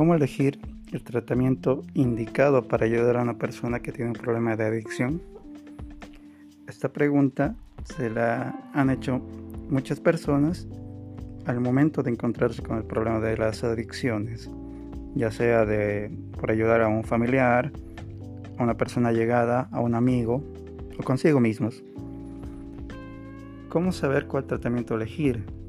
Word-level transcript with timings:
¿Cómo 0.00 0.14
elegir 0.14 0.58
el 0.94 1.02
tratamiento 1.02 1.82
indicado 1.92 2.66
para 2.66 2.86
ayudar 2.86 3.18
a 3.18 3.22
una 3.22 3.36
persona 3.36 3.80
que 3.80 3.92
tiene 3.92 4.12
un 4.12 4.16
problema 4.16 4.56
de 4.56 4.64
adicción? 4.64 5.20
Esta 6.66 6.88
pregunta 6.88 7.54
se 7.84 8.08
la 8.08 8.70
han 8.72 8.88
hecho 8.88 9.20
muchas 9.68 10.00
personas 10.00 10.66
al 11.44 11.60
momento 11.60 12.02
de 12.02 12.12
encontrarse 12.12 12.62
con 12.62 12.78
el 12.78 12.84
problema 12.84 13.20
de 13.20 13.36
las 13.36 13.62
adicciones, 13.62 14.48
ya 15.14 15.30
sea 15.30 15.66
de 15.66 16.10
por 16.40 16.50
ayudar 16.50 16.80
a 16.80 16.88
un 16.88 17.04
familiar, 17.04 17.70
a 18.56 18.62
una 18.62 18.78
persona 18.78 19.12
llegada, 19.12 19.68
a 19.70 19.80
un 19.80 19.94
amigo 19.94 20.42
o 20.98 21.02
consigo 21.02 21.40
mismos. 21.40 21.84
¿Cómo 23.68 23.92
saber 23.92 24.28
cuál 24.28 24.46
tratamiento 24.46 24.94
elegir? 24.94 25.59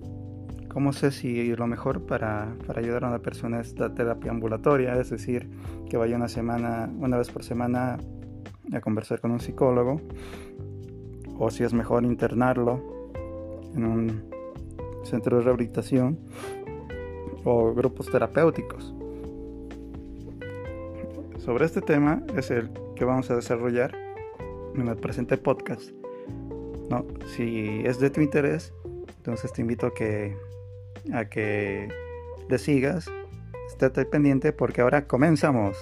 ¿Cómo 0.73 0.93
sé 0.93 1.11
si 1.11 1.53
lo 1.53 1.67
mejor 1.67 2.05
para, 2.05 2.55
ayudar 2.75 3.03
a 3.03 3.09
una 3.09 3.19
persona 3.19 3.59
es 3.59 3.77
la 3.77 3.93
terapia 3.93 4.31
ambulatoria? 4.31 4.93
Es 4.93 5.09
decir, 5.09 5.49
que 5.89 5.97
vaya 5.97 6.15
una 6.15 6.29
semana, 6.29 6.89
una 6.97 7.17
vez 7.17 7.29
por 7.29 7.43
semana 7.43 7.97
a 8.71 8.79
conversar 8.79 9.19
con 9.19 9.31
un 9.31 9.41
psicólogo. 9.41 9.99
O 11.37 11.51
si 11.51 11.65
es 11.65 11.73
mejor 11.73 12.05
internarlo 12.05 13.11
en 13.75 13.83
un 13.83 14.23
centro 15.03 15.37
de 15.37 15.43
rehabilitación 15.43 16.17
o 17.43 17.73
grupos 17.73 18.09
terapéuticos. 18.09 18.93
Sobre 21.37 21.65
este 21.65 21.81
tema 21.81 22.23
es 22.37 22.49
el 22.49 22.69
que 22.95 23.03
vamos 23.03 23.29
a 23.29 23.35
desarrollar 23.35 23.93
en 24.75 24.87
el 24.87 24.95
presente 24.95 25.37
podcast. 25.37 25.91
¿no? 26.89 27.05
Si 27.25 27.81
es 27.83 27.99
de 27.99 28.09
tu 28.09 28.21
interés, 28.21 28.73
entonces 29.17 29.51
te 29.51 29.61
invito 29.61 29.87
a 29.87 29.93
que 29.93 30.50
a 31.13 31.25
que 31.25 31.89
le 32.49 32.57
sigas. 32.57 33.09
Estate 33.67 34.05
pendiente 34.05 34.53
porque 34.53 34.81
ahora 34.81 35.07
comenzamos. 35.07 35.77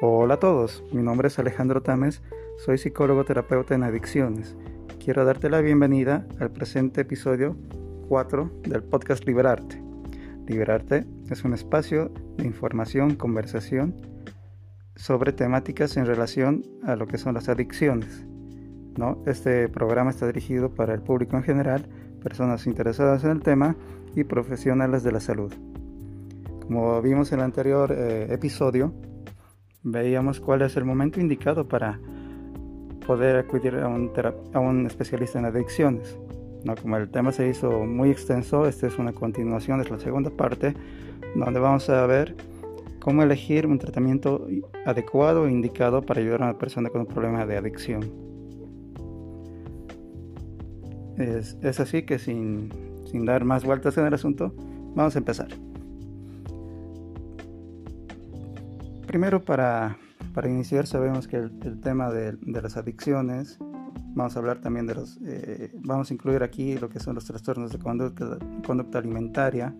Hola 0.00 0.34
a 0.34 0.40
todos, 0.40 0.82
mi 0.92 1.02
nombre 1.02 1.28
es 1.28 1.38
Alejandro 1.38 1.80
Tames, 1.80 2.22
soy 2.58 2.76
psicólogo 2.76 3.24
terapeuta 3.24 3.76
en 3.76 3.84
adicciones. 3.84 4.56
Quiero 4.98 5.24
darte 5.24 5.48
la 5.48 5.60
bienvenida 5.60 6.26
al 6.40 6.50
presente 6.50 7.02
episodio 7.02 7.56
4 8.08 8.50
del 8.64 8.82
podcast 8.82 9.24
Liberarte. 9.24 9.80
Liberarte 10.46 11.06
es 11.30 11.44
un 11.44 11.54
espacio 11.54 12.12
de 12.36 12.46
información, 12.46 13.14
conversación 13.14 13.94
sobre 14.96 15.32
temáticas 15.32 15.96
en 15.96 16.06
relación 16.06 16.62
a 16.82 16.96
lo 16.96 17.06
que 17.06 17.16
son 17.16 17.34
las 17.34 17.48
adicciones. 17.48 18.26
Este 19.26 19.68
programa 19.68 20.10
está 20.10 20.26
dirigido 20.26 20.68
para 20.74 20.92
el 20.92 21.00
público 21.00 21.36
en 21.36 21.42
general, 21.42 21.86
personas 22.22 22.66
interesadas 22.66 23.24
en 23.24 23.30
el 23.30 23.40
tema 23.40 23.74
y 24.14 24.24
profesionales 24.24 25.02
de 25.02 25.12
la 25.12 25.20
salud. 25.20 25.52
Como 26.66 27.00
vimos 27.00 27.32
en 27.32 27.38
el 27.38 27.44
anterior 27.46 27.90
eh, 27.90 28.26
episodio, 28.30 28.92
veíamos 29.82 30.40
cuál 30.40 30.62
es 30.62 30.76
el 30.76 30.84
momento 30.84 31.20
indicado 31.20 31.66
para 31.66 31.98
poder 33.06 33.36
acudir 33.36 33.76
a 33.76 33.88
un, 33.88 34.12
a 34.52 34.60
un 34.60 34.86
especialista 34.86 35.38
en 35.38 35.46
adicciones. 35.46 36.18
¿no? 36.64 36.76
Como 36.76 36.98
el 36.98 37.10
tema 37.10 37.32
se 37.32 37.48
hizo 37.48 37.84
muy 37.86 38.10
extenso, 38.10 38.66
esta 38.66 38.86
es 38.86 38.98
una 38.98 39.12
continuación, 39.12 39.80
es 39.80 39.90
la 39.90 39.98
segunda 39.98 40.30
parte, 40.30 40.74
donde 41.34 41.58
vamos 41.58 41.88
a 41.88 42.06
ver 42.06 42.36
cómo 43.00 43.22
elegir 43.22 43.66
un 43.66 43.78
tratamiento 43.78 44.46
adecuado 44.84 45.48
e 45.48 45.50
indicado 45.50 46.02
para 46.02 46.20
ayudar 46.20 46.42
a 46.42 46.44
una 46.50 46.58
persona 46.58 46.90
con 46.90 47.00
un 47.00 47.06
problema 47.06 47.46
de 47.46 47.56
adicción. 47.56 48.31
Es, 51.18 51.80
así 51.80 52.02
que 52.02 52.18
sin, 52.18 52.70
dar 53.24 53.44
más 53.44 53.64
vueltas 53.64 53.96
en 53.98 54.06
el 54.06 54.14
asunto, 54.14 54.54
vamos 54.94 55.14
a 55.14 55.18
empezar. 55.18 55.48
Primero 59.06 59.44
para, 59.44 59.98
iniciar 60.44 60.86
sabemos 60.86 61.28
que 61.28 61.36
el, 61.36 61.80
tema 61.80 62.10
de, 62.10 62.36
las 62.40 62.76
adicciones, 62.76 63.58
vamos 64.14 64.36
a 64.36 64.38
hablar 64.38 64.60
también 64.60 64.86
de 64.86 64.94
los, 64.94 65.18
eh, 65.24 65.70
vamos 65.80 66.10
a 66.10 66.14
incluir 66.14 66.42
aquí 66.42 66.78
lo 66.78 66.88
que 66.88 66.98
son 66.98 67.14
los 67.14 67.26
trastornos 67.26 67.72
de 67.72 67.78
conducta, 67.78 68.38
conducta 68.66 68.98
alimentaria 68.98 69.74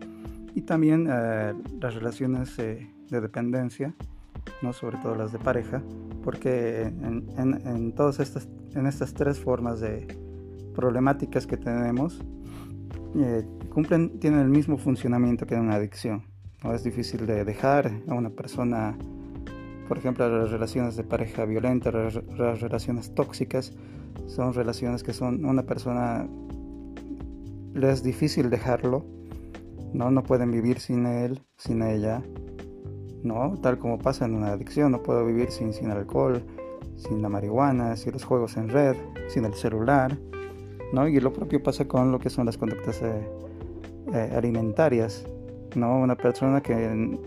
y 0.55 0.63
también 0.63 1.09
eh, 1.11 1.55
las 1.81 1.95
relaciones 1.95 2.59
eh, 2.59 2.91
de 3.09 3.21
dependencia, 3.23 3.95
¿no? 4.61 4.75
sobre 4.75 4.99
todo 4.99 5.15
las 5.15 5.33
de 5.33 5.39
pareja, 5.39 5.83
porque 6.23 6.83
en, 6.83 7.25
en 7.39 7.93
todas 7.93 8.21
estas, 8.21 8.49
en 8.75 8.87
estas 8.87 9.15
tres 9.15 9.41
formas 9.41 9.81
de, 9.81 10.07
problemáticas 10.75 11.47
que 11.47 11.57
tenemos 11.57 12.21
eh, 13.17 13.45
cumplen, 13.69 14.19
tienen 14.19 14.41
el 14.41 14.49
mismo 14.49 14.79
funcionamiento 14.79 15.47
que 15.47 15.55
una 15.55 15.75
adicción. 15.75 16.25
¿no? 16.63 16.75
Es 16.75 16.85
difícil 16.85 17.27
de 17.27 17.45
dejar 17.45 17.91
a 18.09 18.15
una 18.15 18.31
persona, 18.31 18.97
por 19.89 19.99
ejemplo, 19.99 20.29
las 20.29 20.51
relaciones 20.51 20.97
de 20.97 21.05
pareja 21.05 21.45
violenta, 21.45 21.91
las, 21.91 22.15
relaciones 22.61 23.15
tóxicas, 23.15 23.73
son 24.27 24.55
relaciones 24.55 25.03
que 25.03 25.13
son 25.13 25.45
una 25.45 25.65
persona 25.65 26.27
le 27.75 27.91
es 27.91 28.03
difícil 28.03 28.51
dejarlo, 28.51 29.05
no, 29.95 30.11
no 30.11 30.23
pueden 30.23 30.51
vivir 30.51 30.79
sin 30.79 31.07
él, 31.07 31.41
sin 31.57 31.83
ella, 31.83 32.23
no, 33.23 33.59
tal 33.63 33.79
como 33.79 33.99
pasa 33.99 34.27
en 34.27 34.35
una 34.35 34.49
adicción, 34.49 34.93
no 34.93 35.03
puedo 35.03 35.25
vivir 35.25 35.51
sin, 35.51 35.73
sin 35.73 35.91
alcohol, 35.91 36.43
sin 36.97 37.23
la 37.23 37.29
marihuana, 37.29 37.97
sin 37.97 38.13
los 38.13 38.25
juegos 38.25 38.57
en 38.57 38.69
red, 38.69 38.97
sin 39.29 39.45
el 39.45 39.55
celular, 39.55 40.19
y 40.93 41.21
lo 41.21 41.33
propio 41.33 41.63
pasa 41.63 41.87
con 41.87 42.13
lo 42.13 42.19
que 42.19 42.29
son 42.29 42.45
las 42.45 42.59
conductas 42.59 43.01
eh, 43.01 43.27
eh, 44.13 44.33
alimentarias, 44.37 45.25
¿no? 45.75 45.99
Una 45.99 46.17
persona 46.17 46.61
que 46.61 47.19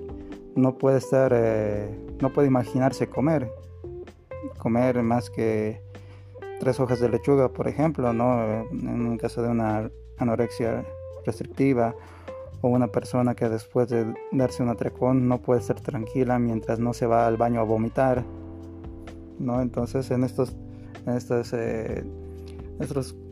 no 0.55 0.77
puede 0.77 0.99
estar, 0.99 1.33
eh, 1.35 1.89
no 2.21 2.31
puede 2.31 2.47
imaginarse 2.47 3.07
comer, 3.07 3.49
comer 4.59 5.01
más 5.01 5.31
que 5.31 5.81
tres 6.59 6.79
hojas 6.79 6.99
de 6.99 7.09
lechuga, 7.09 7.49
por 7.49 7.67
ejemplo, 7.67 8.13
¿no? 8.13 8.43
En 8.71 9.07
un 9.07 9.17
caso 9.17 9.41
de 9.41 9.49
una 9.49 9.89
anorexia 10.19 10.85
restrictiva 11.25 11.95
o 12.61 12.67
una 12.67 12.87
persona 12.87 13.33
que 13.33 13.49
después 13.49 13.89
de 13.89 14.13
darse 14.31 14.61
un 14.61 14.69
atracón 14.69 15.27
no 15.27 15.41
puede 15.41 15.61
estar 15.61 15.81
tranquila 15.81 16.37
mientras 16.37 16.79
no 16.79 16.93
se 16.93 17.07
va 17.07 17.25
al 17.25 17.35
baño 17.35 17.61
a 17.61 17.63
vomitar, 17.63 18.23
¿no? 19.39 19.59
Entonces 19.59 20.11
en 20.11 20.23
estos, 20.23 20.55
en 21.07 21.15
estas 21.15 21.51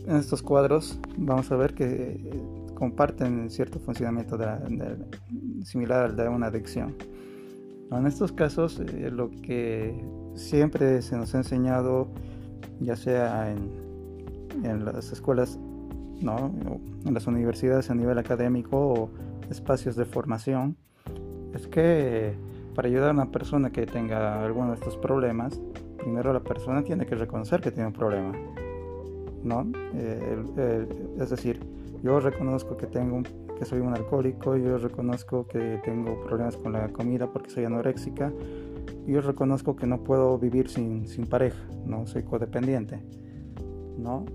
en 0.08 0.18
estos 0.18 0.42
cuadros 0.42 1.00
vamos 1.18 1.52
a 1.52 1.56
ver 1.56 1.74
que 1.74 1.86
eh, 1.86 2.44
comparten 2.74 3.50
cierto 3.50 3.80
funcionamiento 3.80 4.38
similar 5.64 6.06
al 6.06 6.16
de 6.16 6.28
una 6.28 6.48
adicción. 6.48 6.96
En 7.92 8.08
estos 8.08 8.32
casos, 8.32 8.80
eh, 8.80 9.12
lo 9.12 9.30
que 9.30 10.04
siempre 10.36 11.02
se 11.02 11.16
nos 11.16 11.34
ha 11.36 11.38
enseñado, 11.38 12.08
ya 12.80 12.96
sea 12.96 13.52
en, 13.52 14.86
las 14.86 15.12
escuelas, 15.12 15.60
en 16.22 17.14
las 17.14 17.28
universidades 17.28 17.90
a 17.90 17.96
nivel 17.96 18.18
académico 18.18 18.78
o 18.78 19.10
espacios 19.50 19.96
de 19.96 20.06
formación, 20.06 20.76
es 21.54 21.68
que 21.68 22.34
para 22.74 22.88
ayudar 22.88 23.10
a 23.10 23.14
una 23.14 23.32
persona 23.32 23.72
que 23.72 23.86
tenga 23.86 24.44
alguno 24.44 24.70
de 24.70 24.76
estos 24.76 24.98
problemas, 24.98 25.62
primero 25.98 26.34
la 26.34 26.40
persona 26.40 26.84
tiene 26.84 27.06
que 27.06 27.16
reconocer 27.16 27.62
que 27.62 27.72
tiene 27.72 27.88
un 27.88 27.94
problema 27.94 28.34
¿no? 29.44 29.70
Eh, 29.96 30.86
es 31.20 31.30
decir, 31.30 31.60
yo 32.02 32.20
reconozco 32.20 32.78
que 32.78 32.88
tengo 32.88 33.24
que 33.58 33.66
soy 33.66 33.80
un 33.80 33.94
alcohólico, 33.94 34.58
yo 34.58 34.78
reconozco 34.78 35.48
que 35.48 35.80
tengo 35.84 36.20
problemas 36.24 36.58
con 36.58 36.74
la 36.74 36.90
comida 36.90 37.32
porque 37.32 37.50
soy 37.50 37.66
anoréxica, 37.66 38.32
yo 39.06 39.22
reconozco 39.22 39.76
que 39.76 39.86
no 39.86 40.04
puedo 40.04 40.38
vivir 40.38 40.70
sin, 40.70 41.08
sin 41.08 41.28
pareja, 41.28 41.62
no 41.86 42.08
soy 42.08 42.24
codependiente, 42.24 43.00
¿no? 43.98 44.26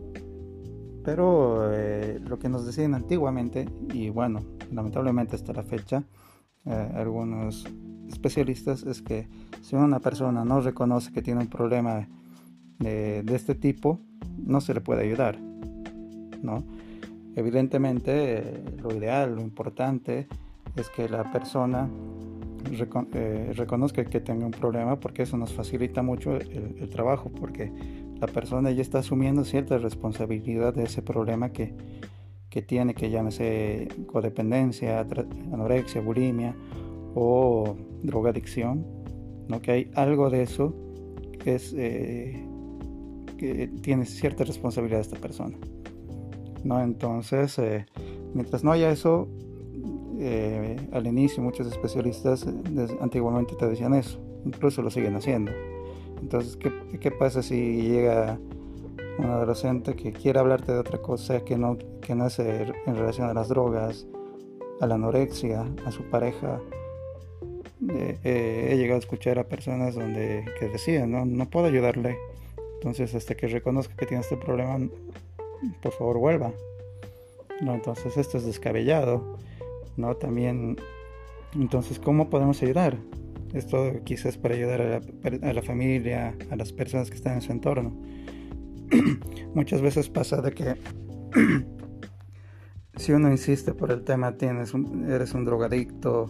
Pero 1.04 1.72
eh, 1.72 2.20
lo 2.20 2.38
que 2.38 2.48
nos 2.48 2.66
decían 2.66 2.94
antiguamente, 2.94 3.68
y 3.92 4.10
bueno, 4.10 4.40
lamentablemente 4.70 5.36
hasta 5.36 5.52
la 5.52 5.62
fecha, 5.62 6.04
eh, 6.66 6.92
algunos 6.94 7.66
especialistas 8.08 8.82
es 8.84 9.02
que 9.02 9.28
si 9.62 9.74
una 9.76 10.00
persona 10.00 10.44
no 10.44 10.60
reconoce 10.60 11.12
que 11.12 11.22
tiene 11.22 11.40
un 11.40 11.48
problema 11.48 12.08
de, 12.78 13.22
de 13.22 13.34
este 13.34 13.54
tipo, 13.54 14.00
no 14.44 14.60
se 14.60 14.74
le 14.74 14.80
puede 14.80 15.02
ayudar, 15.02 15.38
¿no? 16.42 16.64
Evidentemente, 17.36 18.62
lo 18.82 18.94
ideal, 18.94 19.36
lo 19.36 19.42
importante 19.42 20.26
es 20.76 20.88
que 20.90 21.08
la 21.08 21.30
persona 21.30 21.88
eh, 23.14 23.52
reconozca 23.54 24.04
que 24.04 24.20
tenga 24.20 24.44
un 24.44 24.50
problema 24.50 24.98
porque 24.98 25.22
eso 25.22 25.36
nos 25.36 25.52
facilita 25.52 26.02
mucho 26.02 26.36
el, 26.36 26.88
trabajo, 26.90 27.30
porque 27.30 27.72
la 28.20 28.26
persona 28.26 28.70
ya 28.72 28.82
está 28.82 28.98
asumiendo 28.98 29.44
cierta 29.44 29.78
responsabilidad 29.78 30.74
de 30.74 30.84
ese 30.84 31.00
problema 31.02 31.50
que, 31.50 31.74
que 32.50 32.62
tiene, 32.62 32.94
que 32.94 33.10
llámese 33.10 33.88
codependencia, 34.06 35.06
anorexia, 35.52 36.00
bulimia 36.00 36.54
o 37.14 37.76
drogadicción, 38.02 38.84
¿no? 39.48 39.60
que 39.60 39.70
hay 39.70 39.90
algo 39.94 40.28
de 40.28 40.42
eso 40.42 40.74
que 41.38 41.54
es 41.54 41.72
eh, 41.76 42.47
que 43.38 43.68
tiene 43.80 44.04
cierta 44.04 44.44
responsabilidad 44.44 45.00
esta 45.00 45.16
persona. 45.16 45.56
¿no? 46.64 46.80
Entonces, 46.80 47.58
eh, 47.58 47.86
mientras 48.34 48.64
no 48.64 48.72
haya 48.72 48.90
eso, 48.90 49.28
eh, 50.18 50.76
al 50.92 51.06
inicio 51.06 51.42
muchos 51.42 51.66
especialistas 51.66 52.46
antiguamente 53.00 53.54
te 53.54 53.68
decían 53.68 53.94
eso, 53.94 54.20
incluso 54.44 54.82
lo 54.82 54.90
siguen 54.90 55.16
haciendo. 55.16 55.52
Entonces, 56.20 56.56
¿qué, 56.56 56.72
¿qué, 56.98 57.10
pasa 57.10 57.42
si 57.42 57.82
llega 57.82 58.38
un 59.18 59.26
adolescente 59.26 59.94
que 59.94 60.12
quiere 60.12 60.40
hablarte 60.40 60.72
de 60.72 60.78
otra 60.78 60.98
cosa 60.98 61.44
que 61.44 61.56
no, 61.56 61.78
que 62.00 62.14
no 62.14 62.26
es 62.26 62.38
en 62.40 62.96
relación 62.96 63.28
a 63.28 63.34
las 63.34 63.48
drogas, 63.48 64.06
a 64.80 64.86
la 64.86 64.96
anorexia, 64.96 65.64
a 65.86 65.92
su 65.92 66.02
pareja? 66.10 66.60
Eh, 67.90 68.18
eh, 68.24 68.68
he 68.70 68.76
llegado 68.76 68.96
a 68.96 69.00
escuchar 69.00 69.38
a 69.38 69.44
personas 69.44 69.94
donde 69.94 70.44
que 70.58 70.68
decían, 70.68 71.10
no, 71.12 71.24
no 71.24 71.48
puedo 71.48 71.66
ayudarle. 71.66 72.18
Entonces, 72.78 73.14
hasta 73.14 73.34
que 73.34 73.48
reconozca 73.48 73.94
que 73.96 74.06
tiene 74.06 74.22
este 74.22 74.36
problema, 74.36 74.78
por 75.82 75.92
favor 75.92 76.18
vuelva. 76.18 76.52
¿no? 77.60 77.74
Entonces 77.74 78.16
esto 78.16 78.38
es 78.38 78.44
descabellado, 78.44 79.36
¿no? 79.96 80.16
También, 80.16 80.76
entonces, 81.54 81.98
¿cómo 81.98 82.30
podemos 82.30 82.62
ayudar? 82.62 82.96
Esto 83.52 83.92
quizás 84.04 84.36
para 84.36 84.54
ayudar 84.54 85.02
a 85.42 85.52
la, 85.52 85.62
familia, 85.62 86.36
a 86.50 86.56
las 86.56 86.72
personas 86.72 87.10
que 87.10 87.16
están 87.16 87.34
en 87.34 87.42
su 87.42 87.52
entorno. 87.52 87.96
Muchas 89.54 89.80
veces 89.80 90.08
pasa 90.08 90.42
de 90.42 90.52
que 90.52 90.76
si 92.96 93.12
uno 93.12 93.30
insiste 93.30 93.72
por 93.72 93.90
el 93.90 94.04
tema, 94.04 94.36
tienes 94.36 94.72
eres 95.08 95.32
un 95.32 95.44
drogadicto, 95.44 96.26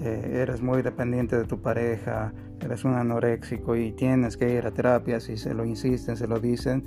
eh, 0.00 0.38
eres 0.42 0.62
muy 0.62 0.82
dependiente 0.82 1.36
de 1.36 1.44
tu 1.44 1.60
pareja, 1.60 2.32
eres 2.60 2.84
un 2.84 2.94
anoréxico 2.94 3.76
y 3.76 3.92
tienes 3.92 4.36
que 4.36 4.54
ir 4.54 4.66
a 4.66 4.70
terapia, 4.70 5.20
si 5.20 5.36
se 5.36 5.54
lo 5.54 5.64
insisten, 5.64 6.16
se 6.16 6.26
lo 6.26 6.40
dicen, 6.40 6.84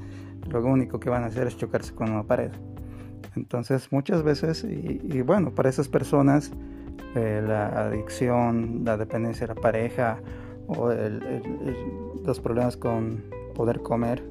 lo 0.50 0.64
único 0.64 1.00
que 1.00 1.10
van 1.10 1.24
a 1.24 1.28
hacer 1.28 1.48
es 1.48 1.58
chocarse 1.58 1.94
con 1.94 2.12
una 2.12 2.24
pared. 2.24 2.52
Entonces 3.36 3.92
muchas 3.92 4.24
veces, 4.24 4.64
y, 4.64 5.22
bueno, 5.22 5.52
para 5.52 5.70
esas 5.70 5.88
personas, 5.88 6.52
eh, 7.16 7.44
la 7.46 7.68
adicción, 7.88 8.82
la 8.84 8.98
dependencia 8.98 9.48
de 9.48 9.56
la 9.56 9.62
pareja 9.62 10.20
o 10.68 10.92
los 12.26 12.40
problemas 12.40 12.78
con 12.78 13.24
poder 13.56 13.82
comer 13.82 14.24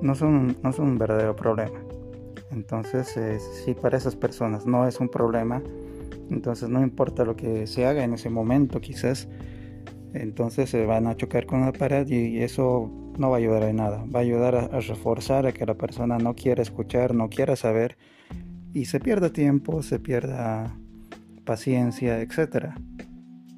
no 0.00 0.14
son, 0.14 0.56
no 0.62 0.72
son 0.72 0.88
un 0.88 0.98
verdadero 0.98 1.36
problema. 1.36 1.78
Entonces, 2.50 3.16
eh, 3.16 3.38
si 3.38 3.74
para 3.74 3.96
esas 3.96 4.14
personas 4.16 4.66
no 4.66 4.86
es 4.86 5.00
un 5.00 5.08
problema, 5.08 5.62
entonces 6.30 6.68
no 6.68 6.82
importa 6.82 7.24
lo 7.24 7.36
que 7.36 7.66
se 7.66 7.86
haga 7.86 8.04
en 8.04 8.14
ese 8.14 8.28
momento, 8.28 8.80
quizás, 8.80 9.28
entonces 10.14 10.70
se 10.70 10.84
van 10.84 11.06
a 11.06 11.16
chocar 11.16 11.46
con 11.46 11.62
la 11.62 11.72
pared 11.72 12.06
y 12.08 12.38
eso 12.38 12.90
no 13.18 13.30
va 13.30 13.36
a 13.36 13.38
ayudar 13.38 13.62
en 13.64 13.76
nada. 13.76 14.04
Va 14.14 14.20
a 14.20 14.22
ayudar 14.22 14.54
a, 14.54 14.80
reforzar 14.80 15.46
a 15.46 15.52
que 15.52 15.66
la 15.66 15.74
persona 15.74 16.18
no 16.18 16.34
quiera 16.34 16.62
escuchar, 16.62 17.14
no 17.14 17.28
quiera 17.28 17.56
saber 17.56 17.96
y 18.72 18.86
se 18.86 19.00
pierda 19.00 19.30
tiempo, 19.30 19.82
se 19.82 19.98
pierda 19.98 20.76
paciencia, 21.44 22.20
etc. 22.20 22.74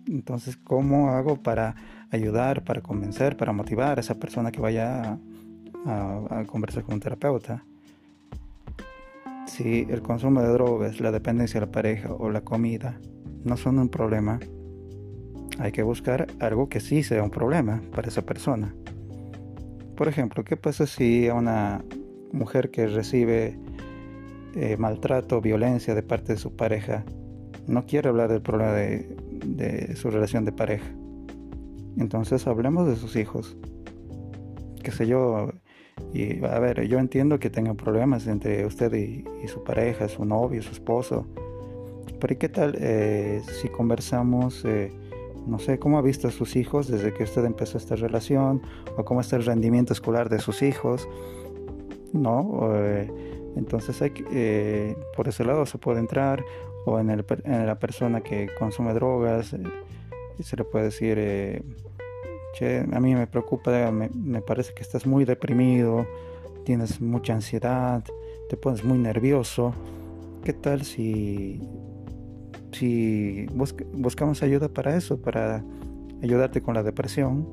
Entonces, 0.07 0.57
¿cómo 0.57 1.11
hago 1.11 1.43
para 1.43 1.75
ayudar, 2.11 2.65
para 2.65 2.81
convencer, 2.81 3.37
para 3.37 3.53
motivar 3.53 3.99
a 3.99 4.01
esa 4.01 4.17
persona 4.17 4.51
que 4.51 4.61
vaya 4.61 5.19
a, 5.87 6.45
conversar 6.47 6.85
con 6.85 6.95
un 6.95 7.01
terapeuta? 7.01 7.65
Si 9.47 9.87
el 9.91 10.03
consumo 10.03 10.41
de 10.41 10.49
drogas, 10.49 11.01
la 11.01 11.13
dependencia 11.13 11.61
de 11.61 11.67
la 11.67 11.73
pareja 11.73 12.13
o 12.13 12.31
la 12.31 12.41
comida 12.41 12.99
no 13.45 13.57
son 13.57 13.79
un 13.79 13.89
problema, 13.89 14.41
hay 15.59 15.73
que 15.73 15.83
buscar 15.83 16.27
algo 16.41 16.69
que 16.69 16.81
sí 16.81 17.03
sea 17.03 17.23
un 17.23 17.31
problema 17.31 17.81
para 17.95 18.09
esa 18.09 18.23
persona. 18.23 18.75
Por 19.97 20.09
ejemplo, 20.09 20.45
¿qué 20.45 20.57
pasa 20.57 20.87
si 20.87 21.29
una 21.29 21.85
mujer 22.33 22.71
que 22.71 22.87
recibe 22.89 23.59
eh, 24.57 24.77
maltrato 24.77 25.41
violencia 25.41 25.95
de 25.95 26.03
parte 26.03 26.35
de 26.35 26.39
su 26.39 26.57
pareja 26.57 27.05
no 27.67 27.87
quiere 27.87 28.09
hablar 28.09 28.31
del 28.31 28.43
problema 28.43 28.73
de, 28.73 29.95
su 29.95 30.11
relación 30.11 30.45
de 30.45 30.53
pareja? 30.53 30.91
Entonces 31.97 32.47
hablemos 32.49 32.89
de 32.89 32.97
sus 32.97 33.15
hijos. 33.15 33.57
Qué 34.83 34.91
sé 34.91 35.07
yo. 35.07 35.51
Y 36.13 36.45
a 36.45 36.59
ver, 36.59 36.89
yo 36.89 36.99
entiendo 36.99 37.39
que 37.39 37.51
tengan 37.51 37.77
problemas 37.77 38.27
entre 38.27 38.67
usted 38.67 38.93
y, 38.95 39.25
su 39.47 39.63
pareja, 39.63 40.09
su 40.09 40.25
novio, 40.25 40.61
su 40.61 40.73
esposo. 40.73 41.29
Pero 42.19 42.39
qué 42.39 42.49
tal 42.49 42.77
eh, 42.81 43.43
si 43.61 43.69
conversamos? 43.69 44.65
Eh, 44.65 44.91
no 45.47 45.59
sé 45.59 45.79
cómo 45.79 45.99
ha 45.99 46.03
visto 46.03 46.29
a 46.29 46.31
sus 46.31 46.57
hijos 46.57 46.89
desde 46.89 47.13
que 47.13 47.25
usted 47.25 47.45
empezó 47.45 47.79
esta 47.79 47.97
relación 47.97 48.63
o 48.97 49.05
cómo 49.05 49.21
está 49.21 49.37
el 49.37 49.45
rendimiento 49.45 49.93
escolar 49.93 50.29
de 50.29 50.39
sus 50.39 50.63
hijos, 50.63 51.09
¿no? 52.13 52.71
Eh, 52.75 53.11
entonces 53.57 54.01
hay 54.03 54.13
eh, 54.33 54.97
por 55.17 55.29
ese 55.29 55.45
lado 55.45 55.65
se 55.67 55.79
puede 55.79 56.01
entrar 56.01 56.45
o 56.87 56.99
en, 56.99 57.11
el, 57.11 57.25
en 57.45 57.67
la 57.67 57.79
persona 57.79 58.21
que 58.21 58.51
consume 58.59 58.95
drogas 58.95 59.53
eh, 59.53 59.63
se 60.41 60.57
le 60.57 60.65
puede 60.65 60.87
decir, 60.87 61.63
che, 62.55 62.81
a 62.81 63.01
mí 63.01 63.15
me 63.15 63.27
preocupa, 63.27 63.91
me, 63.93 64.11
me 64.11 64.43
parece 64.43 64.75
que 64.75 64.83
estás 64.83 65.07
muy 65.07 65.25
deprimido, 65.25 66.07
tienes 66.65 67.01
mucha 67.01 67.35
ansiedad, 67.35 68.03
te 68.49 68.57
pones 68.57 68.83
muy 68.85 68.99
nervioso. 68.99 69.73
¿Qué 70.43 70.53
tal 70.53 70.85
si 70.85 71.61
si 72.75 73.47
buscamos 73.93 74.43
ayuda 74.43 74.69
para 74.69 74.97
eso, 74.97 75.21
para 75.21 75.65
ayudarte 76.23 76.61
con 76.61 76.75
la 76.75 76.83
depresión, 76.83 77.47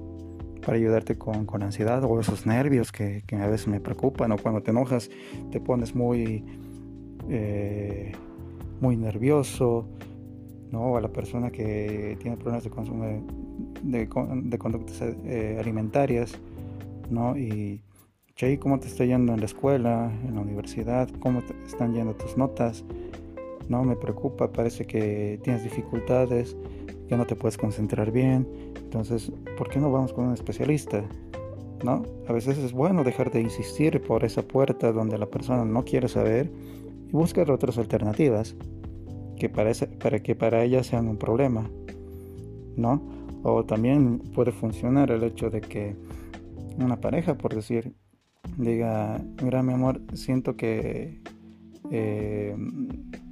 para 0.65 0.77
ayudarte 0.77 1.17
con, 1.17 1.45
con 1.45 1.63
ansiedad 1.63 2.03
o 2.03 2.19
esos 2.19 2.45
nervios 2.45 2.91
que, 2.91 3.23
a 3.31 3.47
veces 3.47 3.67
me 3.67 3.79
preocupan 3.79 4.31
o 4.31 4.37
cuando 4.37 4.61
te 4.61 4.71
enojas 4.71 5.09
te 5.51 5.59
pones 5.59 5.95
muy, 5.95 6.43
eh, 7.29 8.11
muy 8.79 8.97
nervioso, 8.97 9.87
¿no? 10.71 10.97
A 10.97 11.01
la 11.01 11.09
persona 11.09 11.51
que 11.51 12.17
tiene 12.19 12.37
problemas 12.37 12.63
de 12.63 12.69
consumo 12.69 13.05
de, 13.05 13.21
de, 13.83 14.57
conductas 14.57 15.01
eh, 15.01 15.57
alimentarias, 15.59 16.33
¿no? 17.09 17.37
Y, 17.37 17.81
Che, 18.35 18.57
¿cómo 18.57 18.79
te 18.79 18.87
está 18.87 19.05
yendo 19.05 19.33
en 19.33 19.39
la 19.39 19.45
escuela, 19.45 20.11
en 20.25 20.35
la 20.35 20.41
universidad? 20.41 21.09
¿Cómo 21.19 21.43
te 21.43 21.53
están 21.65 21.93
yendo 21.93 22.15
tus 22.15 22.37
notas? 22.37 22.83
No 23.71 23.85
me 23.85 23.95
preocupa, 23.95 24.51
parece 24.51 24.85
que 24.85 25.39
tienes 25.43 25.63
dificultades, 25.63 26.57
que 27.07 27.15
no 27.15 27.25
te 27.25 27.37
puedes 27.37 27.57
concentrar 27.57 28.11
bien, 28.11 28.45
entonces, 28.75 29.31
¿por 29.57 29.69
qué 29.69 29.79
no 29.79 29.89
vamos 29.89 30.11
con 30.11 30.25
un 30.25 30.33
especialista? 30.33 31.03
¿No? 31.83 32.03
A 32.27 32.33
veces 32.33 32.57
es 32.57 32.73
bueno 32.73 33.03
dejar 33.03 33.31
de 33.31 33.41
insistir 33.41 34.01
por 34.01 34.25
esa 34.25 34.43
puerta 34.43 34.91
donde 34.91 35.17
la 35.17 35.25
persona 35.25 35.63
no 35.63 35.83
quiere 35.83 36.09
saber 36.09 36.51
y 37.07 37.11
buscar 37.11 37.49
otras 37.49 37.77
alternativas 37.77 38.55
que 39.39 39.49
para, 39.49 39.71
para 39.99 40.19
que 40.19 40.35
para 40.35 40.63
ella 40.63 40.83
sean 40.83 41.07
un 41.07 41.17
problema, 41.17 41.67
¿no? 42.75 43.01
O 43.43 43.63
también 43.63 44.19
puede 44.35 44.51
funcionar 44.51 45.09
el 45.09 45.23
hecho 45.23 45.49
de 45.49 45.61
que 45.61 45.95
una 46.77 46.99
pareja, 46.99 47.35
por 47.35 47.55
decir, 47.55 47.93
diga, 48.57 49.19
mira 49.41 49.63
mi 49.63 49.73
amor, 49.73 50.01
siento 50.13 50.55
que 50.55 51.21
eh, 51.89 52.55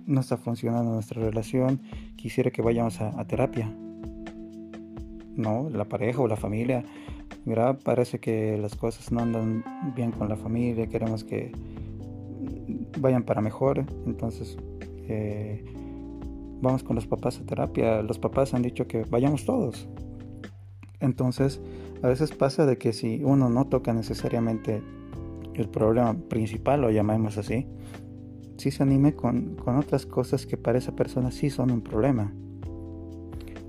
no 0.10 0.22
está 0.22 0.38
funcionando 0.38 0.92
nuestra 0.92 1.22
relación, 1.22 1.82
quisiera 2.16 2.50
que 2.50 2.62
vayamos 2.62 3.00
a, 3.00 3.26
terapia. 3.26 3.72
No, 5.36 5.70
la 5.70 5.86
pareja 5.86 6.20
o 6.20 6.28
la 6.28 6.36
familia. 6.36 6.84
Mira, 7.46 7.78
parece 7.78 8.20
que 8.20 8.58
las 8.58 8.76
cosas 8.76 9.12
no 9.12 9.22
andan 9.22 9.64
bien 9.96 10.12
con 10.12 10.28
la 10.28 10.36
familia, 10.36 10.88
queremos 10.88 11.24
que 11.24 11.52
vayan 13.00 13.24
para 13.24 13.40
mejor. 13.42 13.86
Entonces, 14.08 14.58
eh, 15.08 15.64
vamos 16.60 16.84
con 16.84 16.96
los 16.96 17.06
papás 17.06 17.40
a 17.40 17.46
terapia. 17.46 18.02
Los 18.02 18.18
papás 18.18 18.54
han 18.56 18.64
dicho 18.64 18.88
que 18.88 19.04
vayamos 19.04 19.46
todos. 19.46 19.88
Entonces, 21.00 21.62
a 22.02 22.08
veces 22.08 22.32
pasa 22.32 22.66
de 22.66 22.78
que 22.78 22.94
si 22.94 23.24
uno 23.24 23.48
no 23.48 23.68
toca 23.68 23.94
necesariamente 23.94 24.82
el 25.54 25.70
problema 25.70 26.16
principal, 26.16 26.82
lo 26.82 26.90
llamamos 26.90 27.38
así, 27.38 27.68
si 28.60 28.72
se 28.72 28.84
anime 28.84 29.16
con, 29.16 29.58
otras 29.66 30.06
cosas 30.06 30.46
que 30.46 30.58
para 30.58 30.78
esa 30.78 30.96
persona 30.96 31.32
sí 31.32 31.50
son 31.50 31.72
un 31.72 31.82
problema. 31.82 32.34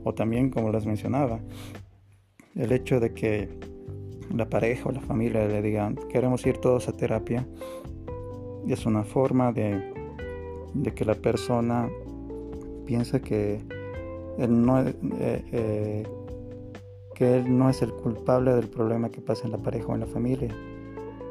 O 0.03 0.13
también, 0.15 0.51
como 0.51 0.71
les 0.73 0.85
mencionaba, 0.85 1.41
el 2.57 2.73
hecho 2.73 2.99
de 2.99 3.15
que 3.15 3.49
la 4.35 4.49
pareja 4.49 4.89
o 4.89 4.93
la 4.93 5.01
familia 5.01 5.47
le 5.47 5.63
digan 5.63 5.97
queremos 6.09 6.47
ir 6.47 6.59
todos 6.59 6.89
a 6.89 6.93
terapia 6.93 7.47
es 8.69 8.87
una 8.87 9.03
forma 9.03 9.53
de, 9.53 9.93
que 10.95 11.05
la 11.05 11.15
persona 11.15 11.89
piensa 12.87 13.21
que 13.21 13.61
él 14.39 14.65
no, 14.65 14.81
eh, 14.81 14.95
eh, 15.21 16.07
que 17.15 17.39
él 17.39 17.59
no 17.59 17.69
es 17.69 17.83
el 17.83 17.93
culpable 17.93 18.55
del 18.55 18.69
problema 18.69 19.11
que 19.11 19.21
pasa 19.21 19.47
en 19.47 19.53
la 19.53 19.59
pareja 19.59 19.87
o 19.89 19.95
en 19.95 20.01
la 20.01 20.07
familia, 20.07 20.55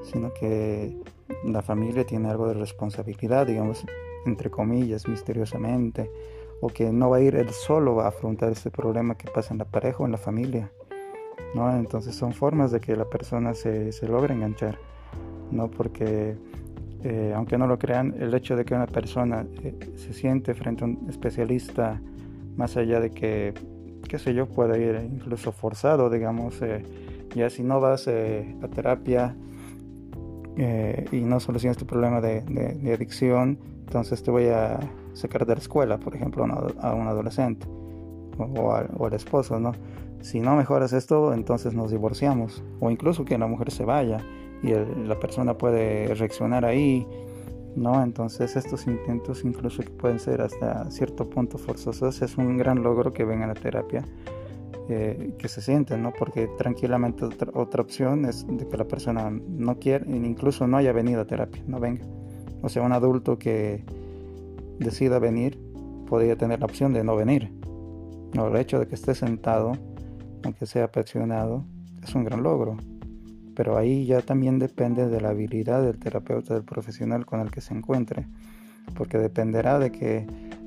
sino 0.04 0.34
que 0.34 0.96
la 1.44 1.62
familia 1.62 2.06
tiene 2.06 2.30
algo 2.30 2.48
de 2.48 2.54
responsabilidad, 2.54 3.48
digamos, 3.48 3.86
entre 4.26 4.50
comillas, 4.50 5.08
misteriosamente, 5.08 6.12
o 6.62 6.68
que 6.68 6.92
no 6.92 7.10
va 7.10 7.18
a 7.18 7.22
ir 7.22 7.36
él 7.36 7.50
solo 7.50 8.02
a 8.02 8.08
afrontar 8.08 8.52
este 8.52 8.70
problema 8.70 9.16
que 9.16 9.30
pasa 9.30 9.54
en 9.54 9.60
la 9.60 9.66
pareja 9.66 10.00
o 10.00 10.06
en 10.06 10.12
la 10.12 10.18
familia. 10.18 10.72
¿no? 11.56 11.74
Entonces 11.76 12.16
son 12.16 12.34
formas 12.34 12.72
de 12.72 12.80
que 12.80 12.96
la 12.96 13.06
persona 13.06 13.54
se, 13.54 13.92
se 13.92 14.08
logre 14.08 14.34
enganchar, 14.34 14.78
¿no? 15.52 15.70
porque 15.72 16.38
eh, 17.04 17.32
aunque 17.34 17.58
no 17.58 17.66
lo 17.66 17.80
crean, 17.80 18.14
el 18.20 18.34
hecho 18.34 18.58
de 18.58 18.66
que 18.66 18.74
una 18.74 18.88
persona 18.88 19.46
eh, 19.64 19.74
se 19.96 20.14
siente 20.14 20.54
frente 20.54 20.84
a 20.84 20.88
un 20.88 21.08
especialista, 21.10 22.02
más 22.58 22.76
allá 22.76 23.00
de 23.00 23.12
que, 23.12 23.54
qué 24.08 24.20
sé 24.20 24.34
yo, 24.34 24.48
pueda 24.48 24.78
ir 24.78 25.00
incluso 25.10 25.54
forzado, 25.54 26.10
digamos, 26.10 26.62
eh, 26.62 26.84
ya 27.34 27.50
si 27.50 27.64
no 27.64 27.80
vas 27.80 28.08
a 28.08 28.68
terapia 28.74 29.36
y 31.12 31.22
no 31.22 31.40
solucionas 31.40 31.78
tu 31.78 31.86
problema 31.86 32.20
de, 32.22 32.94
adicción, 32.94 33.58
entonces 33.86 34.22
te 34.24 34.32
voy 34.32 34.48
a 34.48 34.80
sacar 35.14 35.46
de 35.46 35.56
la 35.56 35.62
escuela, 35.62 35.98
por 36.00 36.16
ejemplo, 36.16 36.46
a 36.82 36.94
un 36.94 37.08
adolescente 37.08 37.66
o, 38.38 39.06
al 39.06 39.14
esposo, 39.14 39.60
¿no? 39.60 39.74
Si 40.22 40.40
no 40.40 40.56
mejoras 40.56 40.92
esto, 40.94 41.34
entonces 41.34 41.74
nos 41.74 41.92
divorciamos, 41.92 42.64
o 42.80 42.92
incluso 42.92 43.24
que 43.24 43.38
la 43.38 43.48
mujer 43.48 43.72
se 43.72 43.86
vaya 43.86 44.20
y 44.62 44.74
la 45.08 45.18
persona 45.18 45.58
puede 45.58 46.14
reaccionar 46.14 46.66
ahí, 46.66 47.08
¿no? 47.76 48.04
Entonces 48.04 48.56
estos 48.58 48.88
intentos 48.88 49.46
incluso 49.46 49.82
que 49.82 49.90
pueden 49.90 50.20
ser 50.20 50.42
hasta 50.42 50.92
cierto 50.92 51.30
punto 51.30 51.58
forzosos 51.58 52.22
es 52.22 52.38
un 52.38 52.58
gran 52.58 52.84
logro 52.84 53.14
que 53.14 53.24
venga 53.24 53.46
a 53.46 53.50
la 53.50 53.54
terapia, 53.54 54.04
eh, 54.90 55.36
que 55.38 55.48
se 55.48 55.62
sienten, 55.62 56.04
¿no? 56.04 56.12
Porque 56.12 56.50
tranquilamente 56.58 57.26
otra, 57.26 57.82
opción 57.82 58.26
es 58.26 58.46
de 58.48 58.68
que 58.68 58.78
la 58.78 58.86
persona 58.86 59.30
no 59.30 59.80
quiera, 59.80 60.06
incluso 60.08 60.68
no 60.68 60.78
haya 60.78 60.92
venido 60.92 61.22
a 61.22 61.26
terapia, 61.26 61.64
no 61.68 61.80
venga. 61.80 62.06
O 62.62 62.70
sea, 62.70 62.82
un 62.82 62.92
adulto 62.92 63.38
que 63.38 63.84
decida 64.80 65.20
venir 65.20 65.60
podría 66.08 66.36
tener 66.36 66.60
la 66.60 66.66
opción 66.66 66.94
de 66.94 67.04
no 67.04 67.16
venir. 67.16 67.52
No, 68.34 68.48
el 68.48 68.56
hecho 68.58 68.80
de 68.80 68.88
que 68.88 68.96
esté 68.96 69.16
sentado, 69.16 69.74
aunque 70.44 70.66
sea 70.66 70.92
presionado, 70.92 71.64
es 72.04 72.14
un 72.16 72.24
gran 72.24 72.44
logro 72.44 72.78
pero 73.60 73.78
ahí 73.78 74.06
ya 74.06 74.22
también 74.22 74.58
depende 74.58 75.10
de 75.10 75.20
la 75.20 75.32
habilidad 75.32 75.84
del 75.84 76.00
terapeuta, 76.00 76.54
del 76.54 76.64
profesional 76.64 77.26
con 77.26 77.42
el 77.42 77.52
que 77.52 77.60
se 77.60 77.74
encuentre, 77.74 78.26
porque 78.96 79.18
dependerá 79.18 79.80
de 79.80 79.92
que 79.92 80.26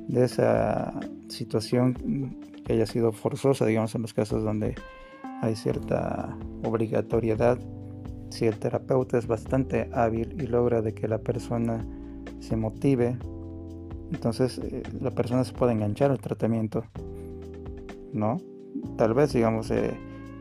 de 0.09 0.25
esa 0.27 0.93
situación 1.29 2.37
que 2.65 2.75
haya 2.75 2.87
sido 2.87 3.13
forzosa, 3.13 3.67
digamos 3.67 3.95
en 3.95 4.03
los 4.03 4.15
casos 4.15 4.43
donde 4.43 4.75
hay 5.43 5.57
cierta 5.57 6.37
obligatoriedad, 6.65 7.59
si 8.31 8.47
el 8.47 8.59
terapeuta 8.59 9.19
es 9.19 9.27
bastante 9.27 9.91
hábil 9.93 10.41
y 10.41 10.47
logra 10.47 10.81
de 10.81 10.95
que 10.95 11.09
la 11.09 11.19
persona 11.19 11.85
se 12.41 12.57
motive, 12.57 13.17
entonces 14.13 14.59
eh, 14.59 14.83
la 15.01 15.11
persona 15.11 15.45
se 15.45 15.53
puede 15.53 15.73
enganchar 15.73 16.11
al 16.11 16.19
tratamiento, 16.19 16.85
¿no? 18.13 18.39
Tal 18.97 19.15
vez, 19.15 19.33
digamos, 19.33 19.71
eh, 19.71 19.95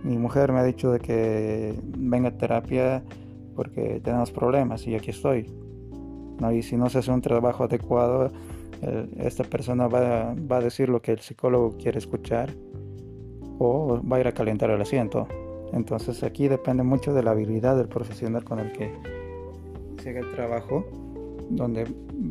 mi 0.04 0.18
mujer 0.18 0.52
me 0.52 0.60
ha 0.60 0.64
dicho 0.64 0.92
de 0.92 1.00
que 1.00 1.80
venga 1.98 2.30
a 2.30 2.38
terapia 2.38 3.04
porque 3.56 4.02
tenemos 4.04 4.32
problemas 4.32 4.88
y 4.88 4.96
aquí 4.96 5.12
estoy. 5.12 5.48
¿no? 6.40 6.52
Y 6.52 6.64
si 6.64 6.76
no 6.78 6.90
se 6.90 7.00
hace 7.00 7.12
un 7.12 7.22
trabajo 7.22 7.66
adecuado, 7.66 8.32
esta 9.18 9.44
persona 9.44 9.88
va, 9.88 10.34
va, 10.34 10.58
a 10.58 10.62
decir 10.62 10.90
lo 10.90 11.02
que 11.02 11.12
el 11.12 11.20
psicólogo 11.20 11.78
quiere 11.78 12.00
escuchar 12.00 12.54
o 13.60 14.02
va 14.02 14.18
a 14.18 14.20
ir 14.20 14.28
a 14.28 14.34
calentar 14.34 14.70
el 14.70 14.82
asiento. 14.82 15.28
Entonces 15.74 16.24
aquí 16.24 16.48
depende 16.48 16.84
mucho 16.84 17.14
de 17.14 17.24
la 17.24 17.32
habilidad 17.32 17.78
del 17.78 17.88
profesional 17.88 18.44
con 18.44 18.60
el 18.60 18.72
que 18.72 18.92
se 20.02 20.10
haga 20.10 20.22
el 20.22 20.32
trabajo, 20.32 20.86
donde 21.50 21.86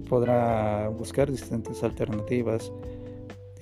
podrá 0.08 0.88
buscar 0.88 1.30
distintas 1.30 1.82
alternativas 1.82 2.72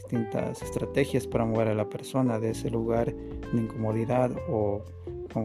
distintas 0.09 0.63
estrategias 0.63 1.27
para 1.27 1.45
mover 1.45 1.69
a 1.69 1.75
la 1.75 1.89
persona 1.89 2.39
de 2.39 2.51
ese 2.51 2.71
lugar 2.71 3.13
de 3.13 3.59
incomodidad 3.61 4.31
o 4.49 4.83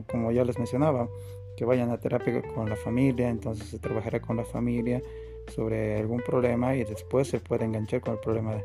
como, 0.07 0.31
ya 0.31 0.45
les 0.45 0.57
mencionaba, 0.57 1.09
que 1.57 1.65
vayan 1.65 1.91
a 1.91 1.99
terapia 1.99 2.41
con 2.55 2.69
la 2.69 2.77
familia, 2.77 3.29
entonces 3.29 3.67
se 3.67 3.77
trabajará 3.77 4.21
con 4.21 4.37
la 4.37 4.45
familia 4.45 5.01
sobre 5.47 5.97
algún 5.99 6.21
problema 6.21 6.75
y 6.75 6.83
después 6.83 7.27
se 7.27 7.39
puede 7.39 7.65
enganchar 7.65 8.01
con 8.01 8.13
el 8.13 8.19
problema 8.19 8.55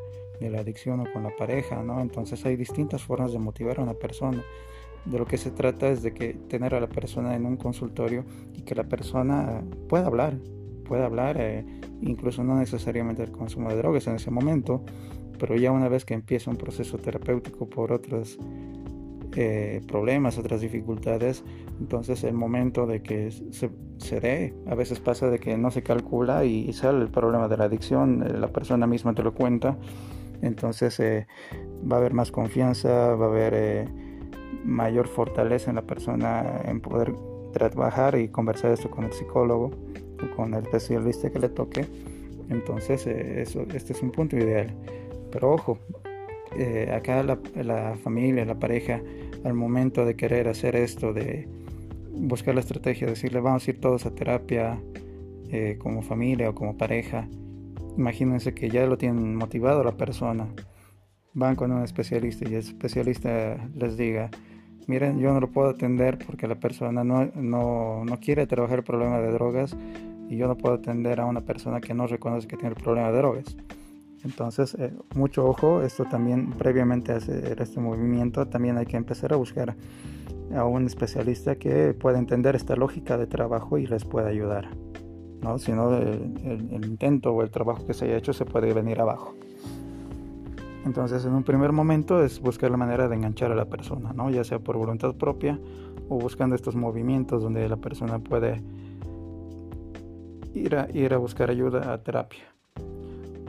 de, 0.41 0.51
la 0.51 0.61
adicción 0.61 1.01
o 1.01 1.13
con 1.13 1.25
la 1.25 1.35
pareja, 1.37 1.83
¿no? 1.83 2.01
Entonces 2.01 2.45
hay 2.47 2.57
distintas 2.57 3.03
formas 3.03 3.33
de 3.33 3.39
motivar 3.39 3.81
a 3.81 3.83
una 3.83 3.95
persona. 3.95 4.43
De 5.05 5.19
lo 5.19 5.27
que 5.27 5.37
se 5.37 5.51
trata 5.51 5.89
es 5.89 6.03
de 6.03 6.13
que 6.13 6.35
tener 6.35 6.75
a 6.75 6.81
la 6.81 6.89
persona 6.89 7.35
en 7.35 7.47
un 7.47 7.57
consultorio 7.57 8.25
y 8.55 8.63
que 8.63 8.75
la 8.75 8.85
persona 8.85 9.63
pueda 9.89 10.07
hablar, 10.07 10.39
pueda 10.85 11.07
hablar, 11.07 11.37
eh, 11.41 11.65
incluso 12.01 12.45
no 12.45 12.57
necesariamente 12.57 13.23
el 13.23 13.33
consumo 13.33 13.69
de 13.71 13.77
drogas 13.77 14.07
en 14.07 14.17
ese 14.17 14.31
momento, 14.31 14.85
pero 15.39 15.57
ya 15.57 15.73
una 15.73 15.89
vez 15.89 16.05
que 16.05 16.15
empieza 16.15 16.51
un 16.51 16.57
proceso 16.57 16.99
terapéutico 16.99 17.69
por 17.69 17.93
otros 17.93 18.39
eh, 19.37 19.83
problemas, 19.87 20.39
otras 20.39 20.61
dificultades, 20.61 21.45
entonces 21.81 22.25
el 22.25 22.35
momento 22.35 22.87
de 22.87 23.03
que 23.03 23.31
se, 23.31 23.71
se, 23.99 24.21
dé, 24.21 24.55
a 24.67 24.75
veces 24.75 25.01
pasa 25.01 25.29
de 25.29 25.39
que 25.39 25.57
no 25.57 25.71
se 25.71 25.83
calcula 25.83 26.45
y, 26.45 26.73
sale 26.73 27.03
el 27.03 27.11
problema 27.11 27.49
de 27.49 27.57
la 27.57 27.65
adicción, 27.65 28.23
eh, 28.23 28.39
la 28.39 28.49
persona 28.49 28.87
misma 28.87 29.15
te 29.15 29.23
lo 29.23 29.35
cuenta, 29.35 29.77
entonces 30.43 30.99
eh, 31.01 31.27
va 31.91 31.97
a 31.97 31.99
haber 32.01 32.15
más 32.15 32.31
confianza, 32.31 33.15
va 33.15 33.27
a 33.27 33.29
haber 33.29 33.89
mayor 34.65 35.09
fortaleza 35.09 35.71
en 35.71 35.77
la 35.77 35.83
persona 35.83 36.63
en 36.65 36.81
poder 36.81 37.15
trabajar 37.53 38.19
y 38.19 38.29
conversar 38.29 38.73
esto 38.73 38.91
con 38.91 39.05
el 39.05 39.13
psicólogo 39.13 39.71
o 40.23 40.37
con 40.37 40.55
el 40.55 40.65
especialista 40.65 41.31
que 41.31 41.39
le 41.39 41.49
toque. 41.49 41.87
Entonces, 42.49 43.07
eso, 43.07 43.63
este 43.75 43.93
es 43.93 44.03
un 44.03 44.11
punto 44.11 44.37
ideal. 44.37 44.75
Pero 45.31 45.53
ojo, 45.53 45.79
eh, 46.57 46.91
acá 46.95 47.23
la, 47.23 47.97
familia, 48.03 48.45
la 48.45 48.59
pareja, 48.59 49.01
al 49.45 49.55
momento 49.55 50.05
de 50.05 50.17
querer 50.17 50.49
hacer 50.49 50.77
esto, 50.77 51.13
de 51.13 51.49
buscar 52.13 52.55
la 52.55 52.61
estrategia, 52.61 53.07
de 53.07 53.13
decirle 53.13 53.41
vamos 53.41 53.67
a 53.67 53.71
ir 53.71 53.81
todos 53.81 54.07
a 54.07 54.15
terapia 54.15 54.81
eh, 55.51 55.77
como 55.79 56.03
familia 56.03 56.51
o 56.51 56.55
como 56.55 56.77
pareja, 56.77 57.29
imagínense 57.97 58.55
que 58.55 58.71
ya 58.71 58.87
lo 58.87 58.99
tienen 58.99 59.37
motivado 59.37 59.83
la 59.85 59.97
persona, 59.97 60.49
van 61.35 61.57
con 61.57 61.73
un 61.73 61.83
especialista 61.83 62.49
y 62.49 62.55
el 62.55 62.61
especialista 62.61 63.57
les 63.75 63.97
diga, 63.97 64.31
miren, 64.87 65.19
yo 65.19 65.33
no 65.33 65.41
lo 65.41 65.51
puedo 65.51 65.69
atender 65.69 66.19
porque 66.27 66.49
la 66.49 66.59
persona 66.59 67.05
no, 67.05 67.27
no, 67.35 68.05
no 68.05 68.21
quiere 68.21 68.47
trabajar 68.47 68.79
el 68.79 68.85
problema 68.85 69.21
de 69.21 69.31
drogas 69.31 69.77
y 70.29 70.37
yo 70.37 70.49
no 70.49 70.57
puedo 70.57 70.75
atender 70.75 71.21
a 71.21 71.27
una 71.27 71.43
persona 71.43 71.81
que 71.81 71.95
no 71.95 72.07
reconoce 72.07 72.49
que 72.49 72.57
tiene 72.57 72.75
el 72.77 72.83
problema 72.83 73.11
de 73.11 73.19
drogas. 73.19 73.57
Entonces, 74.25 74.75
eh, 74.75 74.93
mucho 75.15 75.47
ojo, 75.47 75.83
esto 75.83 76.05
también 76.05 76.51
previamente 76.53 77.13
a 77.13 77.17
hacer 77.17 77.61
este 77.61 77.81
movimiento, 77.81 78.47
también 78.47 78.77
hay 78.77 78.87
que 78.87 78.97
empezar 78.97 79.33
a 79.33 79.37
buscar 79.37 79.77
a 80.55 80.65
un 80.65 80.87
especialista 80.87 81.57
que 81.57 81.95
pueda 81.95 82.19
entender 82.19 82.57
esta 82.57 82.75
lógica 82.75 83.17
de 83.17 83.27
trabajo 83.27 83.79
y 83.79 83.87
les 83.87 84.05
pueda 84.05 84.29
ayudar. 84.29 84.69
¿no? 85.43 85.59
Si 85.59 85.73
no, 85.73 85.97
el, 85.97 86.81
intento 86.85 87.33
o 87.33 87.43
el 87.43 87.51
trabajo 87.51 87.87
que 87.87 87.95
se 87.95 88.07
haya 88.07 88.17
hecho 88.17 88.33
se 88.33 88.45
puede 88.45 88.73
venir 88.73 89.01
abajo. 89.01 89.35
Entonces, 90.85 91.25
en 91.25 91.35
un 91.35 91.43
primer 91.43 91.73
momento 91.73 92.23
es 92.25 92.41
buscar 92.41 92.71
la 92.71 92.77
manera 92.77 93.09
de 93.09 93.17
enganchar 93.17 93.53
a 93.53 93.55
la 93.55 93.67
persona, 93.67 94.13
¿no? 94.13 94.31
ya 94.31 94.43
sea 94.43 94.59
por 94.59 94.77
voluntad 94.77 95.15
propia 95.15 95.59
o 96.09 96.19
buscando 96.19 96.57
estos 96.57 96.75
movimientos 96.75 97.43
donde 97.43 97.69
la 97.69 97.77
persona 97.77 98.19
puede 98.19 98.63
ir 100.55 100.77
a, 100.77 100.89
ir 100.93 101.13
a 101.13 101.19
buscar 101.19 101.51
ayuda 101.51 101.93
a 101.93 102.03
terapia. 102.03 102.45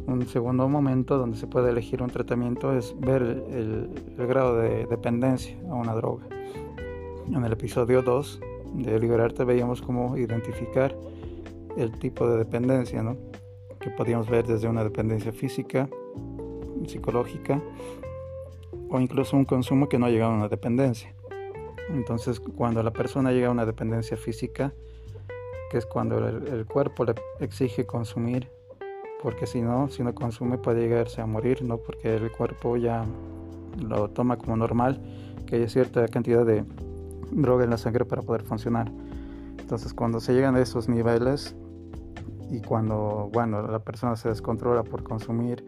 Un 0.10 0.28
segundo 0.28 0.68
momento 0.68 1.20
donde 1.20 1.38
se 1.38 1.46
puede 1.46 1.70
elegir 1.70 2.02
un 2.02 2.10
tratamiento 2.10 2.76
es 2.76 3.00
ver 3.00 3.22
el, 3.22 3.88
grado 4.18 4.58
de 4.58 4.88
dependencia 4.88 5.56
a 5.70 5.76
una 5.76 5.94
droga. 5.94 6.26
En 7.28 7.46
el 7.46 7.54
episodio 7.54 8.02
2 8.02 8.42
de 8.74 9.00
Liberarte 9.00 9.44
veíamos 9.44 9.84
cómo 9.84 10.18
identificar 10.18 10.98
el 11.78 11.92
tipo 12.00 12.28
de 12.28 12.40
dependencia, 12.40 13.04
¿no? 13.04 13.18
que 13.80 13.92
podíamos 13.92 14.28
ver 14.28 14.48
desde 14.48 14.68
una 14.68 14.84
dependencia 14.84 15.32
física, 15.32 15.88
psicológica 16.88 17.62
o 18.90 19.00
incluso 19.00 19.38
un 19.38 19.46
consumo 19.46 19.88
que 19.90 20.00
no 20.00 20.10
llega 20.10 20.26
a 20.26 20.30
una 20.30 20.48
dependencia. 20.48 21.14
Entonces, 21.90 22.40
cuando 22.40 22.82
la 22.82 22.92
persona 22.92 23.32
llega 23.32 23.50
a 23.50 23.52
una 23.52 23.68
dependencia 23.68 24.18
física, 24.18 24.74
que 25.70 25.78
es 25.78 25.86
cuando 25.86 26.18
el 26.28 26.66
cuerpo 26.66 27.06
le 27.06 27.14
exige 27.42 27.86
consumir 27.86 28.50
porque 29.22 29.46
si 29.46 29.62
no, 29.62 29.90
si 29.90 30.04
no 30.04 30.14
consume 30.16 30.58
puede 30.58 30.82
llegarse 30.82 31.22
a 31.22 31.26
morir, 31.26 31.64
¿no? 31.64 31.78
Porque 31.78 32.16
el 32.16 32.32
cuerpo 32.32 32.78
ya 32.78 33.06
lo 33.82 34.10
toma 34.10 34.38
como 34.38 34.56
normal, 34.56 35.02
que 35.46 35.58
haya 35.58 35.70
cierta 35.70 36.08
cantidad 36.08 36.46
de 36.46 36.64
droga 37.32 37.64
en 37.64 37.70
la 37.70 37.78
sangre 37.78 38.06
para 38.06 38.22
poder 38.22 38.44
funcionar. 38.44 38.92
Entonces 39.60 39.94
cuando 39.94 40.20
se 40.20 40.34
llegan 40.34 40.56
a 40.56 40.62
esos 40.62 40.88
niveles 40.88 41.56
y 42.50 42.62
cuando, 42.62 43.30
bueno, 43.32 43.62
la 43.68 43.80
persona 43.80 44.16
se 44.16 44.30
descontrola 44.30 44.84
por 44.84 45.04
consumir, 45.04 45.64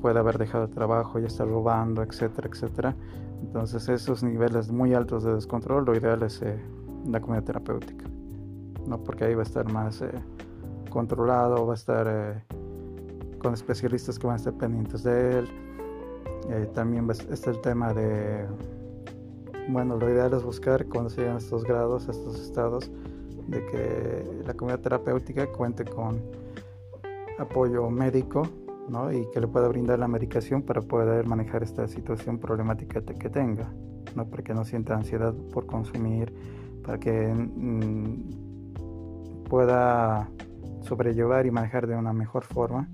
puede 0.00 0.18
haber 0.18 0.38
dejado 0.38 0.66
de 0.66 0.74
trabajo, 0.74 1.18
ya 1.18 1.28
está 1.28 1.44
robando, 1.44 2.02
etcétera, 2.02 2.48
etcétera. 2.52 2.96
Entonces 3.40 3.88
esos 3.88 4.22
niveles 4.22 4.70
muy 4.70 4.94
altos 4.94 5.24
de 5.24 5.34
descontrol, 5.34 5.84
lo 5.84 5.96
ideal 5.96 6.22
es 6.22 6.42
eh, 6.42 6.60
la 7.08 7.20
comunidad 7.20 7.44
terapéutica, 7.44 8.04
¿no? 8.86 9.02
Porque 9.02 9.24
ahí 9.24 9.34
va 9.34 9.42
a 9.42 9.44
estar 9.46 9.70
más... 9.72 10.02
Eh, 10.02 10.10
controlado, 10.92 11.66
va 11.66 11.72
a 11.72 11.76
estar 11.76 12.06
eh, 12.08 12.44
con 13.38 13.54
especialistas 13.54 14.18
que 14.18 14.26
van 14.26 14.34
a 14.34 14.36
estar 14.36 14.52
pendientes 14.54 15.02
de 15.02 15.38
él. 15.38 15.48
Eh, 16.50 16.68
también 16.74 17.08
está 17.10 17.50
el 17.50 17.60
tema 17.60 17.94
de, 17.94 18.46
bueno, 19.68 19.96
lo 19.96 20.10
ideal 20.10 20.34
es 20.34 20.42
buscar 20.42 20.86
cuando 20.86 21.08
se 21.10 21.20
llegan 21.22 21.36
a 21.36 21.38
estos 21.38 21.64
grados, 21.64 22.08
a 22.08 22.12
estos 22.12 22.40
estados, 22.40 22.90
de 23.48 23.64
que 23.66 24.42
la 24.46 24.54
comunidad 24.54 24.80
terapéutica 24.80 25.50
cuente 25.50 25.84
con 25.84 26.20
apoyo 27.38 27.90
médico 27.90 28.46
¿no? 28.88 29.12
y 29.12 29.28
que 29.30 29.40
le 29.40 29.48
pueda 29.48 29.68
brindar 29.68 29.98
la 29.98 30.08
medicación 30.08 30.62
para 30.62 30.82
poder 30.82 31.26
manejar 31.26 31.62
esta 31.62 31.86
situación 31.88 32.38
problemática 32.38 33.02
que 33.02 33.28
tenga, 33.28 33.72
¿no? 34.14 34.26
para 34.26 34.42
que 34.42 34.54
no 34.54 34.64
sienta 34.64 34.94
ansiedad 34.94 35.34
por 35.52 35.66
consumir, 35.66 36.32
para 36.84 36.98
que 36.98 37.32
mm, 37.32 39.44
pueda 39.48 40.28
sobrellevar 40.82 41.46
y 41.46 41.50
manejar 41.50 41.86
de 41.86 41.96
una 41.96 42.12
mejor 42.12 42.44
forma 42.44 42.88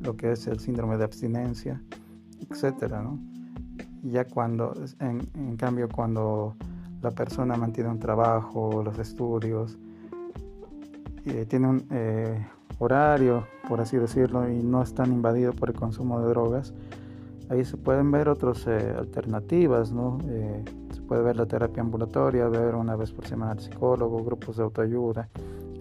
lo 0.00 0.16
que 0.16 0.32
es 0.32 0.46
el 0.46 0.58
síndrome 0.58 0.96
de 0.96 1.04
abstinencia, 1.04 1.80
etcétera, 2.50 3.02
¿no? 3.02 3.18
Ya 4.02 4.24
cuando, 4.24 4.74
en, 4.98 5.20
en 5.34 5.56
cambio, 5.56 5.88
cuando 5.88 6.56
la 7.02 7.10
persona 7.10 7.56
mantiene 7.56 7.90
un 7.90 7.98
trabajo, 7.98 8.82
los 8.84 8.98
estudios, 8.98 9.78
eh, 11.24 11.46
tiene 11.48 11.68
un 11.68 11.86
eh, 11.90 12.46
horario, 12.78 13.46
por 13.68 13.80
así 13.80 13.96
decirlo, 13.96 14.48
y 14.48 14.62
no 14.62 14.82
es 14.82 14.94
tan 14.94 15.12
invadido 15.12 15.52
por 15.52 15.70
el 15.70 15.76
consumo 15.76 16.20
de 16.20 16.28
drogas, 16.28 16.74
ahí 17.48 17.64
se 17.64 17.76
pueden 17.76 18.10
ver 18.10 18.28
otras 18.28 18.66
eh, 18.66 18.94
alternativas, 18.98 19.92
¿no? 19.92 20.18
se 20.92 21.00
puede 21.02 21.22
ver 21.22 21.36
la 21.36 21.46
terapia 21.46 21.82
ambulatoria, 21.82 22.48
ver 22.48 22.74
una 22.74 22.96
vez 22.96 23.12
por 23.12 23.26
semana 23.26 23.52
al 23.52 23.60
psicólogo, 23.60 24.24
grupos 24.24 24.56
de 24.56 24.64
autoayuda, 24.64 25.28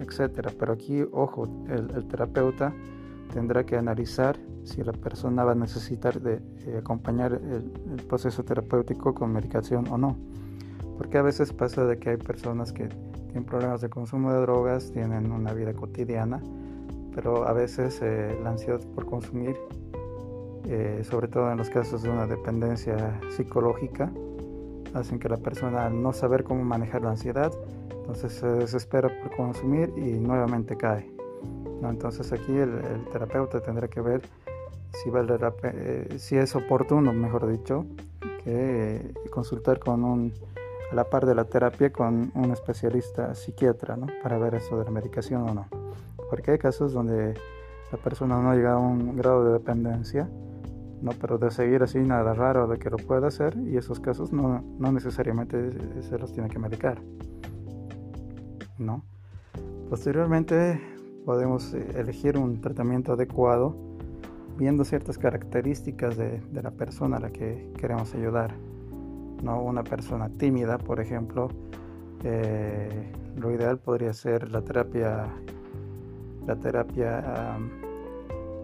etcétera. 0.02 0.52
Pero 0.58 0.74
aquí, 0.74 1.04
ojo, 1.12 1.48
el, 1.70 2.08
terapeuta 2.08 2.74
tendrá 3.34 3.66
que 3.66 3.78
analizar 3.78 4.38
si 4.64 4.84
la 4.84 4.92
persona 4.94 5.44
va 5.44 5.54
a 5.54 5.56
necesitar 5.56 6.20
de 6.22 6.42
acompañar 6.78 7.34
el, 7.34 7.72
proceso 8.08 8.44
terapéutico 8.44 9.14
con 9.14 9.32
medicación 9.32 9.88
o 9.90 9.98
no. 9.98 10.18
Porque 10.98 11.18
a 11.18 11.22
veces 11.22 11.54
pasa 11.54 11.86
de 11.86 11.98
que 11.98 12.12
hay 12.12 12.18
personas 12.18 12.72
que 12.74 12.90
tienen 13.26 13.46
problemas 13.46 13.82
de 13.82 13.90
consumo 13.90 14.32
de 14.34 14.42
drogas, 14.42 14.92
tienen 14.92 15.32
una 15.32 15.54
vida 15.54 15.74
cotidiana, 15.74 16.42
pero 17.16 17.48
a 17.48 17.54
veces 17.54 18.00
eh, 18.02 18.38
la 18.44 18.52
ansiedad 18.52 18.82
por 18.94 19.06
consumir, 19.06 19.56
eh, 20.66 21.02
sobre 21.10 21.28
todo 21.28 21.52
en 21.52 21.58
los 21.58 21.70
casos 21.70 22.04
de 22.04 22.10
una 22.10 22.28
dependencia 22.28 23.20
psicológica, 23.30 24.12
hacen 24.94 25.20
que 25.20 25.30
la 25.30 25.38
persona 25.38 25.90
no 25.90 26.14
saber 26.14 26.44
cómo 26.44 26.64
manejar 26.64 27.02
la 27.04 27.12
ansiedad, 27.12 27.52
entonces 28.02 28.34
se 28.34 28.48
desespera 28.48 29.10
por 29.22 29.36
consumir 29.36 29.94
y 29.96 30.20
nuevamente 30.20 30.76
cae. 30.76 31.10
Entonces 31.82 32.32
aquí 32.32 32.56
el, 32.56 32.82
terapeuta 33.12 33.60
tendrá 33.62 33.88
que 33.88 34.02
ver 34.02 34.22
si, 34.94 35.10
vale 35.10 35.38
eh, 35.64 36.16
si 36.18 36.36
es 36.36 36.56
oportuno, 36.56 37.14
mejor 37.14 37.48
dicho, 37.48 37.86
que 38.44 39.14
consultar 39.32 39.80
con 39.80 40.04
un 40.04 40.34
a 40.92 40.96
la 40.96 41.06
par 41.06 41.26
de 41.26 41.34
la 41.34 41.46
terapia 41.46 41.92
con 41.92 42.32
un 42.36 42.52
especialista 42.52 43.34
psiquiatra, 43.34 43.96
¿no? 43.96 44.08
Para 44.22 44.38
ver 44.38 44.56
eso 44.56 44.78
de 44.78 44.84
la 44.84 44.92
medicación 44.92 45.50
o 45.50 45.54
no. 45.54 45.68
Porque 46.30 46.52
hay 46.52 46.58
casos 46.58 46.92
donde 46.92 47.34
la 47.92 47.98
persona 47.98 48.42
no 48.42 48.54
llega 48.54 48.74
a 48.74 48.78
un 48.78 49.16
grado 49.16 49.46
de 49.46 49.54
dependencia, 49.54 50.30
¿no? 51.02 51.12
Pero 51.20 51.38
de 51.38 51.50
seguir 51.50 51.82
así 51.82 52.00
nada 52.00 52.34
raro 52.34 52.68
de 52.68 52.78
que 52.78 52.90
lo 52.90 52.98
pueda 52.98 53.28
hacer 53.28 53.56
y 53.58 53.78
esos 53.78 54.02
casos 54.02 54.34
no, 54.34 54.62
no 54.80 54.92
necesariamente 54.92 55.72
se 56.02 56.20
los 56.20 56.34
tiene 56.34 56.50
que 56.50 56.60
medicar, 56.60 57.02
¿no? 58.82 59.04
Posteriormente 59.90 60.80
podemos 61.26 61.74
eh, 61.74 61.86
elegir 61.96 62.38
un 62.38 62.62
tratamiento 62.62 63.14
adecuado 63.14 63.76
viendo 64.58 64.84
ciertas 64.84 65.18
características 65.18 66.18
de, 66.18 66.42
la 66.52 66.72
persona 66.72 67.18
a 67.18 67.20
la 67.20 67.32
que 67.32 67.72
queremos 67.78 68.14
ayudar. 68.16 68.56
¿no? 69.44 69.62
Una 69.62 69.84
persona 69.84 70.30
tímida, 70.30 70.78
por 70.78 71.00
ejemplo, 71.00 71.50
eh, 72.24 73.12
lo 73.38 73.52
ideal 73.52 73.80
podría 73.80 74.14
ser 74.14 74.52
la 74.52 74.62
terapia, 74.62 75.28
la 76.46 76.56
terapia 76.58 77.58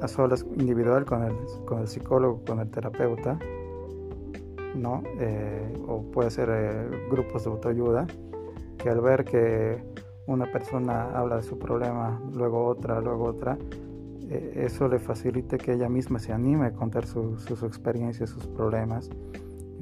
a 0.02 0.08
solas 0.08 0.46
individual 0.58 1.06
con 1.06 1.24
el, 1.24 1.36
con 1.66 1.80
el 1.80 1.88
psicólogo, 1.88 2.44
con 2.46 2.60
el 2.60 2.70
terapeuta, 2.70 3.40
¿no? 4.76 5.02
Eh, 5.20 5.74
o 5.88 6.04
puede 6.04 6.30
ser 6.30 7.08
grupos 7.10 7.46
de 7.46 7.50
autoayuda, 7.50 8.08
que 8.78 8.90
al 8.90 9.02
ver 9.02 9.26
que 9.26 9.84
una 10.28 10.52
persona 10.52 11.18
habla 11.18 11.38
de 11.38 11.44
su 11.44 11.58
problema, 11.58 12.22
luego 12.34 12.66
otra, 12.66 13.02
luego 13.02 13.26
otra, 13.26 13.58
eso 14.30 14.88
le 14.90 15.00
facilite 15.00 15.58
que 15.58 15.74
ella 15.74 15.88
misma 15.88 16.20
se 16.20 16.34
anime 16.34 16.68
a 16.68 16.74
contar 16.74 17.06
sus 17.06 17.64
experiencias, 17.64 18.30
sus 18.30 18.46
problemas, 18.46 19.10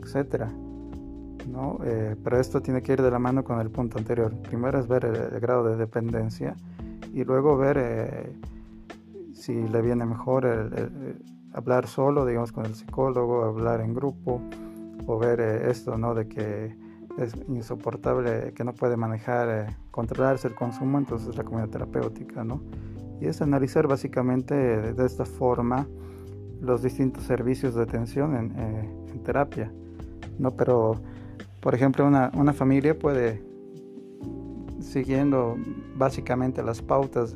etcétera. 0.02 0.52
¿no? 1.52 1.80
Eh, 1.84 2.16
pero 2.24 2.40
esto 2.40 2.62
tiene 2.62 2.82
que 2.82 2.94
ir 2.94 3.02
de 3.02 3.12
la 3.12 3.20
mano 3.20 3.44
con 3.44 3.60
el 3.60 3.70
punto 3.70 3.98
anterior. 3.98 4.34
Primero 4.44 4.80
es 4.80 4.88
ver 4.88 5.06
el, 5.06 5.40
grado 5.40 5.64
de 5.64 5.78
dependencia 5.78 6.56
y 7.14 7.24
luego 7.24 7.58
ver 7.58 7.78
eh, 7.80 8.34
si 9.34 9.68
le 9.68 9.82
viene 9.82 10.06
mejor 10.06 10.46
hablar 11.54 11.88
solo, 11.88 12.26
digamos, 12.26 12.52
con 12.52 12.66
el 12.66 12.76
psicólogo, 12.76 13.44
hablar 13.44 13.82
en 13.82 13.94
grupo 13.94 14.42
o 15.08 15.18
ver 15.18 15.40
eh, 15.40 15.70
esto, 15.70 15.98
¿no? 15.98 16.14
De 16.14 16.28
que 16.28 16.76
es 17.18 17.34
insoportable, 17.48 18.54
que 18.54 18.64
no 18.64 18.74
puede 18.74 18.98
manejar, 18.98 19.76
controlarse 19.92 20.48
el 20.48 20.56
consumo, 20.56 20.98
entonces 20.98 21.36
la 21.36 21.44
comunidad 21.44 21.70
terapéutica, 21.70 22.44
¿no? 22.44 22.62
Y 23.22 23.28
es 23.28 23.42
analizar 23.42 23.88
básicamente 23.88 24.54
de, 24.56 25.06
esta 25.06 25.26
forma 25.26 25.88
los 26.62 26.82
distintos 26.82 27.24
servicios 27.24 27.76
de 27.76 27.84
atención 27.84 28.36
en, 28.36 28.52
en 29.10 29.24
terapia, 29.24 29.72
¿no? 30.38 30.52
Pero 30.52 31.02
por 31.66 31.74
ejemplo, 31.74 32.06
una, 32.06 32.54
familia 32.54 32.96
puede, 32.96 33.42
siguiendo 34.80 35.58
básicamente 35.96 36.62
las 36.62 36.80
pautas 36.80 37.36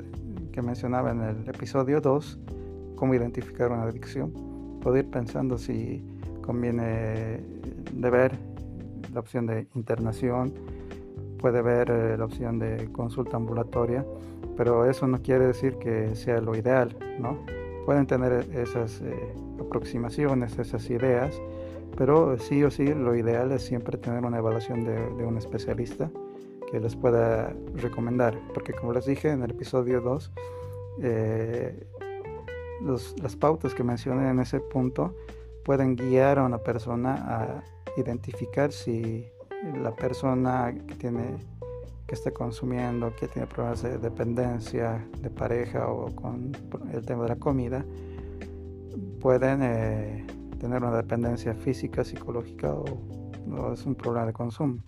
que 0.51 0.61
mencionaba 0.61 1.09
en 1.09 1.21
el 1.21 1.49
episodio 1.49 1.99
2, 1.99 2.37
cómo 2.95 3.15
identificar 3.15 3.71
una 3.71 3.85
adicción, 3.85 4.31
puede 4.83 4.99
ir 4.99 5.09
pensando 5.09 5.57
si 5.57 6.05
conviene 6.43 7.39
de 7.91 8.09
ver 8.11 8.37
la 9.13 9.19
opción 9.19 9.45
de 9.45 9.67
internación, 9.75 10.53
puede 11.39 11.61
ver 11.61 11.89
eh, 11.89 12.17
la 12.17 12.25
opción 12.25 12.59
de 12.59 12.89
consulta 12.91 13.37
ambulatoria, 13.37 14.05
pero 14.55 14.85
eso 14.85 15.07
no 15.07 15.21
quiere 15.21 15.47
decir 15.47 15.77
que 15.77 16.15
sea 16.15 16.41
lo 16.41 16.55
ideal, 16.55 16.95
¿no? 17.19 17.37
Pueden 17.85 18.05
tener 18.05 18.45
esas 18.53 19.01
eh, 19.01 19.33
aproximaciones, 19.59 20.59
esas 20.59 20.89
ideas, 20.89 21.41
pero 21.97 22.37
sí 22.37 22.63
o 22.63 22.69
sí, 22.69 22.85
lo 22.93 23.15
ideal 23.15 23.51
es 23.51 23.63
siempre 23.63 23.97
tener 23.97 24.23
una 24.23 24.37
evaluación 24.37 24.83
de, 24.83 25.25
un 25.25 25.37
especialista 25.37 26.11
que 26.71 26.79
les 26.79 26.95
pueda 26.95 27.53
recomendar, 27.75 28.37
porque 28.53 28.73
como 28.73 28.93
les 28.93 29.05
dije 29.05 29.29
en 29.29 29.41
el 29.41 29.51
episodio 29.51 30.01
2, 30.01 30.31
eh, 31.01 31.87
las 33.21 33.35
pautas 33.35 33.73
que 33.73 33.83
mencioné 33.83 34.29
en 34.29 34.39
ese 34.39 34.59
punto 34.59 35.15
pueden 35.63 35.95
guiar 35.95 36.39
a 36.39 36.43
una 36.43 36.59
persona 36.59 37.15
a 37.27 37.63
identificar 37.97 38.71
si 38.71 39.25
la 39.81 39.95
persona 39.95 40.73
que 40.87 40.95
tiene 40.95 41.37
que 42.09 42.15
está 42.15 42.31
consumiendo, 42.31 43.15
que 43.15 43.27
tiene 43.27 43.47
problemas 43.47 43.83
de 43.83 43.99
dependencia 43.99 45.07
de 45.21 45.29
pareja 45.29 45.87
o 45.89 46.07
con 46.15 46.51
el 46.91 47.05
tema 47.05 47.23
de 47.23 47.29
la 47.29 47.35
comida, 47.35 47.85
pueden 49.21 49.59
eh, 49.61 50.25
tener 50.59 50.81
una 50.81 50.97
dependencia 50.97 51.53
física, 51.53 52.03
psicológica 52.03 52.73
o 52.73 52.85
no 53.45 53.73
es 53.73 53.85
un 53.85 53.93
problema 53.93 54.25
de 54.25 54.33
consumo. 54.33 54.79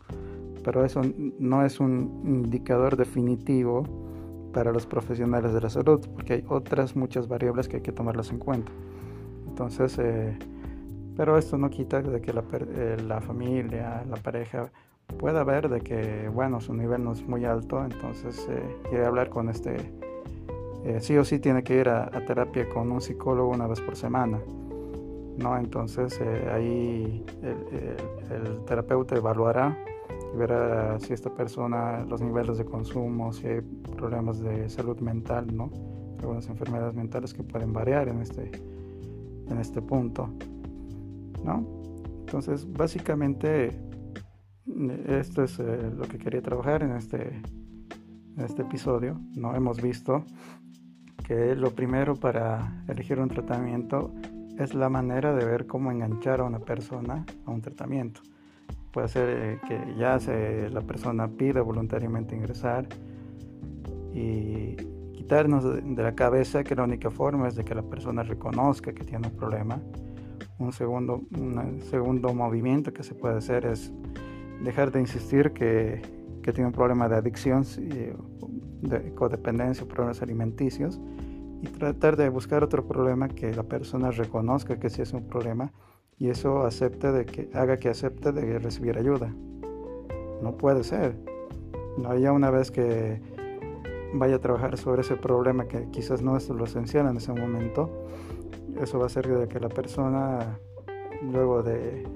Pero 0.63 0.83
eso 0.83 1.01
no 1.37 1.63
es 1.63 1.79
un 1.79 2.23
indicador 2.25 2.97
definitivo 2.97 3.83
para 4.51 4.71
los 4.71 4.87
profesionales 4.87 5.53
de 5.53 5.61
la 5.61 5.69
salud, 5.69 5.99
porque 6.15 6.33
hay 6.33 6.45
otras 6.47 6.95
muchas 6.95 7.27
variables 7.27 7.67
que 7.67 7.77
hay 7.77 7.83
que 7.83 7.91
tomarlas 7.91 8.31
en 8.31 8.39
cuenta. 8.39 8.71
Entonces, 9.47 9.97
eh, 9.99 10.37
pero 11.15 11.37
esto 11.37 11.57
no 11.57 11.69
quita 11.69 12.01
de 12.01 12.21
que 12.21 12.33
la, 12.33 12.43
eh, 12.53 12.97
la, 13.05 13.21
familia, 13.21 14.03
la 14.09 14.17
pareja 14.17 14.71
pueda 15.17 15.43
ver 15.43 15.69
de 15.69 15.81
que, 15.81 16.29
bueno, 16.29 16.61
su 16.61 16.73
nivel 16.73 17.03
no 17.03 17.13
es 17.13 17.27
muy 17.27 17.45
alto, 17.45 17.83
entonces 17.83 18.47
eh, 18.49 18.77
quiere 18.89 19.05
hablar 19.05 19.29
con 19.29 19.49
este, 19.49 19.77
sí 20.99 21.17
o 21.17 21.25
sí 21.25 21.39
tiene 21.39 21.63
que 21.63 21.79
ir 21.79 21.89
a 21.89 22.09
terapia 22.25 22.67
con 22.69 22.91
un 22.91 23.01
psicólogo 23.01 23.49
una 23.49 23.67
vez 23.67 23.81
por 23.81 23.95
semana. 23.95 24.39
¿no? 25.37 25.57
Entonces 25.57 26.19
eh, 26.21 26.49
ahí 26.51 27.25
el, 27.41 28.63
terapeuta 28.65 29.15
evaluará 29.15 29.77
y 30.33 30.37
verá 30.37 30.99
si 30.99 31.13
esta 31.13 31.29
persona, 31.29 32.05
los 32.05 32.21
niveles 32.21 32.57
de 32.57 32.65
consumo, 32.65 33.33
si 33.33 33.47
hay 33.47 33.61
problemas 33.97 34.39
de 34.39 34.69
salud 34.69 34.99
mental, 34.99 35.55
¿no? 35.55 35.69
Algunas 36.19 36.47
enfermedades 36.47 36.93
mentales 36.95 37.33
que 37.33 37.43
pueden 37.43 37.73
variar 37.73 38.07
en 38.07 38.21
este, 38.21 38.51
en 39.49 39.57
este 39.57 39.81
punto, 39.81 40.29
¿no? 41.43 41.65
Entonces, 42.21 42.71
básicamente, 42.71 43.71
esto 45.07 45.43
es 45.43 45.59
eh, 45.59 45.91
lo 45.95 46.03
que 46.03 46.17
quería 46.17 46.41
trabajar 46.41 46.83
en 46.83 46.91
este, 46.91 47.41
en 48.37 48.43
este 48.43 48.61
episodio, 48.61 49.19
¿no? 49.35 49.55
Hemos 49.55 49.81
visto 49.81 50.23
que 51.25 51.55
lo 51.55 51.71
primero 51.71 52.15
para 52.15 52.83
elegir 52.87 53.19
un 53.19 53.29
tratamiento 53.29 54.13
es 54.57 54.73
la 54.73 54.89
manera 54.89 55.33
de 55.33 55.45
ver 55.45 55.67
cómo 55.67 55.91
enganchar 55.91 56.41
a 56.41 56.43
una 56.43 56.59
persona 56.59 57.25
a 57.45 57.51
un 57.51 57.61
tratamiento. 57.61 58.21
Puede 58.91 59.07
ser 59.07 59.29
eh, 59.29 59.59
que 59.67 59.95
ya 59.97 60.19
se, 60.19 60.69
la 60.69 60.81
persona 60.81 61.27
pida 61.27 61.61
voluntariamente 61.61 62.35
ingresar, 62.35 62.87
y 64.13 64.75
quitarnos 65.13 65.63
de 65.63 66.03
la 66.03 66.13
cabeza 66.13 66.63
que 66.63 66.75
la 66.75 66.83
única 66.83 67.09
forma 67.09 67.47
es 67.47 67.55
de 67.55 67.63
que 67.63 67.75
la 67.75 67.83
persona 67.83 68.23
reconozca 68.23 68.93
que 68.93 69.03
tiene 69.03 69.27
un 69.27 69.35
problema. 69.35 69.79
Un 70.61 70.71
segundo, 70.73 71.23
un 71.35 71.81
segundo 71.89 72.35
movimiento 72.35 72.93
que 72.93 73.01
se 73.01 73.15
puede 73.15 73.35
hacer 73.35 73.65
es 73.65 73.91
dejar 74.63 74.91
de 74.91 74.99
insistir 74.99 75.53
que, 75.53 76.03
que 76.43 76.53
tiene 76.53 76.67
un 76.67 76.73
problema 76.73 77.09
de 77.09 77.15
adicción, 77.15 77.63
de 78.81 79.13
codependencia, 79.15 79.87
problemas 79.87 80.21
alimenticios 80.21 81.01
y 81.63 81.67
tratar 81.67 82.15
de 82.15 82.29
buscar 82.29 82.63
otro 82.63 82.85
problema 82.87 83.27
que 83.27 83.51
la 83.53 83.63
persona 83.63 84.11
reconozca 84.11 84.79
que 84.79 84.91
sí 84.91 85.01
es 85.01 85.13
un 85.13 85.27
problema 85.27 85.73
y 86.19 86.29
eso 86.29 86.63
acepte 86.63 87.11
de 87.11 87.25
que 87.25 87.49
haga 87.55 87.77
que 87.77 87.89
acepte 87.89 88.31
de 88.31 88.59
recibir 88.59 88.99
ayuda. 88.99 89.33
No 90.43 90.57
puede 90.57 90.83
ser. 90.83 91.15
No 91.97 92.15
ya 92.15 92.31
una 92.31 92.51
vez 92.51 92.69
que 92.69 93.19
vaya 94.13 94.35
a 94.35 94.39
trabajar 94.39 94.77
sobre 94.77 95.01
ese 95.01 95.15
problema 95.15 95.67
que 95.67 95.89
quizás 95.89 96.21
no 96.21 96.37
es 96.37 96.49
lo 96.49 96.65
esencial 96.65 97.07
en 97.07 97.17
ese 97.17 97.33
momento, 97.33 97.89
eso 98.79 98.97
va 98.97 99.05
a 99.05 99.07
hacer 99.07 99.27
de 99.27 99.47
que 99.47 99.59
la 99.59 99.69
persona 99.69 100.59
luego 101.21 101.63
de 101.63 102.07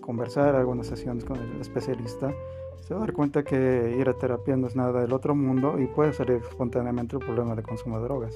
conversar 0.00 0.54
algunas 0.54 0.86
sesiones 0.86 1.24
con 1.24 1.38
el 1.38 1.60
especialista 1.60 2.32
se 2.80 2.94
va 2.94 3.00
a 3.00 3.04
dar 3.04 3.12
cuenta 3.12 3.44
que 3.44 3.96
ir 3.98 4.08
a 4.08 4.14
terapia 4.14 4.56
no 4.56 4.66
es 4.66 4.74
nada 4.74 5.00
del 5.00 5.12
otro 5.12 5.34
mundo 5.34 5.78
y 5.78 5.86
puede 5.86 6.12
salir 6.12 6.42
espontáneamente 6.48 7.16
el 7.16 7.24
problema 7.24 7.54
de 7.54 7.62
consumo 7.62 7.98
de 7.98 8.04
drogas. 8.04 8.34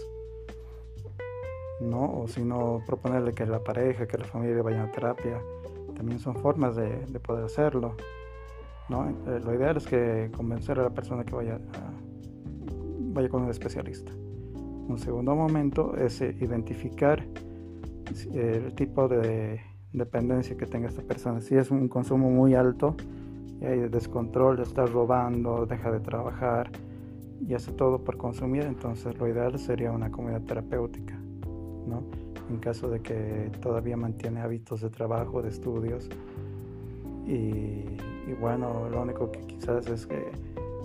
¿no? 1.81 2.21
O 2.21 2.29
si 2.29 2.45
no, 2.45 2.83
proponerle 2.87 3.33
que 3.33 3.47
la 3.47 3.63
pareja, 3.63 4.07
que 4.07 4.19
la 4.19 4.25
familia 4.25 4.63
vayan 4.63 4.89
a 4.89 4.93
terapia. 4.93 5.41
También 5.97 6.19
son 6.19 6.37
formas 6.37 6.77
de, 6.77 6.89
poder 7.21 7.45
hacerlo, 7.45 7.97
¿no? 8.89 9.09
Eh, 9.09 9.41
lo 9.45 9.55
ideal 9.55 9.77
es 9.77 9.87
que 9.87 10.31
convencer 10.37 10.79
a 10.81 10.83
la 10.83 10.91
persona 10.91 11.25
que 11.25 11.35
vaya, 11.35 11.59
vaya 13.13 13.29
con 13.29 13.43
un 13.43 13.51
especialista. 13.51 14.13
Un 14.13 14.99
segundo 14.99 15.35
momento 15.35 15.97
es 15.97 16.21
eh, 16.21 16.37
identificar 16.41 17.25
el 18.33 18.75
tipo 18.75 19.09
de 19.09 19.61
dependencia 19.93 20.57
que 20.57 20.67
tenga 20.67 20.89
esta 20.89 21.03
persona. 21.03 21.41
Si 21.41 21.57
es 21.57 21.71
un 21.71 21.89
consumo 21.89 22.31
muy 22.31 22.55
alto 22.55 22.97
y 23.61 23.65
hay 23.65 23.89
descontrol, 23.89 24.61
está 24.61 24.87
robando, 24.87 25.67
deja 25.67 25.91
de 25.91 26.01
trabajar 26.01 26.71
y 27.47 27.55
hace 27.55 27.73
todo 27.73 27.99
por 27.99 28.17
consumir, 28.17 28.65
entonces 28.65 29.17
lo 29.19 29.29
ideal 29.29 29.59
sería 29.59 29.93
una 29.93 30.11
comunidad 30.11 30.43
terapéutica. 30.43 31.19
En 32.51 32.59
caso 32.59 32.91
de 32.91 33.01
que 33.01 33.51
todavía 33.61 33.97
mantiene 33.97 34.41
hábitos 34.41 34.83
de 34.83 34.91
trabajo, 34.91 35.41
de 35.41 35.49
estudios. 35.49 36.09
Y, 37.27 37.85
bueno, 38.41 38.89
lo 38.91 39.03
único 39.03 39.31
que 39.31 39.41
quizás 39.41 39.87
es 39.87 40.07
que 40.07 40.31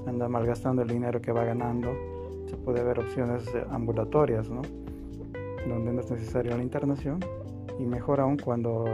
anda 0.05 0.29
malgastando 0.29 0.81
el 0.83 0.87
dinero 0.87 1.19
que 1.21 1.31
va 1.31 1.43
ganando. 1.43 1.89
Se 2.47 2.55
puede 2.55 2.83
ver 2.83 2.99
opciones 2.99 3.45
ambulatorias, 3.69 4.49
¿no? 4.49 4.61
Donde 5.67 5.93
no 5.93 6.01
es 6.01 6.11
necesaria 6.11 6.55
la 6.55 6.63
internación. 6.63 7.19
Y 7.79 7.85
mejor 7.85 8.19
aún 8.19 8.37
cuando 8.37 8.85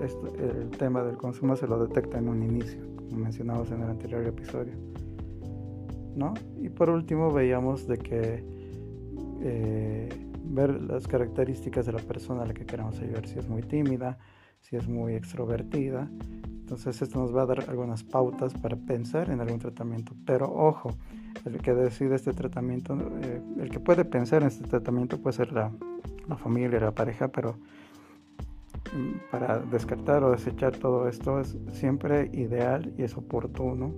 el 0.00 0.70
tema 0.78 1.02
del 1.02 1.16
consumo 1.16 1.56
se 1.56 1.66
lo 1.66 1.84
detecta 1.86 2.18
en 2.18 2.28
un 2.28 2.42
inicio, 2.42 2.80
como 2.96 3.16
mencionamos 3.18 3.70
en 3.70 3.82
el 3.82 3.90
anterior 3.90 4.24
episodio. 4.26 4.74
¿no? 6.16 6.34
Y 6.60 6.70
por 6.70 6.90
último 6.90 7.30
veíamos 7.30 7.86
de 7.86 7.98
que 7.98 8.44
eh, 9.42 10.08
ver 10.44 10.82
las 10.82 11.06
características 11.06 11.86
de 11.86 11.92
la 11.92 12.00
persona 12.00 12.42
a 12.42 12.46
la 12.46 12.54
que 12.54 12.64
queremos 12.64 12.98
ayudar, 13.00 13.26
si 13.26 13.38
es 13.38 13.48
muy 13.48 13.62
tímida, 13.62 14.18
si 14.60 14.76
es 14.76 14.88
muy 14.88 15.14
extrovertida. 15.14 16.10
Entonces 16.48 17.00
esto 17.00 17.20
nos 17.20 17.36
va 17.36 17.42
a 17.42 17.46
dar 17.46 17.68
algunas 17.68 18.02
pautas 18.02 18.54
para 18.54 18.76
pensar 18.76 19.30
en 19.30 19.40
algún 19.40 19.58
tratamiento. 19.58 20.14
Pero 20.24 20.52
ojo, 20.52 20.90
el 21.44 21.58
que 21.58 21.74
decide 21.74 22.16
este 22.16 22.32
tratamiento, 22.32 22.96
eh, 23.22 23.40
el 23.60 23.70
que 23.70 23.80
puede 23.80 24.04
pensar 24.04 24.42
en 24.42 24.48
este 24.48 24.66
tratamiento 24.66 25.18
puede 25.18 25.36
ser 25.36 25.52
la, 25.52 25.70
la 26.28 26.36
familia, 26.36 26.80
la 26.80 26.92
pareja, 26.92 27.28
pero 27.28 27.56
mm, 28.94 29.30
para 29.30 29.58
descartar 29.58 30.24
o 30.24 30.30
desechar 30.30 30.76
todo 30.76 31.08
esto 31.08 31.40
es 31.40 31.56
siempre 31.72 32.30
ideal 32.32 32.92
y 32.96 33.02
es 33.02 33.16
oportuno 33.16 33.92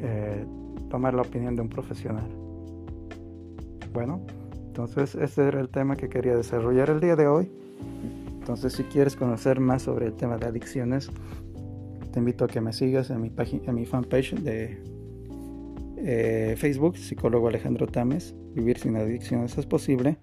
eh, 0.00 0.44
tomar 0.90 1.14
la 1.14 1.22
opinión 1.22 1.56
de 1.56 1.62
un 1.62 1.68
profesional. 1.68 2.28
Bueno, 3.92 4.20
entonces, 4.66 5.14
este 5.14 5.46
era 5.46 5.60
el 5.60 5.68
tema 5.68 5.94
que 5.96 6.08
quería 6.08 6.34
desarrollar 6.34 6.90
el 6.90 7.00
día 7.00 7.14
de 7.14 7.28
hoy. 7.28 7.48
Entonces, 8.40 8.72
si 8.72 8.82
quieres 8.82 9.14
conocer 9.14 9.60
más 9.60 9.82
sobre 9.82 10.06
el 10.06 10.14
tema 10.14 10.36
de 10.36 10.46
adicciones, 10.46 11.10
te 12.12 12.18
invito 12.18 12.44
a 12.44 12.48
que 12.48 12.60
me 12.60 12.72
sigas 12.72 13.10
en 13.10 13.20
mi, 13.20 13.32
en 13.38 13.74
mi 13.74 13.86
fanpage 13.86 14.34
de 14.34 14.82
eh, 16.04 16.54
Facebook, 16.58 16.98
psicólogo 16.98 17.48
Alejandro 17.48 17.86
Tames. 17.86 18.34
Vivir 18.54 18.78
sin 18.78 18.96
adicciones 18.96 19.56
es 19.56 19.66
posible. 19.66 20.18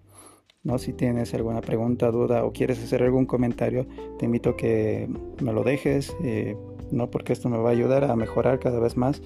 ¿no? 0.64 0.78
Si 0.78 0.94
tienes 0.94 1.34
alguna 1.34 1.62
pregunta, 1.62 2.12
duda 2.12 2.46
o 2.46 2.54
quieres 2.54 2.84
hacer 2.84 3.04
algún 3.04 3.26
comentario, 3.26 3.88
te 4.20 4.26
invito 4.26 4.52
a 4.52 4.58
que 4.58 5.10
me 5.42 5.54
lo 5.54 5.64
dejes, 5.64 6.16
eh, 6.24 6.56
¿no? 6.92 7.10
porque 7.10 7.34
esto 7.34 7.50
me 7.50 7.58
va 7.58 7.70
a 7.70 7.72
ayudar 7.72 8.04
a 8.04 8.16
mejorar 8.16 8.60
cada 8.60 8.80
vez 8.80 8.96
más 8.96 9.22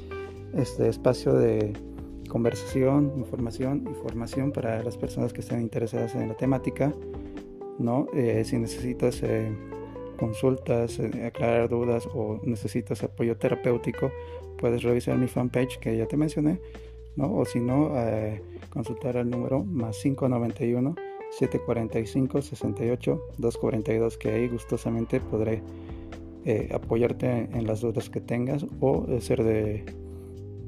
este 0.54 0.88
espacio 0.88 1.34
de 1.34 1.74
conversación, 2.30 3.14
información 3.18 3.88
y 3.92 3.94
formación 3.94 4.52
para 4.52 4.82
las 4.82 4.98
personas 4.98 5.34
que 5.34 5.42
estén 5.42 5.62
interesadas 5.62 6.16
en 6.16 6.30
la 6.30 6.36
temática. 6.36 6.94
¿no? 7.80 8.08
Eh, 8.14 8.44
si 8.46 8.58
necesitas 8.58 9.22
eh, 9.22 9.52
consultas, 10.18 11.02
aclarar 11.26 11.68
dudas 11.68 12.08
o 12.14 12.40
necesitas 12.44 13.04
apoyo 13.04 13.36
terapéutico, 13.36 14.10
puedes 14.58 14.84
revisar 14.84 15.18
mi 15.18 15.28
fanpage 15.28 15.80
que 15.80 15.98
ya 15.98 16.08
te 16.08 16.18
mencioné, 16.18 16.60
¿no? 17.16 17.34
o 17.36 17.46
si 17.46 17.60
no, 17.60 17.92
consultar 18.70 19.18
al 19.18 19.30
número 19.30 19.64
más 19.64 19.98
591 20.02 20.96
745 21.32 22.42
68 22.42 23.22
242 23.38 24.18
que 24.18 24.30
ahí 24.30 24.48
gustosamente 24.48 25.20
podré 25.20 25.62
apoyarte 26.72 27.50
en 27.52 27.66
las 27.66 27.82
dudas 27.82 28.10
que 28.10 28.22
tengas 28.22 28.66
o 28.80 29.06
ser 29.20 29.44
de 29.44 29.84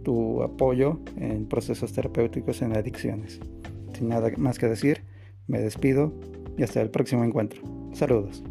tu 0.07 0.41
apoyo 0.41 0.99
en 1.17 1.47
procesos 1.47 1.91
terapéuticos 1.91 2.61
en 2.61 2.77
adicciones. 2.77 3.41
Sin 3.93 4.07
nada 4.07 4.31
más 4.37 4.57
que 4.57 4.67
decir, 4.67 5.03
me 5.47 5.59
despido 5.59 6.13
y 6.57 6.63
hasta 6.63 6.81
el 6.81 6.89
próximo 6.89 7.25
encuentro. 7.25 7.61
Saludos. 7.91 8.41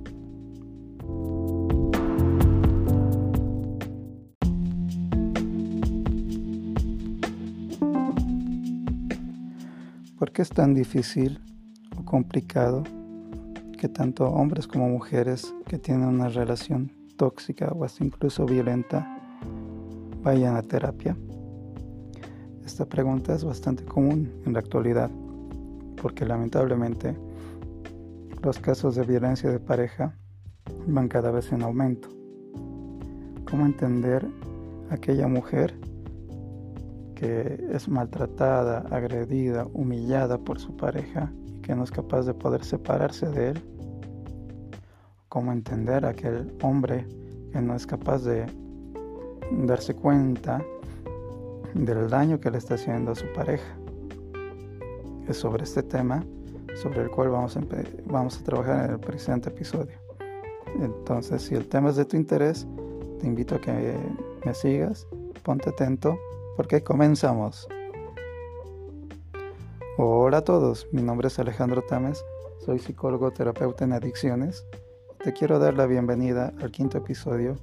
Qué 10.37 10.42
es 10.42 10.51
tan 10.51 10.75
difícil 10.75 11.40
o 11.99 12.05
complicado 12.05 12.85
que 13.79 13.88
tanto 13.88 14.29
hombres 14.29 14.66
como 14.66 14.87
mujeres 14.87 15.55
que 15.66 15.79
tienen 15.79 16.07
una 16.09 16.29
relación 16.29 16.92
tóxica 17.16 17.68
o 17.68 17.85
hasta 17.85 18.05
incluso 18.05 18.44
violenta 18.44 19.18
vayan 20.22 20.57
a 20.57 20.62
terapia? 20.62 21.16
Esta 22.66 22.85
pregunta 22.85 23.35
es 23.35 23.44
bastante 23.44 23.87
común 23.87 24.31
en 24.44 24.53
la 24.53 24.59
actualidad 24.59 25.11
porque 26.03 26.27
lamentablemente 26.27 27.16
los 28.42 28.59
casos 28.59 28.94
de 28.94 29.05
violencia 29.05 29.51
de 29.51 29.59
pareja 29.59 30.18
van 30.87 31.09
cada 31.09 31.31
vez 31.31 31.51
en 31.51 31.62
aumento. 31.62 32.11
¿Cómo 33.51 33.64
entender 33.64 34.29
a 34.90 34.96
aquella 34.96 35.29
mujer 35.29 35.75
que 37.16 37.66
es 37.72 37.88
maltratada, 37.88 38.87
agredida, 38.92 39.66
humillada 39.72 40.38
por 40.38 40.61
su 40.61 40.76
pareja 40.76 41.33
y 41.48 41.61
que 41.62 41.74
no 41.74 41.83
es 41.83 41.90
capaz 41.90 42.22
de 42.22 42.35
poder 42.35 42.64
separarse 42.64 43.29
de 43.29 43.48
él? 43.50 43.62
¿Cómo 45.29 45.50
entender 45.50 46.07
a 46.07 46.11
aquel 46.11 46.57
hombre 46.62 47.05
que 47.50 47.61
no 47.61 47.74
es 47.74 47.85
capaz 47.85 48.22
de 48.22 48.46
darse 49.50 49.94
cuenta 49.94 50.62
del 51.74 52.09
daño 52.09 52.40
que 52.40 52.50
le 52.50 52.59
está 52.59 52.74
haciendo 52.74 53.12
a 53.12 53.14
su 53.14 53.26
pareja. 53.33 53.76
Es 55.29 55.38
sobre 55.38 55.64
este 55.64 55.83
tema 55.83 56.24
sobre 56.74 57.02
el 57.02 57.11
cual 57.11 57.31
vamos 57.31 57.57
a, 57.57 57.61
vamos 58.05 58.38
a 58.38 58.44
trabajar 58.44 58.85
en 58.85 58.90
el 58.92 59.00
presente 59.00 59.48
episodio. 59.48 59.96
Entonces, 60.79 61.42
si 61.42 61.55
el 61.55 61.66
tema 61.68 61.88
es 61.88 61.96
de 61.96 62.05
tu 62.05 62.16
interés, 62.16 62.66
te 63.18 63.26
invito 63.26 63.55
a 63.55 63.61
que 63.61 63.96
me 64.44 64.52
sigas, 64.52 65.07
ponte 65.42 65.70
atento, 65.70 66.18
porque 66.56 66.82
comenzamos. 66.82 67.68
Hola 69.98 70.38
a 70.38 70.44
todos, 70.44 70.88
mi 70.90 71.02
nombre 71.02 71.28
es 71.28 71.38
Alejandro 71.38 71.82
Tames, 71.82 72.24
soy 72.64 72.78
psicólogo 72.78 73.30
terapeuta 73.30 73.84
en 73.84 73.92
adicciones. 73.92 74.66
Te 75.22 75.32
quiero 75.32 75.58
dar 75.58 75.74
la 75.74 75.86
bienvenida 75.86 76.54
al 76.60 76.70
quinto 76.70 76.98
episodio 76.98 77.56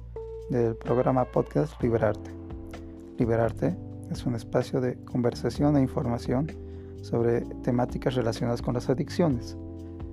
del 0.48 0.76
programa 0.76 1.24
podcast 1.24 1.80
Liberarte. 1.82 2.30
Liberarte 3.18 3.76
es 4.10 4.24
un 4.26 4.36
espacio 4.36 4.80
de 4.80 4.96
conversación 5.04 5.76
e 5.76 5.82
información 5.82 6.46
sobre 7.02 7.42
temáticas 7.62 8.14
relacionadas 8.14 8.62
con 8.62 8.74
las 8.74 8.88
adicciones, 8.88 9.56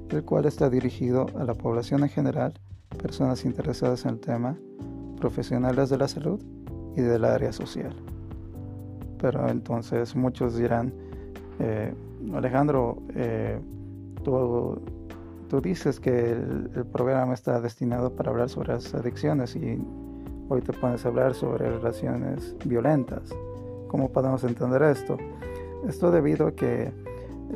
el 0.09 0.23
cual 0.25 0.45
está 0.45 0.69
dirigido 0.69 1.27
a 1.37 1.43
la 1.43 1.53
población 1.53 2.03
en 2.03 2.09
general, 2.09 2.59
personas 3.01 3.45
interesadas 3.45 4.05
en 4.05 4.11
el 4.11 4.19
tema, 4.19 4.57
profesionales 5.19 5.89
de 5.89 5.97
la 5.97 6.07
salud 6.07 6.41
y 6.95 7.01
del 7.01 7.25
área 7.25 7.53
social. 7.53 7.95
Pero 9.21 9.47
entonces 9.47 10.15
muchos 10.15 10.57
dirán, 10.57 10.91
eh, 11.59 11.93
Alejandro, 12.33 12.97
eh, 13.15 13.59
tú, 14.23 14.81
tú, 15.47 15.61
dices 15.61 15.99
que 15.99 16.31
el, 16.31 16.85
programa 16.91 17.35
está 17.35 17.61
destinado 17.61 18.15
para 18.15 18.31
hablar 18.31 18.49
sobre 18.49 18.73
las 18.73 18.93
adicciones 18.95 19.55
y 19.55 19.79
hoy 20.49 20.61
te 20.61 20.73
pones 20.73 21.05
a 21.05 21.09
hablar 21.09 21.35
sobre 21.35 21.69
relaciones 21.69 22.55
violentas. 22.65 23.29
¿Cómo 23.87 24.11
podemos 24.11 24.43
entender 24.43 24.81
esto? 24.81 25.17
Esto 25.87 26.09
debido 26.11 26.47
a 26.47 26.55
que 26.55 26.91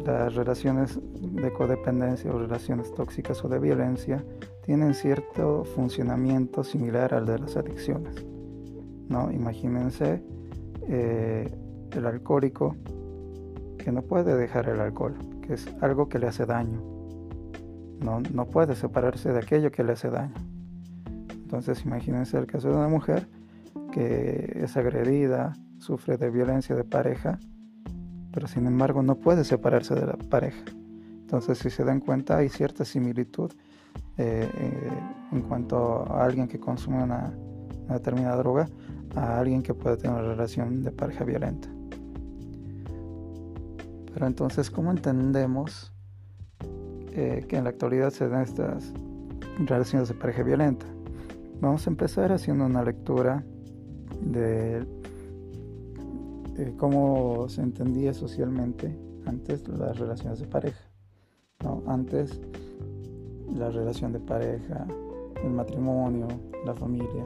las 0.06 0.36
relaciones 0.36 1.00
de 1.20 1.52
codependencia 1.52 2.32
o 2.32 2.38
relaciones 2.38 2.94
tóxicas 2.94 3.44
o 3.44 3.50
de 3.50 3.58
violencia 3.60 4.24
tienen 4.66 4.94
cierto 4.94 5.64
funcionamiento 5.64 6.64
similar 6.64 7.14
al 7.14 7.26
de 7.26 7.40
las 7.40 7.58
adicciones. 7.58 8.24
¿no? 9.10 9.32
Imagínense 9.32 10.22
eh, 10.88 11.52
el 11.92 12.06
alcohólico 12.06 12.76
que 13.78 13.92
no 13.92 14.02
puede 14.02 14.36
dejar 14.36 14.70
el 14.70 14.80
alcohol, 14.80 15.16
que 15.42 15.54
es 15.54 15.68
algo 15.82 16.10
que 16.10 16.20
le 16.20 16.28
hace 16.28 16.46
daño. 16.46 16.82
No, 18.02 18.20
no 18.34 18.46
puede 18.46 18.76
separarse 18.76 19.32
de 19.32 19.40
aquello 19.40 19.72
que 19.72 19.84
le 19.84 19.94
hace 19.94 20.10
daño. 20.10 20.34
Entonces 21.32 21.86
imagínense 21.86 22.38
el 22.38 22.48
caso 22.48 22.70
de 22.70 22.76
una 22.76 22.88
mujer 22.88 23.28
que 23.92 24.60
es 24.64 24.76
agredida, 24.76 25.54
sufre 25.78 26.18
de 26.18 26.30
violencia 26.30 26.76
de 26.76 26.84
pareja, 26.84 27.40
pero 28.34 28.48
sin 28.48 28.66
embargo 28.66 29.02
no 29.04 29.16
puede 29.16 29.44
separarse 29.44 29.96
de 29.96 30.06
la 30.06 30.18
pareja. 30.30 30.64
Entonces 31.22 31.60
si 31.60 31.70
se 31.70 31.84
dan 31.84 32.00
cuenta 32.00 32.38
hay 32.38 32.50
cierta 32.50 32.84
similitud 32.84 33.52
eh, 34.18 34.50
eh, 34.58 34.90
en 35.32 35.42
cuanto 35.42 36.06
a 36.12 36.24
alguien 36.26 36.48
que 36.48 36.60
consume 36.60 37.04
una, 37.04 37.34
determinada 37.90 38.38
droga 38.38 38.68
a 39.16 39.40
alguien 39.40 39.64
que 39.64 39.74
puede 39.74 39.98
tener 39.98 40.18
una 40.18 40.28
relación 40.28 40.84
de 40.84 40.92
pareja 40.92 41.24
violenta. 41.24 41.68
Pero 44.14 44.28
entonces, 44.28 44.70
¿cómo 44.70 44.92
entendemos 44.92 45.92
eh, 47.12 47.46
que 47.50 47.58
en 47.58 47.66
la 47.66 47.72
actualidad 47.72 48.12
se 48.12 48.30
dan 48.30 48.44
estas 48.44 48.94
relaciones 49.66 50.08
de 50.08 50.14
pareja 50.14 50.44
violenta? 50.44 50.86
Vamos 51.60 51.88
a 51.88 51.90
empezar 51.90 52.32
haciendo 52.32 52.66
una 52.66 52.84
lectura 52.84 53.44
de, 54.22 54.86
cómo 56.78 57.48
se 57.50 57.62
entendía 57.62 58.14
socialmente 58.14 58.98
antes 59.26 59.68
las 59.68 59.98
relaciones 59.98 60.40
de 60.40 60.48
pareja. 60.48 60.80
Antes 61.88 62.40
la 63.54 63.70
relación 63.70 64.12
de 64.14 64.20
pareja, 64.20 64.86
el 65.44 65.52
matrimonio, 65.52 66.28
la 66.66 66.74
familia, 66.74 67.26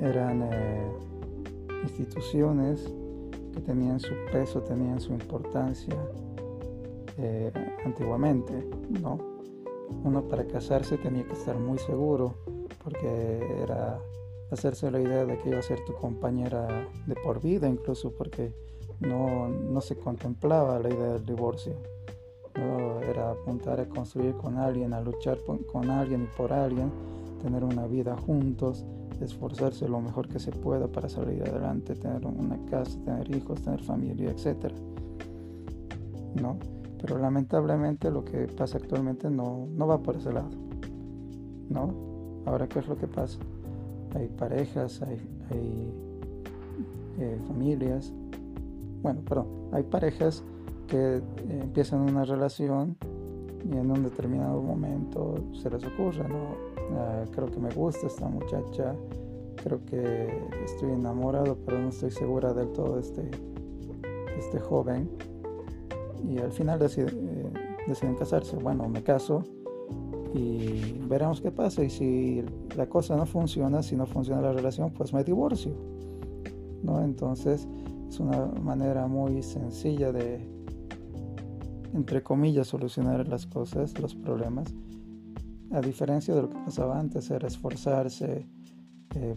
eran 0.00 0.48
eh, 0.52 0.92
instituciones 1.82 2.92
que 3.52 3.60
tenían 3.60 4.00
su 4.00 4.12
peso, 4.30 4.60
tenían 4.62 5.00
su 5.00 5.12
importancia 5.12 5.96
eh, 7.18 7.50
antiguamente, 7.84 8.68
¿no? 9.00 9.18
Uno 10.04 10.22
para 10.28 10.46
casarse 10.46 10.98
tenía 10.98 11.24
que 11.24 11.32
estar 11.32 11.58
muy 11.58 11.78
seguro 11.78 12.34
porque 12.82 13.40
era 13.62 13.98
hacerse 14.50 14.90
la 14.90 15.00
idea 15.00 15.24
de 15.24 15.38
que 15.38 15.50
iba 15.50 15.58
a 15.58 15.62
ser 15.62 15.84
tu 15.84 15.94
compañera 15.94 16.88
de 17.06 17.14
por 17.16 17.40
vida 17.40 17.68
incluso 17.68 18.12
porque 18.12 18.52
no, 19.00 19.48
no 19.48 19.80
se 19.80 19.96
contemplaba 19.96 20.78
la 20.78 20.90
idea 20.90 21.12
del 21.14 21.24
divorcio. 21.24 21.74
No, 22.56 23.00
era 23.00 23.32
apuntar 23.32 23.80
a 23.80 23.88
construir 23.88 24.34
con 24.36 24.56
alguien, 24.56 24.94
a 24.94 25.00
luchar 25.00 25.38
con 25.44 25.90
alguien 25.90 26.22
y 26.22 26.36
por 26.36 26.52
alguien, 26.52 26.90
tener 27.38 27.64
una 27.64 27.86
vida 27.86 28.16
juntos, 28.16 28.84
esforzarse 29.20 29.88
lo 29.88 30.00
mejor 30.00 30.28
que 30.28 30.38
se 30.38 30.52
pueda 30.52 30.88
para 30.88 31.08
salir 31.08 31.42
adelante, 31.42 31.94
tener 31.94 32.26
una 32.26 32.58
casa, 32.66 32.98
tener 33.04 33.34
hijos, 33.34 33.62
tener 33.62 33.82
familia, 33.82 34.30
etc. 34.30 34.72
¿No? 36.40 36.58
Pero 37.00 37.18
lamentablemente 37.18 38.10
lo 38.10 38.24
que 38.24 38.46
pasa 38.46 38.78
actualmente 38.78 39.30
no, 39.30 39.66
no 39.74 39.86
va 39.86 40.02
por 40.02 40.16
ese 40.16 40.32
lado. 40.32 40.50
¿No? 41.68 41.94
Ahora, 42.46 42.68
¿qué 42.68 42.78
es 42.78 42.88
lo 42.88 42.96
que 42.96 43.06
pasa? 43.06 43.38
Hay 44.14 44.28
parejas, 44.28 45.02
hay, 45.02 45.20
hay 45.50 45.92
eh, 47.18 47.38
familias, 47.48 48.12
bueno, 49.02 49.20
perdón, 49.20 49.46
hay 49.72 49.82
parejas 49.84 50.42
que 50.86 51.16
eh, 51.16 51.22
empiezan 51.48 52.00
una 52.00 52.24
relación 52.24 52.96
y 53.64 53.76
en 53.76 53.90
un 53.90 54.02
determinado 54.02 54.60
momento 54.60 55.36
se 55.52 55.70
les 55.70 55.84
ocurre, 55.84 56.28
¿no? 56.28 56.65
Ah, 56.92 57.24
creo 57.32 57.46
que 57.46 57.58
me 57.58 57.70
gusta 57.70 58.06
esta 58.06 58.28
muchacha, 58.28 58.94
creo 59.62 59.84
que 59.84 60.28
estoy 60.64 60.92
enamorado, 60.92 61.56
pero 61.64 61.78
no 61.78 61.88
estoy 61.88 62.10
segura 62.10 62.52
del 62.54 62.72
todo 62.72 62.94
de 62.96 63.00
este, 63.00 63.30
este 64.38 64.60
joven. 64.60 65.10
Y 66.28 66.38
al 66.38 66.52
final 66.52 66.78
deciden, 66.78 67.28
eh, 67.28 67.52
deciden 67.86 68.14
casarse. 68.14 68.56
Bueno, 68.56 68.88
me 68.88 69.02
caso 69.02 69.42
y 70.34 70.98
veremos 71.08 71.40
qué 71.40 71.50
pasa. 71.50 71.82
Y 71.82 71.90
si 71.90 72.44
la 72.76 72.88
cosa 72.88 73.16
no 73.16 73.26
funciona, 73.26 73.82
si 73.82 73.96
no 73.96 74.06
funciona 74.06 74.40
la 74.40 74.52
relación, 74.52 74.92
pues 74.92 75.12
me 75.12 75.24
divorcio. 75.24 75.72
¿no? 76.82 77.02
Entonces 77.02 77.66
es 78.08 78.20
una 78.20 78.46
manera 78.46 79.06
muy 79.06 79.42
sencilla 79.42 80.12
de, 80.12 80.48
entre 81.94 82.22
comillas, 82.22 82.68
solucionar 82.68 83.26
las 83.28 83.46
cosas, 83.46 83.98
los 83.98 84.14
problemas 84.14 84.72
a 85.72 85.80
diferencia 85.80 86.34
de 86.34 86.42
lo 86.42 86.50
que 86.50 86.58
pasaba 86.58 86.98
antes, 86.98 87.30
era 87.30 87.46
esforzarse, 87.46 88.46
eh, 89.14 89.36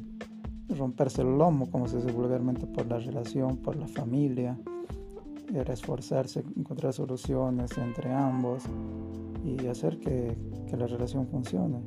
romperse 0.70 1.22
el 1.22 1.38
lomo, 1.38 1.70
como 1.70 1.88
se 1.88 1.98
dice 1.98 2.12
vulgarmente, 2.12 2.68
por 2.68 2.86
la 2.88 3.00
relación, 3.00 3.58
por 3.58 3.76
la 3.76 3.88
familia, 3.88 4.58
era 5.54 5.74
esforzarse, 5.74 6.44
encontrar 6.56 6.94
soluciones 6.94 7.78
entre 7.78 8.14
ambos 8.14 8.64
y 9.44 9.68
hacer 9.68 10.00
que, 10.00 10.38
la 10.78 10.86
relación 10.86 11.28
funcione. 11.28 11.82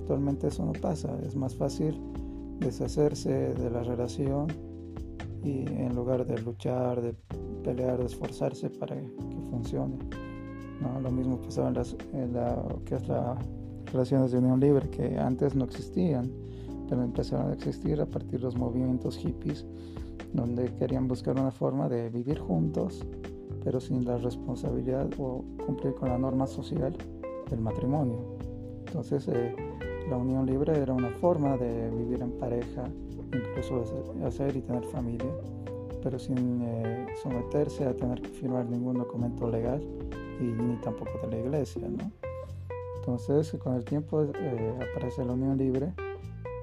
Actualmente 0.00 0.48
eso 0.48 0.64
no 0.64 0.72
pasa, 0.72 1.16
es 1.24 1.36
más 1.36 1.54
fácil 1.54 1.96
deshacerse 2.58 3.54
de 3.54 3.70
la 3.70 3.84
relación 3.84 4.48
y 5.44 5.60
en 5.60 5.94
lugar 5.94 6.26
de 6.26 6.42
luchar, 6.42 7.00
de 7.00 7.14
pelear, 7.62 7.98
de 7.98 8.06
esforzarse 8.06 8.68
para 8.68 8.96
que 8.96 9.08
funcione. 9.48 9.96
¿no? 10.80 11.00
Lo 11.00 11.12
mismo 11.12 11.40
pasaba 11.40 11.68
en, 11.68 11.76
en 12.20 12.32
la, 12.32 12.60
que 12.84 12.96
es 12.96 13.06
la 13.06 13.38
relaciones 13.92 14.32
de 14.32 14.38
unión 14.38 14.60
libre 14.60 14.88
que 14.90 15.18
antes 15.18 15.54
no 15.54 15.64
existían, 15.64 16.30
pero 16.88 17.02
empezaron 17.02 17.50
a 17.50 17.54
existir 17.54 18.00
a 18.00 18.06
partir 18.06 18.40
de 18.40 18.46
los 18.46 18.56
movimientos 18.56 19.16
hippies, 19.16 19.64
donde 20.32 20.72
querían 20.74 21.08
buscar 21.08 21.38
una 21.38 21.50
forma 21.50 21.88
de 21.88 22.08
vivir 22.08 22.38
juntos, 22.38 23.04
pero 23.62 23.80
sin 23.80 24.04
la 24.04 24.18
responsabilidad 24.18 25.08
o 25.18 25.44
cumplir 25.64 25.94
con 25.94 26.08
la 26.08 26.18
norma 26.18 26.46
social 26.46 26.96
del 27.48 27.60
matrimonio. 27.60 28.36
Entonces, 28.86 29.28
eh, 29.28 29.54
la 30.08 30.16
unión 30.16 30.46
libre 30.46 30.76
era 30.76 30.92
una 30.92 31.10
forma 31.10 31.56
de 31.56 31.90
vivir 31.90 32.22
en 32.22 32.32
pareja, 32.32 32.84
incluso 33.32 33.84
hacer 34.24 34.56
y 34.56 34.62
tener 34.62 34.84
familia, 34.84 35.30
pero 36.02 36.18
sin 36.18 36.62
eh, 36.62 37.06
someterse 37.22 37.84
a 37.84 37.94
tener 37.94 38.20
que 38.20 38.30
firmar 38.30 38.66
ningún 38.66 38.98
documento 38.98 39.48
legal 39.48 39.80
y 40.40 40.44
ni 40.44 40.76
tampoco 40.76 41.12
de 41.22 41.28
la 41.28 41.38
iglesia, 41.38 41.88
¿no? 41.88 42.19
Entonces, 43.00 43.56
con 43.62 43.74
el 43.74 43.84
tiempo 43.84 44.22
eh, 44.22 44.78
aparece 44.92 45.24
la 45.24 45.32
unión 45.32 45.56
libre 45.56 45.94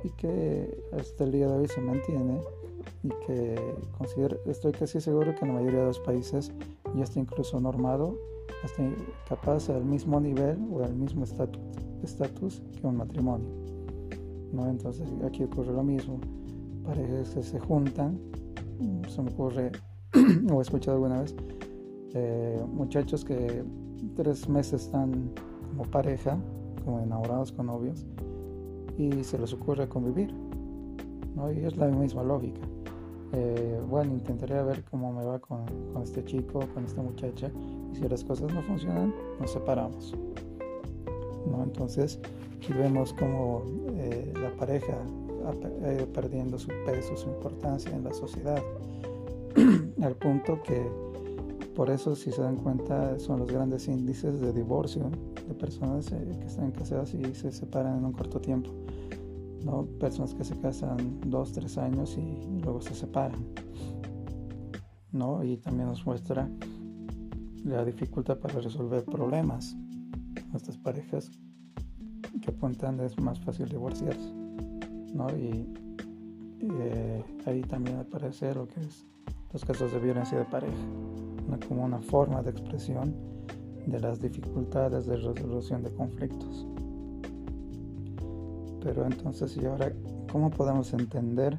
y 0.03 0.09
que 0.11 0.83
hasta 0.93 1.23
el 1.23 1.31
día 1.31 1.47
de 1.47 1.57
hoy 1.57 1.67
se 1.67 1.81
mantiene 1.81 2.39
y 3.03 3.09
que 3.25 3.55
considero, 3.97 4.37
estoy 4.45 4.71
casi 4.71 5.01
seguro 5.01 5.33
que 5.33 5.41
en 5.41 5.47
la 5.47 5.53
mayoría 5.55 5.79
de 5.79 5.87
los 5.87 5.99
países 5.99 6.51
ya 6.95 7.03
está 7.03 7.19
incluso 7.19 7.59
normado, 7.59 8.15
hasta 8.63 8.83
capaz 9.27 9.69
al 9.69 9.83
mismo 9.83 10.19
nivel 10.19 10.59
o 10.71 10.83
al 10.83 10.93
mismo 10.93 11.23
estatus 11.23 12.61
que 12.79 12.85
un 12.85 12.97
matrimonio. 12.97 13.49
¿no? 14.53 14.69
Entonces 14.69 15.09
aquí 15.25 15.43
ocurre 15.43 15.73
lo 15.73 15.83
mismo, 15.83 16.19
parejas 16.85 17.31
que 17.31 17.41
se 17.41 17.59
juntan, 17.59 18.19
se 19.09 19.23
me 19.23 19.31
ocurre, 19.31 19.71
o 20.51 20.59
he 20.59 20.61
escuchado 20.61 20.97
alguna 20.97 21.21
vez, 21.21 21.35
eh, 22.13 22.63
muchachos 22.71 23.25
que 23.25 23.63
tres 24.15 24.47
meses 24.47 24.83
están 24.83 25.31
como 25.77 25.89
pareja, 25.91 26.37
como 26.83 26.99
enamorados 26.99 27.51
con 27.51 27.67
novios, 27.67 28.05
y 28.97 29.23
se 29.23 29.37
les 29.37 29.53
ocurre 29.53 29.87
convivir. 29.87 30.33
¿no? 31.35 31.51
Y 31.51 31.59
es 31.59 31.77
la 31.77 31.87
misma 31.87 32.23
lógica. 32.23 32.61
Eh, 33.33 33.79
bueno, 33.87 34.13
intentaré 34.13 34.63
ver 34.63 34.83
cómo 34.85 35.13
me 35.13 35.23
va 35.23 35.37
con, 35.39 35.65
este 36.01 36.23
chico, 36.25 36.61
con 36.73 36.83
esta 36.83 37.01
muchacha, 37.01 37.51
y 37.91 37.95
si 37.95 38.09
las 38.09 38.23
cosas 38.23 38.51
no 38.51 38.61
funcionan, 38.63 39.13
nos 39.39 39.51
separamos. 39.51 40.15
Entonces, 41.63 42.19
aquí 42.57 42.73
vemos 42.73 43.13
cómo 43.13 43.63
eh, 43.93 44.33
la 44.41 44.49
pareja 44.57 44.97
ido 45.93 46.07
perdiendo 46.07 46.57
su 46.57 46.69
peso, 46.85 47.15
su 47.15 47.29
importancia 47.29 47.95
en 47.95 48.03
la 48.03 48.13
sociedad, 48.13 48.61
al 50.01 50.15
punto 50.15 50.61
que 50.63 50.89
por 51.77 51.91
eso, 51.91 52.15
si 52.15 52.31
se 52.31 52.41
dan 52.41 52.55
cuenta, 52.55 53.19
son 53.19 53.37
los 53.37 53.51
grandes 53.51 53.87
índices 53.87 54.39
de 54.39 54.51
divorcio 54.51 55.11
de 55.47 55.53
personas 55.53 56.11
eh, 56.11 56.35
que 56.39 56.47
están 56.47 56.71
casadas 56.71 57.13
y 57.13 57.35
se 57.35 57.51
separan 57.51 57.99
en 57.99 58.05
un 58.05 58.13
corto 58.13 58.41
tiempo. 58.41 58.71
¿no? 59.63 59.85
Personas 59.99 60.33
que 60.33 60.43
se 60.43 60.59
casan 60.59 61.19
dos, 61.27 61.51
tres 61.51 61.77
años 61.77 62.17
y, 62.17 62.61
luego 62.63 62.81
se 62.81 62.95
separan. 62.95 63.45
¿no? 65.11 65.43
Y 65.43 65.57
también 65.57 65.89
nos 65.89 66.03
muestra 66.03 66.49
la 67.63 67.85
dificultad 67.85 68.39
para 68.39 68.55
resolver 68.59 69.05
problemas. 69.05 69.77
Estas 70.55 70.79
parejas 70.79 71.29
que 72.41 72.49
apuntan 72.49 72.99
es 73.01 73.19
más 73.19 73.39
fácil 73.39 73.69
divorciarse, 73.69 74.33
¿no? 75.13 75.29
Y, 75.29 75.71
eh, 76.59 77.23
ahí 77.45 77.61
también 77.61 77.97
aparece 77.97 78.55
lo 78.55 78.67
que 78.67 78.79
es 78.79 79.05
los 79.53 79.63
casos 79.63 79.91
de 79.91 79.99
violencia 79.99 80.39
de 80.39 80.45
pareja, 80.45 80.73
como 81.67 81.83
una 81.83 81.99
forma 81.99 82.41
de 82.43 82.51
expresión 82.51 83.15
de 83.85 83.99
las 83.99 84.21
dificultades 84.21 85.05
de 85.05 85.17
resolución 85.17 85.83
de 85.83 85.91
conflictos. 85.91 86.67
Pero 88.83 89.05
entonces, 89.05 89.55
¿y 89.57 89.65
ahora 89.65 89.91
cómo 90.31 90.49
podemos 90.49 90.93
entender 90.93 91.57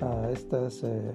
a 0.00 0.30
estas 0.30 0.82
eh, 0.82 1.14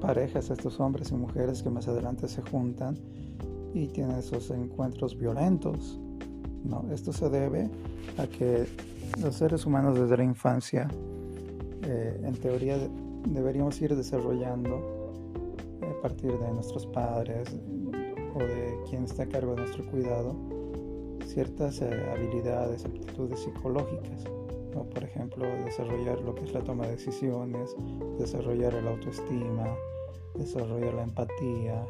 parejas, 0.00 0.50
estos 0.50 0.80
hombres 0.80 1.10
y 1.12 1.14
mujeres 1.14 1.62
que 1.62 1.70
más 1.70 1.88
adelante 1.88 2.28
se 2.28 2.42
juntan 2.42 2.98
y 3.72 3.88
tienen 3.88 4.16
esos 4.16 4.50
encuentros 4.50 5.18
violentos. 5.18 5.98
¿no? 6.64 6.84
Esto 6.92 7.12
se 7.12 7.28
debe 7.28 7.70
a 8.18 8.26
que 8.26 8.66
los 9.22 9.34
seres 9.34 9.64
humanos 9.66 9.98
desde 9.98 10.16
la 10.16 10.24
infancia, 10.24 10.88
eh, 11.82 12.20
en 12.22 12.34
teoría, 12.34 12.76
deberíamos 13.28 13.80
ir 13.80 13.96
desarrollando 13.96 14.76
a 14.76 15.03
partir 16.04 16.38
de 16.38 16.52
nuestros 16.52 16.86
padres 16.88 17.48
o 18.34 18.38
de 18.38 18.78
quien 18.90 19.04
está 19.04 19.22
a 19.22 19.26
cargo 19.26 19.54
de 19.54 19.62
nuestro 19.62 19.86
cuidado 19.86 20.36
ciertas 21.24 21.80
eh, 21.80 22.10
habilidades, 22.12 22.84
aptitudes 22.84 23.40
psicológicas. 23.40 24.24
Por 24.92 25.02
ejemplo, 25.02 25.46
desarrollar 25.64 26.20
lo 26.20 26.34
que 26.34 26.44
es 26.44 26.52
la 26.52 26.60
toma 26.60 26.84
de 26.84 26.96
decisiones, 26.96 27.74
desarrollar 28.18 28.74
el 28.74 28.86
autoestima, 28.86 29.74
desarrollar 30.34 30.92
la 30.92 31.04
empatía, 31.04 31.86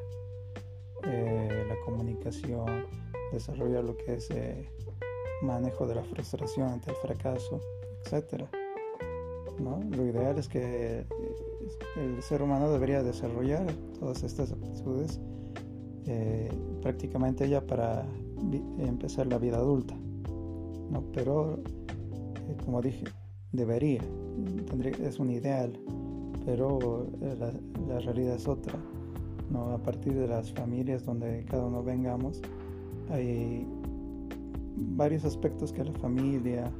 eh, 1.02 1.64
la 1.68 1.74
comunicación, 1.84 2.86
desarrollar 3.32 3.82
lo 3.82 3.96
que 3.96 4.14
es 4.14 4.30
eh, 4.30 4.70
manejo 5.42 5.88
de 5.88 5.96
la 5.96 6.04
frustración 6.04 6.68
ante 6.68 6.90
el 6.90 6.96
fracaso, 6.98 7.58
etc. 8.04 8.44
¿no? 9.58 9.80
Lo 9.90 10.06
ideal 10.06 10.38
es 10.38 10.46
que 10.46 11.04
el 11.96 12.22
ser 12.22 12.42
humano 12.42 12.70
debería 12.70 13.02
desarrollar 13.02 13.66
todas 13.98 14.22
estas 14.22 14.52
aptitudes 14.52 15.20
prácticamente 16.82 17.48
ya 17.48 17.66
para 17.66 18.06
empezar 18.78 19.26
la 19.26 19.38
vida 19.38 19.56
adulta. 19.56 19.94
¿no? 20.90 21.02
Pero, 21.14 21.60
como 22.64 22.82
dije, 22.82 23.04
debería, 23.52 24.02
es 25.02 25.18
un 25.18 25.30
ideal 25.30 25.72
pero 26.44 27.06
eh, 27.20 27.36
la, 27.88 28.00
realidad 28.00 28.34
es 28.34 28.46
otra. 28.46 28.78
¿no? 29.50 29.70
A 29.72 29.78
partir 29.78 30.14
de 30.14 30.26
las 30.26 30.52
familias 30.52 31.04
donde 31.04 31.44
cada 31.44 31.64
uno 31.64 31.82
vengamos, 31.82 32.40
hay 33.10 33.66
varios 34.96 35.24
aspectos 35.24 35.72
que 35.72 35.84
la 35.84 35.92
familia 35.92 36.70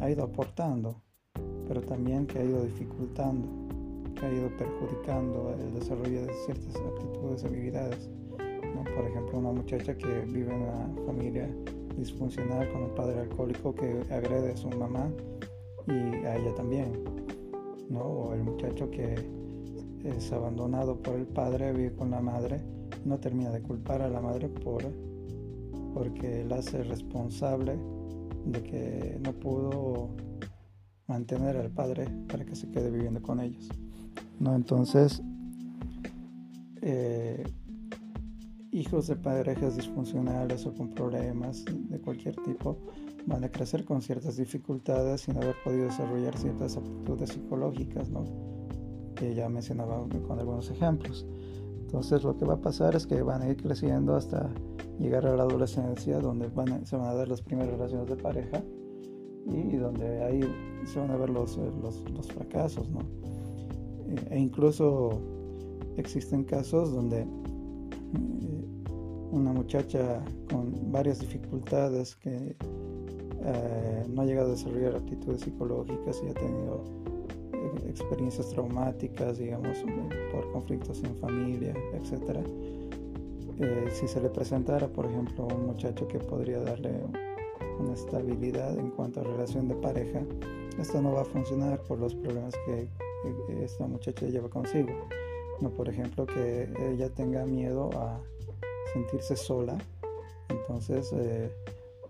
ha, 0.00 0.10
ido 0.10 0.24
aportando, 0.24 1.00
pero 1.66 1.80
también 1.80 2.26
que 2.26 2.38
ha 2.38 2.44
ido 2.44 2.64
dificultando, 2.64 3.48
ha 4.26 4.32
ido 4.32 4.48
perjudicando 4.56 5.54
el 5.58 5.74
desarrollo 5.74 6.26
de 6.26 6.34
ciertas 6.46 6.76
aptitudes 6.76 7.42
y 7.42 7.46
habilidades. 7.46 8.10
Por 8.96 9.04
ejemplo, 9.04 9.38
una 9.38 9.52
muchacha 9.52 9.96
que 9.96 10.20
vive 10.26 10.52
en 10.52 10.62
una 10.62 11.04
familia 11.06 11.48
disfuncional 11.96 12.70
con 12.72 12.84
un 12.84 12.94
padre 12.94 13.20
alcohólico 13.20 13.74
que 13.74 14.02
agrede 14.10 14.52
a 14.52 14.56
su 14.56 14.68
mamá 14.70 15.10
y 15.86 16.24
a 16.24 16.36
ella 16.36 16.54
también 16.54 17.20
o 17.98 18.32
el 18.34 18.42
muchacho 18.42 18.90
que 18.90 19.14
es 20.04 20.32
abandonado 20.32 20.96
por 21.02 21.16
el 21.16 21.26
padre, 21.26 21.72
vive 21.72 21.92
con 21.94 22.10
la 22.10 22.20
madre, 22.20 22.60
no 23.04 23.18
termina 23.18 23.50
de 23.50 23.62
culpar 23.62 24.02
a 24.02 24.08
la 24.08 24.20
madre 24.20 24.48
por 24.48 24.84
porque 25.94 26.42
él 26.42 26.52
hace 26.52 26.84
responsable 26.84 27.76
de 28.46 28.62
que 28.62 29.18
no 29.24 29.32
pudo 29.32 30.10
mantener 31.08 31.56
al 31.56 31.70
padre 31.70 32.06
para 32.28 32.44
que 32.44 32.54
se 32.54 32.70
quede 32.70 32.90
viviendo 32.90 33.20
con 33.20 33.40
ellos. 33.40 33.68
¿No? 34.38 34.54
Entonces, 34.54 35.22
eh, 36.82 37.44
hijos 38.72 39.06
de 39.08 39.16
parejas 39.16 39.76
disfuncionales 39.76 40.64
o 40.66 40.74
con 40.74 40.90
problemas 40.90 41.64
de 41.66 41.98
cualquier 42.00 42.36
tipo 42.36 42.78
van 43.26 43.44
a 43.44 43.48
crecer 43.48 43.84
con 43.84 44.00
ciertas 44.00 44.36
dificultades 44.36 45.22
sin 45.22 45.36
haber 45.36 45.56
podido 45.64 45.84
desarrollar 45.84 46.36
ciertas 46.36 46.76
aptitudes 46.76 47.30
psicológicas, 47.30 48.08
¿no? 48.10 48.24
que 49.16 49.34
ya 49.34 49.48
mencionaba 49.48 50.06
con 50.26 50.38
algunos 50.38 50.70
ejemplos. 50.70 51.26
Entonces 51.82 52.22
lo 52.22 52.36
que 52.36 52.44
va 52.44 52.54
a 52.54 52.60
pasar 52.60 52.94
es 52.94 53.06
que 53.06 53.20
van 53.22 53.42
a 53.42 53.48
ir 53.48 53.56
creciendo 53.56 54.14
hasta 54.14 54.48
llegar 54.98 55.26
a 55.26 55.36
la 55.36 55.42
adolescencia, 55.42 56.18
donde 56.20 56.48
se 56.84 56.96
van 56.96 57.08
a 57.08 57.14
dar 57.14 57.28
las 57.28 57.42
primeras 57.42 57.72
relaciones 57.72 58.08
de 58.08 58.16
pareja 58.16 58.62
y 59.46 59.76
donde 59.76 60.22
ahí 60.22 60.40
se 60.84 61.00
van 61.00 61.10
a 61.10 61.16
ver 61.16 61.30
los, 61.30 61.56
los, 61.56 62.08
los 62.10 62.26
fracasos. 62.28 62.88
¿no? 62.90 63.00
E 64.30 64.38
incluso 64.38 65.20
existen 65.96 66.44
casos 66.44 66.92
donde 66.92 67.20
eh, 67.20 67.26
una 69.30 69.52
muchacha 69.52 70.22
con 70.50 70.90
varias 70.90 71.20
dificultades 71.20 72.16
que 72.16 72.56
eh, 73.42 74.04
no 74.08 74.22
ha 74.22 74.24
llegado 74.24 74.48
a 74.48 74.50
desarrollar 74.52 74.96
aptitudes 74.96 75.42
psicológicas 75.42 76.20
y 76.24 76.28
ha 76.28 76.34
tenido 76.34 76.84
eh, 77.52 77.88
experiencias 77.88 78.48
traumáticas, 78.50 79.38
digamos, 79.38 79.78
por 80.32 80.50
conflictos 80.52 81.02
en 81.04 81.16
familia, 81.16 81.74
etc. 81.94 82.44
Eh, 83.60 83.88
si 83.92 84.08
se 84.08 84.20
le 84.20 84.28
presentara, 84.30 84.88
por 84.88 85.06
ejemplo, 85.06 85.46
un 85.46 85.66
muchacho 85.66 86.06
que 86.08 86.18
podría 86.18 86.60
darle 86.60 87.00
una 87.78 87.94
estabilidad 87.94 88.78
en 88.78 88.90
cuanto 88.90 89.20
a 89.20 89.24
relación 89.24 89.68
de 89.68 89.74
pareja, 89.76 90.22
esto 90.78 91.00
no 91.00 91.12
va 91.12 91.22
a 91.22 91.24
funcionar 91.26 91.80
por 91.82 91.98
los 91.98 92.14
problemas 92.14 92.54
que 92.66 92.88
esta 93.62 93.86
muchacha 93.86 94.26
lleva 94.26 94.48
consigo. 94.48 94.90
No, 95.60 95.70
por 95.70 95.88
ejemplo, 95.88 96.26
que 96.26 96.68
ella 96.78 97.10
tenga 97.10 97.44
miedo 97.44 97.90
a 97.94 98.20
sentirse 98.92 99.36
sola, 99.36 99.76
entonces 100.48 101.12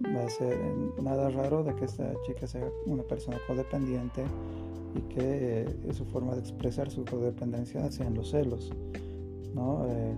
va 0.07 0.25
a 0.25 0.31
ser 0.31 0.57
nada 1.03 1.31
raro 1.31 1.63
de 1.63 1.75
que 1.75 1.85
esta 1.85 2.13
chica 2.23 2.47
sea 2.47 2.71
una 2.87 3.03
persona 3.03 3.39
codependiente 3.47 4.25
y 4.95 5.01
que 5.15 5.63
eh, 5.63 5.93
su 5.93 6.05
forma 6.07 6.35
de 6.35 6.41
expresar 6.41 6.91
su 6.91 7.05
codependencia 7.05 7.91
sea 7.91 8.07
en 8.07 8.15
los 8.15 8.31
celos. 8.31 8.71
¿no? 9.55 9.87
Eh, 9.89 10.15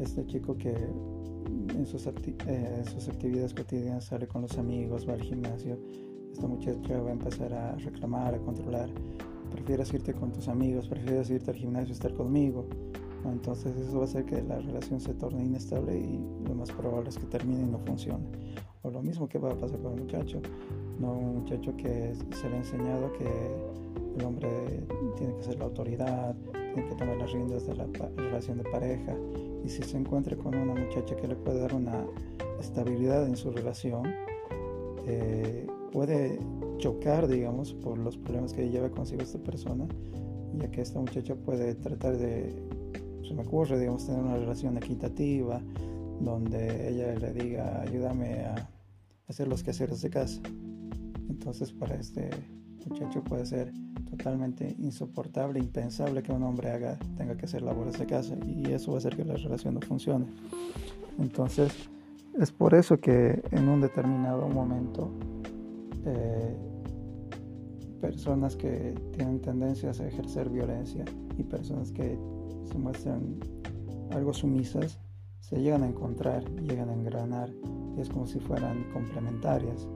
este 0.00 0.26
chico 0.26 0.56
que 0.56 0.70
en 0.70 1.86
sus, 1.86 2.06
eh, 2.06 2.82
sus, 2.90 3.08
actividades 3.08 3.54
cotidianas 3.54 4.04
sale 4.04 4.26
con 4.26 4.42
los 4.42 4.58
amigos, 4.58 5.08
va 5.08 5.14
al 5.14 5.22
gimnasio, 5.22 5.78
esta 6.32 6.46
muchacha 6.46 7.00
va 7.00 7.10
a 7.10 7.12
empezar 7.12 7.52
a 7.52 7.74
reclamar, 7.76 8.34
a 8.34 8.38
controlar. 8.38 8.90
Prefieres 9.50 9.92
irte 9.92 10.14
con 10.14 10.32
tus 10.32 10.48
amigos, 10.48 10.88
prefieres 10.88 11.30
irte 11.30 11.50
al 11.50 11.56
gimnasio, 11.56 11.92
estar 11.92 12.14
conmigo. 12.14 12.66
Entonces 13.24 13.76
eso 13.76 13.96
va 13.96 14.02
a 14.02 14.04
hacer 14.04 14.24
que 14.24 14.42
la 14.42 14.58
relación 14.58 15.00
se 15.00 15.12
torne 15.14 15.44
inestable 15.44 15.98
y 15.98 16.20
lo 16.46 16.54
más 16.54 16.70
probable 16.70 17.10
es 17.10 17.18
que 17.18 17.26
termine 17.26 17.62
y 17.62 17.66
no 17.66 17.78
funcione. 17.78 18.24
O 18.82 18.90
lo 18.90 19.02
mismo 19.02 19.28
que 19.28 19.38
va 19.38 19.52
a 19.52 19.54
pasar 19.54 19.78
con 19.80 19.92
el 19.92 20.00
muchacho, 20.00 20.40
no 20.98 21.12
un 21.12 21.42
muchacho 21.42 21.76
que 21.76 22.14
se 22.34 22.48
le 22.48 22.56
ha 22.56 22.58
enseñado 22.58 23.12
que 23.12 23.28
el 24.16 24.24
hombre 24.24 24.48
tiene 25.16 25.36
que 25.36 25.42
ser 25.42 25.58
la 25.58 25.66
autoridad, 25.66 26.34
tiene 26.74 26.88
que 26.88 26.94
tomar 26.94 27.16
las 27.16 27.32
riendas 27.32 27.66
de 27.66 27.74
la 27.74 27.86
relación 28.16 28.58
de 28.58 28.64
pareja 28.64 29.14
y 29.64 29.68
si 29.68 29.82
se 29.82 29.98
encuentra 29.98 30.36
con 30.36 30.54
una 30.54 30.74
muchacha 30.74 31.14
que 31.16 31.28
le 31.28 31.36
puede 31.36 31.60
dar 31.60 31.74
una 31.74 32.06
estabilidad 32.58 33.26
en 33.26 33.36
su 33.36 33.50
relación, 33.50 34.06
eh, 35.06 35.66
puede 35.92 36.38
chocar, 36.78 37.28
digamos, 37.28 37.72
por 37.74 37.98
los 37.98 38.16
problemas 38.16 38.52
que 38.52 38.70
lleva 38.70 38.90
consigo 38.90 39.22
esta 39.22 39.38
persona, 39.38 39.86
ya 40.54 40.70
que 40.70 40.80
esta 40.80 40.98
muchacha 40.98 41.34
puede 41.34 41.74
tratar 41.74 42.16
de, 42.16 42.54
se 43.26 43.34
me 43.34 43.42
ocurre, 43.42 43.78
digamos, 43.78 44.06
tener 44.06 44.22
una 44.22 44.36
relación 44.36 44.76
equitativa, 44.76 45.60
donde 46.20 46.88
ella 46.88 47.14
le 47.14 47.32
diga, 47.32 47.80
ayúdame 47.82 48.44
a 48.44 48.68
hacer 49.28 49.48
los 49.48 49.62
quehaceres 49.62 50.02
de 50.02 50.10
casa. 50.10 50.40
Entonces 51.28 51.72
para 51.72 51.94
este 51.94 52.30
muchacho 52.86 53.22
puede 53.22 53.46
ser 53.46 53.72
totalmente 54.10 54.74
insoportable, 54.78 55.58
impensable 55.58 56.22
que 56.22 56.32
un 56.32 56.42
hombre 56.42 56.70
haga, 56.70 56.98
tenga 57.16 57.36
que 57.36 57.46
hacer 57.46 57.62
labores 57.62 57.98
de 57.98 58.06
casa 58.06 58.36
y 58.44 58.70
eso 58.72 58.90
va 58.90 58.96
a 58.96 58.98
hacer 58.98 59.16
que 59.16 59.24
la 59.24 59.36
relación 59.36 59.74
no 59.74 59.80
funcione. 59.80 60.26
Entonces 61.18 61.72
es 62.38 62.50
por 62.52 62.74
eso 62.74 63.00
que 63.00 63.42
en 63.50 63.68
un 63.68 63.80
determinado 63.80 64.48
momento 64.48 65.10
eh, 66.04 66.56
personas 68.00 68.56
que 68.56 68.94
tienen 69.12 69.40
tendencias 69.40 70.00
a 70.00 70.06
ejercer 70.06 70.48
violencia 70.48 71.04
y 71.36 71.42
personas 71.42 71.92
que 71.92 72.18
se 72.64 72.78
muestran 72.78 73.38
algo 74.10 74.32
sumisas 74.32 74.98
se 75.40 75.60
llegan 75.60 75.82
a 75.82 75.88
encontrar, 75.88 76.44
llegan 76.62 76.90
a 76.90 76.94
engranar, 76.94 77.50
es 77.98 78.08
como 78.08 78.26
si 78.26 78.38
fueran 78.38 78.84
complementarias, 78.92 79.88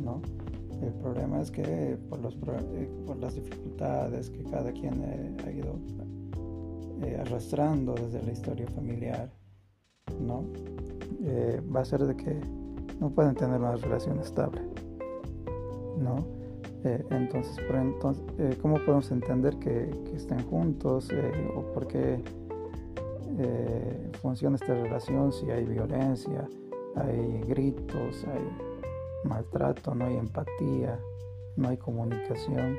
¿no? 0.00 0.20
El 0.82 0.92
problema 0.94 1.40
es 1.40 1.50
que 1.50 1.96
por, 2.08 2.18
los, 2.20 2.34
eh, 2.34 2.90
por 3.06 3.16
las 3.18 3.36
dificultades 3.36 4.30
que 4.30 4.42
cada 4.42 4.72
quien 4.72 5.00
eh, 5.04 5.36
ha 5.46 5.50
ido 5.52 5.78
eh, 7.02 7.16
arrastrando 7.20 7.94
desde 7.94 8.22
la 8.22 8.32
historia 8.32 8.66
familiar, 8.68 9.30
¿no? 10.20 10.44
va 11.74 11.80
a 11.80 11.84
ser 11.84 12.04
de 12.04 12.16
que 12.16 12.40
no 12.98 13.10
pueden 13.10 13.36
tener 13.36 13.60
una 13.60 13.76
relación 13.76 14.18
estable, 14.18 14.60
¿no? 15.98 16.42
entonces, 16.84 17.56
por 17.66 17.76
entonces 17.76 18.24
¿cómo 18.60 18.74
podemos 18.84 19.10
entender 19.12 19.56
que, 19.58 19.88
estén 20.16 20.44
juntos 20.46 21.08
o 21.56 21.72
por 21.72 21.86
qué 21.86 22.20
funciona 24.20 24.56
esta 24.56 24.74
relación 24.74 25.32
si 25.32 25.50
hay 25.50 25.64
violencia, 25.64 26.48
hay 26.96 27.40
gritos, 27.46 28.24
hay 28.24 28.48
maltrato, 29.24 29.94
no 29.94 30.06
hay 30.06 30.16
empatía, 30.16 30.98
no 31.56 31.68
hay 31.68 31.76
comunicación. 31.76 32.76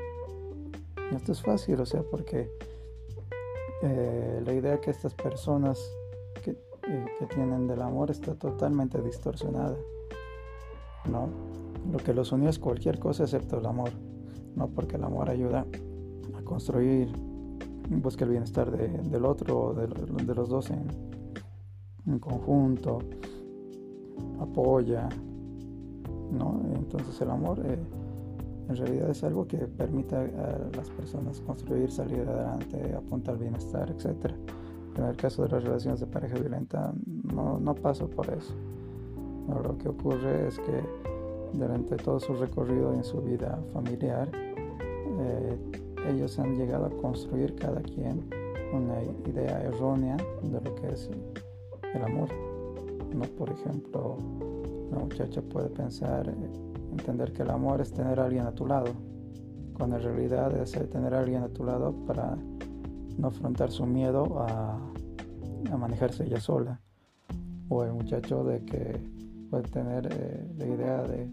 Esto 1.12 1.32
es 1.32 1.42
fácil, 1.42 1.80
o 1.80 1.86
sea, 1.86 2.02
porque 2.02 2.50
eh, 3.82 4.42
la 4.44 4.52
idea 4.52 4.80
que 4.80 4.90
estas 4.90 5.14
personas 5.14 5.78
que, 6.42 6.52
eh, 6.52 7.06
que, 7.18 7.26
tienen 7.26 7.66
del 7.66 7.82
amor 7.82 8.10
está 8.10 8.34
totalmente 8.34 9.00
distorsionada. 9.02 9.76
¿no? 11.06 11.28
Lo 11.90 11.98
que 11.98 12.14
los 12.14 12.32
unió 12.32 12.48
es 12.48 12.58
cualquier 12.58 12.98
cosa 12.98 13.24
excepto 13.24 13.58
el 13.58 13.66
amor, 13.66 13.90
¿no? 14.56 14.68
porque 14.68 14.96
el 14.96 15.04
amor 15.04 15.30
ayuda 15.30 15.66
a 16.36 16.42
construir, 16.42 17.08
busca 17.88 18.24
el 18.24 18.30
bienestar 18.30 18.70
del 18.70 19.24
otro, 19.24 19.74
de, 19.74 19.86
de 19.86 20.34
los 20.34 20.48
dos 20.48 20.70
en, 20.70 20.86
en 22.06 22.18
conjunto, 22.18 22.98
apoya, 24.40 25.08
¿no? 26.32 26.60
Entonces 26.74 27.20
el 27.20 27.30
amor 27.30 27.60
eh, 27.64 27.78
en 28.68 28.76
realidad 28.76 29.10
es 29.10 29.22
algo 29.24 29.46
que 29.46 29.58
permite 29.58 30.16
a 30.16 30.70
las 30.74 30.90
personas 30.90 31.40
construir, 31.40 31.90
salir 31.90 32.20
adelante, 32.20 32.94
apunta 32.94 33.32
al 33.32 33.38
bienestar, 33.38 33.90
etc. 33.90 34.32
En 34.96 35.04
el 35.04 35.16
caso 35.16 35.42
de 35.42 35.50
las 35.50 35.64
relaciones 35.64 36.00
de 36.00 36.06
pareja 36.06 36.38
violenta 36.38 36.94
no, 37.34 37.58
no 37.58 37.74
paso 37.74 38.08
por 38.08 38.28
eso. 38.30 38.54
lo 39.48 39.76
que 39.76 39.88
ocurre 39.88 40.48
es 40.48 40.58
que 40.58 40.82
durante 41.58 41.96
todo 41.96 42.20
su 42.20 42.34
recorrido 42.34 42.92
en 42.92 43.04
su 43.04 43.20
vida 43.20 43.58
familiar, 43.72 44.28
eh, 44.34 45.58
ellos 46.08 46.38
han 46.38 46.56
llegado 46.56 46.86
a 46.86 46.90
construir 46.90 47.54
cada 47.56 47.80
quien 47.80 48.28
una 48.72 49.02
idea 49.26 49.62
errónea 49.62 50.16
de 50.42 50.60
lo 50.60 50.74
que 50.74 50.88
es 50.88 51.08
el 51.94 52.02
amor. 52.02 52.28
¿no? 53.14 53.22
Por 53.38 53.50
ejemplo, 53.50 54.16
la 54.90 54.98
muchacha 54.98 55.40
puede 55.42 55.68
pensar, 55.68 56.32
entender 56.90 57.32
que 57.32 57.42
el 57.42 57.50
amor 57.50 57.80
es 57.80 57.92
tener 57.92 58.20
a 58.20 58.24
alguien 58.24 58.46
a 58.46 58.52
tu 58.52 58.66
lado, 58.66 58.92
cuando 59.74 59.96
en 59.96 60.02
realidad 60.02 60.56
es 60.56 60.72
tener 60.90 61.14
a 61.14 61.20
alguien 61.20 61.42
a 61.42 61.48
tu 61.48 61.64
lado 61.64 61.92
para 62.06 62.36
no 63.16 63.28
afrontar 63.28 63.70
su 63.70 63.86
miedo 63.86 64.40
a, 64.40 64.78
manejarse 65.78 66.24
ella 66.24 66.40
sola. 66.40 66.80
O 67.68 67.82
el 67.82 67.92
muchacho 67.92 68.44
de 68.44 68.64
que 68.64 69.00
puede 69.50 69.64
tener 69.64 70.08
eh, 70.12 70.46
la 70.56 70.66
idea 70.66 71.02
de 71.02 71.28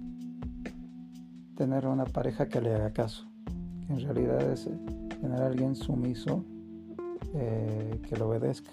tener 1.55 1.87
una 1.87 2.05
pareja 2.05 2.47
que 2.47 2.61
le 2.61 2.73
haga 2.73 2.91
caso, 2.91 3.25
que 3.85 3.93
en 3.93 3.99
realidad 4.01 4.41
es 4.51 4.67
eh, 4.67 4.71
tener 5.21 5.41
a 5.41 5.47
alguien 5.47 5.75
sumiso 5.75 6.43
que 7.33 8.17
lo 8.17 8.27
obedezca. 8.27 8.71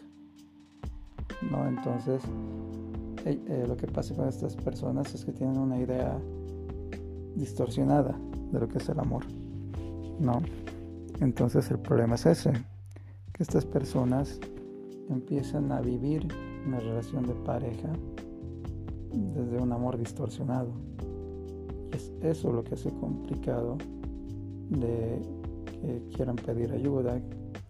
¿no? 1.48 1.66
Entonces, 1.68 2.22
eh, 3.24 3.64
lo 3.66 3.76
que 3.76 3.86
pasa 3.86 4.14
con 4.14 4.28
estas 4.28 4.56
personas 4.56 5.14
es 5.14 5.24
que 5.24 5.32
tienen 5.32 5.58
una 5.58 5.78
idea 5.78 6.18
distorsionada 7.34 8.18
de 8.52 8.60
lo 8.60 8.68
que 8.68 8.78
es 8.78 8.88
el 8.88 8.98
amor, 8.98 9.24
¿no? 10.18 10.40
Entonces 11.20 11.70
el 11.70 11.78
problema 11.78 12.14
es 12.14 12.26
ese, 12.26 12.52
que 13.32 13.42
estas 13.42 13.66
personas 13.66 14.40
empiezan 15.10 15.70
a 15.72 15.80
vivir 15.80 16.26
una 16.66 16.80
relación 16.80 17.26
de 17.26 17.34
pareja 17.34 17.90
desde 19.12 19.58
un 19.58 19.72
amor 19.72 19.98
distorsionado. 19.98 20.70
Es 21.92 22.12
eso 22.22 22.52
lo 22.52 22.62
que 22.64 22.74
hace 22.74 22.90
complicado 22.90 23.78
de 24.70 25.20
que 25.64 26.02
quieran 26.14 26.36
pedir 26.36 26.72
ayuda, 26.72 27.20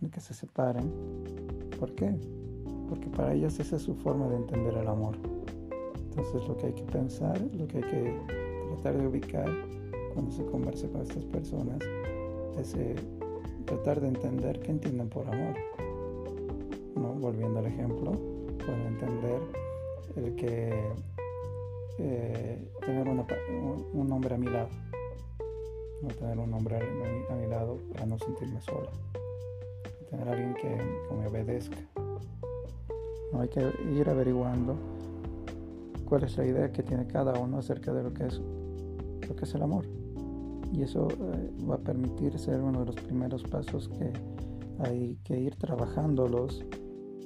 de 0.01 0.11
que 0.11 0.21
se 0.21 0.35
separen. 0.35 0.91
¿Por 1.79 1.95
qué? 1.95 2.15
Porque 2.89 3.09
para 3.09 3.35
ellos 3.35 3.59
esa 3.61 3.77
es 3.77 3.83
su 3.83 3.95
forma 3.95 4.29
de 4.29 4.37
entender 4.37 4.77
el 4.77 4.89
amor. 4.89 5.17
Entonces 6.11 6.49
lo 6.49 6.57
que 6.57 6.67
hay 6.67 6.73
que 6.73 6.85
pensar, 6.85 7.41
lo 7.53 7.67
que 7.69 7.77
hay 7.79 7.85
que 7.85 8.19
tratar 8.75 9.01
de 9.01 9.07
ubicar 9.07 9.49
cuando 10.15 10.33
se 10.33 10.45
conversa 10.47 10.89
con 10.89 11.03
estas 11.03 11.25
personas 11.27 11.79
es 12.59 12.75
eh, 12.75 12.97
tratar 13.67 14.01
de 14.01 14.09
entender 14.09 14.59
qué 14.61 14.73
entienden 14.73 15.09
por 15.09 15.27
amor. 15.29 15.55
¿no? 16.97 17.15
Volviendo 17.15 17.61
al 17.61 17.67
ejemplo, 17.67 18.13
pueden 18.59 18.87
entender 18.87 19.41
el 20.17 20.35
que 20.35 20.73
eh, 21.99 22.71
tener 22.81 23.09
un, 23.09 24.13
hombre 24.13 24.35
a 24.35 24.39
mi 24.39 24.47
lado, 24.47 24.69
no 26.03 26.09
tener 26.09 26.39
un 26.39 26.53
hombre 26.55 26.77
a 26.77 27.35
mi, 27.35 27.47
lado 27.49 27.79
para 27.93 28.07
no 28.07 28.19
sentirme 28.19 28.61
sola, 28.61 28.91
tener 30.11 30.29
alguien 30.29 30.55
que, 30.55 30.77
que 31.09 31.15
me 31.15 31.27
obedezca. 31.27 31.79
No 33.33 33.41
hay 33.41 33.49
que 33.49 33.61
ir 33.95 34.09
averiguando 34.09 34.77
cuál 36.09 36.25
es 36.25 36.37
la 36.39 36.47
idea 36.47 36.73
que 36.73 36.83
tiene 36.83 37.07
cada 37.07 37.39
uno 37.39 37.59
acerca 37.59 37.93
de 37.93 38.03
lo 38.03 38.15
que 38.15 38.27
es, 38.27 38.41
lo 39.29 39.37
que 39.37 39.45
es 39.45 39.55
el 39.55 39.63
amor. 39.63 39.85
Y 40.73 40.83
eso 40.83 41.09
eh, 41.11 41.51
va 41.69 41.77
a 41.77 41.79
permitir 41.79 42.39
ser 42.39 42.61
uno 42.61 42.81
de 42.81 42.87
los 42.87 42.97
primeros 42.97 43.43
pasos 43.43 43.89
que 43.89 44.13
hay 44.81 45.19
que 45.25 45.39
ir 45.39 45.57
trabajándolos 45.57 46.65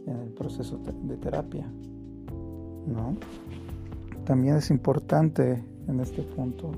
en 0.07 0.19
el 0.19 0.31
proceso 0.31 0.79
de 0.79 1.17
terapia. 1.17 1.71
¿no? 2.87 3.17
También 4.25 4.57
es 4.57 4.71
importante 4.71 5.65
en 5.89 5.99
este 5.99 6.23
punto 6.23 6.71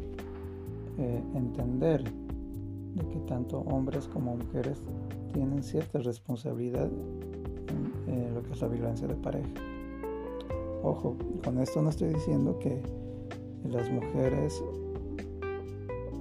eh, 0.98 1.22
entender 1.34 2.02
de 2.02 3.08
que 3.08 3.18
tanto 3.26 3.58
hombres 3.60 4.08
como 4.08 4.36
mujeres 4.36 4.82
tienen 5.32 5.62
cierta 5.62 5.98
responsabilidad 5.98 6.88
en 8.06 8.34
lo 8.34 8.42
que 8.42 8.52
es 8.52 8.60
la 8.62 8.68
violencia 8.68 9.06
de 9.06 9.14
pareja. 9.14 9.48
Ojo, 10.82 11.16
con 11.44 11.58
esto 11.58 11.82
no 11.82 11.90
estoy 11.90 12.14
diciendo 12.14 12.58
que 12.58 12.80
las 13.68 13.90
mujeres 13.90 14.62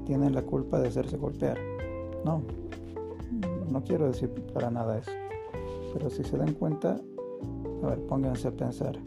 tienen 0.05 0.33
la 0.33 0.41
culpa 0.41 0.79
de 0.79 0.89
hacerse 0.89 1.17
golpear. 1.17 1.57
No, 2.25 2.41
no 3.69 3.83
quiero 3.83 4.07
decir 4.07 4.29
para 4.53 4.69
nada 4.69 4.97
eso. 4.97 5.11
Pero 5.93 6.09
si 6.09 6.23
se 6.23 6.37
dan 6.37 6.53
cuenta, 6.53 6.99
a 7.83 7.87
ver, 7.87 7.99
pónganse 8.07 8.47
a 8.47 8.51
pensar 8.51 8.97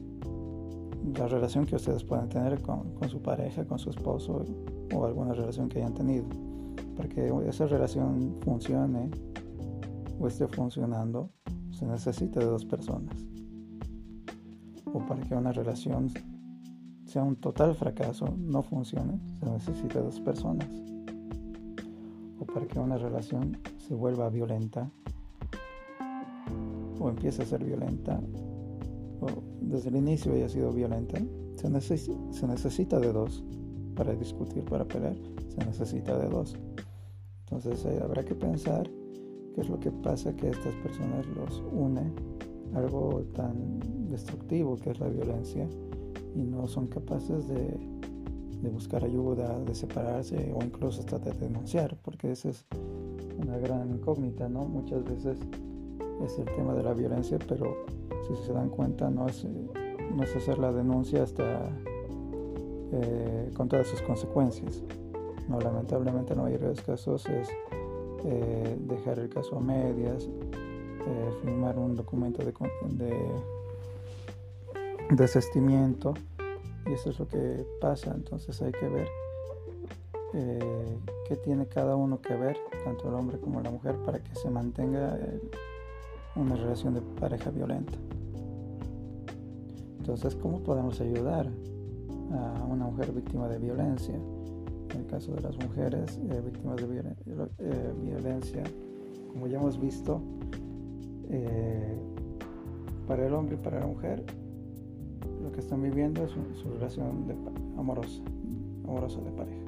la 1.15 1.29
relación 1.29 1.67
que 1.67 1.77
ustedes 1.77 2.05
pueden 2.05 2.29
tener 2.29 2.61
con, 2.63 2.95
con 2.95 3.09
su 3.09 3.23
pareja, 3.23 3.65
con 3.65 3.79
su 3.79 3.91
esposo 3.91 4.45
o 4.95 5.05
alguna 5.05 5.35
relación 5.35 5.69
que 5.69 5.79
hayan 5.79 5.95
tenido. 5.95 6.27
Para 6.97 7.09
que 7.09 7.33
esa 7.49 7.67
relación 7.67 8.37
funcione 8.43 9.11
o 10.19 10.27
esté 10.27 10.49
funcionando, 10.49 11.31
se 11.71 11.87
necesita 11.87 12.41
de 12.41 12.47
dos 12.47 12.65
personas 12.65 13.27
o 14.97 14.99
para 15.01 15.21
que 15.23 15.35
una 15.35 15.53
relación 15.53 16.11
sea 17.05 17.23
un 17.23 17.37
total 17.37 17.75
fracaso, 17.75 18.35
no 18.39 18.63
funcione, 18.63 19.21
se 19.39 19.47
necesita 19.47 20.01
dos 20.01 20.21
personas. 20.21 20.69
O 22.41 22.47
para 22.47 22.67
que 22.67 22.79
una 22.79 22.97
relación 22.97 23.59
se 23.77 23.95
vuelva 23.95 24.31
violenta 24.31 24.91
o 26.99 27.11
empiece 27.11 27.43
a 27.43 27.47
ser 27.47 27.63
violenta 27.63 28.21
desde 29.61 29.89
el 29.89 29.97
inicio 29.97 30.33
haya 30.33 30.49
sido 30.49 30.73
violenta, 30.73 31.21
se, 31.57 31.99
se 31.99 32.47
necesita 32.47 33.01
de 33.01 33.13
dos. 33.13 33.45
Para 33.95 34.15
discutir, 34.15 34.63
para 34.65 34.85
pelear, 34.85 35.17
se 35.49 35.65
necesita 35.65 36.19
de 36.19 36.29
dos. 36.29 36.55
Entonces 37.45 37.85
eh, 37.87 38.01
habrá 38.03 38.25
que 38.25 38.35
pensar 38.35 38.91
qué 39.55 39.61
es 39.61 39.69
lo 39.69 39.81
que 39.81 39.91
pasa 39.91 40.35
que 40.37 40.51
estas 40.51 40.75
personas 40.77 41.27
los 41.29 41.63
une 41.73 42.13
algo 42.75 43.25
tan 43.35 43.79
destructivo 44.11 44.77
que 44.77 44.91
es 44.91 45.01
la 45.01 45.09
violencia 45.09 45.69
y 46.35 46.43
no 46.43 46.67
son 46.67 46.89
capaces 46.89 47.47
de, 47.49 47.79
buscar 48.71 49.05
ayuda, 49.05 49.61
de 49.61 49.75
separarse 49.75 50.53
o 50.53 50.63
incluso 50.63 51.01
hasta 51.01 51.21
de 51.21 51.31
denunciar, 51.33 51.97
porque 52.03 52.33
esa 52.33 52.49
es 52.49 52.67
una 53.39 53.59
gran 53.59 53.91
incógnita, 53.91 54.49
¿no? 54.49 54.65
Muchas 54.65 55.05
veces 55.05 55.39
es 56.25 56.39
el 56.39 56.47
tema 56.57 56.75
de 56.75 56.83
la 56.83 56.93
violencia, 56.93 57.39
pero 57.47 57.76
si 58.27 58.45
se 58.45 58.53
dan 58.53 58.69
cuenta 58.69 59.11
no 59.11 59.29
es, 59.29 59.45
no 59.45 60.23
es 60.23 60.35
hacer 60.35 60.59
la 60.59 60.73
denuncia 60.73 61.23
hasta 61.23 61.71
eh, 62.93 63.51
con 63.55 63.69
todas 63.69 63.87
sus 63.89 64.03
consecuencias. 64.03 64.83
No, 65.49 65.61
lamentablemente 65.61 66.33
en 66.33 66.39
la 66.39 66.45
mayoría 66.45 66.69
de 66.69 66.75
los 66.75 66.85
casos 66.85 67.27
es 67.27 67.49
eh, 68.25 68.77
dejar 68.81 69.19
el 69.19 69.29
caso 69.29 69.57
a 69.57 69.61
medias, 69.61 70.25
eh, 70.25 71.31
firmar 71.43 71.79
un 71.79 71.95
documento 71.95 72.43
de, 72.43 72.53
de 73.05 73.17
desestimiento 75.11 76.15
y 76.87 76.93
eso 76.93 77.11
es 77.11 77.19
lo 77.19 77.29
que 77.29 77.65
pasa 77.81 78.13
entonces 78.15 78.61
hay 78.63 78.73
que 78.73 78.89
ver 78.89 79.09
qué 81.27 81.37
tiene 81.37 81.67
cada 81.67 81.97
uno 81.97 82.21
que 82.21 82.35
ver, 82.35 82.59
tanto 82.85 83.09
el 83.09 83.15
hombre 83.15 83.39
como 83.39 83.63
la 83.63 83.71
mujer, 83.71 83.97
para 84.05 84.19
que 84.19 84.35
se 84.35 84.51
mantenga 84.51 85.19
una 86.35 86.57
relación 86.57 86.93
de 86.93 87.01
pareja 87.01 87.51
violenta. 87.51 87.99
Entonces, 90.07 90.37
¿cómo 90.37 90.61
podemos 90.61 91.01
ayudar 91.01 91.51
a 92.31 92.65
una 92.65 92.85
mujer 92.85 93.11
víctima 93.11 93.49
de 93.49 93.59
violencia? 93.59 94.15
En 94.15 95.01
el 95.01 95.07
caso 95.09 95.35
de 95.35 95.41
las 95.41 95.59
mujeres 95.59 96.21
eh, 96.31 96.41
víctimas 96.45 96.77
de 96.77 97.03
eh, 97.59 97.93
violencia, 98.01 98.63
como 99.33 99.49
ya 99.49 99.59
hemos 99.59 99.81
visto, 99.81 100.21
eh, 101.29 101.99
para 103.09 103.27
el 103.27 103.35
hombre 103.35 103.57
y 103.57 103.59
para 103.59 103.81
la 103.81 103.87
mujer, 103.89 104.25
lo 105.43 105.51
que 105.51 105.59
están 105.59 105.83
viviendo 105.83 106.23
es 106.23 106.31
su, 106.31 106.71
relación 106.71 107.27
amorosa, 107.77 108.23
amorosa 108.85 109.21
de 109.23 109.33
pareja. 109.33 109.65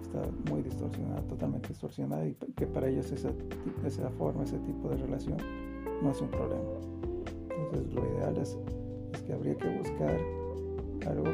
Está 0.00 0.22
muy 0.50 0.62
distorsionada, 0.62 1.20
totalmente 1.28 1.68
distorsionada, 1.68 2.26
y 2.26 2.34
que 2.56 2.66
para 2.66 2.88
ellos 2.88 3.12
esa, 3.12 3.28
esa 3.84 4.08
forma, 4.12 4.44
ese 4.44 4.58
tipo 4.60 4.88
de 4.88 4.96
relación 4.96 5.36
no 6.02 6.10
es 6.10 6.20
un 6.22 6.28
problema. 6.28 6.62
Entonces, 7.58 7.92
lo 7.92 8.00
ideal 8.06 8.38
es 8.38 8.56
que 9.24 9.32
habría 9.32 9.56
que 9.56 9.68
buscar 9.78 10.18
algo, 11.06 11.24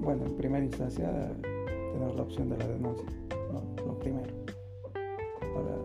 bueno, 0.00 0.26
en 0.26 0.36
primera 0.36 0.64
instancia 0.64 1.10
tener 1.92 2.14
la 2.14 2.22
opción 2.22 2.50
de 2.50 2.58
la 2.58 2.66
denuncia, 2.66 3.06
lo 3.84 3.98
primero. 3.98 4.34
Ahora, 5.54 5.76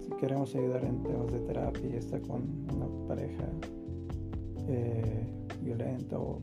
si 0.00 0.10
queremos 0.16 0.54
ayudar 0.54 0.84
en 0.84 1.02
temas 1.02 1.32
de 1.32 1.40
terapia 1.40 1.88
y 1.88 1.96
está 1.96 2.20
con 2.20 2.42
una 2.74 3.08
pareja 3.08 3.44
eh, 4.68 5.26
violenta 5.62 6.18
o 6.18 6.40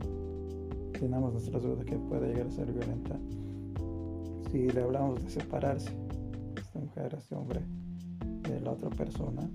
tenemos 0.99 1.34
nuestras 1.34 1.61
dudas 1.61 1.86
que 1.86 1.97
puede 1.97 2.30
llegar 2.30 2.47
a 2.47 2.51
ser 2.51 2.72
violenta, 2.72 3.20
si 4.51 4.70
le 4.70 4.82
hablamos 4.82 5.24
de 5.24 5.30
separarse, 5.30 5.91
esta 6.57 6.80
mujer, 6.80 7.16
este 7.18 7.36
hombre, 7.36 7.61
de 8.49 8.61
la 8.61 8.72
otra 8.72 8.89
persona, 8.89 9.49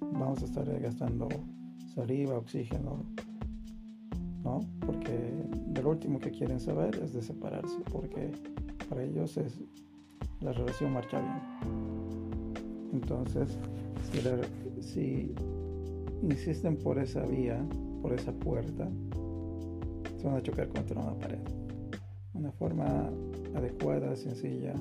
vamos 0.00 0.42
a 0.42 0.44
estar 0.44 0.80
gastando 0.80 1.28
saliva, 1.96 2.36
oxígeno, 2.36 3.04
¿no? 4.44 4.60
Porque 4.84 5.18
de 5.68 5.82
lo 5.82 5.90
último 5.90 6.18
que 6.18 6.30
quieren 6.30 6.60
saber 6.60 6.94
es 7.02 7.14
de 7.14 7.22
separarse, 7.22 7.78
porque 7.90 8.30
para 8.88 9.02
ellos 9.02 9.36
es 9.38 9.58
la 10.40 10.52
relación 10.52 10.92
marcha 10.92 11.18
bien. 11.20 12.52
Entonces, 12.92 13.58
si, 14.10 14.82
si 14.82 15.34
insisten 16.22 16.76
por 16.76 16.98
esa 16.98 17.24
vía, 17.24 17.66
por 18.02 18.12
esa 18.12 18.32
puerta, 18.32 18.88
se 20.18 20.26
van 20.26 20.36
a 20.36 20.42
chocar 20.42 20.68
contra 20.68 21.00
una 21.00 21.18
pared. 21.18 21.40
Una 22.34 22.52
forma 22.52 23.10
adecuada, 23.54 24.14
sencilla 24.14 24.74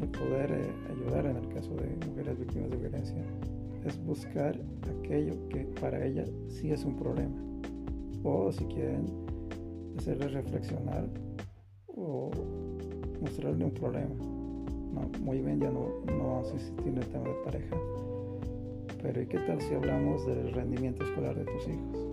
de 0.00 0.06
poder 0.08 0.50
eh, 0.50 0.72
ayudar 0.90 1.26
en 1.26 1.36
el 1.36 1.48
caso 1.48 1.72
de 1.76 1.96
mujeres 2.08 2.36
víctimas 2.36 2.70
de 2.70 2.76
violencia 2.76 3.24
es 3.84 4.02
buscar 4.04 4.58
aquello 4.98 5.34
que 5.48 5.64
para 5.80 6.04
ella 6.04 6.24
sí 6.48 6.70
es 6.70 6.84
un 6.84 6.96
problema. 6.96 7.36
O 8.22 8.52
si 8.52 8.64
quieren 8.66 9.06
hacerle 9.98 10.28
reflexionar 10.28 11.08
o 11.88 12.30
mostrarle 13.20 13.64
un 13.64 13.72
problema. 13.72 14.14
muy 15.20 15.40
bien, 15.40 15.60
ya 15.60 15.70
no, 15.70 15.88
no 16.06 16.26
vamos 16.26 16.52
a 16.52 16.56
el 16.56 17.06
tema 17.06 17.28
de 17.28 17.34
pareja. 17.44 17.76
Pero 19.02 19.20
¿y 19.20 19.26
qué 19.26 19.38
tal 19.38 19.60
si 19.60 19.74
hablamos 19.74 20.24
del 20.26 20.52
rendimiento 20.52 21.04
escolar 21.04 21.34
de 21.34 21.44
tus 21.44 21.68
hijos? 21.68 22.08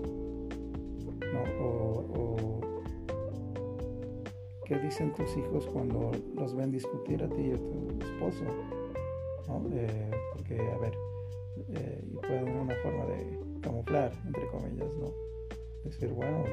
O, 1.62 2.60
qué 4.66 4.78
dicen 4.80 5.14
tus 5.14 5.36
hijos 5.38 5.66
cuando 5.68 6.12
los 6.36 6.56
ven 6.56 6.72
discutir 6.72 7.24
a 7.24 7.30
ti 7.30 7.42
y 7.42 7.52
a 7.52 7.58
tu 7.58 8.06
esposo? 8.06 8.46
Eh, 9.72 10.12
porque, 10.34 10.60
a 10.60 10.78
ver, 10.78 10.94
eh, 11.72 12.04
y 12.12 12.16
pueden 12.18 12.50
una 12.50 12.76
forma 12.76 13.06
de 13.06 13.40
camuflar, 13.62 14.12
entre 14.26 14.48
comillas, 14.48 14.90
¿no? 15.00 15.12
Decir, 15.84 16.10
bueno, 16.10 16.44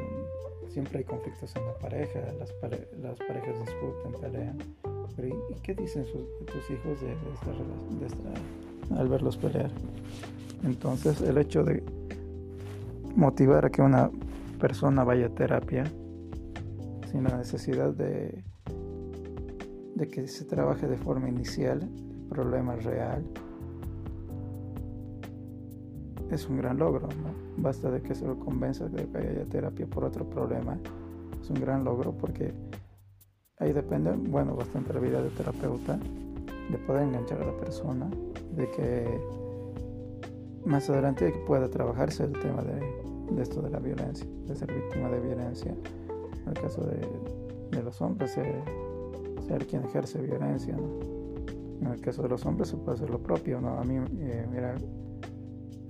siempre 0.69 0.99
hay 0.99 1.05
conflictos 1.05 1.55
en 1.57 1.67
la 1.67 1.75
pareja, 1.79 2.21
las, 2.39 2.55
las 3.01 3.19
parejas 3.19 3.59
discuten, 3.61 4.21
pelean, 4.21 4.59
pero 5.17 5.29
¿y, 5.29 5.55
qué 5.63 5.75
dicen 5.75 6.05
tus 6.05 6.71
hijos 6.71 7.01
de, 7.01 7.13
esta, 7.33 7.51
esta, 8.07 9.01
al 9.01 9.09
verlos 9.09 9.37
pelear? 9.37 9.71
Entonces, 10.65 11.21
el 11.23 11.39
hecho 11.39 11.65
de 11.65 11.83
motivar 13.15 13.65
a 13.65 13.71
que 13.71 13.83
una 13.83 14.11
persona 14.61 15.05
vaya 15.05 15.27
a 15.27 15.31
terapia 15.31 15.85
sin 17.11 17.25
la 17.25 17.37
necesidad 17.37 17.93
de, 17.95 18.45
de 19.95 20.09
que 20.09 20.29
se 20.29 20.45
trabaje 20.45 20.87
de 20.87 20.97
forma 20.97 21.29
inicial 21.29 21.83
el 21.83 22.29
problema 22.29 22.77
real 22.77 23.25
es 26.37 26.49
un 26.49 26.59
gran 26.59 26.79
logro. 26.79 27.09
Basta 27.57 27.91
de 27.91 28.01
que 28.01 28.15
se 28.15 28.27
lo 28.27 28.39
convenza 28.39 28.89
de 28.89 29.07
que 29.07 29.19
haya 29.19 29.45
terapia 29.45 29.87
por 29.87 30.05
otro 30.05 30.29
problema. 30.29 30.79
Es 31.41 31.51
un 31.51 31.61
gran 31.61 31.85
logro 31.85 32.13
porque 32.13 32.53
ahí 33.59 33.73
depende, 33.73 34.13
bueno, 34.13 34.55
bastante 34.55 34.93
la 34.93 35.01
vida 35.01 35.21
del 35.21 35.33
terapeuta, 35.33 35.99
de 36.71 36.79
poder 36.79 37.05
enganchar 37.05 37.43
a 37.43 37.47
la 37.47 37.57
persona, 37.57 38.09
de 38.55 38.71
que 38.71 39.21
más 40.65 40.89
adelante 40.91 41.33
pueda 41.47 41.69
trabajarse 41.69 42.25
el 42.25 42.33
tema 42.33 42.63
de, 42.63 43.41
esto 43.41 43.63
de 43.63 43.71
la 43.71 43.79
violencia, 43.79 44.27
de 44.47 44.55
ser 44.55 44.73
víctima 44.73 45.09
de 45.09 45.21
violencia. 45.21 45.75
En 46.43 46.49
el 46.49 46.55
caso 46.55 46.83
de, 46.83 47.83
los 47.83 48.01
hombres, 48.01 48.33
ser, 48.33 49.67
quien 49.67 49.85
ejerce 49.85 50.21
violencia, 50.21 50.77
¿no? 50.77 51.17
En 51.81 51.93
el 51.93 52.01
caso 52.01 52.23
de 52.23 52.31
los 52.31 52.45
hombres 52.47 52.69
se 52.69 52.77
puede 52.77 52.97
hacer 52.97 53.11
lo 53.11 53.19
propio, 53.19 53.61
¿no? 53.61 53.79
A 53.79 53.85
mí, 53.85 53.97
eh, 54.19 54.47
mira, 54.51 54.75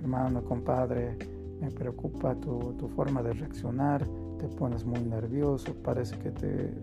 hermano, 0.06 0.44
compadre, 0.44 1.18
me 1.60 1.68
preocupa 1.72 2.36
tu, 2.36 2.74
tu, 2.74 2.86
forma 2.86 3.24
de 3.24 3.32
reaccionar, 3.32 4.06
te 4.38 4.46
pones 4.46 4.84
muy 4.84 5.00
nervioso, 5.00 5.74
parece 5.82 6.16
que 6.20 6.30
te, 6.30 6.80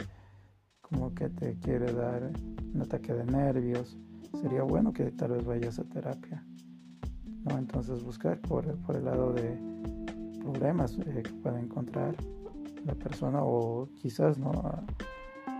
como 0.81 1.13
que 1.15 1.29
te 1.29 1.57
quiere 1.59 1.93
dar 1.93 2.33
un 2.73 2.81
ataque 2.81 3.13
de 3.13 3.23
nervios. 3.23 3.97
Sería 4.41 4.63
bueno 4.63 4.91
que 4.91 5.09
tal 5.11 5.31
vez 5.31 5.45
vayas 5.45 5.79
a 5.79 5.85
terapia. 5.85 6.45
¿no? 7.45 7.57
Entonces 7.57 8.03
buscar 8.03 8.41
por, 8.41 8.65
por 8.79 8.97
el 8.97 9.05
lado 9.05 9.31
de 9.31 9.57
problemas 10.41 10.97
eh, 10.99 11.23
que 11.23 11.31
puede 11.41 11.61
encontrar 11.61 12.17
la 12.85 12.93
persona 12.95 13.39
o 13.41 13.87
quizás, 14.01 14.37
¿no? 14.37 14.51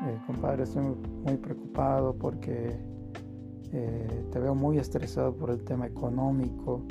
Eh, 0.06 0.20
compadre, 0.28 0.64
estoy 0.64 0.84
muy 0.84 1.38
preocupado 1.38 2.14
porque 2.14 2.78
eh, 3.72 4.28
te 4.32 4.40
veo 4.40 4.54
muy 4.54 4.80
estresado 4.80 5.34
por 5.34 5.50
el 5.50 5.64
tema 5.64 5.88
económico 5.88 6.86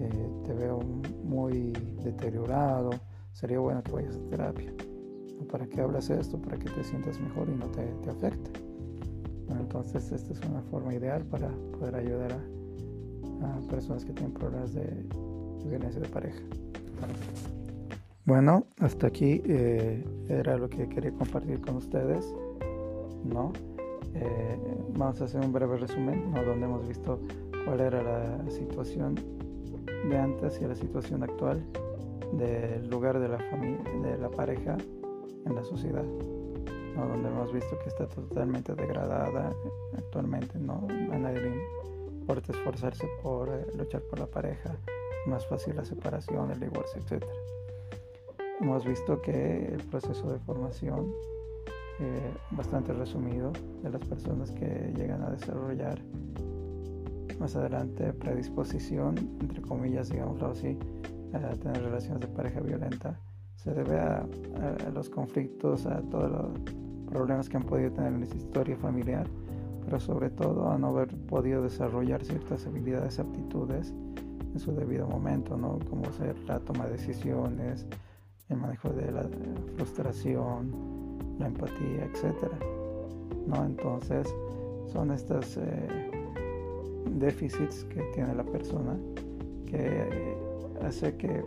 eh, 0.00 0.30
te 0.46 0.54
veo 0.54 0.80
muy 1.24 1.72
deteriorado, 2.02 2.90
sería 3.32 3.58
bueno 3.58 3.82
que 3.82 3.92
vayas 3.92 4.16
a 4.16 4.30
terapia. 4.30 4.72
¿Para 5.50 5.66
qué 5.66 5.80
hablas 5.80 6.08
esto? 6.08 6.40
Para 6.40 6.58
que 6.58 6.70
te 6.70 6.82
sientas 6.84 7.20
mejor 7.20 7.48
y 7.48 7.54
no 7.54 7.66
te, 7.66 7.82
te 8.02 8.10
afecte. 8.10 8.50
entonces 9.48 10.10
esta 10.12 10.32
es 10.32 10.40
una 10.48 10.62
forma 10.62 10.94
ideal 10.94 11.22
para 11.24 11.50
poder 11.78 11.96
ayudar 11.96 12.32
a, 12.32 13.60
personas 13.68 14.04
que 14.04 14.12
tienen 14.12 14.32
problemas 14.32 14.72
de, 14.74 15.06
violencia 15.66 16.00
de 16.00 16.08
pareja. 16.08 16.40
Bueno, 18.24 18.64
hasta 18.80 19.06
aquí 19.06 19.42
eh, 19.44 20.04
era 20.28 20.56
lo 20.56 20.68
que 20.68 20.88
quería 20.88 21.12
compartir 21.12 21.60
con 21.60 21.76
ustedes. 21.76 22.34
¿no? 23.24 23.52
Eh, 24.14 24.58
vamos 24.96 25.20
a 25.20 25.24
hacer 25.24 25.40
un 25.44 25.52
breve 25.52 25.76
resumen 25.76 26.32
¿no? 26.32 26.42
donde 26.42 26.64
hemos 26.66 26.88
visto 26.88 27.20
cuál 27.64 27.80
era 27.80 28.02
la 28.02 28.50
situación 28.50 29.39
de 30.08 30.18
antes 30.18 30.60
y 30.60 30.64
a 30.64 30.68
la 30.68 30.74
situación 30.74 31.22
actual 31.22 31.62
del 32.32 32.88
lugar 32.88 33.18
de 33.18 33.28
la 33.28 33.38
familia, 33.38 33.82
de 34.02 34.18
la 34.18 34.30
pareja 34.30 34.76
en 35.46 35.54
la 35.54 35.64
sociedad, 35.64 36.04
donde 36.96 37.28
hemos 37.28 37.52
visto 37.52 37.78
que 37.78 37.88
está 37.88 38.06
totalmente 38.06 38.74
degradada 38.74 39.52
actualmente, 39.96 40.58
no 40.58 40.86
a 41.12 41.18
nadie 41.18 41.40
le 41.40 41.54
importa 42.20 42.52
esforzarse 42.52 43.08
por 43.22 43.48
eh, 43.48 43.66
luchar 43.76 44.02
por 44.02 44.18
la 44.18 44.26
pareja, 44.26 44.76
más 45.26 45.46
fácil 45.46 45.76
la 45.76 45.84
separación, 45.84 46.50
el 46.50 46.60
divorcio, 46.60 47.00
etc. 47.00 47.24
Hemos 48.60 48.84
visto 48.84 49.20
que 49.22 49.66
el 49.66 49.82
proceso 49.84 50.30
de 50.30 50.38
formación, 50.40 51.12
eh, 51.98 52.34
bastante 52.52 52.92
resumido, 52.92 53.52
de 53.82 53.90
las 53.90 54.04
personas 54.04 54.50
que 54.52 54.92
llegan 54.96 55.22
a 55.22 55.30
desarrollar 55.30 55.98
más 57.40 57.56
adelante 57.56 58.12
predisposición, 58.12 59.16
entre 59.40 59.62
comillas, 59.62 60.10
digámoslo 60.10 60.48
así, 60.48 60.78
a 61.32 61.54
tener 61.56 61.82
relaciones 61.82 62.20
de 62.20 62.28
pareja 62.28 62.60
violenta, 62.60 63.18
se 63.56 63.72
debe 63.72 63.98
a, 63.98 64.26
los 64.92 65.08
conflictos, 65.08 65.86
a 65.86 66.02
todos 66.02 66.30
los 66.30 66.60
problemas 67.10 67.48
que 67.48 67.56
han 67.56 67.62
podido 67.62 67.90
tener 67.92 68.12
en 68.12 68.26
su 68.26 68.36
historia 68.36 68.76
familiar, 68.76 69.26
pero 69.84 69.98
sobre 69.98 70.30
todo 70.30 70.70
a 70.70 70.78
no 70.78 70.88
haber 70.88 71.08
podido 71.26 71.62
desarrollar 71.62 72.22
ciertas 72.24 72.66
habilidades, 72.66 73.18
aptitudes 73.18 73.94
en 74.52 74.58
su 74.58 74.72
debido 74.72 75.08
momento, 75.08 75.56
¿no? 75.56 75.78
como 75.88 76.04
ser 76.12 76.38
la 76.46 76.60
toma 76.60 76.86
de 76.86 76.92
decisiones, 76.92 77.86
el 78.50 78.56
manejo 78.58 78.90
de 78.90 79.10
la 79.12 79.24
frustración, 79.76 80.72
la 81.38 81.46
empatía, 81.46 82.04
etc. 82.04 82.52
¿no? 83.46 83.64
Entonces 83.64 84.28
son 84.92 85.12
estos 85.12 85.56
eh, 85.56 86.19
déficits 87.06 87.84
que 87.84 88.02
tiene 88.14 88.34
la 88.34 88.44
persona 88.44 88.96
que 89.66 90.36
hace 90.82 91.16
que 91.16 91.44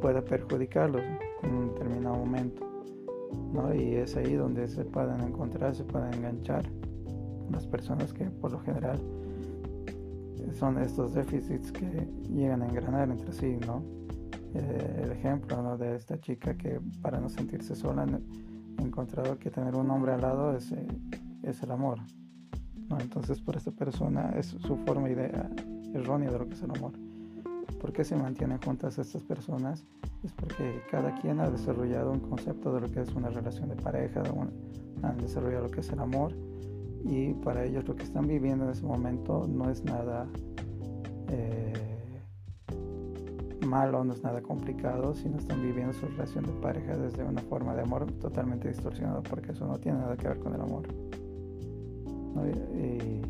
pueda 0.00 0.24
perjudicarlos 0.24 1.02
en 1.42 1.54
un 1.54 1.68
determinado 1.68 2.16
momento. 2.16 2.66
¿no? 3.52 3.74
Y 3.74 3.94
es 3.94 4.16
ahí 4.16 4.34
donde 4.34 4.68
se 4.68 4.84
pueden 4.84 5.20
encontrar, 5.20 5.74
se 5.74 5.84
pueden 5.84 6.14
enganchar 6.14 6.70
las 7.50 7.66
personas 7.66 8.12
que 8.12 8.24
por 8.24 8.52
lo 8.52 8.60
general 8.60 8.98
son 10.52 10.78
estos 10.78 11.14
déficits 11.14 11.72
que 11.72 12.08
llegan 12.30 12.62
a 12.62 12.68
engranar 12.68 13.10
entre 13.10 13.32
sí, 13.32 13.58
¿no? 13.66 13.82
Eh, 14.54 15.02
el 15.04 15.12
ejemplo 15.12 15.76
de 15.76 15.94
esta 15.94 16.18
chica 16.20 16.56
que 16.56 16.80
para 17.02 17.20
no 17.20 17.28
sentirse 17.28 17.74
sola 17.76 18.06
ha 18.78 18.82
encontrado 18.82 19.38
que 19.38 19.50
tener 19.50 19.74
un 19.76 19.90
hombre 19.90 20.12
al 20.12 20.22
lado 20.22 20.56
es, 20.56 20.72
eh, 20.72 20.86
es 21.42 21.62
el 21.62 21.70
amor, 21.70 21.98
¿no? 22.88 22.98
Entonces 23.00 23.40
por 23.40 23.56
esta 23.56 23.70
persona 23.70 24.32
es 24.36 24.46
su 24.46 24.76
forma 24.86 25.10
idea 25.10 25.50
errónea 25.94 26.30
de 26.30 26.38
lo 26.38 26.46
que 26.46 26.54
es 26.54 26.62
el 26.62 26.70
amor. 26.70 26.92
¿Por 27.80 27.92
qué 27.92 28.04
se 28.04 28.16
mantienen 28.16 28.58
juntas 28.60 28.98
estas 28.98 29.22
personas? 29.22 29.86
Es 30.24 30.32
porque 30.32 30.82
cada 30.90 31.14
quien 31.20 31.40
ha 31.40 31.48
desarrollado 31.48 32.10
un 32.12 32.20
concepto 32.20 32.74
de 32.74 32.80
lo 32.80 32.90
que 32.90 33.00
es 33.02 33.14
una 33.14 33.30
relación 33.30 33.68
de 33.68 33.76
pareja, 33.76 34.22
han 35.02 35.18
desarrollado 35.18 35.64
lo 35.64 35.70
que 35.70 35.80
es 35.80 35.90
el 35.90 36.00
amor 36.00 36.34
y 37.04 37.34
para 37.34 37.64
ellos 37.64 37.86
lo 37.86 37.94
que 37.94 38.02
están 38.02 38.26
viviendo 38.26 38.64
en 38.64 38.70
ese 38.70 38.84
momento 38.84 39.46
no 39.48 39.70
es 39.70 39.84
nada 39.84 40.26
eh, 41.28 41.72
malo, 43.66 44.02
no 44.02 44.12
es 44.12 44.22
nada 44.22 44.42
complicado, 44.42 45.14
sino 45.14 45.38
están 45.38 45.62
viviendo 45.62 45.92
su 45.92 46.06
relación 46.06 46.44
de 46.46 46.52
pareja 46.54 46.96
desde 46.96 47.22
una 47.22 47.42
forma 47.42 47.74
de 47.74 47.82
amor 47.82 48.10
totalmente 48.12 48.68
distorsionada, 48.68 49.20
porque 49.22 49.52
eso 49.52 49.66
no 49.66 49.78
tiene 49.78 49.98
nada 49.98 50.16
que 50.16 50.28
ver 50.28 50.38
con 50.40 50.54
el 50.54 50.60
amor. 50.60 50.82
Y, 52.74 53.22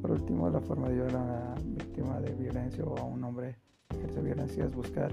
por 0.00 0.12
último, 0.12 0.48
la 0.50 0.60
forma 0.60 0.88
de 0.88 0.94
ayudar 0.94 1.16
a 1.16 1.22
una 1.22 1.54
víctima 1.76 2.20
de 2.20 2.32
violencia 2.34 2.84
o 2.84 2.96
a 2.98 3.04
un 3.04 3.22
hombre 3.24 3.56
que 3.88 3.96
ejerce 3.98 4.20
violencia 4.20 4.64
es 4.64 4.74
buscar 4.74 5.12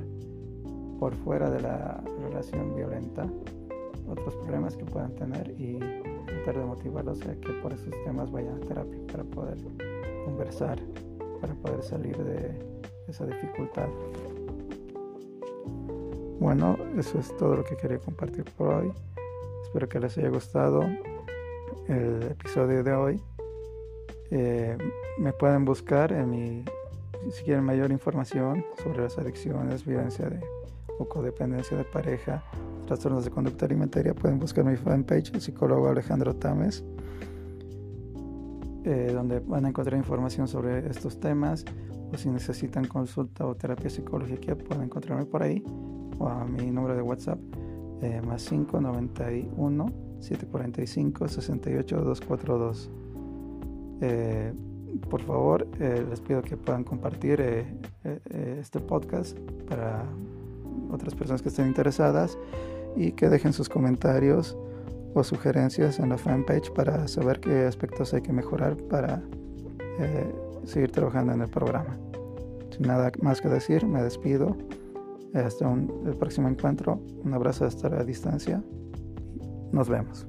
por 1.00 1.14
fuera 1.16 1.50
de 1.50 1.62
la 1.62 2.02
relación 2.22 2.76
violenta 2.76 3.28
otros 4.08 4.36
problemas 4.36 4.76
que 4.76 4.86
puedan 4.86 5.14
tener 5.16 5.54
y 5.60 5.80
tratar 6.26 6.58
de 6.58 6.66
motivarlos 6.66 7.22
a 7.22 7.36
que 7.36 7.54
por 7.62 7.74
esos 7.74 7.94
temas 8.06 8.32
vayan 8.32 8.56
a 8.56 8.60
terapia 8.62 9.00
para 9.12 9.24
poder 9.24 9.58
conversar, 10.26 10.80
para 11.42 11.54
poder 11.56 11.84
salir 11.84 12.18
de 12.18 12.58
esa 13.08 13.26
dificultad. 13.26 13.90
Bueno, 16.40 16.78
eso 16.98 17.20
es 17.20 17.36
todo 17.38 17.58
lo 17.58 17.64
que 17.64 17.76
quería 17.76 18.00
compartir 18.00 18.46
por 18.58 18.70
hoy. 18.70 18.94
Espero 19.64 19.90
que 19.90 20.00
les 20.00 20.18
haya 20.18 20.30
gustado 20.30 20.82
el 21.88 22.24
episodio 22.24 22.84
de 22.84 22.94
hoy. 22.94 23.22
Eh, 24.32 24.78
me 25.20 25.34
pueden 25.34 25.66
buscar 25.66 26.12
en 26.12 26.30
mi, 26.30 26.66
si 27.32 27.44
quieren 27.44 27.64
mayor 27.64 27.92
información 27.92 28.66
sobre 28.84 29.04
las 29.04 29.18
adicciones, 29.18 29.86
violencia 29.86 30.30
de, 30.30 30.40
o 31.00 31.08
codependencia 31.08 31.78
de 31.78 31.84
pareja, 31.86 32.44
trastornos 32.86 33.26
de 33.26 33.32
conducta 33.32 33.66
alimentaria, 33.66 34.14
pueden 34.14 34.40
buscar 34.40 34.66
mi 34.66 34.76
fanpage, 34.76 35.34
el 35.34 35.42
psicólogo 35.42 35.88
Alejandro 35.88 36.36
Tames, 36.36 36.84
eh, 38.84 39.12
donde 39.14 39.40
van 39.40 39.66
a 39.66 39.70
encontrar 39.70 39.98
información 39.98 40.48
sobre 40.48 40.90
estos 40.90 41.20
temas 41.20 41.66
o 42.12 42.18
si 42.18 42.30
necesitan 42.30 42.86
consulta 42.86 43.46
o 43.46 43.56
terapia 43.56 43.90
psicológica 43.90 44.56
pueden 44.56 44.86
encontrarme 44.86 45.26
por 45.26 45.44
ahí 45.44 45.64
o 46.20 46.28
a 46.28 46.46
mi 46.46 46.72
número 46.72 46.96
de 46.96 47.02
WhatsApp 47.02 47.40
eh, 48.02 48.22
más 48.26 48.46
591 48.46 50.07
745 50.20 51.28
68 51.28 52.02
242. 52.02 52.90
por 55.10 55.22
favor, 55.22 55.68
eh, 55.80 56.06
les 56.10 56.22
pido 56.22 56.42
que 56.42 56.58
puedan 56.58 56.84
compartir 56.84 57.42
este 57.42 58.80
podcast 58.80 59.38
para 59.70 60.06
otras 60.92 61.14
personas 61.16 61.42
que 61.42 61.50
estén 61.50 61.68
interesadas 61.68 62.38
y 62.96 63.12
que 63.12 63.30
dejen 63.30 63.54
sus 63.54 63.70
comentarios 63.70 64.58
o 65.14 65.24
sugerencias 65.24 66.00
en 66.00 66.10
la 66.10 66.18
fanpage 66.18 66.72
para 66.74 67.08
saber 67.08 67.40
qué 67.40 67.66
aspectos 67.66 68.14
hay 68.14 68.22
que 68.22 68.34
mejorar 68.34 68.76
para 68.76 69.22
eh, 70.00 70.32
seguir 70.66 70.92
trabajando 70.92 71.34
en 71.34 71.42
el 71.42 71.50
programa. 71.50 71.98
Sin 72.72 72.88
nada 72.88 73.12
más 73.22 73.42
que 73.42 73.50
decir, 73.50 73.86
me 73.86 74.02
despido. 74.02 74.56
Hasta 75.34 75.72
el 75.72 76.16
próximo 76.18 76.48
encuentro. 76.48 77.00
Un 77.24 77.34
abrazo 77.34 77.66
hasta 77.66 77.90
la 77.90 78.04
distancia. 78.04 78.64
Nos 79.72 79.90
vemos. 79.90 80.28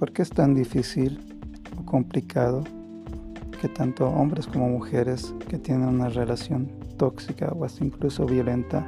¿Por 0.00 0.12
qué 0.12 0.22
es 0.22 0.30
tan 0.30 0.54
difícil 0.54 1.20
o 1.78 1.84
complicado 1.84 2.64
que 3.60 3.68
tanto 3.68 4.08
hombres 4.08 4.46
como 4.46 4.66
mujeres 4.66 5.34
que 5.46 5.58
tienen 5.58 5.88
una 5.88 6.08
relación 6.08 6.70
tóxica 6.96 7.52
o 7.52 7.66
hasta 7.66 7.84
incluso 7.84 8.24
violenta 8.24 8.86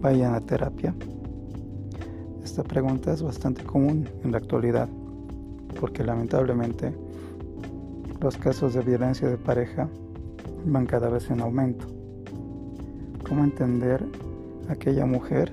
vayan 0.00 0.34
a 0.34 0.40
terapia? 0.40 0.94
Esta 2.48 2.64
pregunta 2.64 3.12
es 3.12 3.22
bastante 3.22 3.62
común 3.62 4.08
en 4.24 4.32
la 4.32 4.38
actualidad 4.38 4.88
porque 5.78 6.02
lamentablemente 6.02 6.94
los 8.22 8.38
casos 8.38 8.72
de 8.72 8.80
violencia 8.80 9.28
de 9.28 9.36
pareja 9.36 9.86
van 10.64 10.86
cada 10.86 11.10
vez 11.10 11.30
en 11.30 11.42
aumento. 11.42 11.86
¿Cómo 13.28 13.44
entender 13.44 14.02
a 14.66 14.72
aquella 14.72 15.04
mujer 15.04 15.52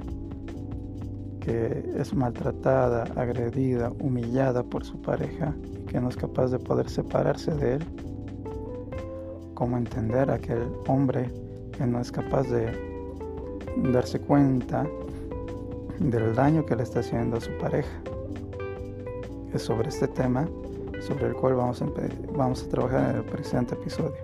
que 1.42 1.92
es 1.98 2.14
maltratada, 2.14 3.04
agredida, 3.18 3.92
humillada 4.00 4.64
por 4.64 4.86
su 4.86 5.00
pareja 5.02 5.54
y 5.78 5.86
que 5.88 6.00
no 6.00 6.08
es 6.08 6.16
capaz 6.16 6.48
de 6.48 6.60
poder 6.60 6.90
separarse 6.90 7.54
de 7.56 7.74
él? 7.74 7.84
¿Cómo 9.54 9.78
entender 9.78 10.32
a 10.32 10.36
aquel 10.36 10.64
hombre 10.88 11.30
que 11.78 11.86
no 11.86 12.00
es 12.00 12.10
capaz 12.10 12.44
de 12.44 12.72
darse 13.92 14.18
cuenta 14.22 14.88
del 16.00 16.36
daño 16.36 16.66
que 16.66 16.76
le 16.76 16.84
está 16.84 17.00
haciendo 17.00 17.38
a 17.38 17.42
su 17.42 17.52
pareja? 17.58 18.02
Es 19.54 19.64
sobre 19.64 19.90
este 19.90 20.08
tema 20.08 20.48
sobre 21.02 21.28
el 21.28 21.34
cual 21.34 21.56
vamos 21.56 21.82
a, 21.82 21.86
vamos 22.36 22.64
a 22.64 22.70
trabajar 22.70 23.12
en 23.12 23.18
el 23.18 23.26
presente 23.26 23.76
episodio. 23.76 24.16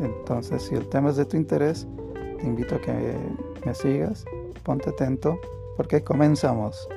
Entonces, 0.00 0.62
si 0.62 0.74
el 0.74 0.88
tema 0.88 1.10
es 1.10 1.16
de 1.16 1.24
tu 1.24 1.36
interés, 1.36 1.86
te 2.38 2.46
invito 2.46 2.76
a 2.76 2.80
que 2.80 3.16
me 3.64 3.74
sigas, 3.74 4.24
ponte 4.62 4.90
atento 4.90 5.38
porque 5.76 6.02
comenzamos. 6.02 6.88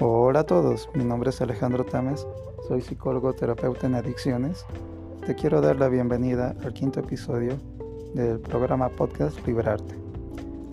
Hola 0.00 0.40
a 0.40 0.44
todos, 0.44 0.88
mi 0.94 1.04
nombre 1.04 1.30
es 1.30 1.40
Alejandro 1.40 1.84
Tames, 1.84 2.26
soy 2.66 2.80
psicólogo 2.80 3.32
terapeuta 3.32 3.86
en 3.86 3.94
adicciones. 3.94 4.66
Te 5.24 5.36
quiero 5.36 5.60
dar 5.60 5.76
la 5.76 5.88
bienvenida 5.88 6.56
al 6.64 6.72
quinto 6.72 6.98
episodio 6.98 7.56
del 8.14 8.40
programa 8.40 8.88
podcast 8.88 9.38
Liberarte. 9.46 9.94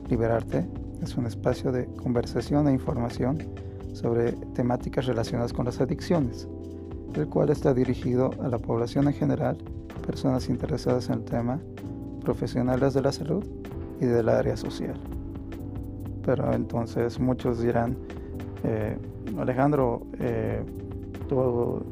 Liberarte 0.10 0.66
es 1.02 1.16
un 1.18 1.26
espacio 1.26 1.72
de 1.72 1.86
conversación 1.96 2.68
e 2.68 2.74
información 2.74 3.40
sobre 3.94 4.34
temáticas 4.54 5.06
relacionadas 5.06 5.54
con 5.54 5.66
las 5.66 5.82
adicciones, 5.82 6.48
el 7.16 7.28
cual 7.28 7.50
está 7.50 7.74
dirigido 7.74 8.32
a 8.42 8.48
la 8.48 8.58
población 8.58 9.08
en 9.08 9.14
general, 9.14 9.58
personas 10.06 10.50
interesadas 10.50 11.10
en 11.10 11.16
el 11.16 11.24
tema, 11.24 11.60
profesionales 12.24 12.94
de 12.94 13.02
la 13.02 13.12
salud 13.12 13.44
y 14.00 14.06
del 14.06 14.30
área 14.30 14.56
social 14.56 15.00
pero 16.30 16.54
entonces 16.54 17.20
muchos 17.20 17.60
dirán, 17.60 17.98
eh, 18.64 18.96
Alejandro, 19.40 20.04
eh, 20.20 20.64
tú, 21.28 21.84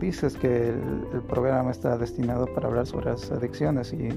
dices 0.00 0.36
que 0.36 0.70
el, 0.70 1.22
programa 1.28 1.70
está 1.70 1.96
destinado 1.96 2.46
para 2.46 2.66
hablar 2.66 2.86
sobre 2.86 3.10
las 3.10 3.30
adicciones 3.30 3.92
y 3.92 4.08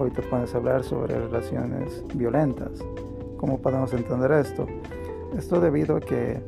hoy 0.00 0.10
te 0.10 0.22
pones 0.22 0.54
a 0.54 0.56
hablar 0.56 0.82
sobre 0.82 1.16
relaciones 1.16 2.04
violentas. 2.14 2.84
¿Cómo 3.36 3.60
podemos 3.60 3.92
entender 3.92 4.32
esto? 4.32 4.66
Esto 5.36 5.60
debido 5.60 5.96
a 5.96 6.00
que 6.00 6.40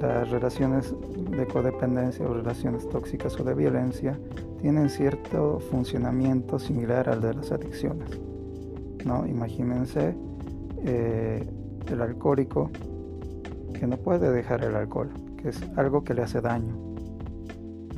las 0.00 0.30
relaciones 0.30 0.94
de 1.30 1.46
codependencia 1.46 2.26
o 2.26 2.34
relaciones 2.34 2.88
tóxicas 2.88 3.38
o 3.38 3.44
de 3.44 3.54
violencia 3.54 4.18
tienen 4.60 4.88
cierto 4.88 5.60
funcionamiento 5.70 6.58
similar 6.58 7.08
al 7.08 7.20
de 7.20 7.34
las 7.34 7.52
adicciones. 7.52 8.08
¿no? 9.04 9.26
Imagínense 9.26 10.14
eh, 10.84 11.46
el 11.86 12.02
alcohólico 12.02 12.70
que 13.78 13.86
no 13.86 13.96
puede 13.96 14.30
dejar 14.30 14.64
el 14.64 14.74
alcohol, 14.74 15.10
que 15.36 15.50
es 15.50 15.60
algo 15.76 16.04
que 16.04 16.14
le 16.14 16.22
hace 16.22 16.40
daño. 16.40 16.74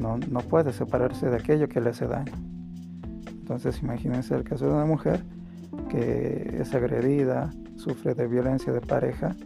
No, 0.01 0.19
no 0.19 0.41
puede 0.41 0.73
separarse 0.73 1.31
de 1.31 1.37
aquello 1.37 1.69
que 1.69 1.81
le 1.81 1.91
hace 1.91 2.07
daño. 2.07 2.33
Entonces 3.29 3.81
imagínense 3.83 4.35
el 4.35 4.43
caso 4.43 4.67
de 4.67 4.73
una 4.73 4.87
mujer 4.87 5.23
que 5.89 6.59
es 6.61 6.75
agredida, 6.75 7.53
sufre 7.77 8.15
de 8.15 8.27
violencia 8.27 8.73
de 8.73 8.81
pareja, 8.81 9.37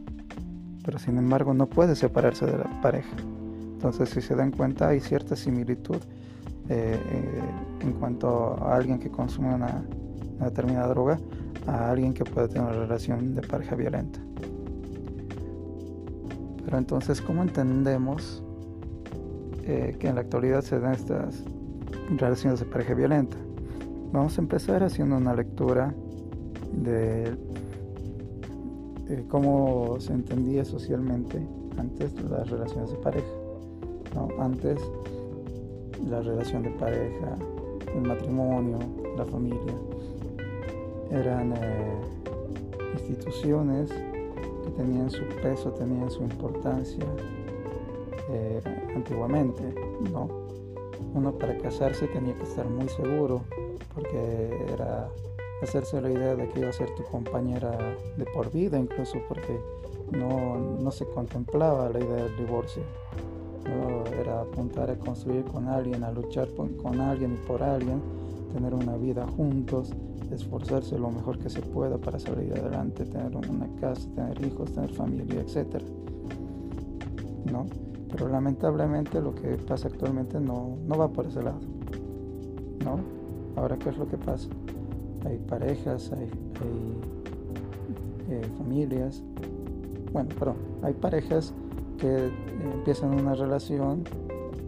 pero 0.84 0.98
sin 0.98 1.18
embargo 1.18 1.54
no 1.54 1.66
puede 1.66 1.94
separarse 1.94 2.46
de 2.46 2.58
la 2.58 2.80
pareja. 2.80 3.16
Entonces, 3.72 4.10
si 4.10 4.20
se 4.20 4.34
dan 4.34 4.50
cuenta, 4.50 4.88
hay 4.88 5.00
cierta 5.00 5.36
similitud 5.36 5.96
eh, 6.68 6.98
eh, 6.98 7.40
en 7.80 7.92
cuanto 7.94 8.56
a 8.62 8.76
alguien 8.76 8.98
que 8.98 9.10
consume 9.10 9.54
una, 9.54 9.82
determinada 10.38 10.88
droga 10.88 11.18
a 11.66 11.90
alguien 11.90 12.14
que 12.14 12.24
puede 12.24 12.48
tener 12.48 12.62
una 12.62 12.72
relación 12.72 13.34
de 13.34 13.42
pareja 13.42 13.74
violenta. 13.74 14.20
Pero 16.64 16.78
entonces, 16.78 17.20
¿cómo 17.20 17.42
entendemos 17.42 18.42
eh, 19.64 19.96
que 19.98 20.08
en 20.08 20.14
la 20.14 20.20
actualidad 20.22 20.62
se 20.62 20.78
dan 20.78 20.94
estas 20.94 21.42
relaciones 22.16 22.60
de 22.60 22.66
pareja 22.66 22.94
violenta? 22.94 23.36
Vamos 24.12 24.38
a 24.38 24.40
empezar 24.40 24.82
haciendo 24.82 25.16
una 25.16 25.34
lectura 25.34 25.94
de 26.72 27.36
cómo 29.28 29.98
se 30.00 30.12
entendía 30.12 30.64
socialmente 30.64 31.40
antes 31.76 32.12
las 32.22 32.48
relaciones 32.48 32.90
de 32.90 32.96
pareja. 32.98 33.28
Antes 34.38 34.78
la 36.08 36.20
relación 36.20 36.62
de 36.62 36.70
pareja, 36.70 37.36
el 37.94 38.02
matrimonio, 38.02 38.78
la 39.16 39.24
familia, 39.24 39.74
eran 41.10 41.52
eh, 41.52 42.00
instituciones 43.08 43.90
que 43.90 44.70
tenían 44.76 45.10
su 45.10 45.22
peso, 45.42 45.70
tenían 45.72 46.10
su 46.10 46.22
importancia 46.22 47.04
eh, 48.30 48.60
antiguamente, 48.94 49.74
¿no? 50.12 50.28
Uno 51.14 51.32
para 51.32 51.56
casarse 51.58 52.06
tenía 52.06 52.34
que 52.34 52.44
estar 52.44 52.68
muy 52.68 52.88
seguro 52.88 53.42
porque 53.94 54.66
era 54.72 55.08
hacerse 55.62 56.00
la 56.00 56.10
idea 56.10 56.34
de 56.34 56.48
que 56.48 56.60
iba 56.60 56.70
a 56.70 56.72
ser 56.72 56.94
tu 56.94 57.04
compañera 57.04 57.70
de 58.16 58.24
por 58.26 58.50
vida, 58.50 58.78
incluso 58.78 59.18
porque 59.28 59.58
no, 60.12 60.58
no 60.58 60.90
se 60.90 61.06
contemplaba 61.06 61.88
la 61.88 62.00
idea 62.00 62.24
del 62.24 62.36
divorcio 62.36 62.82
era 64.20 64.40
apuntar 64.40 64.90
a 64.90 64.96
construir 64.96 65.44
con 65.44 65.68
alguien, 65.68 66.04
a 66.04 66.10
luchar 66.10 66.48
con 66.54 67.00
alguien 67.00 67.34
y 67.34 67.46
por 67.46 67.62
alguien, 67.62 68.00
tener 68.52 68.74
una 68.74 68.96
vida 68.96 69.26
juntos, 69.36 69.92
esforzarse 70.30 70.98
lo 70.98 71.10
mejor 71.10 71.38
que 71.38 71.50
se 71.50 71.60
pueda 71.60 71.98
para 71.98 72.18
salir 72.18 72.52
adelante, 72.52 73.04
tener 73.04 73.36
una 73.36 73.68
casa, 73.80 74.08
tener 74.14 74.44
hijos, 74.44 74.72
tener 74.72 74.92
familia, 74.92 75.40
etc. 75.40 75.82
¿No? 77.50 77.66
Pero 78.10 78.28
lamentablemente 78.28 79.20
lo 79.20 79.34
que 79.34 79.56
pasa 79.56 79.88
actualmente 79.88 80.40
no, 80.40 80.78
no 80.86 80.98
va 80.98 81.08
por 81.08 81.26
ese 81.26 81.42
lado. 81.42 81.60
¿No? 82.84 83.00
Ahora, 83.56 83.76
¿qué 83.76 83.90
es 83.90 83.98
lo 83.98 84.06
que 84.06 84.16
pasa? 84.16 84.48
Hay 85.24 85.38
parejas, 85.48 86.10
hay, 86.12 86.30
eh, 88.30 88.42
familias, 88.58 89.22
bueno, 90.12 90.28
perdón, 90.38 90.56
hay 90.82 90.92
parejas 90.94 91.52
que 91.98 92.30
empiezan 92.74 93.14
una 93.14 93.34
relación 93.34 94.02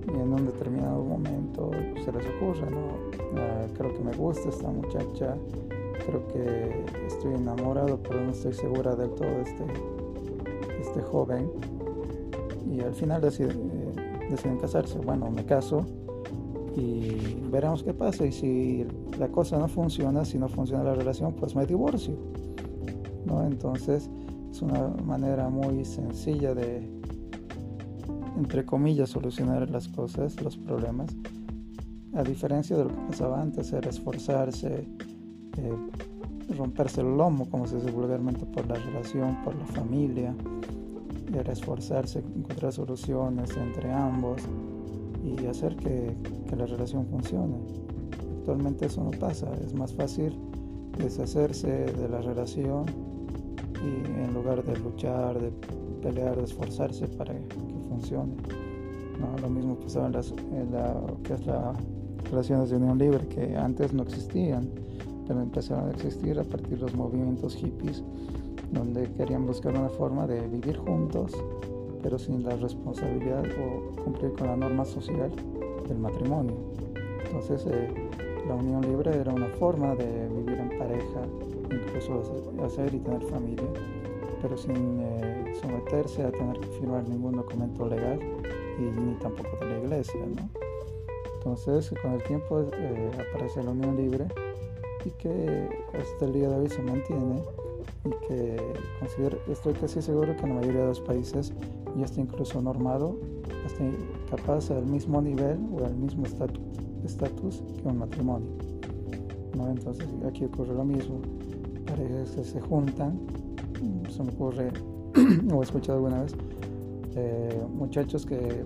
y 0.06 0.20
en 0.20 0.32
un 0.32 0.46
determinado 0.46 1.02
momento 1.02 1.70
se 2.04 2.12
les 2.12 2.24
ocurre, 2.36 2.70
¿no? 2.70 3.12
Ah, 3.38 3.66
creo 3.76 3.92
que 3.94 4.00
me 4.00 4.12
gusta 4.12 4.48
esta 4.48 4.68
muchacha, 4.68 5.36
creo 6.06 6.28
que 6.28 6.84
estoy 7.06 7.34
enamorado, 7.34 7.98
pero 8.02 8.20
no 8.20 8.30
estoy 8.30 8.52
segura 8.52 8.94
del 8.94 9.10
todo 9.10 9.28
de 9.28 9.42
este, 9.42 9.64
este 10.80 11.00
joven. 11.02 11.50
Y 12.70 12.80
al 12.80 12.94
final 12.94 13.20
deciden, 13.20 13.70
eh, 13.70 14.28
deciden 14.30 14.58
casarse. 14.58 14.98
Bueno, 14.98 15.30
me 15.30 15.44
caso 15.44 15.84
y 16.76 17.38
veremos 17.50 17.82
qué 17.82 17.94
pasa. 17.94 18.26
Y 18.26 18.32
si 18.32 18.86
la 19.18 19.28
cosa 19.28 19.58
no 19.58 19.68
funciona, 19.68 20.24
si 20.24 20.38
no 20.38 20.48
funciona 20.48 20.84
la 20.84 20.94
relación, 20.94 21.34
pues 21.34 21.54
me 21.54 21.66
divorcio. 21.66 22.16
¿no? 23.24 23.44
Entonces 23.44 24.10
es 24.50 24.62
una 24.62 24.88
manera 25.04 25.48
muy 25.48 25.84
sencilla 25.84 26.54
de 26.54 27.02
entre 28.36 28.64
comillas, 28.64 29.10
solucionar 29.10 29.68
las 29.70 29.88
cosas, 29.88 30.40
los 30.42 30.56
problemas. 30.56 31.14
A 32.14 32.22
diferencia 32.22 32.76
de 32.76 32.84
lo 32.84 32.90
que 32.90 33.00
pasaba 33.08 33.40
antes, 33.40 33.72
era 33.72 33.88
esforzarse, 33.88 34.86
eh, 35.58 35.76
romperse 36.56 37.00
el 37.00 37.16
lomo, 37.16 37.48
como 37.48 37.66
se 37.66 37.76
dice 37.76 37.90
vulgarmente, 37.90 38.44
por 38.46 38.66
la 38.66 38.74
relación, 38.74 39.42
por 39.44 39.54
la 39.54 39.66
familia. 39.66 40.34
Era 41.32 41.52
esforzarse, 41.52 42.18
encontrar 42.34 42.72
soluciones 42.72 43.56
entre 43.56 43.90
ambos 43.92 44.42
y 45.22 45.46
hacer 45.46 45.76
que, 45.76 46.14
que 46.48 46.56
la 46.56 46.66
relación 46.66 47.06
funcione. 47.06 47.56
Actualmente 48.38 48.86
eso 48.86 49.04
no 49.04 49.10
pasa, 49.12 49.48
es 49.64 49.72
más 49.74 49.92
fácil 49.92 50.36
deshacerse 50.98 51.68
de 51.68 52.08
la 52.08 52.20
relación 52.20 52.86
y 53.82 54.20
en 54.20 54.34
lugar 54.34 54.64
de 54.64 54.76
luchar, 54.78 55.40
de 55.40 55.52
pelear, 56.02 56.36
de 56.36 56.44
esforzarse 56.44 57.06
para 57.08 57.34
funcione. 57.88 58.34
Lo 59.40 59.48
mismo 59.48 59.76
pasaba 59.76 60.06
en 60.06 60.12
las, 60.12 60.32
que 60.32 61.36
las 61.46 61.76
relaciones 62.30 62.70
de 62.70 62.76
unión 62.76 62.98
libre, 62.98 63.26
que 63.28 63.56
antes 63.56 63.92
no 63.92 64.02
existían, 64.02 64.68
pero 65.26 65.40
empezaron 65.40 65.88
a 65.88 65.92
existir 65.92 66.38
a 66.38 66.44
partir 66.44 66.78
de 66.78 66.82
los 66.82 66.94
movimientos 66.94 67.54
hippies, 67.54 68.02
donde 68.72 69.04
querían 69.12 69.46
buscar 69.46 69.76
una 69.76 69.88
forma 69.88 70.26
de 70.26 70.46
vivir 70.48 70.76
juntos, 70.76 71.32
pero 72.02 72.18
sin 72.18 72.42
la 72.42 72.56
responsabilidad 72.56 73.44
o 73.44 74.02
cumplir 74.02 74.32
con 74.32 74.48
la 74.48 74.56
norma 74.56 74.84
social 74.84 75.30
del 75.88 75.98
matrimonio. 75.98 76.56
Entonces, 77.24 77.66
eh, 77.66 77.88
la 78.48 78.54
unión 78.54 78.82
libre 78.82 79.16
era 79.16 79.32
una 79.32 79.48
forma 79.48 79.94
de 79.94 80.28
vivir 80.28 80.58
en 80.58 80.78
pareja, 80.78 81.22
incluso 81.70 82.22
hacer 82.64 82.94
y 82.94 82.98
tener 82.98 83.22
familia 83.22 83.68
pero 84.42 84.56
sin 84.56 85.00
eh, 85.00 85.54
someterse 85.60 86.24
a 86.24 86.32
tener 86.32 86.58
que 86.58 86.66
firmar 86.66 87.08
ningún 87.08 87.36
documento 87.36 87.86
legal 87.86 88.18
y 88.78 88.82
ni 88.82 89.14
tampoco 89.14 89.56
de 89.60 89.66
la 89.66 89.78
iglesia. 89.78 90.20
¿no? 90.26 90.48
Entonces, 91.36 91.94
con 92.02 92.12
el 92.12 92.22
tiempo 92.24 92.60
eh, 92.60 93.10
aparece 93.30 93.62
la 93.62 93.70
unión 93.70 93.96
libre 93.96 94.26
y 95.04 95.10
que 95.10 95.68
hasta 95.94 96.24
el 96.24 96.32
día 96.32 96.48
de 96.48 96.56
hoy 96.56 96.68
se 96.68 96.82
mantiene 96.82 97.42
que 98.28 98.56
considero, 99.00 99.38
estoy 99.48 99.74
casi 99.74 100.02
seguro 100.02 100.36
que 100.36 100.42
en 100.42 100.50
la 100.50 100.54
mayoría 100.56 100.82
de 100.82 100.88
los 100.88 101.00
países 101.00 101.52
ya 101.96 102.04
está 102.04 102.20
incluso 102.20 102.60
normado, 102.60 103.18
hasta 103.66 103.84
capaz 104.30 104.70
al 104.70 104.86
mismo 104.86 105.20
nivel 105.20 105.58
o 105.72 105.84
al 105.84 105.94
mismo 105.94 106.24
estatus 107.04 107.62
que 107.80 107.88
un 107.88 107.98
matrimonio. 107.98 108.48
¿no? 109.56 109.68
Entonces 109.70 110.06
aquí 110.26 110.44
ocurre 110.44 110.74
lo 110.74 110.84
mismo, 110.84 111.20
parejas 111.86 112.30
que 112.30 112.44
se 112.44 112.60
juntan 112.60 113.18
se 114.12 114.22
me 114.22 114.30
ocurre, 114.30 114.70
o 115.52 115.60
he 115.60 115.64
escuchado 115.64 115.98
alguna 115.98 116.22
vez, 116.22 116.34
eh, 117.16 117.62
muchachos 117.74 118.26
que 118.26 118.64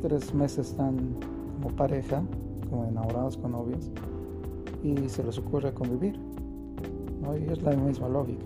tres 0.00 0.32
meses 0.34 0.70
están 0.70 0.96
como 1.54 1.74
pareja, 1.76 2.22
como 2.70 2.84
enamorados 2.86 3.36
con 3.36 3.52
novios, 3.52 3.90
y 4.82 5.08
se 5.08 5.22
les 5.22 5.38
ocurre 5.38 5.72
convivir. 5.72 6.18
Y 7.40 7.50
es 7.50 7.60
la 7.62 7.72
misma 7.72 8.08
lógica. 8.08 8.44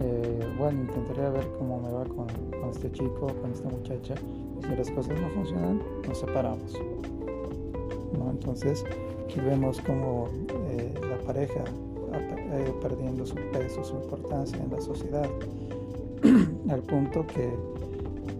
Eh, 0.00 0.54
bueno, 0.58 0.82
intentaré 0.82 1.30
ver 1.30 1.48
cómo 1.58 1.80
me 1.80 1.90
va 1.90 2.04
con, 2.04 2.26
este 2.70 2.90
chico, 2.92 3.26
con 3.40 3.52
esta 3.52 3.68
muchacha, 3.68 4.14
si 4.60 4.76
las 4.76 4.90
cosas 4.90 5.20
no 5.20 5.28
funcionan, 5.30 5.82
nos 6.06 6.18
separamos. 6.18 6.74
Entonces, 8.30 8.84
aquí 9.24 9.40
vemos 9.40 9.80
como 9.80 10.28
eh, 10.70 10.94
la 11.08 11.18
pareja 11.26 11.64
ha 12.52 12.60
ido 12.60 12.80
perdiendo 12.80 13.26
su 13.26 13.34
peso, 13.52 13.84
su 13.84 13.94
importancia 13.96 14.58
en 14.62 14.70
la 14.70 14.80
sociedad, 14.80 15.28
al 16.70 16.82
punto 16.82 17.26
que 17.26 17.52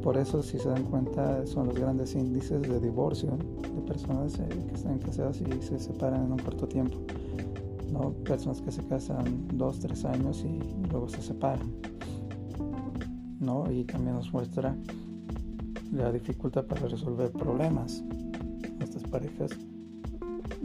por 0.03 0.17
eso 0.17 0.43
si 0.43 0.59
se 0.59 0.69
dan 0.69 0.85
cuenta 0.85 1.47
son 1.47 1.67
los 1.67 1.79
grandes 1.79 2.15
índices 2.15 2.63
de 2.63 2.81
divorcio 2.81 3.31
de 3.75 3.83
personas 3.83 4.39
eh, 4.39 4.47
que 4.69 4.75
están 4.75 4.99
casadas 4.99 5.41
y 5.41 5.63
se 5.63 5.79
separan 5.79 6.25
en 6.27 6.33
un 6.33 6.39
corto 6.39 6.67
tiempo. 6.67 6.97
¿no? 7.93 8.13
Personas 8.25 8.61
que 8.63 8.71
se 8.71 8.83
casan 8.87 9.49
dos, 9.55 9.81
tres 9.81 10.05
años 10.05 10.45
y 10.45 10.59
luego 10.91 11.09
se 11.09 11.23
separan. 11.23 11.73
¿no? 13.41 13.71
Y 13.71 13.85
también 13.85 14.17
nos 14.17 14.33
muestra 14.33 14.77
la 15.93 16.13
dificultad 16.13 16.65
para 16.65 16.83
resolver 16.87 17.31
problemas. 17.33 18.03
Estas 18.81 19.03
parejas 19.05 19.51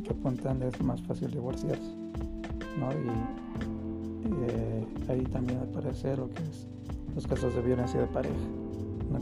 que 0.03 0.11
apuntan 0.11 0.61
es 0.63 0.79
más 0.81 1.01
fácil 1.01 1.31
divorciarse. 1.31 2.03
Y, 2.75 4.49
eh, 4.49 4.85
ahí 5.07 5.23
también 5.23 5.59
aparece 5.59 6.17
lo 6.17 6.29
que 6.29 6.43
es 6.43 6.67
los 7.15 7.27
casos 7.27 7.53
de 7.53 7.61
violencia 7.61 8.01
de 8.01 8.07
pareja, 8.07 8.35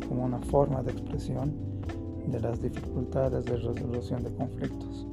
como 0.07 0.23
una 0.23 0.39
forma 0.39 0.81
de 0.81 0.91
expresión 0.91 1.53
de 2.27 2.39
las 2.39 2.61
dificultades 2.61 3.45
de 3.45 3.57
resolución 3.57 4.23
de 4.23 4.33
conflictos. 4.33 5.05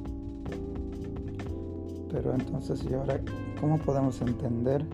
Pero 2.11 2.33
entonces, 2.33 2.85
¿y 2.89 2.93
ahora 2.93 3.19
cómo 3.59 3.77
podemos 3.79 4.21
entender 4.21 4.85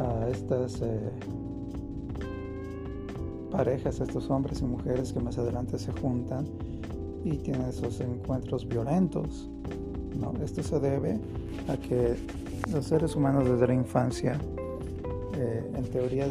a 0.00 0.28
estas 0.28 0.80
eh, 0.82 1.10
parejas, 3.50 4.00
estos 4.00 4.30
hombres 4.30 4.60
y 4.60 4.64
mujeres 4.64 5.12
que 5.12 5.20
más 5.20 5.38
adelante 5.38 5.78
se 5.78 5.92
juntan 5.92 6.46
y 7.24 7.36
tienen 7.36 7.68
esos 7.68 8.00
encuentros 8.00 8.66
violentos? 8.68 9.48
¿no? 10.20 10.32
Esto 10.42 10.62
se 10.62 10.80
debe 10.80 11.18
a 11.68 11.76
que 11.76 12.16
los 12.72 12.84
seres 12.84 13.16
humanos 13.16 13.48
desde 13.48 13.66
la 13.66 13.74
infancia, 13.74 14.38
eh, 15.36 15.70
en 15.74 15.84
teoría, 15.84 16.26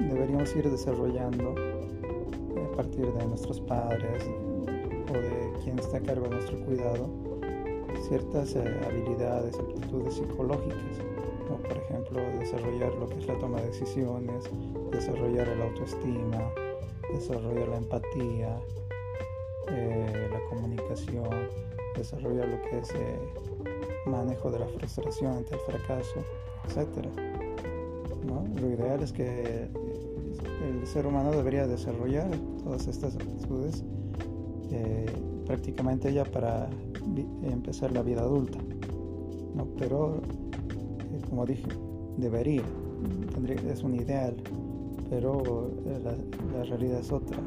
deberíamos 0.00 0.54
ir 0.56 0.70
desarrollando 0.70 1.54
eh, 1.58 2.68
a 2.72 2.76
partir 2.76 3.06
de 3.12 3.26
nuestros 3.26 3.60
padres, 3.60 4.24
o 5.08 5.12
de 5.12 5.52
quien 5.62 5.78
está 5.78 5.98
a 5.98 6.00
cargo 6.00 6.24
de 6.24 6.30
nuestro 6.30 6.64
cuidado 6.64 7.08
ciertas 8.08 8.56
habilidades, 8.56 9.58
aptitudes 9.58 10.14
psicológicas, 10.14 11.11
ejemplo 11.92 12.20
desarrollar 12.38 12.94
lo 12.94 13.06
que 13.06 13.18
es 13.18 13.26
la 13.26 13.38
toma 13.38 13.60
de 13.60 13.66
decisiones, 13.66 14.44
desarrollar 14.90 15.48
el 15.48 15.62
autoestima, 15.62 16.50
desarrollar 17.12 17.68
la 17.68 17.76
empatía, 17.76 18.60
eh, 19.68 20.28
la 20.32 20.40
comunicación, 20.48 21.48
desarrollar 21.94 22.48
lo 22.48 22.62
que 22.62 22.78
es 22.78 22.90
eh, 22.94 23.18
manejo 24.06 24.50
de 24.50 24.60
la 24.60 24.66
frustración 24.68 25.32
ante 25.32 25.54
el 25.54 25.60
fracaso, 25.60 26.20
etc. 26.66 27.06
Lo 28.60 28.70
ideal 28.70 29.02
es 29.02 29.12
que 29.12 29.68
el 30.62 30.86
ser 30.86 31.06
humano 31.06 31.32
debería 31.32 31.66
desarrollar 31.66 32.30
todas 32.62 32.86
estas 32.86 33.16
aptitudes 33.16 33.84
eh, 34.70 35.06
prácticamente 35.46 36.12
ya 36.12 36.24
para 36.24 36.70
empezar 37.42 37.92
la 37.92 38.02
vida 38.02 38.22
adulta. 38.22 38.58
¿no? 39.54 39.66
Pero, 39.78 40.22
como 41.32 41.46
dije, 41.46 41.66
debería, 42.18 42.60
es 43.66 43.82
un 43.82 43.94
ideal, 43.94 44.36
pero 45.08 45.70
la, 46.04 46.62
realidad 46.64 47.00
es 47.00 47.10
otra. 47.10 47.38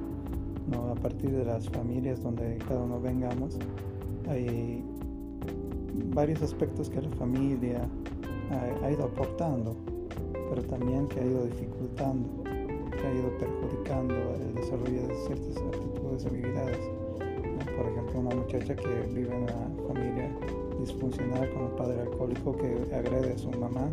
A 0.89 0.95
partir 0.95 1.29
de 1.29 1.45
las 1.45 1.69
familias 1.69 2.23
donde 2.23 2.57
cada 2.67 2.81
uno 2.81 2.99
vengamos, 2.99 3.59
hay 4.27 4.83
varios 6.15 6.41
aspectos 6.41 6.89
que 6.89 6.99
la 6.99 7.11
familia 7.11 7.88
ha, 8.81 8.89
ido 8.89 9.03
aportando, 9.03 9.75
pero 10.49 10.63
también 10.63 11.07
que 11.07 11.19
ha 11.19 11.25
ido 11.25 11.45
dificultando, 11.45 12.27
que 12.43 13.05
ha 13.05 13.13
ido 13.13 13.38
perjudicando 13.38 14.15
el 14.15 14.55
desarrollo 14.55 15.07
de 15.07 15.15
ciertas 15.27 15.57
actitudes 15.57 16.25
habilidades. 16.25 16.79
Por 17.77 17.86
ejemplo, 17.86 18.19
una 18.19 18.36
muchacha 18.36 18.75
que 18.75 19.07
vive 19.13 19.29
en 19.31 19.43
una 19.43 19.88
familia 19.88 20.36
disfuncional 20.86 21.49
con 21.49 21.63
un 21.63 21.75
padre 21.75 22.01
alcohólico 22.01 22.55
que 22.57 22.95
agrede 22.95 23.33
a 23.33 23.38
su 23.38 23.49
mamá 23.51 23.89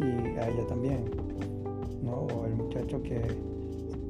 y 0.00 0.38
a 0.38 0.48
ella 0.48 0.66
también. 0.66 1.04
¿no? 2.02 2.12
O 2.12 2.46
el 2.46 2.54
muchacho 2.54 3.02
que 3.02 3.22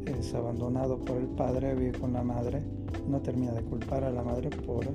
es 0.06 0.34
abandonado 0.34 0.98
por 0.98 1.16
el 1.16 1.26
padre, 1.26 1.74
vive 1.74 1.98
con 1.98 2.12
la 2.12 2.22
madre, 2.22 2.62
no 3.08 3.20
termina 3.20 3.52
de 3.52 3.62
culpar 3.62 4.04
a 4.04 4.10
la 4.10 4.22
madre 4.22 4.50
por 4.50 4.86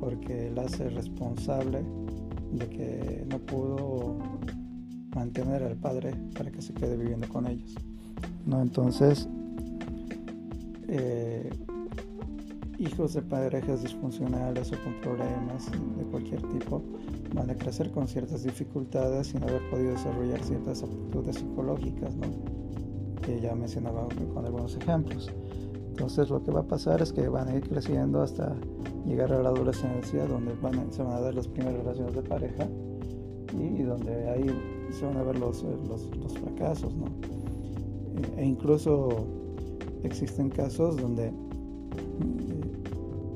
porque 0.00 0.48
él 0.48 0.58
hace 0.58 0.88
responsable 0.88 1.82
de 2.52 2.68
que 2.68 3.26
no 3.28 3.38
pudo 3.38 4.16
mantener 5.14 5.62
al 5.62 5.76
padre 5.76 6.14
para 6.36 6.50
que 6.50 6.62
se 6.62 6.72
quede 6.72 6.96
viviendo 6.96 7.28
con 7.28 7.46
ellos. 7.46 7.74
¿no? 8.46 8.62
Entonces, 8.62 9.28
eh, 10.88 11.50
hijos 12.80 13.12
de 13.12 13.20
parejas 13.20 13.82
disfuncionales 13.82 14.72
o 14.72 14.82
con 14.82 14.94
problemas 15.02 15.70
de 15.70 16.04
cualquier 16.04 16.40
tipo 16.48 16.82
van 17.34 17.50
a 17.50 17.54
crecer 17.54 17.90
con 17.90 18.08
ciertas 18.08 18.42
dificultades 18.42 19.28
sin 19.28 19.42
haber 19.42 19.60
podido 19.70 19.92
desarrollar 19.92 20.42
ciertas 20.42 20.82
aptitudes 20.82 21.36
psicológicas, 21.36 22.16
¿no? 22.16 22.26
que 23.20 23.38
ya 23.38 23.54
mencionaba 23.54 24.08
con 24.34 24.46
algunos 24.46 24.76
ejemplos. 24.76 25.30
Entonces 25.90 26.30
lo 26.30 26.42
que 26.42 26.50
va 26.50 26.60
a 26.60 26.66
pasar 26.66 27.02
es 27.02 27.12
que 27.12 27.28
van 27.28 27.48
a 27.48 27.54
ir 27.54 27.68
creciendo 27.68 28.22
hasta 28.22 28.56
llegar 29.04 29.30
a 29.32 29.42
la 29.42 29.50
adolescencia, 29.50 30.24
donde 30.26 30.54
van 30.62 30.90
se 30.90 31.02
van 31.02 31.12
a 31.12 31.20
dar 31.20 31.34
las 31.34 31.46
primeras 31.46 31.78
relaciones 31.80 32.14
de 32.14 32.22
pareja 32.22 32.66
y, 33.52 33.82
donde 33.82 34.28
ahí 34.30 34.46
se 34.90 35.04
van 35.04 35.18
a 35.18 35.22
ver 35.22 35.38
los, 35.38 35.62
los, 35.62 36.38
fracasos, 36.38 36.94
¿no? 36.94 37.06
E, 38.38 38.44
incluso 38.44 39.26
existen 40.02 40.48
casos 40.48 40.96
donde 40.96 41.26
eh, 41.26 41.49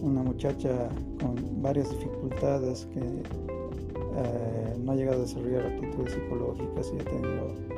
una 0.05 0.22
muchacha 0.22 0.88
con 1.20 1.62
varias 1.62 1.90
dificultades 1.90 2.86
que 2.92 3.00
eh, 3.00 4.76
no 4.78 4.92
ha 4.92 4.94
llegado 4.94 5.18
a 5.18 5.22
desarrollar 5.22 5.66
actitudes 5.66 6.12
psicológicas 6.12 6.92
y 6.92 7.00
ha 7.00 7.05
tenido 7.05 7.74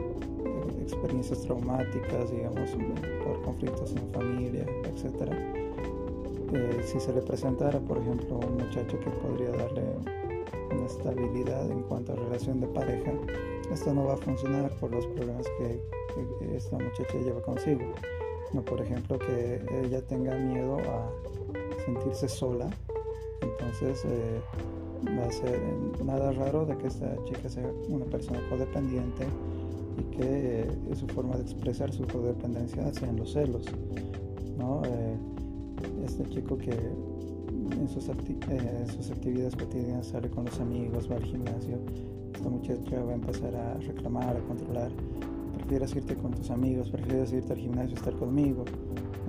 experiencias 0.83 1.41
traumáticas, 1.43 2.31
digamos, 2.31 2.71
por 3.25 3.43
conflictos 3.43 3.93
en 3.93 4.11
familia, 4.13 4.67
etc. 4.85 5.33
Eh, 6.53 6.81
si 6.85 7.01
se 7.01 7.13
le 7.13 7.23
presentara, 7.23 7.79
por 7.81 7.99
ejemplo, 7.99 8.39
un 8.39 8.55
muchacho 8.55 8.99
que 9.01 9.11
podría 9.11 9.51
darle 9.51 9.83
una 10.73 10.87
estabilidad 10.87 11.71
en 11.71 11.83
cuanto 11.83 12.13
a 12.13 12.17
relación 12.17 12.61
de 12.61 12.69
pareja, 12.69 13.13
esto 13.73 13.93
no 13.93 14.05
va 14.05 14.15
a 14.15 14.17
funcionar 14.17 14.71
por 14.79 14.93
los 14.93 15.07
problemas 15.07 15.47
que, 15.59 15.81
esta 16.55 16.79
muchacha 16.79 17.19
lleva 17.19 17.43
consigo. 17.43 17.83
No, 18.53 18.65
por 18.65 18.81
ejemplo, 18.81 19.19
que 19.19 19.61
ella 19.85 20.01
tenga 20.07 20.35
miedo 20.37 20.79
a 20.79 21.11
sentirse 21.87 22.29
sola, 22.29 22.69
entonces 23.41 24.05
eh, 24.05 24.41
va 25.19 25.27
a 25.27 25.33
ser 25.33 25.59
nada 26.05 26.33
raro 26.33 26.67
de 26.67 26.77
que 26.77 26.89
esta 26.89 27.17
chica 27.25 27.49
sea 27.49 27.71
una 27.89 28.05
persona 28.07 28.41
codependiente 28.51 29.27
y 29.99 30.17
que 30.17 30.61
eh, 30.61 30.95
su 30.95 31.07
forma 31.09 31.37
de 31.37 31.43
expresar 31.43 31.93
su 31.93 32.07
codependencia 32.07 32.91
en 33.03 33.17
los 33.17 33.33
celos. 33.33 33.65
¿no? 34.59 34.83
Eh, 34.85 35.17
este 36.05 36.25
chico 36.27 36.57
que 36.57 36.71
en 36.73 37.89
sus, 37.89 38.09
eh, 38.09 38.87
sus, 38.95 39.11
actividades 39.11 39.57
cotidianas 39.57 40.07
sale 40.07 40.31
con 40.31 40.45
los 40.45 40.61
amigos, 40.61 41.11
va 41.11 41.17
al 41.17 41.25
gimnasio, 41.25 41.79
esta 42.35 42.49
muchacha 42.49 43.03
va 43.03 43.13
a 43.13 43.15
empezar 43.15 43.55
a 43.55 43.75
reclamar, 43.79 44.37
a 44.37 44.41
controlar, 44.41 44.91
prefieres 45.57 45.95
irte 45.97 46.15
con 46.17 46.33
tus 46.33 46.51
amigos, 46.51 46.91
prefieres 46.91 47.33
irte 47.33 47.53
al 47.53 47.59
gimnasio, 47.59 47.97
estar 47.97 48.15
conmigo. 48.15 48.65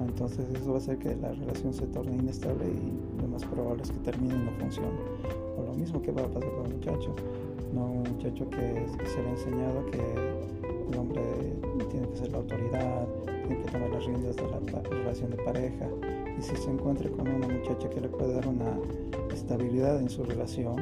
Entonces 0.06 0.46
eso 0.54 0.70
va 0.70 0.76
a 0.76 0.78
hacer 0.78 0.98
que 0.98 1.16
la 1.16 1.32
relación 1.32 1.74
se 1.74 1.88
torne 1.88 2.16
inestable 2.16 2.66
y 2.66 3.22
lo 3.22 3.28
más 3.28 3.44
probable 3.46 3.84
es 3.84 3.92
que 3.92 4.00
termine 4.00 4.36
y 4.36 4.38
no 4.38 4.52
funcione. 4.60 5.00
O 5.58 5.64
lo 5.64 5.74
mismo 5.74 6.02
que 6.02 6.12
va 6.12 6.24
a 6.24 6.28
pasar 6.28 6.52
con 6.52 6.66
el 6.68 6.74
muchacho, 6.76 7.16
¿no? 7.74 7.86
un 7.86 8.04
muchacho 8.04 8.50
que 8.50 8.86
se 9.06 9.22
le 9.22 9.28
ha 9.28 9.32
enseñado 9.32 9.86
que 9.88 10.00
el 10.90 10.98
hombre 10.98 11.22
tiene 11.90 12.08
que 12.10 12.18
ser 12.18 12.32
la 12.32 12.38
autoridad, 12.38 13.08
tiene 13.26 13.64
que 13.64 13.72
tomar 13.72 13.90
las 13.90 14.06
riendas 14.06 14.36
de 14.36 14.44
la 14.44 14.82
relación 14.82 15.32
de 15.32 15.38
pareja. 15.38 15.88
Y 16.38 16.42
si 16.42 16.56
se 16.56 16.70
encuentra 16.70 17.10
con 17.10 17.28
una 17.28 17.48
muchacha 17.48 17.90
que 17.90 18.02
le 18.02 18.10
puede 18.10 18.34
dar 18.34 18.48
una 18.48 18.78
estabilidad 19.34 20.00
en 20.00 20.10
su 20.10 20.24
relación, 20.24 20.76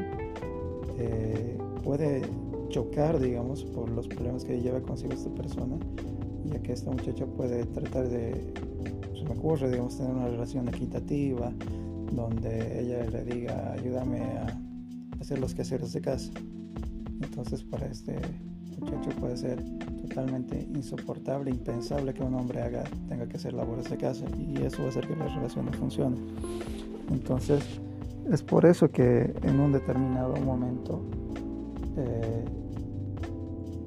eh, 0.98 1.58
puede 1.84 2.24
chocar, 2.70 3.20
digamos, 3.20 3.64
por 3.64 3.90
los 3.90 4.08
problemas 4.08 4.44
que 4.44 4.60
lleva 4.60 4.82
consigo 4.82 5.14
esta 5.14 5.30
persona, 5.30 5.78
ya 6.46 6.62
que 6.62 6.74
esta 6.74 6.92
muchacha 6.92 7.26
puede 7.26 7.66
tratar 7.66 8.10
de, 8.10 8.54
ocurre, 9.34 9.70
digamos, 9.70 9.98
tener 9.98 10.14
una 10.14 10.28
relación 10.28 10.68
equitativa, 10.68 11.52
donde 12.12 12.80
ella 12.80 13.06
le 13.10 13.24
diga, 13.24 13.74
ayúdame 13.74 14.22
a 14.22 14.60
hacer 15.20 15.40
los 15.40 15.54
quehaceres 15.54 15.94
de 15.94 16.02
casa. 16.02 16.32
Entonces, 17.22 17.64
para 17.64 17.88
este 17.88 18.16
muchacho 18.80 19.10
puede 19.20 19.38
ser 19.38 19.64
totalmente 20.02 20.68
insoportable, 20.74 21.50
impensable 21.50 22.14
que 22.14 22.24
un 22.24 22.36
hombre 22.36 22.62
haga, 22.62 22.84
tenga 23.08 23.28
que 23.28 23.38
hacer 23.38 23.54
labores 23.54 23.90
de 23.90 23.98
casa 23.98 24.26
y 24.38 24.62
eso 24.62 24.80
va 24.80 24.86
a 24.86 24.90
hacer 24.90 25.08
que 25.08 25.16
la 25.16 25.28
relación 25.28 25.66
no 25.66 25.74
funcione. 25.74 26.18
Entonces, 27.10 27.64
es 28.32 28.42
por 28.42 28.66
eso 28.66 28.90
que 28.90 29.34
en 29.44 29.60
un 29.60 29.72
determinado 29.72 30.36
momento, 30.38 31.02
eh, 31.98 32.46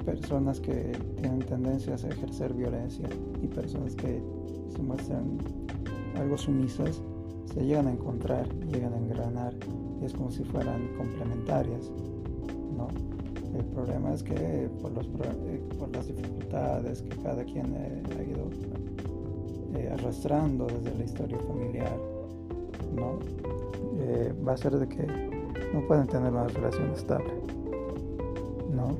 personas 0.04 0.60
que 0.60 0.92
tienen 1.16 1.40
tendencias 1.40 2.04
a 2.04 2.08
ejercer 2.08 2.54
violencia 2.54 3.08
y 3.42 3.46
personas 3.46 3.94
que 3.94 4.22
se 4.74 4.82
muestran 4.82 5.38
algo 6.16 6.36
sumisas, 6.36 7.02
se 7.52 7.64
llegan 7.64 7.86
a 7.86 7.92
encontrar, 7.92 8.48
llegan 8.66 8.92
a 8.92 8.98
engranar 8.98 9.54
y 10.00 10.04
es 10.04 10.12
como 10.12 10.30
si 10.30 10.44
fueran 10.44 10.88
complementarias, 10.96 11.90
¿no? 12.76 12.88
El 13.56 13.64
problema 13.66 14.12
es 14.12 14.22
que 14.22 14.68
por, 14.80 14.92
los, 14.92 15.06
eh, 15.06 15.62
por 15.78 15.90
las 15.94 16.06
dificultades 16.06 17.02
que 17.02 17.16
cada 17.22 17.44
quien 17.44 17.74
eh, 17.74 18.02
ha 18.18 18.22
ido 18.22 18.48
eh, 19.74 19.90
arrastrando 19.92 20.66
desde 20.66 20.96
la 20.96 21.04
historia 21.04 21.38
familiar, 21.38 21.98
¿no? 22.94 23.18
va 24.46 24.52
a 24.52 24.56
ser 24.56 24.78
de 24.78 24.88
que 24.88 25.06
no 25.74 25.86
pueden 25.86 26.06
tener 26.06 26.32
una 26.32 26.46
relación 26.46 26.90
estable. 26.92 27.32
¿no? 28.70 28.96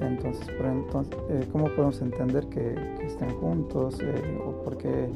Entonces, 0.00 0.46
por 0.56 0.66
entonces 0.66 1.46
¿cómo 1.52 1.66
podemos 1.66 2.00
entender 2.00 2.46
que, 2.48 2.74
que 2.98 3.06
estén 3.06 3.30
juntos 3.40 3.98
o 4.44 4.62
por 4.62 4.76
qué 4.78 5.08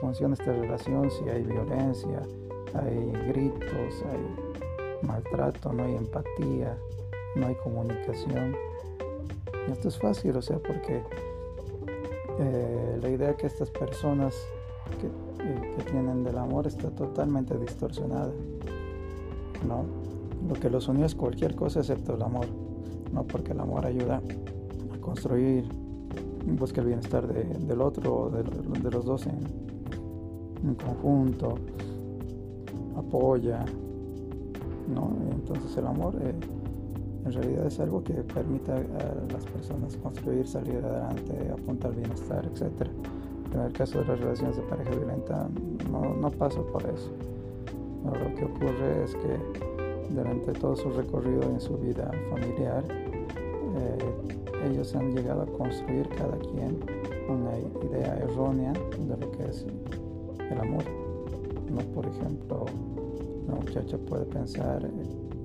funciona 0.00 0.34
esta 0.34 0.52
relación 0.52 1.10
si 1.10 1.28
hay 1.28 1.42
violencia, 1.42 2.20
hay 2.74 3.12
gritos, 3.28 4.04
hay 4.10 5.06
maltrato, 5.06 5.72
no 5.72 5.84
hay 5.84 5.96
empatía, 5.96 6.76
no 7.36 7.46
hay 7.46 7.54
comunicación. 7.56 8.54
Esto 9.70 9.88
es 9.88 9.98
fácil, 9.98 10.36
o 10.36 10.42
sea, 10.42 10.58
porque 10.58 11.02
eh, 12.38 12.98
la 13.00 13.08
idea 13.08 13.36
que 13.36 13.46
estas 13.46 13.70
personas 13.70 14.34
eh, 15.40 15.74
que, 15.76 15.90
tienen 15.90 16.24
del 16.24 16.38
amor 16.38 16.66
está 16.66 16.90
totalmente 16.90 17.56
distorsionada, 17.56 18.32
¿no? 19.66 19.84
Lo 20.48 20.54
que 20.54 20.68
los 20.68 20.88
unió 20.88 21.06
es 21.06 21.14
cualquier 21.14 21.54
cosa 21.54 21.80
excepto 21.80 22.14
el 22.14 22.22
amor, 22.22 22.46
¿no? 23.12 23.24
Porque 23.24 23.52
el 23.52 23.60
amor 23.60 23.86
ayuda 23.86 24.20
a 24.92 25.00
construir, 25.00 25.64
busca 26.46 26.80
el 26.80 26.88
bienestar 26.88 27.26
del 27.26 27.80
otro 27.80 28.14
o 28.14 28.30
de, 28.30 28.90
los 28.90 29.04
dos 29.04 29.26
en, 29.26 29.38
en 30.62 30.74
conjunto, 30.74 31.54
apoya, 32.96 33.64
¿no? 34.94 35.12
Entonces 35.32 35.76
el 35.76 35.86
amor 35.86 36.14
eh, 36.20 36.34
en 37.24 37.32
realidad 37.32 37.66
es 37.66 37.80
algo 37.80 38.04
que 38.04 38.12
permite 38.14 38.72
a 38.72 39.32
las 39.32 39.46
personas 39.46 39.96
construir, 39.96 40.46
salir 40.46 40.84
adelante, 40.84 41.50
apuntar 41.50 41.90
al 41.90 41.96
bienestar, 41.96 42.44
etc. 42.44 42.86
En 43.54 43.60
el 43.60 43.72
caso 43.72 44.00
de 44.00 44.06
las 44.06 44.20
relaciones 44.20 44.56
de 44.56 44.62
pareja 44.62 44.90
violenta 44.90 45.48
no, 45.90 46.14
no 46.14 46.30
pasa 46.30 46.60
por 46.72 46.82
eso. 46.82 47.10
lo 48.04 48.34
que 48.34 48.44
ocurre 48.44 49.04
es 49.04 49.14
que 49.14 49.73
durante 50.10 50.52
todo 50.52 50.76
su 50.76 50.90
recorrido 50.90 51.42
en 51.42 51.60
su 51.60 51.76
vida 51.78 52.10
familiar, 52.30 52.84
eh, 52.90 53.98
ellos 54.70 54.94
han 54.94 55.14
llegado 55.14 55.42
a 55.42 55.46
construir 55.46 56.08
cada 56.10 56.36
quien 56.38 56.78
una 57.28 57.58
idea 57.86 58.16
errónea 58.16 58.72
de 58.72 59.16
lo 59.16 59.30
que 59.32 59.44
es 59.44 59.66
el 60.50 60.60
amor. 60.60 60.84
¿no? 61.70 61.78
Por 61.92 62.06
ejemplo, 62.06 62.66
una 63.46 63.56
muchacha 63.56 63.98
puede 63.98 64.24
pensar, 64.26 64.88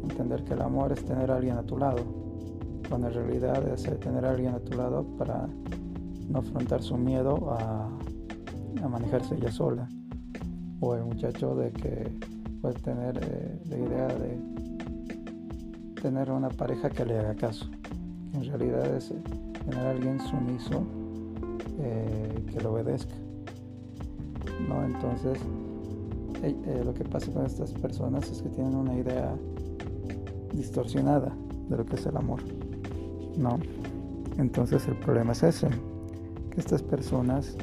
entender 0.04 0.44
que 0.44 0.54
el 0.54 0.62
amor 0.62 0.92
es 0.92 1.04
tener 1.04 1.32
a 1.32 1.38
alguien 1.38 1.58
a 1.58 1.64
tu 1.64 1.78
lado, 1.78 2.04
cuando 2.88 3.08
en 3.08 3.14
realidad 3.14 3.68
es 3.68 3.84
tener 4.00 4.26
a 4.26 4.32
alguien 4.32 4.54
a 4.54 4.60
tu 4.60 4.78
lado 4.78 5.04
para 5.18 5.48
no 6.28 6.40
afrontar 6.40 6.82
su 6.82 6.98
miedo 6.98 7.52
a, 7.52 7.90
a 8.84 8.88
manejarse 8.88 9.36
ella 9.36 9.52
sola. 9.52 9.88
O 10.82 10.96
el 10.96 11.04
muchacho 11.04 11.56
de 11.56 11.72
que 11.72 12.10
puede 12.62 12.76
tener 12.76 13.18
eh, 13.22 13.60
la 13.70 13.78
idea 13.78 14.08
de 14.08 14.38
tener 16.02 16.32
una 16.32 16.50
pareja 16.50 16.90
que 16.90 17.06
le 17.06 17.18
haga 17.18 17.36
caso. 17.36 17.66
En 18.34 18.46
realidad 18.46 18.86
es 18.96 19.14
tener 19.66 19.86
a 19.86 19.92
alguien 19.92 20.20
sumiso 20.20 20.84
eh, 21.80 22.46
que 22.52 22.62
lo 22.62 22.74
obedezca. 22.74 23.16
¿no? 24.68 24.86
Entonces, 24.86 25.40
eh, 26.44 26.82
lo 26.84 26.94
que 26.94 27.04
pasa 27.04 27.32
con 27.32 27.46
estas 27.46 27.74
personas 27.74 28.30
es 28.32 28.42
que 28.42 28.50
tienen 28.50 28.76
una 28.76 28.96
idea 28.96 29.36
distorsionada 30.54 31.36
de 31.70 31.78
lo 31.78 31.86
que 31.86 31.96
es 31.96 32.06
el 32.06 32.18
amor. 32.18 32.42
¿no? 33.38 33.60
Entonces 34.38 34.88
el 34.88 34.96
problema 34.96 35.34
es 35.34 35.44
ese, 35.44 35.68
que 36.52 36.60
estas 36.60 36.82
personas 36.82 37.58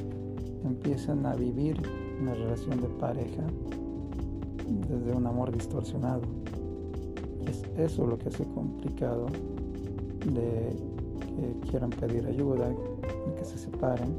empiezan 0.65 1.25
a 1.27 1.35
vivir 1.35 1.81
una 2.21 2.35
relación 2.35 2.81
de 2.81 2.89
pareja 2.89 3.43
desde 4.67 5.13
un 5.13 5.27
amor 5.27 5.53
distorsionado. 5.53 6.23
Es 7.47 7.63
eso 7.79 8.07
lo 8.07 8.19
que 8.19 8.29
hace 8.29 8.45
complicado 8.45 9.27
de 10.25 10.73
que 11.21 11.69
quieran 11.71 11.91
pedir 11.91 12.27
ayuda, 12.27 12.69
que 13.37 13.45
se 13.45 13.59
separen. 13.59 14.19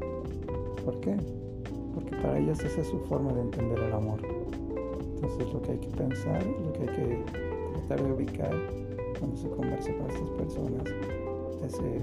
¿Por 0.86 1.00
qué? 1.02 1.18
Porque 1.93 2.16
para 2.18 2.39
ellas 2.39 2.60
esa 2.64 2.82
es 2.82 2.88
su 2.88 3.00
forma 3.00 3.34
de 3.34 3.41
entender 3.41 3.80
el 3.80 3.93
amor. 3.93 4.20
Entonces 5.16 5.52
lo 5.52 5.62
que 5.62 5.72
hay 5.72 5.80
que 5.80 5.89
pensar, 5.89 6.45
lo 6.45 6.74
que 6.74 6.82
hay 6.82 6.95
que 6.95 7.24
tratar 7.74 8.04
de 8.06 8.14
ubicar 8.14 8.52
cuando 9.20 9.36
se 9.36 9.50
conversa 9.50 9.91
con 9.93 10.10
estas 10.10 10.30
personas 10.30 10.84
es 11.66 11.74
eh, 11.80 12.02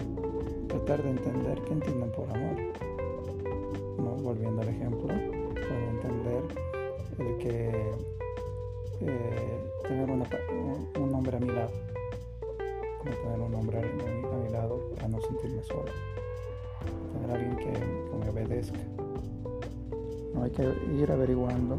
tratar 0.69 1.03
de 1.03 1.11
entender 1.11 1.61
qué 1.63 1.73
entienden 1.73 2.11
por 2.11 2.29
amor. 2.31 2.57
¿No? 3.99 4.17
Volviendo 4.23 4.63
al 4.63 4.69
ejemplo, 4.69 5.07
pueden 5.07 5.89
entender 5.91 6.43
el 7.19 7.39
que 7.39 7.93
eh, 9.01 9.65
tener 9.83 10.11
un 10.11 11.15
hombre 11.15 11.37
a 11.37 11.41
mi 11.41 11.49
lado, 11.49 11.71
tener 13.03 13.41
un 13.41 13.55
hombre 13.55 13.79
a 13.79 14.37
mi, 14.37 14.53
lado 14.53 14.91
para 14.95 15.09
no 15.09 15.21
sentirme 15.21 15.63
solo, 15.63 15.91
tener 17.13 17.31
alguien 17.31 17.57
que, 17.57 17.73
que 17.73 18.17
me 18.17 18.29
obedezca. 18.31 18.79
No 20.35 20.43
hay 20.43 20.51
que 20.51 20.63
ir 21.01 21.11
averiguando 21.11 21.79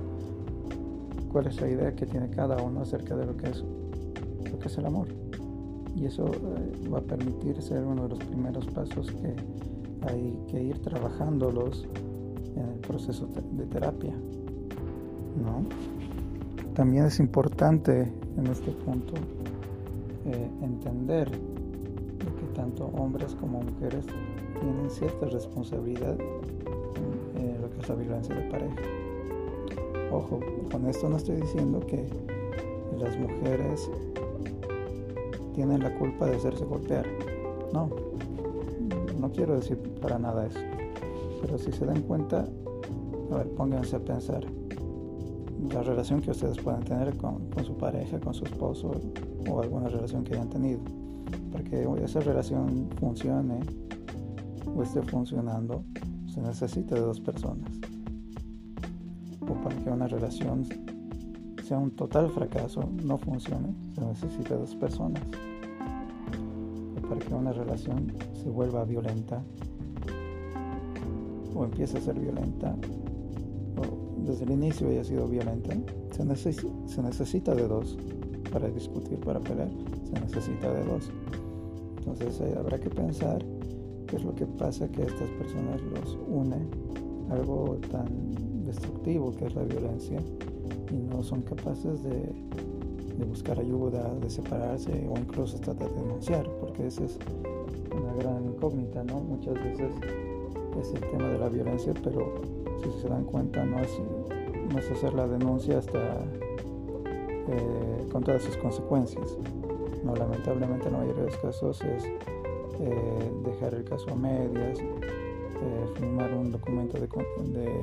cuál 1.31 1.47
es 1.47 1.59
la 1.59 1.67
idea 1.67 1.93
que 1.93 2.05
tiene 2.05 2.29
cada 2.29 2.61
uno 2.61 2.81
acerca 2.81 3.15
de 3.15 3.25
lo 3.25 3.35
que 3.35 3.49
es, 3.49 3.63
lo 4.49 4.57
que 4.57 4.67
es 4.67 4.77
el 4.77 4.85
amor. 4.85 5.07
Y 5.95 6.05
eso 6.05 6.27
eh, 6.27 6.89
va 6.89 6.99
a 6.99 7.01
permitir 7.01 7.61
ser 7.61 7.83
uno 7.83 8.03
de 8.03 8.09
los 8.09 8.19
primeros 8.19 8.65
pasos 8.67 9.11
que 9.11 9.35
hay 10.07 10.39
que 10.49 10.63
ir 10.63 10.81
trabajándolos 10.81 11.87
en 12.55 12.69
el 12.69 12.79
proceso 12.79 13.27
de 13.51 13.65
terapia. 13.65 14.13
¿no? 15.43 15.65
También 16.75 17.05
es 17.05 17.21
importante 17.21 18.11
en 18.37 18.47
este 18.47 18.69
punto 18.71 19.13
eh, 20.25 20.49
entender 20.61 21.31
que 21.31 22.45
tanto 22.53 22.87
hombres 22.87 23.33
como 23.39 23.61
mujeres 23.61 24.05
tienen 24.59 24.89
cierta 24.89 25.27
responsabilidad 25.27 26.17
en 27.37 27.61
lo 27.61 27.69
que 27.69 27.79
es 27.79 27.87
la 27.87 27.95
violencia 27.95 28.35
de 28.35 28.41
pareja. 28.51 28.75
Ojo, 30.11 30.41
con 30.69 30.85
esto 30.87 31.07
no 31.07 31.15
estoy 31.15 31.37
diciendo 31.37 31.79
que 31.79 32.07
las 32.99 33.17
mujeres 33.17 33.89
tienen 35.53 35.81
la 35.81 35.95
culpa 35.95 36.25
de 36.25 36.35
hacerse 36.35 36.65
golpear. 36.65 37.05
No, 37.71 37.89
no 39.17 39.31
quiero 39.31 39.55
decir 39.55 39.77
para 40.01 40.19
nada 40.19 40.47
eso. 40.47 40.59
Pero 41.41 41.57
si 41.57 41.71
se 41.71 41.85
dan 41.85 42.01
cuenta, 42.01 42.45
a 43.31 43.35
ver, 43.37 43.47
pónganse 43.51 43.95
a 43.95 43.99
pensar 43.99 44.45
la 45.71 45.83
relación 45.83 46.21
que 46.21 46.31
ustedes 46.31 46.57
puedan 46.57 46.83
tener 46.83 47.15
con, 47.17 47.49
su 47.65 47.75
pareja, 47.77 48.19
con 48.19 48.33
su 48.33 48.45
esposo 48.45 48.91
o 49.49 49.61
alguna 49.61 49.89
relación 49.89 50.23
que 50.23 50.33
hayan 50.33 50.49
tenido. 50.49 50.79
Para 51.51 51.63
que 51.63 51.87
esa 52.03 52.19
relación 52.19 52.89
funcione 52.99 53.59
o 54.75 54.83
esté 54.83 55.01
funcionando, 55.03 55.83
se 56.27 56.41
necesita 56.41 56.95
de 56.95 57.01
dos 57.01 57.19
personas 57.19 57.71
o 59.49 59.53
para 59.61 59.75
que 59.75 59.89
una 59.89 60.07
relación 60.07 60.65
sea 61.63 61.77
un 61.77 61.91
total 61.91 62.29
fracaso, 62.29 62.89
no 63.03 63.17
funcione, 63.17 63.73
se 63.95 64.01
necesita 64.01 64.55
dos 64.55 64.75
personas. 64.75 65.21
O 66.97 67.07
para 67.07 67.19
que 67.19 67.33
una 67.33 67.53
relación 67.53 68.13
se 68.33 68.49
vuelva 68.49 68.83
violenta 68.85 69.43
o 71.53 71.63
empiece 71.63 71.97
a 71.97 72.01
ser 72.01 72.19
violenta, 72.19 72.75
desde 74.25 74.45
el 74.45 74.51
inicio 74.51 74.89
haya 74.89 75.03
sido 75.03 75.27
violenta, 75.27 75.75
se, 76.35 76.53
se 76.53 77.01
necesita 77.01 77.55
de 77.55 77.67
dos. 77.67 77.97
Para 78.51 78.69
discutir, 78.69 79.19
para 79.19 79.39
pelear, 79.39 79.69
se 80.03 80.19
necesita 80.19 80.73
de 80.73 80.83
dos. 80.85 81.11
Entonces 81.97 82.41
habrá 82.55 82.79
que 82.79 82.89
pensar 82.89 83.43
qué 84.07 84.15
es 84.17 84.23
lo 84.23 84.33
que 84.35 84.45
pasa 84.45 84.87
que 84.87 85.01
estas 85.01 85.29
personas 85.31 85.81
los 85.81 86.17
une 86.27 86.57
algo 87.31 87.77
tan 87.91 88.05
destructivo 88.65 89.33
que 89.35 89.45
es 89.45 89.55
la 89.55 89.63
violencia 89.63 90.19
y 90.91 90.95
no 90.95 91.23
son 91.23 91.41
capaces 91.41 92.03
de, 92.03 92.33
buscar 93.27 93.59
ayuda, 93.59 94.13
de 94.15 94.29
separarse 94.29 95.07
o 95.09 95.17
incluso 95.17 95.57
tratar 95.59 95.89
de 95.89 96.01
denunciar, 96.01 96.47
porque 96.59 96.87
esa 96.87 97.05
es 97.05 97.17
una 97.91 98.13
gran 98.15 98.45
incógnita, 98.45 99.03
¿no? 99.05 99.19
Muchas 99.21 99.53
veces 99.55 99.91
es 100.79 100.93
el 100.93 100.99
tema 101.11 101.29
de 101.29 101.39
la 101.39 101.49
violencia, 101.49 101.93
pero 102.03 102.33
si 102.83 103.01
se 103.01 103.07
dan 103.07 103.23
cuenta 103.23 103.63
no 103.65 103.79
es, 103.79 103.89
es 104.77 104.91
hacer 104.91 105.13
la 105.13 105.27
denuncia 105.27 105.77
hasta 105.77 105.99
eh, 107.47 108.07
con 108.11 108.23
todas 108.23 108.43
sus 108.43 108.57
consecuencias. 108.57 109.37
No, 110.03 110.15
lamentablemente 110.15 110.87
en 110.87 110.93
la 110.93 110.99
mayoría 110.99 111.23
de 111.23 111.31
los 111.31 111.37
casos 111.37 111.81
es 111.83 112.05
eh, 112.79 113.31
dejar 113.43 113.73
el 113.73 113.83
caso 113.85 114.11
a 114.11 114.15
medias, 114.15 114.79
eh, 114.79 115.85
firmar 115.95 116.33
un 116.33 116.51
documento 116.51 116.97
de, 116.99 117.07
de 117.07 117.81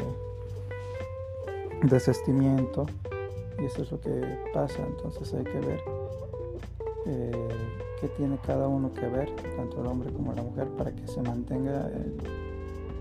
desestimiento 1.83 2.87
y 3.59 3.65
eso 3.65 3.83
es 3.83 3.91
lo 3.91 4.01
que 4.01 4.39
pasa 4.53 4.85
entonces 4.87 5.35
hay 5.35 5.45
que 5.45 5.59
ver 5.61 5.81
qué 8.01 8.09
tiene 8.17 8.39
cada 8.47 8.69
uno 8.69 8.93
que 8.93 9.07
ver 9.07 9.31
tanto 9.57 9.81
el 9.81 9.87
hombre 9.89 10.13
como 10.13 10.33
la 10.33 10.43
mujer 10.43 10.69
para 10.79 10.93
que 10.93 11.07
se 11.09 11.21
mantenga 11.23 11.91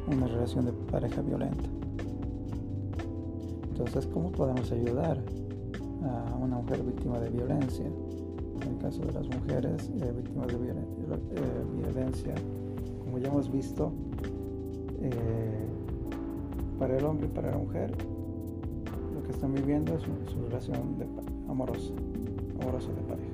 una 0.07 0.27
relación 0.27 0.65
de 0.65 0.71
pareja 0.91 1.21
violenta 1.21 1.80
entonces 3.85 4.07
cómo 4.11 4.31
podemos 4.31 4.71
ayudar 4.71 5.17
a 6.03 6.35
una 6.35 6.57
mujer 6.57 6.81
víctima 6.83 7.19
de 7.19 7.29
violencia 7.29 7.85
en 7.85 8.67
el 8.67 8.77
caso 8.77 9.01
de 9.01 9.11
las 9.13 9.27
mujeres 9.27 9.89
eh, 10.01 10.13
víctimas 10.15 10.47
de 10.47 10.57
violencia 11.81 12.33
como 13.03 13.17
ya 13.19 13.27
hemos 13.27 13.51
visto 13.51 13.91
para 16.79 16.97
el 16.97 17.05
hombre 17.05 17.27
y 17.27 17.29
para 17.29 17.51
la 17.51 17.57
mujer 17.57 17.91
están 19.31 19.53
viviendo 19.53 19.95
es 19.95 20.03
su, 20.03 20.41
relación 20.45 20.95
amorosa, 21.49 21.93
amorosa 22.61 22.89
de 22.93 23.01
pareja. 23.01 23.29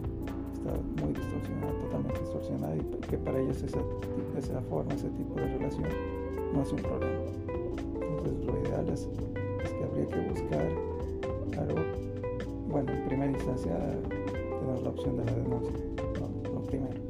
Está 0.53 1.03
muy 1.03 1.13
distorsionada, 1.13 1.73
totalmente 1.81 2.19
distorsionada 2.21 2.75
y 2.75 2.81
que 3.09 3.17
para 3.17 3.39
ellos 3.39 3.63
esa 3.63 4.61
forma, 4.61 4.93
ese 4.93 5.09
tipo 5.09 5.35
de 5.35 5.57
relación 5.57 5.89
no 6.53 6.61
es 6.61 6.71
un 6.71 6.79
problema. 6.79 7.19
Entonces 7.99 8.45
lo 8.45 8.61
ideal 8.61 8.89
es, 8.89 9.09
habría 9.97 10.07
que 10.07 10.29
buscar 10.29 10.67
algo, 11.57 11.81
bueno, 12.69 12.91
en 12.91 13.05
primera 13.07 13.31
instancia 13.31 13.77
tener 13.79 14.81
la 14.81 14.89
opción 14.89 15.17
de 15.17 15.25
la 15.25 15.33
denuncia, 15.33 15.73
lo 16.53 16.61
primero. 16.63 17.01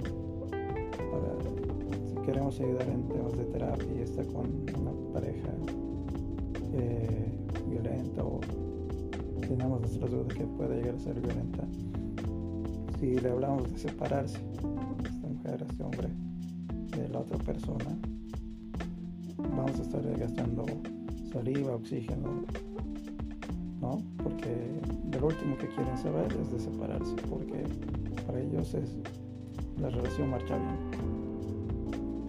Si 2.10 2.16
queremos 2.26 2.60
ayudar 2.60 2.88
en 2.88 3.08
temas 3.10 3.38
de 3.38 3.44
terapia 3.46 3.88
y 3.98 4.02
está 4.02 4.24
con 4.26 4.46
una 4.80 5.14
pareja, 5.14 5.50
eh, 6.74 7.38
violenta 7.68 8.24
o 8.24 8.40
tenemos 9.42 9.82
nuestras 9.82 10.12
dudas 10.12 10.34
que 10.34 10.44
puede 10.46 10.78
llegar 10.78 10.96
a 10.96 11.00
ser 11.00 11.20
violenta, 11.20 11.64
si 13.00 13.20
le 13.20 13.30
hablamos 13.30 13.72
de 13.72 13.80
separarse, 13.80 14.38
esta 14.38 15.28
mujer, 15.28 15.66
este 15.70 15.84
hombre, 15.84 16.10
de 16.96 17.10
la 17.10 17.20
otra 17.20 17.38
persona, 17.40 17.98
vamos 19.38 19.80
a 19.80 19.82
estar 19.82 20.18
gastando 20.18 20.66
saliva, 21.32 21.76
oxígeno, 21.76 22.46
Porque 24.38 25.20
lo 25.20 25.28
último 25.28 25.58
que 25.58 25.68
quieren 25.68 25.98
saber 25.98 26.28
es 26.40 26.52
de 26.52 26.60
separarse, 26.60 27.16
porque 27.28 27.64
para 28.28 28.40
ellos 28.40 28.74
es 28.76 28.96
la 29.82 29.90
relación 29.90 30.30
marcha 30.30 30.56
bien. 30.58 30.78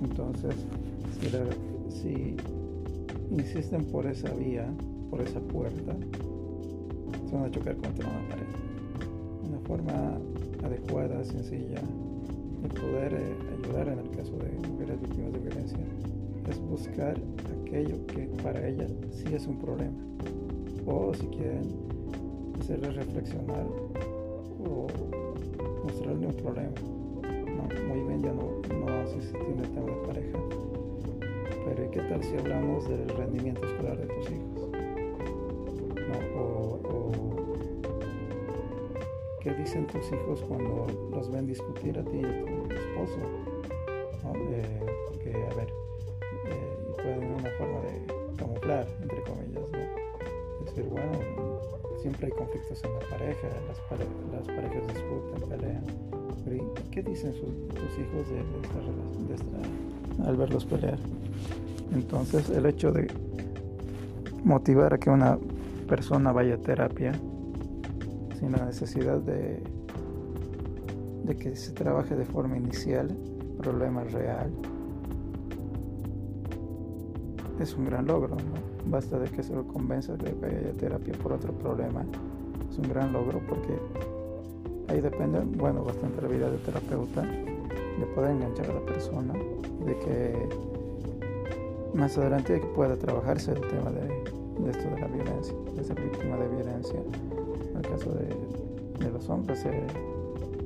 Entonces, 0.03 0.55
si, 1.91 2.37
insisten 3.31 3.85
por 3.87 4.07
esa 4.07 4.33
vía, 4.33 4.67
por 5.11 5.21
esa 5.21 5.41
puerta, 5.41 5.97
se 7.29 7.35
van 7.35 7.45
a 7.45 7.51
chocar 7.51 7.77
contra 7.77 8.09
una 8.09 8.29
pared. 8.29 8.47
Una 9.47 9.59
forma 9.61 10.19
adecuada, 10.65 11.23
sencilla, 11.25 11.83
de 12.63 12.69
poder 12.69 13.13
eh, 13.13 13.37
ayudar 13.63 13.89
en 13.89 13.99
el 13.99 14.11
caso 14.11 14.33
de 14.39 14.69
mujeres 14.69 15.01
víctimas 15.01 15.33
de 15.33 15.39
violencia 15.41 15.79
es 16.49 16.59
buscar 16.61 17.17
aquello 17.63 18.07
que 18.07 18.23
para 18.43 18.67
ella 18.67 18.87
sí 19.11 19.27
es 19.35 19.47
un 19.47 19.59
problema. 19.59 19.97
O 20.87 21.13
si 21.13 21.27
quieren 21.27 21.88
hacerle 22.69 22.91
reflexionar 22.91 23.67
o 24.61 24.87
mostrarle 25.85 26.27
un 26.27 26.35
problema. 26.35 26.71
muy 27.89 28.01
bien, 28.01 28.23
ya 28.23 28.33
no, 28.35 28.61
no 28.69 28.85
vamos 28.85 29.11
a 29.11 29.15
insistir 29.15 29.41
en 29.41 29.61
el 29.61 29.71
tema 29.71 29.87
de 29.87 30.07
pareja. 30.07 30.39
Pero 31.65 31.85
¿y 31.85 31.89
qué 31.89 32.01
tal 32.03 32.23
si 32.23 32.37
hablamos 32.37 32.87
del 32.87 33.09
rendimiento 33.09 33.65
escolar 33.65 33.97
de 33.97 34.07
tus 34.07 34.31
hijos? 34.31 34.71
O, 36.37 36.79
¿Qué 39.41 39.55
dicen 39.55 39.87
tus 39.87 40.07
hijos 40.13 40.43
cuando 40.47 40.87
los 41.11 41.31
ven 41.31 41.47
discutir 41.47 41.99
a 41.99 42.05
ti 42.05 42.19
y 42.19 42.25
a 42.25 42.45
tu 42.45 42.75
esposo? 42.75 43.48
Hay 52.27 52.33
conflictos 52.33 52.83
en 52.85 52.93
la 52.93 52.99
pareja, 53.01 53.49
las, 53.69 54.47
parejas 54.47 54.87
discuten, 54.89 55.49
pelean. 55.49 55.85
¿qué 56.91 57.03
dicen 57.03 57.33
sus, 57.35 57.51
hijos 57.99 58.29
de, 58.31 59.35
esta 59.35 60.29
al 60.29 60.37
verlos 60.37 60.65
pelear? 60.65 60.99
Entonces, 61.93 62.51
el 62.51 62.67
hecho 62.67 62.93
de 62.93 63.07
motivar 64.45 64.95
a 64.95 64.99
que 64.99 65.11
una 65.11 65.39
persona 65.87 66.33
vaya 66.33 66.55
a 66.55 66.59
terapia 66.59 67.13
sin 68.39 68.53
la 68.53 68.65
necesidad 68.65 69.19
de, 69.19 69.63
de 71.25 71.37
que 71.37 71.57
se 71.57 71.73
trabaje 71.73 72.17
de 72.17 72.25
forma 72.25 72.57
inicial, 72.57 73.17
problema 73.59 74.05
real, 74.05 74.53
es 77.61 77.75
un 77.75 77.85
gran 77.85 78.07
logro, 78.07 78.37
¿no? 78.37 78.68
Basta 78.91 79.19
de 79.19 79.29
que 79.29 79.43
se 79.43 79.55
lo 79.55 79.67
convenza 79.67 80.17
de 80.17 80.33
que 80.33 80.47
haya 80.47 80.73
terapia 80.73 81.15
por 81.23 81.33
otro 81.33 81.53
problema. 81.53 82.05
Es 82.71 82.79
un 82.79 82.89
gran 82.89 83.13
logro 83.13 83.41
porque 83.47 83.79
ahí 84.89 85.01
depende, 85.01 85.41
bueno, 85.41 85.85
bastante 85.85 86.23
la 86.23 86.29
vida 86.29 86.51
del 86.51 86.61
terapeuta, 86.61 87.23
de 87.23 88.07
poder 88.15 88.31
enganchar 88.31 88.71
a 88.71 88.75
la 88.75 88.81
persona, 88.81 89.35
de 89.85 89.99
que 89.99 90.49
más 91.95 92.17
adelante 92.17 92.61
pueda 92.75 92.97
trabajarse 92.97 93.53
el 93.53 93.61
tema 93.61 93.91
de, 93.91 94.71
esto 94.71 94.89
de 94.91 95.01
la 95.01 95.07
violencia, 95.09 95.55
de 95.75 95.85
ser 95.85 96.01
víctima 96.01 96.37
de 96.37 96.49
violencia. 96.49 97.01
En 97.71 97.77
el 97.77 97.83
caso 97.83 98.11
de, 98.13 99.11
los 99.11 99.29
hombres, 99.29 99.61
ser, 99.61 99.85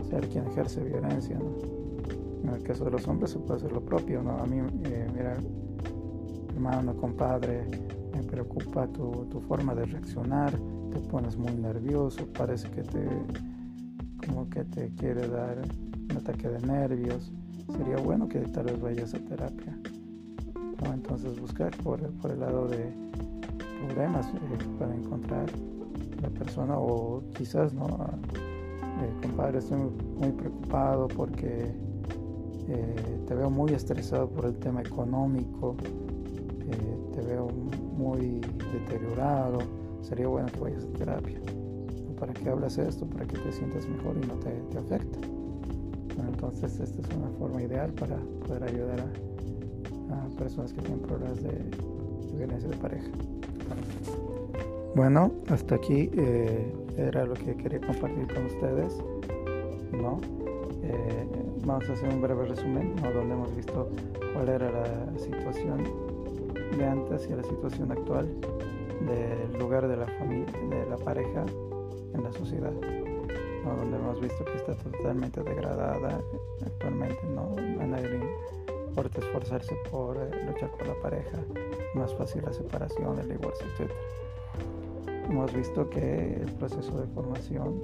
ser, 0.08 0.28
quien 0.28 0.46
ejerce 0.46 0.80
violencia. 0.82 1.38
En 2.44 2.50
el 2.50 2.62
caso 2.62 2.84
de 2.84 2.90
los 2.90 3.06
hombres 3.08 3.30
se 3.30 3.38
puede 3.38 3.58
hacer 3.58 3.72
lo 3.72 3.80
propio, 3.80 4.22
¿no? 4.22 4.36
A 4.38 4.46
mí, 4.46 4.58
eh, 4.84 5.08
mira, 5.14 5.36
hermano, 6.54 6.96
compadre, 6.96 7.64
me 8.14 8.22
preocupa 8.22 8.86
tu, 8.88 9.26
tu, 9.30 9.40
forma 9.40 9.74
de 9.74 9.84
reaccionar, 9.86 10.52
te 10.90 11.00
pones 11.10 11.36
muy 11.36 11.52
nervioso, 11.54 12.26
parece 12.32 12.70
que 12.70 12.82
te, 12.82 13.08
como 14.26 14.48
que 14.48 14.64
te 14.64 14.92
quiere 14.94 15.26
dar 15.28 15.58
un 16.10 16.16
ataque 16.16 16.48
de 16.48 16.60
nervios. 16.60 17.32
Sería 17.76 17.96
bueno 17.96 18.28
que 18.28 18.40
tal 18.40 18.66
vez 18.66 18.80
vayas 18.80 19.14
a 19.14 19.18
terapia. 19.18 19.78
Entonces 20.92 21.38
buscar 21.40 21.70
por, 21.78 22.00
por, 22.14 22.30
el 22.30 22.40
lado 22.40 22.68
de 22.68 22.92
problemas 23.86 24.26
eh, 24.28 24.58
puede 24.78 24.96
encontrar 24.96 25.46
la 26.20 26.28
persona 26.30 26.76
o 26.76 27.22
quizás, 27.34 27.72
¿no? 27.72 27.86
Eh, 27.86 29.12
compadre, 29.22 29.58
estoy 29.58 29.78
muy 30.18 30.30
preocupado 30.32 31.08
porque 31.08 31.74
eh, 32.68 33.20
te 33.26 33.34
veo 33.34 33.50
muy 33.50 33.72
estresado 33.72 34.28
por 34.28 34.46
el 34.46 34.54
tema 34.56 34.82
económico 34.82 35.76
muy 38.02 38.40
deteriorado, 38.72 39.58
sería 40.02 40.26
bueno 40.26 40.48
que 40.52 40.60
vayas 40.60 40.84
a 40.84 40.98
terapia. 40.98 41.40
¿Para 42.18 42.32
que 42.32 42.48
hablas 42.48 42.78
esto? 42.78 43.06
Para 43.06 43.26
que 43.26 43.38
te 43.38 43.52
sientas 43.52 43.88
mejor 43.88 44.16
y 44.22 44.26
no 44.26 44.34
te, 44.34 44.50
te 44.50 44.78
afecte. 44.78 45.18
entonces 46.28 46.78
esta 46.80 47.00
es 47.00 47.16
una 47.16 47.30
forma 47.38 47.62
ideal 47.62 47.92
para 47.92 48.16
poder 48.46 48.64
ayudar 48.64 49.00
a, 49.00 50.28
personas 50.36 50.72
que 50.72 50.80
tienen 50.80 51.00
problemas 51.00 51.42
de, 51.42 51.52
violencia 52.36 52.68
de 52.68 52.76
pareja. 52.76 53.08
Bueno, 54.94 55.32
hasta 55.48 55.76
aquí 55.76 56.10
eh, 56.14 56.74
era 56.96 57.24
lo 57.24 57.34
que 57.34 57.54
quería 57.54 57.80
compartir 57.80 58.26
con 58.34 58.46
ustedes. 58.46 58.96
¿no? 59.92 60.20
Eh, 60.82 61.26
vamos 61.64 61.88
a 61.88 61.92
hacer 61.92 62.08
un 62.08 62.20
breve 62.20 62.46
resumen 62.46 62.96
donde 62.96 63.34
hemos 63.34 63.54
visto 63.56 63.88
cuál 64.34 64.48
era 64.48 64.70
la 64.70 65.18
situación 65.18 65.84
de 66.76 66.86
antes 66.86 67.28
y 67.28 67.32
a 67.32 67.36
la 67.36 67.42
situación 67.42 67.92
actual 67.92 68.28
del 69.06 69.58
lugar 69.58 69.88
de 69.88 69.96
la 69.96 70.06
familia, 70.06 70.52
de 70.70 70.86
la 70.86 70.96
pareja 70.96 71.44
en 72.14 72.22
la 72.22 72.32
sociedad, 72.32 72.72
donde 72.72 73.96
hemos 73.96 74.20
visto 74.20 74.44
que 74.44 74.56
está 74.56 74.74
totalmente 74.74 75.42
degradada 75.42 76.20
actualmente, 76.64 77.20
no 77.34 77.54
a 77.80 77.86
nadie 77.86 78.20
importa 78.88 79.20
esforzarse 79.20 79.74
por 79.90 80.18
eh, 80.18 80.44
luchar 80.46 80.70
por 80.72 80.86
la 80.86 80.94
pareja, 81.00 81.38
más 81.94 82.14
fácil 82.14 82.42
la 82.44 82.52
separación, 82.52 83.18
el 83.18 83.28
divorcio, 83.28 83.66
etc. 83.66 83.90
Hemos 85.30 85.52
visto 85.54 85.88
que 85.88 86.34
el 86.42 86.52
proceso 86.52 87.00
de 87.00 87.06
formación, 87.08 87.80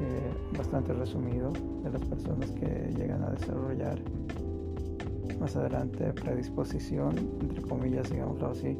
eh, 0.00 0.56
bastante 0.56 0.94
resumido, 0.94 1.52
de 1.82 1.90
las 1.90 2.02
personas 2.04 2.50
que 2.52 2.90
llegan 2.96 3.22
a 3.22 3.30
desarrollar 3.30 3.98
más 5.40 5.56
adelante 5.56 6.12
predisposición, 6.12 7.16
entre 7.40 7.62
comillas, 7.62 8.10
digámoslo 8.10 8.48
así, 8.48 8.78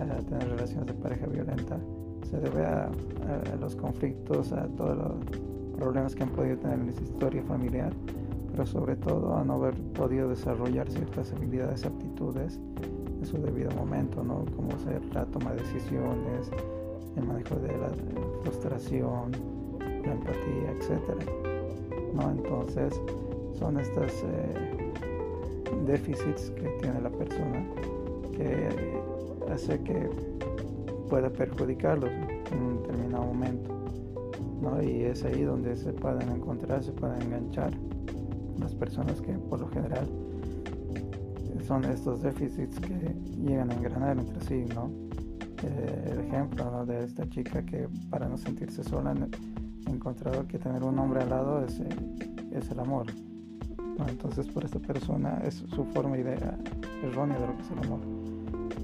a 0.00 0.16
tener 0.22 0.48
relaciones 0.48 0.86
de 0.86 0.94
pareja 0.94 1.26
violenta, 1.26 1.78
se 2.28 2.38
debe 2.38 2.64
a, 2.64 2.90
los 3.60 3.76
conflictos, 3.76 4.52
a 4.52 4.66
todos 4.68 4.96
los 4.96 5.76
problemas 5.76 6.14
que 6.14 6.22
han 6.22 6.30
podido 6.30 6.56
tener 6.58 6.80
en 6.80 6.94
su 6.94 7.02
historia 7.02 7.42
familiar, 7.42 7.92
pero 8.52 8.66
sobre 8.66 8.96
todo 8.96 9.36
a 9.36 9.44
no 9.44 9.54
haber 9.54 9.74
podido 9.94 10.28
desarrollar 10.28 10.88
ciertas 10.90 11.32
habilidades, 11.32 11.84
aptitudes 11.84 12.58
en 13.18 13.26
su 13.26 13.38
debido 13.38 13.70
momento, 13.72 14.22
¿no? 14.22 14.44
como 14.56 14.70
ser 14.78 15.04
la 15.12 15.26
toma 15.26 15.52
de 15.52 15.62
decisiones, 15.62 16.50
el 17.16 17.24
manejo 17.24 17.56
de 17.56 17.76
la 17.76 17.90
frustración, 18.42 19.32
la 19.78 20.12
empatía, 20.12 20.72
etc. 20.72 21.30
¿no? 22.14 22.30
Entonces, 22.30 23.00
son 23.58 23.78
estas 23.78 24.24
eh, 24.24 24.79
déficits 25.86 26.50
que 26.50 26.68
tiene 26.80 27.00
la 27.00 27.10
persona 27.10 27.66
que 28.32 28.68
hace 29.52 29.80
que 29.82 30.08
pueda 31.08 31.30
perjudicarlos 31.30 32.10
en 32.52 32.62
un 32.62 32.82
determinado 32.82 33.24
momento. 33.24 33.70
¿no? 34.62 34.82
Y 34.82 35.02
es 35.02 35.24
ahí 35.24 35.42
donde 35.42 35.76
se 35.76 35.92
pueden 35.92 36.28
encontrar, 36.30 36.82
se 36.84 36.92
pueden 36.92 37.20
enganchar 37.22 37.72
las 38.58 38.74
personas 38.74 39.20
que 39.20 39.32
por 39.32 39.60
lo 39.60 39.68
general 39.68 40.06
son 41.66 41.84
estos 41.84 42.22
déficits 42.22 42.78
que 42.80 43.14
llegan 43.38 43.70
a 43.70 43.74
engranar 43.74 44.18
entre 44.18 44.40
sí. 44.40 44.64
¿no? 44.74 44.90
Eh, 45.62 46.10
el 46.12 46.20
ejemplo 46.20 46.86
de 46.86 47.04
esta 47.04 47.28
chica 47.28 47.64
que 47.64 47.88
para 48.08 48.28
no 48.28 48.38
sentirse 48.38 48.82
sola 48.82 49.14
ha 49.86 49.90
encontrado 49.90 50.46
que 50.46 50.58
tener 50.58 50.82
un 50.82 50.98
hombre 50.98 51.22
al 51.22 51.30
lado 51.30 51.64
es, 51.64 51.80
eh, 51.80 51.88
es 52.52 52.70
el 52.70 52.80
amor. 52.80 53.06
Entonces, 54.08 54.46
por 54.48 54.64
esta 54.64 54.78
persona 54.78 55.40
es 55.44 55.54
su 55.54 55.84
forma 55.86 56.18
idea 56.18 56.58
errónea 57.02 57.38
de 57.38 57.46
lo 57.46 57.56
que 57.56 57.62
es 57.62 57.70
el 57.70 57.78
amor. 57.78 58.00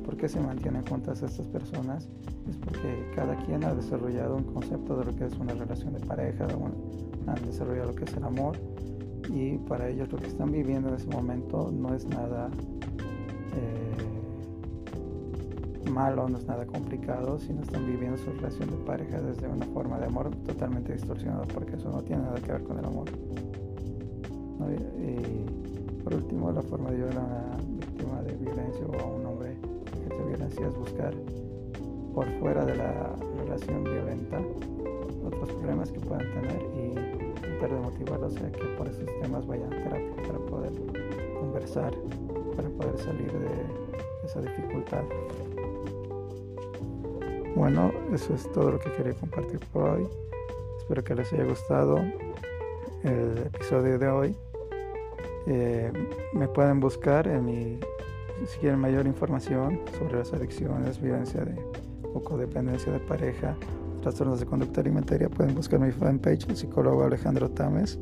¿Por 0.05 0.17
qué 0.17 0.29
se 0.29 0.41
mantienen 0.41 0.87
juntas 0.87 1.23
estas 1.23 1.47
personas? 1.49 2.09
Es 2.49 2.57
porque 2.57 3.11
cada 3.15 3.37
quien 3.45 3.65
ha 3.65 3.75
desarrollado 3.75 4.37
un 4.37 4.45
concepto 4.45 4.97
de 4.97 5.05
lo 5.05 5.17
que 5.17 5.27
es 5.27 5.35
una 5.35 5.53
relación 5.55 5.95
de 5.95 6.01
pareja, 6.01 6.47
han 7.27 7.47
desarrollado 7.47 7.91
lo 7.91 7.95
que 7.97 8.05
es 8.05 8.15
el 8.15 8.25
amor 8.25 8.57
y 9.29 9.59
para 9.59 9.89
ellos 9.89 10.11
lo 10.13 10.19
que 10.19 10.29
están 10.29 10.53
viviendo 10.53 10.89
en 10.89 10.95
ese 10.95 11.09
momento 11.09 11.73
no 11.73 11.95
es 11.95 12.07
nada, 12.07 12.49
eh, 13.57 13.97
malo, 15.91 16.29
no 16.29 16.39
es 16.39 16.47
nada 16.47 16.67
complicado, 16.67 17.39
sino 17.39 17.63
están 17.63 17.87
viviendo 17.87 18.17
su 18.19 18.31
relación 18.31 18.71
de 18.71 18.77
pareja 18.85 19.21
desde 19.21 19.49
una 19.49 19.67
forma 19.67 19.99
de 19.99 20.07
amor 20.07 20.31
totalmente 20.47 20.93
distorsionada, 20.93 21.45
porque 21.53 21.75
eso 21.77 21.91
no 21.91 22.03
tiene 22.03 22.23
nada 22.23 22.41
que 22.41 22.53
ver 22.53 22.63
con 22.63 22.79
el 22.79 22.85
amor. 22.85 23.11
Y 24.99 26.03
por 26.03 26.15
último, 26.15 26.51
la 26.51 26.63
forma 26.63 26.91
de 26.91 26.97
ayudar 26.97 27.19
a 27.19 27.25
una 27.25 27.57
víctima 27.79 28.23
de 28.23 28.33
violencia 28.35 28.87
o 28.87 29.01
a 29.01 29.07
un 29.07 29.27
hombre 29.27 29.57
que 30.09 30.25
violencia 30.25 30.67
es 30.67 30.77
buscar 30.77 31.15
por 32.15 32.27
fuera 32.41 32.65
de 32.65 32.77
la 32.77 33.15
relación 33.39 33.85
violenta 33.85 34.41
otros 35.27 35.51
problemas 35.51 35.91
que 35.91 36.01
puedan 36.01 36.27
tener 36.33 36.63
y 36.75 36.95
tratar 37.41 37.71
de 37.71 37.81
motivarlos 37.81 38.37
a 38.37 38.53
que 38.53 38.65
por 38.79 38.89
esos 38.89 39.07
temas 39.21 39.47
vayan 39.47 39.73
a 39.73 39.77
terapia 39.77 40.23
para 40.27 40.39
poder 40.39 40.73
conversar, 41.41 41.93
para 42.55 42.69
poder 42.71 42.99
salir 42.99 43.33
de 43.33 43.49
esa 44.25 44.41
dificultad. 44.41 45.03
Bueno, 47.55 47.91
eso 48.13 48.35
es 48.35 48.51
todo 48.53 48.73
lo 48.73 48.79
que 48.79 48.93
quería 48.93 49.15
compartir 49.15 49.61
por 49.73 49.91
hoy. 49.91 50.09
Espero 50.79 51.03
que 51.03 51.15
les 51.15 51.33
haya 51.33 51.45
gustado 51.45 51.99
el 53.07 53.39
episodio 53.39 53.99
de 53.99 54.09
hoy. 54.09 54.37
Eh, 55.47 55.93
me 56.35 56.49
pueden 56.49 56.81
buscar 56.81 57.29
en 57.29 57.45
mi, 57.45 57.79
si 58.47 58.59
quieren 58.59 58.81
mayor 58.81 59.07
información 59.07 59.81
sobre 59.97 60.19
las 60.19 60.33
adicciones, 60.33 61.01
violencia 61.01 61.45
de, 61.45 61.55
o 62.15 62.21
codependencia 62.21 62.93
de 62.93 62.99
pareja, 62.99 63.57
trastornos 64.03 64.41
de 64.41 64.47
conducta 64.47 64.81
alimentaria, 64.81 65.29
pueden 65.29 65.55
buscar 65.55 65.79
mi 65.79 65.93
fanpage, 65.93 66.49
el 66.49 66.57
psicólogo 66.57 67.05
Alejandro 67.05 67.49
Tames, 67.51 67.99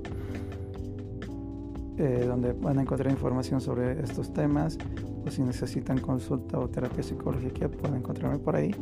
eh, 1.98 2.24
donde 2.26 2.52
van 2.55 2.78
a 2.78 2.82
encontrar 2.82 3.10
información 3.12 3.60
sobre 3.60 4.01
estos 4.02 4.32
temas, 4.32 4.78
o 5.26 5.31
si 5.31 5.43
necesitan 5.43 5.98
consulta 5.98 6.59
o 6.59 6.68
terapia 6.68 7.02
psicológica, 7.02 7.68
pueden 7.68 7.98
encontrarme 7.98 8.39
por 8.39 8.56
ahí, 8.56 8.74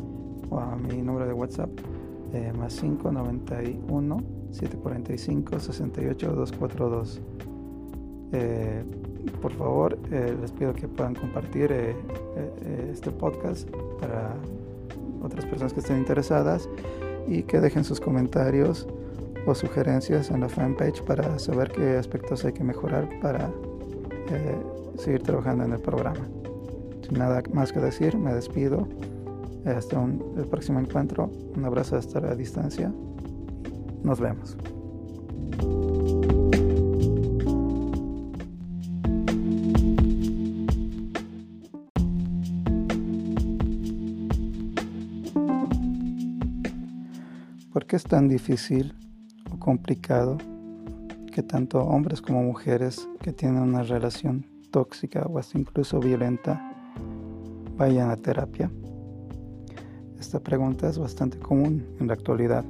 o 0.51 0.59
a 0.59 0.77
mi 0.77 1.03
número 1.03 1.27
de 1.27 1.33
WhatsApp, 1.33 1.71
eh, 2.33 2.53
más 2.57 2.77
591 2.77 4.42
745 4.53 5.61
68 5.61 6.33
242. 6.33 7.21
por 9.41 9.53
favor, 9.53 9.99
eh, 10.11 10.37
les 10.41 10.53
pido 10.53 10.73
que 10.73 10.89
puedan 10.89 11.15
compartir 11.15 11.73
este 11.73 13.11
podcast 13.11 13.69
para 14.01 14.35
otras 15.23 15.45
personas 15.47 15.73
que 15.73 15.81
estén 15.81 15.99
interesadas 15.99 16.69
y 17.27 17.43
que 17.43 17.61
dejen 17.61 17.85
sus 17.85 18.01
comentarios 18.01 18.87
o 19.47 19.55
sugerencias 19.55 20.31
en 20.31 20.41
la 20.41 20.49
fanpage 20.49 21.03
para 21.03 21.39
saber 21.39 21.71
qué 21.71 21.97
aspectos 21.97 22.45
hay 22.45 22.53
que 22.53 22.65
mejorar 22.65 23.09
para 23.21 23.51
eh, 24.31 24.57
seguir 24.99 25.23
trabajando 25.23 25.65
en 25.65 25.73
el 25.73 25.81
programa. 25.81 26.29
Sin 27.03 27.19
nada 27.19 27.43
más 27.53 27.73
que 27.73 27.81
decir, 27.81 28.17
me 28.17 28.35
despido. 28.35 28.89
Hasta 29.65 30.03
el 30.03 30.47
próximo 30.47 30.81
encuentro. 30.81 31.31
Un 31.57 31.65
abrazo 31.65 31.97
hasta 31.97 32.21
la 32.21 32.35
distancia. 32.35 32.93
Nos 34.05 34.21
vemos. 34.21 34.57
¿Por 47.73 47.87
qué 47.87 47.97
es 47.97 48.05
tan 48.05 48.29
difícil 48.29 48.95
o 49.51 49.59
complicado 49.59 50.37
que 51.33 51.43
tanto 51.43 51.81
hombres 51.81 52.21
como 52.21 52.43
mujeres 52.43 53.09
que 53.21 53.33
tienen 53.33 53.63
una 53.63 53.83
relación 53.83 54.47
tóxica 54.71 55.23
o 55.23 55.39
hasta 55.39 55.59
incluso 55.59 56.01
violenta 56.01 56.61
vayan 57.77 58.11
a 58.11 58.17
terapia? 58.17 58.71
Esta 60.19 60.41
pregunta 60.41 60.89
es 60.89 60.99
bastante 60.99 61.39
común 61.39 61.87
en 61.99 62.09
la 62.09 62.15
actualidad 62.15 62.65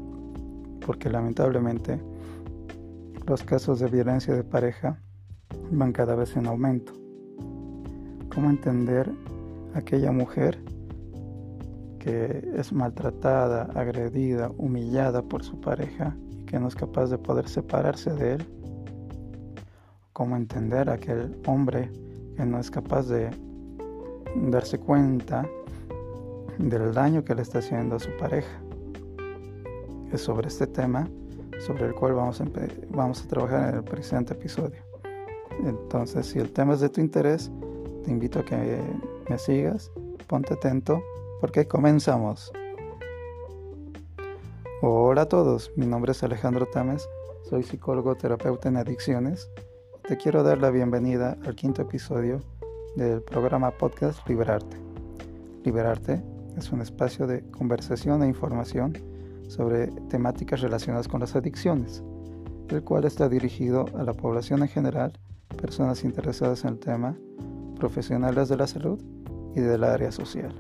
porque 0.85 1.09
lamentablemente 1.09 2.01
los 3.27 3.43
casos 3.43 3.81
de 3.81 3.89
violencia 3.89 4.35
de 4.35 4.45
pareja 4.45 4.99
van 5.71 5.93
cada 5.93 6.15
vez 6.15 6.37
en 6.37 6.47
aumento. 6.47 6.93
¿Cómo 8.35 8.51
entender 8.51 9.11
a 9.75 9.79
aquella 9.79 10.13
mujer 10.13 10.59
que 12.03 12.51
es 12.57 12.73
maltratada, 12.73 13.69
agredida, 13.75 14.51
humillada 14.59 15.23
por 15.23 15.45
su 15.45 15.61
pareja 15.61 16.17
y 16.31 16.45
que 16.45 16.59
no 16.59 16.67
es 16.67 16.75
capaz 16.75 17.11
de 17.11 17.19
poder 17.19 17.49
separarse 17.49 18.13
de 18.13 18.35
él. 18.35 18.47
Cómo 20.13 20.37
entender 20.37 20.91
a 20.91 20.95
aquel 20.95 21.41
hombre 21.47 21.91
que 22.37 22.45
no 22.45 22.59
es 22.59 22.73
capaz 22.73 23.07
de 23.07 23.31
darse 24.51 24.79
cuenta 24.79 25.47
del 26.59 26.93
daño 26.93 27.25
que 27.25 27.37
le 27.37 27.43
está 27.43 27.61
haciendo 27.61 27.97
a 27.97 28.01
su 28.01 28.11
pareja. 28.17 28.62
Sobre 30.17 30.49
este 30.49 30.67
tema 30.67 31.09
sobre 31.67 31.87
el 31.87 31.95
cual 31.95 32.15
vamos 32.15 32.41
a, 32.41 32.45
vamos 32.91 33.23
a 33.23 33.29
trabajar 33.29 33.69
en 33.71 33.77
el 33.77 33.85
presente 33.85 34.35
episodio. 34.35 34.81
Entonces, 35.65 36.27
si 36.27 36.39
el 36.39 36.53
tema 36.53 36.75
es 36.75 36.81
de 36.81 36.89
tu 36.89 37.01
interés, 37.01 37.51
te 38.05 38.11
invito 38.11 38.41
a 38.41 38.45
que 38.45 38.81
me 39.29 39.39
sigas, 39.39 39.91
ponte 40.27 40.55
atento 40.55 41.03
porque 41.41 41.67
comenzamos. 41.67 42.53
Hola 44.83 45.23
a 45.23 45.29
todos, 45.29 45.71
mi 45.77 45.87
nombre 45.87 46.13
es 46.13 46.23
Alejandro 46.25 46.67
Tames, 46.67 47.09
soy 47.49 47.63
psicólogo 47.63 48.17
terapeuta 48.17 48.69
en 48.69 48.77
adicciones. 48.77 49.49
Te 50.09 50.17
quiero 50.17 50.43
dar 50.43 50.59
la 50.59 50.71
bienvenida 50.71 51.39
al 51.45 51.55
quinto 51.55 51.83
episodio 51.83 52.41
del 52.97 53.23
programa 53.23 53.71
podcast 53.71 54.29
Liberarte. 54.29 54.77
Liberarte 55.65 56.21
es 56.57 56.73
un 56.73 56.81
espacio 56.81 57.29
de 57.29 57.49
conversación 57.53 58.25
e 58.25 58.27
información 58.27 59.12
sobre 59.53 59.89
temáticas 60.09 60.61
relacionadas 60.61 61.09
con 61.09 61.21
las 61.21 61.37
adicciones, 61.37 62.03
el 62.69 62.83
cual 62.83 63.05
está 63.05 63.29
dirigido 63.29 63.85
a 63.99 64.03
la 64.03 64.15
población 64.15 64.63
en 64.63 64.69
general, 64.69 65.13
personas 65.61 66.05
interesadas 66.05 66.65
en 66.65 66.71
el 66.71 66.79
tema, 66.79 67.17
profesionales 67.79 68.49
de 68.49 68.57
la 68.57 68.67
salud 68.67 69.01
y 69.55 69.61
del 69.61 69.85
área 69.85 70.11
social 70.11 70.55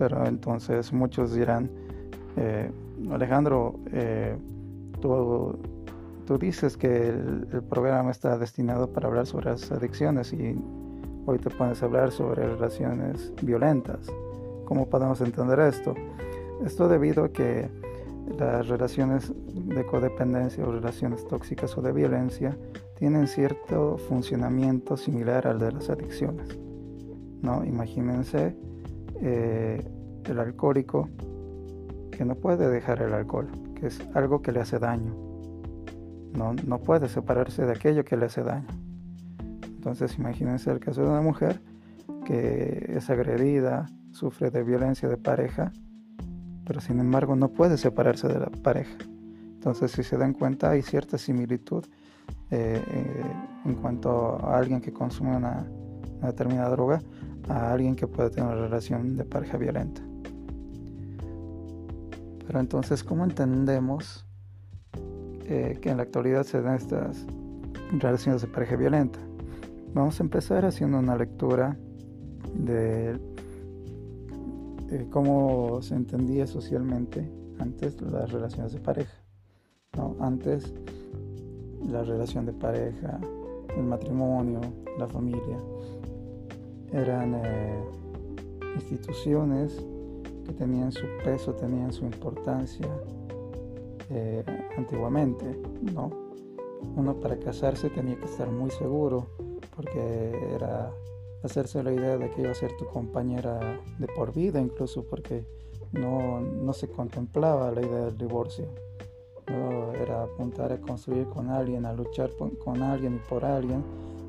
pero 0.00 0.24
entonces 0.24 0.94
muchos 0.94 1.34
dirán, 1.34 1.70
eh, 2.38 2.70
Alejandro, 3.10 3.74
eh, 3.92 4.34
tú, 5.02 5.58
dices 6.40 6.78
que 6.78 7.08
el, 7.08 7.62
programa 7.68 8.10
está 8.10 8.38
destinado 8.38 8.90
para 8.90 9.08
hablar 9.08 9.26
sobre 9.26 9.50
las 9.50 9.70
adicciones 9.70 10.32
y 10.32 10.58
hoy 11.26 11.38
te 11.38 11.50
pones 11.50 11.82
a 11.82 11.84
hablar 11.84 12.12
sobre 12.12 12.46
relaciones 12.46 13.30
violentas. 13.42 14.06
¿Cómo 14.64 14.88
podemos 14.88 15.20
entender 15.20 15.60
esto? 15.60 15.94
Esto 16.64 16.88
debido 16.88 17.24
a 17.24 17.32
que 17.32 17.68
las 18.38 18.68
relaciones 18.68 19.32
de 19.54 19.84
codependencia 19.86 20.64
o 20.64 20.72
relaciones 20.72 21.26
tóxicas 21.26 21.76
o 21.76 21.82
de 21.82 21.92
violencia 21.92 22.56
tienen 22.98 23.26
cierto 23.26 23.96
funcionamiento 23.96 24.96
similar 24.96 25.46
al 25.46 25.58
de 25.58 25.72
las 25.72 25.88
adicciones. 25.90 26.58
¿no? 27.42 27.64
Imagínense 27.64 28.54
eh, 29.22 29.82
el 30.24 30.38
alcohólico 30.38 31.08
que 32.10 32.24
no 32.24 32.34
puede 32.34 32.68
dejar 32.68 33.02
el 33.02 33.14
alcohol, 33.14 33.48
que 33.74 33.86
es 33.86 34.00
algo 34.14 34.42
que 34.42 34.52
le 34.52 34.60
hace 34.60 34.78
daño. 34.78 35.14
No, 36.34 36.54
no 36.66 36.78
puede 36.78 37.08
separarse 37.08 37.64
de 37.64 37.72
aquello 37.72 38.04
que 38.04 38.16
le 38.16 38.26
hace 38.26 38.42
daño. 38.42 38.68
Entonces 39.64 40.18
imagínense 40.18 40.70
el 40.70 40.78
caso 40.78 41.02
de 41.02 41.08
una 41.08 41.22
mujer 41.22 41.60
que 42.26 42.92
es 42.96 43.08
agredida, 43.08 43.86
sufre 44.12 44.50
de 44.50 44.62
violencia 44.62 45.08
de 45.08 45.16
pareja, 45.16 45.72
pero 46.70 46.80
sin 46.80 47.00
embargo 47.00 47.34
no 47.34 47.48
puede 47.48 47.76
separarse 47.76 48.28
de 48.28 48.38
la 48.38 48.46
pareja. 48.46 48.96
Entonces 49.54 49.90
si 49.90 50.04
se 50.04 50.16
dan 50.16 50.32
cuenta 50.32 50.70
hay 50.70 50.82
cierta 50.82 51.18
similitud 51.18 51.84
eh, 52.52 52.80
en 53.64 53.74
cuanto 53.74 54.38
a 54.38 54.56
alguien 54.56 54.80
que 54.80 54.92
consume 54.92 55.36
una 55.36 55.66
determinada 56.22 56.70
droga 56.70 57.02
a 57.48 57.72
alguien 57.72 57.96
que 57.96 58.06
puede 58.06 58.30
tener 58.30 58.52
una 58.52 58.60
relación 58.60 59.16
de 59.16 59.24
pareja 59.24 59.56
violenta. 59.56 60.00
Pero 62.46 62.60
entonces, 62.60 63.02
¿cómo 63.02 63.24
entendemos 63.24 64.24
eh, 65.46 65.76
que 65.82 65.90
en 65.90 65.96
la 65.96 66.04
actualidad 66.04 66.44
se 66.44 66.62
dan 66.62 66.76
estas 66.76 67.26
relaciones 67.98 68.42
de 68.42 68.46
pareja 68.46 68.76
violenta? 68.76 69.18
Vamos 69.92 70.20
a 70.20 70.22
empezar 70.22 70.64
haciendo 70.64 71.00
una 71.00 71.16
lectura 71.16 71.76
de, 74.90 75.08
cómo 75.08 75.80
se 75.82 75.94
entendía 75.94 76.46
socialmente 76.46 77.30
antes 77.58 78.00
las 78.00 78.30
relaciones 78.30 78.72
de 78.72 78.80
pareja. 78.80 79.16
Antes 80.20 80.72
la 81.88 82.02
relación 82.02 82.46
de 82.46 82.52
pareja, 82.52 83.20
el 83.76 83.84
matrimonio, 83.84 84.60
la 84.98 85.06
familia, 85.06 85.58
eran 86.92 87.34
eh, 87.34 87.84
instituciones 88.76 89.84
que 90.44 90.52
tenían 90.52 90.92
su 90.92 91.06
peso, 91.24 91.54
tenían 91.54 91.92
su 91.92 92.04
importancia 92.04 92.88
eh, 94.10 94.44
antiguamente, 94.76 95.60
¿no? 95.94 96.10
Uno 96.96 97.14
para 97.20 97.38
casarse 97.38 97.90
tenía 97.90 98.16
que 98.16 98.24
estar 98.24 98.50
muy 98.50 98.70
seguro 98.70 99.26
porque 99.76 100.32
era 100.54 100.90
hacerse 101.42 101.82
la 101.82 101.92
idea 101.92 102.16
de 102.16 102.30
que 102.30 102.42
iba 102.42 102.50
a 102.50 102.54
ser 102.54 102.76
tu 102.76 102.86
compañera 102.86 103.80
de 103.98 104.06
por 104.08 104.32
vida, 104.34 104.60
incluso 104.60 105.04
porque 105.04 105.46
no, 105.92 106.40
no 106.40 106.72
se 106.72 106.88
contemplaba 106.88 107.70
la 107.70 107.82
idea 107.82 108.06
del 108.06 108.18
divorcio. 108.18 108.66
No, 109.48 109.92
era 109.94 110.22
apuntar 110.22 110.72
a 110.72 110.80
construir 110.80 111.26
con 111.26 111.48
alguien, 111.48 111.84
a 111.84 111.92
luchar 111.92 112.30
con 112.64 112.82
alguien 112.82 113.16
y 113.16 113.28
por 113.28 113.44
alguien, 113.44 113.82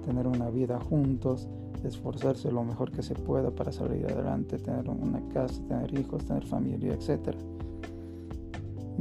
tener 0.06 0.26
una 0.26 0.50
vida 0.50 0.80
juntos, 0.80 1.48
esforzarse 1.84 2.52
lo 2.52 2.64
mejor 2.64 2.92
que 2.92 3.02
se 3.02 3.16
pueda 3.16 3.52
para 3.52 3.72
salir 3.72 4.06
adelante, 4.06 4.58
tener 4.58 4.90
una 4.90 5.22
casa, 5.30 5.62
tener 5.68 5.98
hijos, 5.98 6.26
tener 6.26 6.46
familia, 6.46 6.94
etc. 6.94 7.36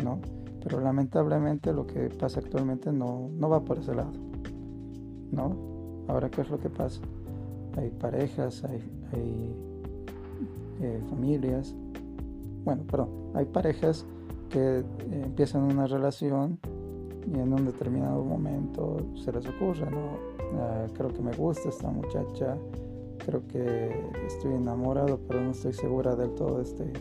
¿No? 0.02 0.20
Pero 0.62 0.80
lamentablemente 0.80 1.72
lo 1.72 1.86
que 1.86 2.10
pasa 2.10 2.40
actualmente 2.40 2.92
no, 2.92 3.30
no 3.32 3.48
va 3.48 3.64
por 3.64 3.78
ese 3.78 3.94
lado. 3.94 4.12
¿No? 5.30 6.04
Ahora, 6.08 6.30
¿qué 6.30 6.40
es 6.40 6.50
lo 6.50 6.58
que 6.58 6.68
pasa? 6.68 7.00
Hay 7.76 7.90
parejas, 7.90 8.64
hay, 8.64 8.82
hay 9.12 9.54
eh, 10.82 11.00
familias, 11.08 11.74
bueno, 12.64 12.82
perdón, 12.84 13.08
hay 13.34 13.46
parejas 13.46 14.04
que 14.48 14.78
eh, 14.78 14.84
empiezan 15.24 15.62
una 15.62 15.86
relación 15.86 16.58
y 17.26 17.38
en 17.38 17.52
un 17.52 17.64
determinado 17.64 18.24
momento 18.24 18.96
se 19.14 19.32
les 19.32 19.46
ocurre, 19.46 19.90
¿no? 19.90 20.30
Ah, 20.58 20.86
creo 20.94 21.08
que 21.08 21.22
me 21.22 21.32
gusta 21.32 21.68
esta 21.68 21.88
muchacha, 21.88 22.56
creo 23.24 23.46
que 23.46 24.10
estoy 24.26 24.54
enamorado, 24.54 25.20
pero 25.28 25.40
no 25.40 25.50
estoy 25.52 25.72
segura 25.72 26.16
del 26.16 26.34
todo 26.34 26.56
de 26.58 26.62
este, 26.64 26.92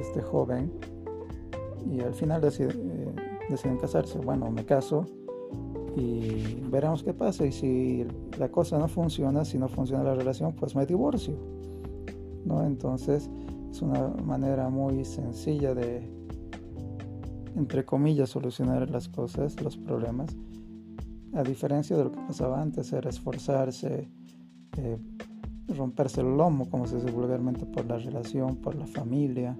este 0.00 0.22
joven. 0.22 0.70
Y 1.90 2.00
al 2.00 2.14
final 2.14 2.42
eh, 2.44 3.14
deciden 3.48 3.78
casarse. 3.78 4.18
Bueno, 4.18 4.50
me 4.50 4.64
caso 4.64 5.06
y 5.96 6.60
veremos 6.70 7.02
qué 7.02 7.12
pasa. 7.12 7.46
Y 7.46 7.52
si 7.52 8.06
la 8.38 8.50
cosa 8.50 8.78
no 8.78 8.88
funciona, 8.88 9.44
si 9.44 9.58
no 9.58 9.68
funciona 9.68 10.04
la 10.04 10.14
relación, 10.14 10.54
pues 10.54 10.74
me 10.74 10.86
divorcio. 10.86 11.34
¿no? 12.44 12.64
Entonces 12.64 13.30
es 13.70 13.82
una 13.82 14.08
manera 14.08 14.68
muy 14.68 15.04
sencilla 15.04 15.74
de, 15.74 16.10
entre 17.56 17.84
comillas, 17.84 18.30
solucionar 18.30 18.88
las 18.90 19.08
cosas, 19.08 19.60
los 19.62 19.76
problemas 19.76 20.36
a 21.34 21.42
diferencia 21.42 21.96
de 21.96 22.04
lo 22.04 22.12
que 22.12 22.20
pasaba 22.20 22.60
antes, 22.60 22.92
era 22.92 23.08
esforzarse, 23.08 24.08
eh, 24.76 24.98
romperse 25.68 26.20
el 26.22 26.36
lomo, 26.36 26.68
como 26.68 26.86
se 26.86 26.96
dice 26.96 27.10
vulgarmente, 27.10 27.66
por 27.66 27.86
la 27.86 27.98
relación, 27.98 28.56
por 28.56 28.74
la 28.74 28.86
familia, 28.86 29.56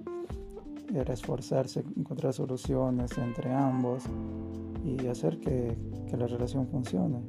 era 0.93 1.13
esforzarse, 1.13 1.83
encontrar 1.95 2.33
soluciones 2.33 3.17
entre 3.17 3.53
ambos 3.53 4.03
y 4.83 5.07
hacer 5.07 5.39
que, 5.39 5.77
que 6.07 6.17
la 6.17 6.27
relación 6.27 6.67
funcione. 6.67 7.21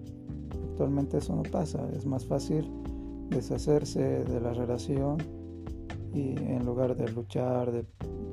Actualmente 0.70 1.18
eso 1.18 1.36
no 1.36 1.42
pasa, 1.42 1.88
es 1.94 2.06
más 2.06 2.24
fácil 2.24 2.70
deshacerse 3.30 4.24
de 4.24 4.40
la 4.40 4.52
relación 4.52 5.18
y 6.12 6.36
en 6.36 6.64
lugar 6.64 6.96
de 6.96 7.10
luchar, 7.10 7.72
de 7.72 7.84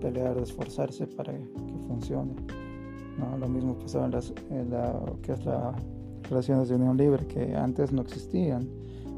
pelear, 0.01 0.35
de 0.35 0.43
esforzarse 0.43 1.07
para 1.07 1.33
que 1.33 1.45
funcione. 1.87 2.33
¿no? 3.17 3.37
Lo 3.37 3.47
mismo 3.47 3.77
pasaba 3.77 4.05
en, 4.05 4.11
las, 4.11 4.33
en 4.49 4.69
la, 4.71 4.99
que 5.21 5.33
es 5.33 5.45
la 5.45 5.73
relaciones 6.29 6.69
de 6.69 6.75
unión 6.75 6.97
libre 6.97 7.25
que 7.27 7.55
antes 7.55 7.91
no 7.91 8.01
existían, 8.01 8.69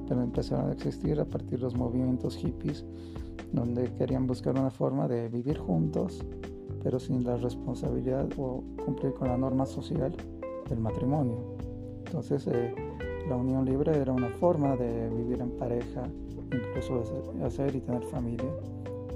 pero 0.08 0.22
empezaron 0.22 0.70
a 0.70 0.74
existir 0.74 1.20
a 1.20 1.26
partir 1.26 1.60
de 1.60 1.66
los 1.66 1.76
movimientos 1.76 2.36
hippies, 2.38 2.86
donde 3.52 3.94
querían 3.96 4.28
buscar 4.28 4.58
una 4.58 4.72
forma 4.72 5.08
de 5.08 5.28
vivir 5.30 5.58
juntos, 5.58 6.24
pero 6.84 7.00
sin 7.00 7.24
la 7.24 7.38
responsabilidad 7.38 8.28
o 8.38 8.64
cumplir 8.84 9.14
con 9.14 9.28
la 9.28 9.38
norma 9.38 9.66
social 9.66 10.16
del 10.70 10.80
matrimonio. 10.80 11.38
Entonces, 12.06 12.48
eh, 12.48 12.74
la 13.28 13.36
unión 13.36 13.66
libre 13.66 13.98
era 13.98 14.12
una 14.12 14.30
forma 14.30 14.76
de 14.76 15.10
vivir 15.10 15.42
en 15.42 15.52
pareja, 15.52 16.04
incluso 16.52 17.04
hacer 17.46 17.76
y 17.76 17.82
tener 17.82 18.04
familia, 18.04 18.50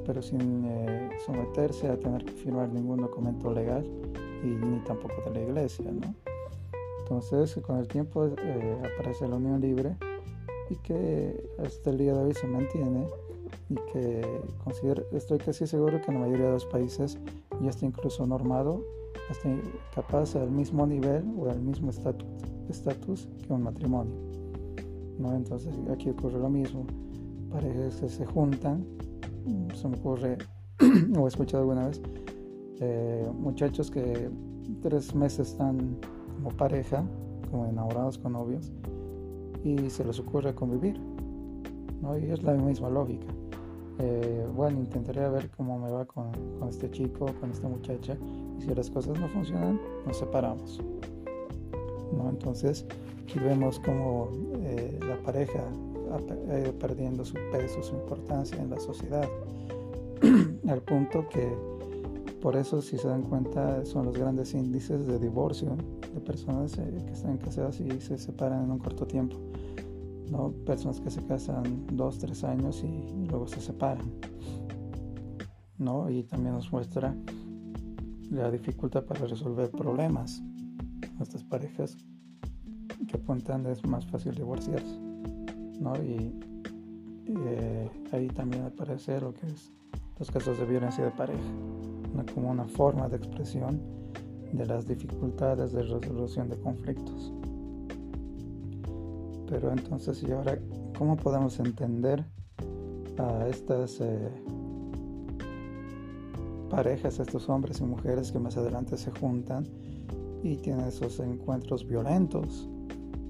pero 0.05 0.21
sin 0.21 0.65
eh, 0.65 1.09
someterse 1.25 1.89
a 1.89 1.97
tener 1.97 2.23
que 2.23 2.31
firmar 2.31 2.69
ningún 2.69 3.01
documento 3.01 3.53
legal 3.53 3.85
y 4.43 4.47
ni 4.47 4.79
tampoco 4.85 5.15
de 5.25 5.31
la 5.31 5.41
iglesia, 5.41 5.91
¿no? 5.91 6.13
Entonces, 6.99 7.55
con 7.65 7.77
el 7.77 7.87
tiempo 7.87 8.25
eh, 8.25 8.81
aparece 8.93 9.27
la 9.27 9.35
unión 9.35 9.61
libre 9.61 9.95
y 10.69 10.75
que 10.77 11.49
hasta 11.63 11.89
el 11.91 11.97
día 11.97 12.13
de 12.13 12.23
hoy 12.23 12.33
se 12.33 12.47
mantiene 12.47 13.05
y 13.69 13.75
que 13.91 14.25
considero, 14.63 15.03
estoy 15.11 15.37
casi 15.39 15.67
seguro 15.67 16.01
que 16.01 16.11
en 16.11 16.15
la 16.15 16.19
mayoría 16.21 16.47
de 16.47 16.53
los 16.53 16.65
países 16.65 17.17
ya 17.61 17.69
está 17.69 17.85
incluso 17.85 18.25
normado, 18.25 18.83
hasta 19.29 19.49
capaz 19.93 20.35
al 20.35 20.51
mismo 20.51 20.85
nivel 20.85 21.23
o 21.37 21.49
al 21.49 21.61
mismo 21.61 21.89
estatus 21.89 23.27
que 23.45 23.53
un 23.53 23.63
matrimonio. 23.63 24.13
¿no? 25.17 25.33
Entonces 25.35 25.73
aquí 25.91 26.09
ocurre 26.09 26.39
lo 26.39 26.49
mismo, 26.49 26.85
parejas 27.49 27.97
que 27.97 28.09
se 28.09 28.25
juntan, 28.25 28.85
se 29.73 29.87
me 29.87 29.97
ocurre, 29.97 30.37
o 31.17 31.25
he 31.25 31.27
escuchado 31.27 31.63
alguna 31.63 31.87
vez, 31.87 32.01
eh, 32.79 33.29
muchachos 33.33 33.89
que 33.89 34.29
tres 34.81 35.13
meses 35.15 35.51
están 35.51 35.97
como 36.35 36.49
pareja, 36.49 37.03
como 37.49 37.65
enamorados 37.65 38.17
con 38.17 38.33
novios, 38.33 38.71
y 39.63 39.89
se 39.89 40.03
les 40.03 40.19
ocurre 40.19 40.53
convivir. 40.53 40.99
¿no? 42.01 42.17
Y 42.17 42.25
es 42.25 42.43
la 42.43 42.53
misma 42.53 42.89
lógica. 42.89 43.25
Eh, 43.99 44.45
bueno, 44.53 44.79
intentaré 44.79 45.27
ver 45.29 45.49
cómo 45.51 45.79
me 45.79 45.89
va 45.89 46.05
con, 46.05 46.31
con, 46.59 46.69
este 46.69 46.89
chico, 46.91 47.27
con 47.39 47.51
esta 47.51 47.67
muchacha, 47.67 48.17
y 48.57 48.61
si 48.61 48.73
las 48.73 48.89
cosas 48.89 49.19
no 49.19 49.27
funcionan, 49.29 49.79
nos 50.05 50.17
separamos. 50.17 50.81
¿no? 52.15 52.29
Entonces, 52.29 52.85
aquí 53.23 53.39
vemos 53.39 53.79
cómo 53.79 54.29
eh, 54.63 54.99
la 55.07 55.17
pareja 55.23 55.63
ido 56.59 56.71
perdiendo 56.79 57.25
su 57.25 57.35
peso, 57.51 57.81
su 57.83 57.95
importancia 57.95 58.61
en 58.61 58.69
la 58.69 58.79
sociedad, 58.79 59.27
al 60.67 60.81
punto 60.81 61.27
que 61.29 61.51
por 62.41 62.55
eso, 62.55 62.81
si 62.81 62.97
se 62.97 63.07
dan 63.07 63.23
cuenta, 63.23 63.83
son 63.85 64.05
los 64.05 64.17
grandes 64.17 64.53
índices 64.53 65.07
de 65.07 65.17
divorcio 65.17 65.75
de 66.13 66.21
personas 66.21 66.77
eh, 66.77 67.03
que 67.05 67.13
están 67.13 67.37
casadas 67.37 67.79
y 67.79 67.99
se 67.99 68.19
separan 68.19 68.65
en 68.65 68.71
un 68.71 68.77
corto 68.77 69.07
tiempo. 69.07 69.35
¿No? 70.29 70.51
Personas 70.65 70.99
que 70.99 71.09
se 71.09 71.25
casan 71.25 71.85
dos, 71.93 72.19
tres 72.19 72.43
años 72.43 72.83
y, 72.83 73.25
luego 73.27 73.47
se 73.47 73.61
separan. 73.61 74.11
¿no? 75.77 76.09
Y 76.09 76.23
también 76.23 76.55
nos 76.55 76.71
muestra 76.71 77.15
la 78.31 78.49
dificultad 78.51 79.03
para 79.05 79.25
resolver 79.25 79.69
problemas. 79.71 80.41
Nuestras 81.17 81.43
parejas 81.43 81.97
que 83.07 83.17
apuntan 83.17 83.65
es 83.67 83.85
más 83.85 84.05
fácil 84.05 84.33
divorciarse. 84.35 84.99
¿no? 85.79 85.95
Y, 86.03 86.33
eh, 87.27 87.89
ahí 88.11 88.27
también 88.27 88.63
aparece 88.63 89.19
lo 89.19 89.33
que 89.33 89.47
es 89.47 89.71
los 90.19 90.31
casos 90.31 90.57
de 90.57 90.65
violencia 90.65 91.03
de 91.03 91.11
pareja 91.11 91.43
como 92.33 92.51
una 92.51 92.65
forma 92.65 93.09
de 93.09 93.17
expresión 93.17 93.81
de 94.53 94.65
las 94.65 94.87
dificultades 94.87 95.73
de 95.73 95.83
resolución 95.83 96.49
de 96.49 96.57
conflictos. 96.59 97.33
Pero 99.49 99.71
entonces, 99.71 100.23
¿y 100.23 100.31
ahora 100.31 100.57
cómo 100.97 101.15
podemos 101.15 101.59
entender 101.59 102.25
a 103.17 103.47
estas 103.47 103.99
eh, 104.01 104.29
parejas, 106.69 107.19
estos 107.19 107.47
hombres 107.49 107.79
y 107.79 107.83
mujeres 107.83 108.31
que 108.31 108.39
más 108.39 108.57
adelante 108.57 108.97
se 108.97 109.11
juntan 109.11 109.67
y 110.43 110.57
tienen 110.57 110.87
esos 110.87 111.19
encuentros 111.19 111.87
violentos? 111.87 112.67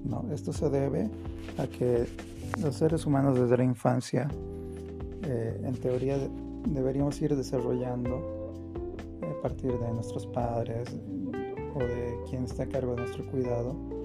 No, 0.04 0.24
esto 0.32 0.52
se 0.52 0.70
debe 0.70 1.10
a 1.58 1.66
que 1.66 2.06
los 2.62 2.76
seres 2.76 3.04
humanos 3.06 3.38
desde 3.38 3.56
la 3.56 3.64
infancia, 3.64 4.28
eh, 5.22 5.60
en 5.64 5.74
teoría, 5.74 6.16
deberíamos 6.68 7.20
ir 7.20 7.36
desarrollando 7.36 8.52
a 9.22 9.42
partir 9.42 9.72
de 9.72 9.92
nuestros 9.92 10.26
padres 10.28 10.88
o 11.74 11.78
de 11.78 12.16
quien 12.30 12.44
está 12.44 12.62
a 12.62 12.66
cargo 12.66 12.94
de 12.94 13.02
nuestro 13.02 13.26
cuidado 13.30 13.95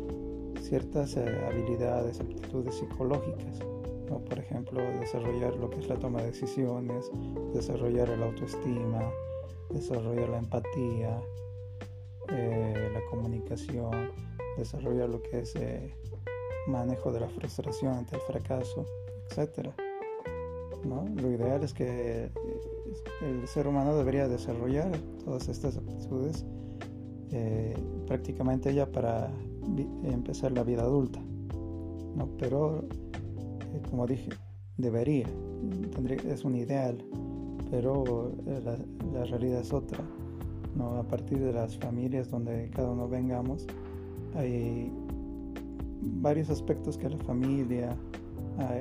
ciertas 0.71 1.17
eh, 1.17 1.45
habilidades, 1.45 2.21
aptitudes 2.21 2.75
psicológicas, 2.75 3.59
por 4.07 4.39
ejemplo 4.39 4.81
desarrollar 5.01 5.53
lo 5.57 5.69
que 5.69 5.79
es 5.79 5.89
la 5.89 5.99
toma 5.99 6.21
de 6.21 6.27
decisiones, 6.27 7.11
desarrollar 7.53 8.07
la 8.17 8.27
autoestima, 8.27 9.11
desarrollar 9.69 10.29
la 10.29 10.37
empatía, 10.37 11.21
eh, 12.29 12.89
la 12.93 13.01
comunicación, 13.09 14.13
desarrollar 14.55 15.09
lo 15.09 15.21
que 15.21 15.41
es 15.41 15.53
eh, 15.57 15.93
manejo 16.67 17.11
de 17.11 17.19
la 17.19 17.27
frustración 17.27 17.93
ante 17.95 18.15
el 18.15 18.21
fracaso, 18.21 18.85
etcétera. 19.27 19.75
Lo 20.85 21.29
ideal 21.29 21.65
es 21.65 21.73
que 21.73 22.31
el 23.21 23.45
ser 23.45 23.67
humano 23.67 23.97
debería 23.97 24.29
desarrollar 24.29 24.89
todas 25.25 25.49
estas 25.49 25.75
aptitudes 25.75 26.45
prácticamente 28.07 28.73
ya 28.73 28.85
para 28.91 29.31
empezar 30.03 30.51
la 30.51 30.63
vida 30.63 30.83
adulta, 30.83 31.21
¿no? 32.15 32.29
Pero, 32.37 32.83
eh, 33.73 33.81
como 33.89 34.07
dije, 34.07 34.29
debería, 34.77 35.27
es 36.25 36.43
un 36.43 36.55
ideal, 36.55 37.03
pero 37.69 38.31
la, 38.45 38.77
la, 39.13 39.25
realidad 39.25 39.61
es 39.61 39.71
otra, 39.71 40.03
¿no? 40.75 40.95
A 40.97 41.03
partir 41.03 41.39
de 41.39 41.53
las 41.53 41.77
familias 41.77 42.29
donde 42.29 42.69
cada 42.71 42.91
uno 42.91 43.07
vengamos, 43.07 43.67
hay 44.35 44.91
varios 46.01 46.49
aspectos 46.49 46.97
que 46.97 47.09
la 47.09 47.17
familia, 47.19 47.95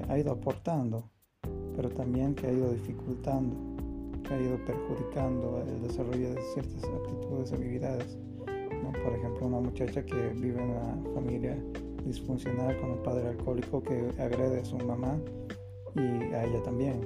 ha, 0.08 0.18
ido 0.18 0.32
aportando, 0.32 1.10
pero 1.76 1.90
también 1.90 2.34
que 2.34 2.46
ha 2.46 2.52
ido 2.52 2.72
dificultando, 2.72 3.56
que 4.24 4.34
ha 4.34 4.40
ido 4.40 4.56
perjudicando 4.64 5.62
el 5.66 5.82
desarrollo 5.82 6.34
de 6.34 6.42
ciertas 6.54 6.84
aptitudes 6.84 7.52
y 7.52 7.54
habilidades. 7.54 8.18
Por 8.92 9.12
ejemplo, 9.14 9.46
una 9.46 9.60
muchacha 9.60 10.04
que 10.04 10.28
vive 10.34 10.62
en 10.62 10.70
una 10.70 11.14
familia 11.14 11.56
disfuncional 12.04 12.78
con 12.80 12.92
un 12.92 13.02
padre 13.02 13.28
alcohólico 13.28 13.82
que 13.82 14.10
agrede 14.18 14.60
a 14.60 14.64
su 14.64 14.78
mamá 14.78 15.18
y 15.94 16.00
a 16.34 16.44
ella 16.44 16.62
también. 16.62 17.00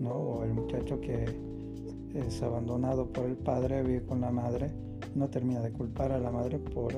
¿no? 0.00 0.10
O 0.10 0.44
el 0.44 0.52
muchacho 0.52 1.00
que 1.00 1.24
es 2.14 2.42
abandonado 2.42 3.06
por 3.06 3.26
el 3.26 3.36
padre, 3.36 3.82
vive 3.82 4.04
con 4.04 4.20
la 4.20 4.30
madre, 4.30 4.70
no 5.14 5.28
termina 5.28 5.60
de 5.60 5.72
culpar 5.72 6.12
a 6.12 6.18
la 6.18 6.30
madre 6.30 6.58
por 6.58 6.94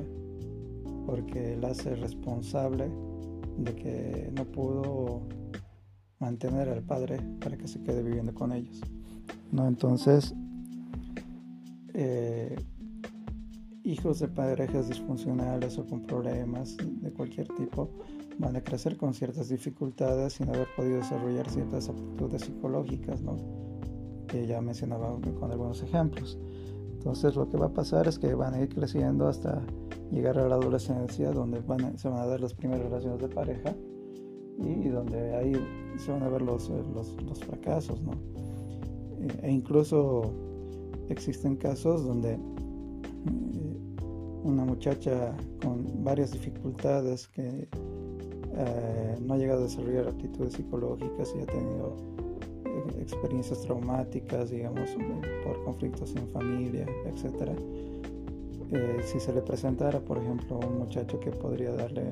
porque 1.07 1.57
la 1.61 1.69
hace 1.69 1.95
responsable 1.97 2.91
de 3.59 3.75
que 3.75 4.33
no 4.35 4.45
pudo 4.45 5.23
mantener 6.19 6.69
al 6.69 6.83
padre 6.83 7.19
para 7.41 7.57
que 7.57 7.69
se 7.69 7.83
quede 7.83 8.03
viviendo 8.03 8.33
con 8.35 8.53
ellos. 8.53 8.81
¿no? 9.53 9.69
Entonces, 9.69 10.35
eh, 11.93 12.57
hijos 13.85 14.19
de 14.19 14.29
parejas 14.29 14.89
disfuncionales 14.89 15.79
o 15.79 15.87
con 15.87 16.03
problemas 16.03 16.77
de 16.79 17.13
cualquier 17.13 17.47
tipo 17.49 17.91
van 18.39 18.57
a 18.57 18.63
crecer 18.63 18.97
con 18.97 19.13
ciertas 19.13 19.51
dificultades 19.51 20.35
sin 20.35 20.49
haber 20.49 20.67
podido 20.75 20.97
desarrollar 20.97 21.49
ciertas 21.49 21.89
aptitudes 21.89 22.43
psicológicas, 22.43 23.21
¿no? 23.21 23.37
que 24.27 24.47
ya 24.47 24.61
mencionaba 24.61 25.17
con 25.39 25.51
algunos 25.51 25.83
ejemplos. 25.83 26.39
Entonces 26.95 27.37
lo 27.37 27.49
que 27.49 27.59
va 27.59 27.67
a 27.67 27.73
pasar 27.75 28.09
es 28.09 28.19
que 28.19 28.35
van 28.35 28.55
a 28.55 28.63
ir 28.63 28.71
creciendo 28.71 29.29
hasta 29.29 29.63
llegar 30.11 30.39
a 30.39 30.49
la 30.49 30.55
adolescencia, 30.55 31.31
donde 31.31 31.61
van 31.61 31.99
se 31.99 32.09
van 32.09 32.21
a 32.21 32.27
dar 32.27 32.41
las 32.41 32.55
primeras 32.55 32.85
relaciones 32.85 33.21
de 33.21 33.29
pareja 33.29 33.75
y, 34.59 34.89
donde 34.89 35.37
ahí 35.37 35.53
se 35.99 36.11
van 36.11 36.23
a 36.23 36.29
ver 36.29 36.41
los, 36.41 36.71
los, 36.71 37.23
los 37.23 37.45
fracasos. 37.45 38.01
¿no? 38.01 38.13
E 39.43 39.51
incluso 39.51 40.33
existen 41.11 41.57
casos 41.57 42.05
donde 42.05 42.39
eh, 43.27 43.95
una 44.43 44.65
muchacha 44.65 45.35
con 45.63 46.05
varias 46.05 46.33
dificultades 46.33 47.29
que 47.29 47.69
eh, 48.57 49.17
no 49.21 49.35
ha 49.35 49.37
llegado 49.37 49.61
a 49.61 49.65
desarrollar 49.65 50.09
aptitudes 50.09 50.55
psicológicas 50.55 51.35
y 51.37 51.41
ha 51.41 51.47
tenido 51.47 51.97
eh, 52.67 53.01
experiencias 53.01 53.63
traumáticas, 53.63 54.51
digamos, 54.51 54.91
por 55.45 55.65
conflictos 55.65 56.15
en 56.17 56.29
familia, 56.29 56.87
etc. 57.07 57.51
Si 59.05 59.21
se 59.21 59.33
le 59.33 59.41
presentara, 59.41 60.01
por 60.01 60.19
ejemplo, 60.19 60.59
un 60.59 60.79
muchacho 60.79 61.21
que 61.21 61.31
podría 61.31 61.73
darle 61.73 62.03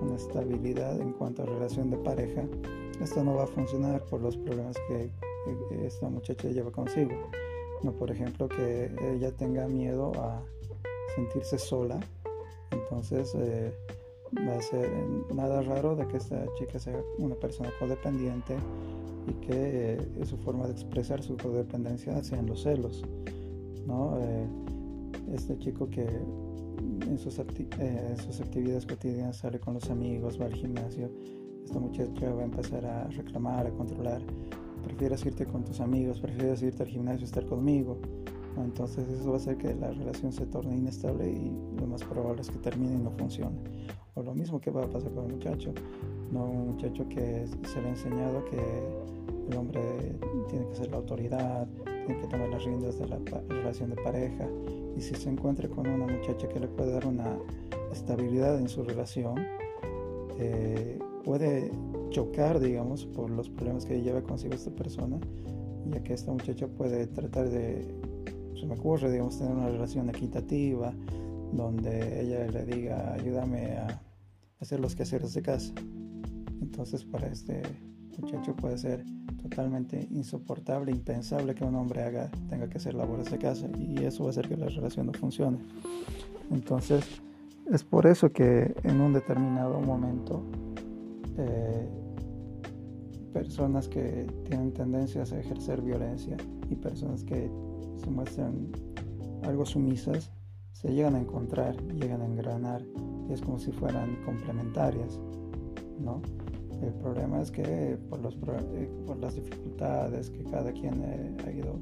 una 0.00 0.16
estabilidad 0.16 0.98
en 0.98 1.12
cuanto 1.12 1.42
a 1.42 1.46
relación 1.46 1.90
de 1.90 1.98
pareja, 1.98 2.42
esto 3.02 3.22
no 3.22 3.34
va 3.34 3.44
a 3.44 3.46
funcionar 3.46 4.02
por 4.06 4.22
los 4.22 4.36
problemas 4.36 4.76
que 4.88 5.10
esta 5.84 6.08
muchacha 6.08 6.48
lleva 6.48 6.70
consigo. 6.70 7.12
No, 7.84 7.92
por 7.92 8.10
ejemplo, 8.10 8.48
que 8.48 8.90
ella 9.14 9.30
tenga 9.30 9.68
miedo 9.68 10.10
a 10.16 10.42
sentirse 11.14 11.58
sola, 11.58 12.00
entonces 12.70 13.36
va 14.36 14.56
a 14.56 14.62
ser 14.62 14.90
nada 15.32 15.62
raro 15.62 15.94
de 15.94 16.06
que 16.08 16.16
esta 16.16 16.44
chica 16.54 16.78
sea 16.78 17.00
una 17.18 17.34
persona 17.36 17.70
codependiente 17.78 18.56
y 19.26 19.32
que 19.46 19.94
eh, 19.94 20.24
su 20.24 20.36
forma 20.38 20.66
de 20.66 20.72
expresar 20.72 21.22
su 21.22 21.36
codependencia 21.36 22.22
sea 22.22 22.38
en 22.38 22.46
los 22.46 22.62
celos. 22.62 23.02
¿no? 23.86 24.18
Eh, 24.20 24.46
este 25.34 25.58
chico 25.58 25.88
que 25.88 26.04
en 26.04 27.18
sus, 27.18 27.38
eh, 27.38 28.16
sus, 28.24 28.40
actividades 28.40 28.86
cotidianas 28.86 29.36
sale 29.38 29.58
con 29.58 29.74
los 29.74 29.90
amigos, 29.90 30.40
va 30.40 30.46
al 30.46 30.54
gimnasio, 30.54 31.10
esta 31.64 31.78
muchacha 31.78 32.32
va 32.32 32.42
a 32.42 32.44
empezar 32.44 32.84
a 32.84 33.08
reclamar, 33.08 33.66
a 33.66 33.70
controlar. 33.70 34.22
Prefieres 34.84 35.24
irte 35.26 35.46
con 35.46 35.64
tus 35.64 35.80
amigos, 35.80 36.20
prefieres 36.20 36.62
irte 36.62 36.82
al 36.82 36.88
gimnasio, 36.88 37.24
estar 37.24 37.46
conmigo. 37.46 37.98
Entonces 38.56 39.08
eso 39.08 39.28
va 39.28 39.34
a 39.34 39.36
hacer 39.38 39.56
que 39.56 39.74
la 39.74 39.90
relación 39.90 40.32
se 40.32 40.46
torne 40.46 40.76
inestable 40.76 41.28
y 41.28 41.52
lo 41.78 41.86
más 41.86 42.04
probable 42.04 42.42
es 42.42 42.50
que 42.50 42.58
termine 42.58 42.94
y 42.94 42.98
no 42.98 43.10
funcione. 43.10 43.56
O 44.14 44.22
lo 44.22 44.34
mismo 44.34 44.60
que 44.60 44.70
va 44.70 44.84
a 44.84 44.88
pasar 44.88 45.12
con 45.12 45.26
el 45.26 45.32
muchacho, 45.32 45.72
no 46.30 46.44
un 46.44 46.74
muchacho 46.74 47.08
que 47.08 47.46
se 47.66 47.80
le 47.82 47.88
ha 47.88 47.90
enseñado 47.90 48.44
que 48.44 48.60
el 49.50 49.56
hombre 49.56 49.80
tiene 50.48 50.68
que 50.68 50.76
ser 50.76 50.90
la 50.90 50.98
autoridad, 50.98 51.66
tiene 52.06 52.20
que 52.20 52.26
tomar 52.28 52.48
las 52.48 52.64
riendas 52.64 52.98
de 52.98 53.08
la 53.08 53.18
relación 53.48 53.90
de 53.90 53.96
pareja 53.96 54.48
y 54.96 55.00
si 55.00 55.14
se 55.14 55.28
encuentra 55.28 55.68
con 55.68 55.86
una 55.86 56.06
muchacha 56.06 56.48
que 56.48 56.60
le 56.60 56.68
puede 56.68 56.92
dar 56.92 57.06
una 57.06 57.36
estabilidad 57.92 58.58
en 58.58 58.68
su 58.68 58.84
relación, 58.84 59.44
eh, 60.38 60.98
puede 61.24 61.72
chocar, 62.14 62.60
digamos, 62.60 63.06
por 63.06 63.28
los 63.28 63.50
problemas 63.50 63.84
que 63.84 64.00
lleva 64.00 64.22
consigo 64.22 64.54
esta 64.54 64.70
persona, 64.70 65.18
ya 65.86 66.00
que 66.04 66.14
esta 66.14 66.30
muchacha 66.30 66.68
puede 66.68 67.08
tratar 67.08 67.50
de, 67.50 67.92
se 68.58 68.66
me 68.66 68.74
ocurre, 68.74 69.10
digamos, 69.10 69.36
tener 69.36 69.52
una 69.52 69.68
relación 69.68 70.08
equitativa, 70.08 70.94
donde 71.52 72.20
ella 72.20 72.46
le 72.46 72.64
diga, 72.66 73.14
ayúdame 73.14 73.72
a 73.72 74.00
hacer 74.60 74.78
los 74.78 74.94
quehaceres 74.94 75.34
de 75.34 75.42
casa. 75.42 75.72
Entonces 76.62 77.04
para 77.04 77.26
este 77.26 77.62
muchacho 78.20 78.54
puede 78.54 78.78
ser 78.78 79.04
totalmente 79.42 80.06
insoportable, 80.12 80.92
impensable 80.92 81.56
que 81.56 81.64
un 81.64 81.74
hombre 81.74 82.04
haga, 82.04 82.30
tenga 82.48 82.68
que 82.68 82.78
hacer 82.78 82.94
labores 82.94 83.28
de 83.28 83.38
casa 83.38 83.68
y 83.76 84.04
eso 84.04 84.22
va 84.22 84.28
a 84.28 84.30
hacer 84.30 84.48
que 84.48 84.56
la 84.56 84.68
relación 84.68 85.06
no 85.06 85.12
funcione. 85.14 85.58
Entonces 86.52 87.04
es 87.72 87.82
por 87.82 88.06
eso 88.06 88.30
que 88.32 88.72
en 88.84 89.00
un 89.00 89.12
determinado 89.12 89.80
momento 89.80 90.44
eh, 91.36 91.88
personas 93.34 93.88
que 93.88 94.26
tienen 94.48 94.72
tendencias 94.72 95.32
a 95.32 95.40
ejercer 95.40 95.82
violencia 95.82 96.36
y 96.70 96.76
personas 96.76 97.24
que 97.24 97.50
se 97.96 98.08
muestran 98.08 98.68
algo 99.42 99.66
sumisas 99.66 100.30
se 100.72 100.92
llegan 100.92 101.16
a 101.16 101.20
encontrar, 101.20 101.76
llegan 101.94 102.22
a 102.22 102.26
engranar, 102.26 102.82
y 103.28 103.32
es 103.32 103.40
como 103.40 103.58
si 103.58 103.72
fueran 103.72 104.16
complementarias, 104.24 105.18
¿no? 105.98 106.22
El 106.82 106.92
problema 106.94 107.40
es 107.40 107.50
que 107.50 107.98
por, 108.10 108.20
los, 108.20 108.34
eh, 108.34 108.90
por 109.06 109.16
las 109.16 109.34
dificultades 109.34 110.30
que 110.30 110.44
cada 110.44 110.72
quien 110.72 111.02
eh, 111.02 111.36
ha 111.46 111.50
ido 111.50 111.78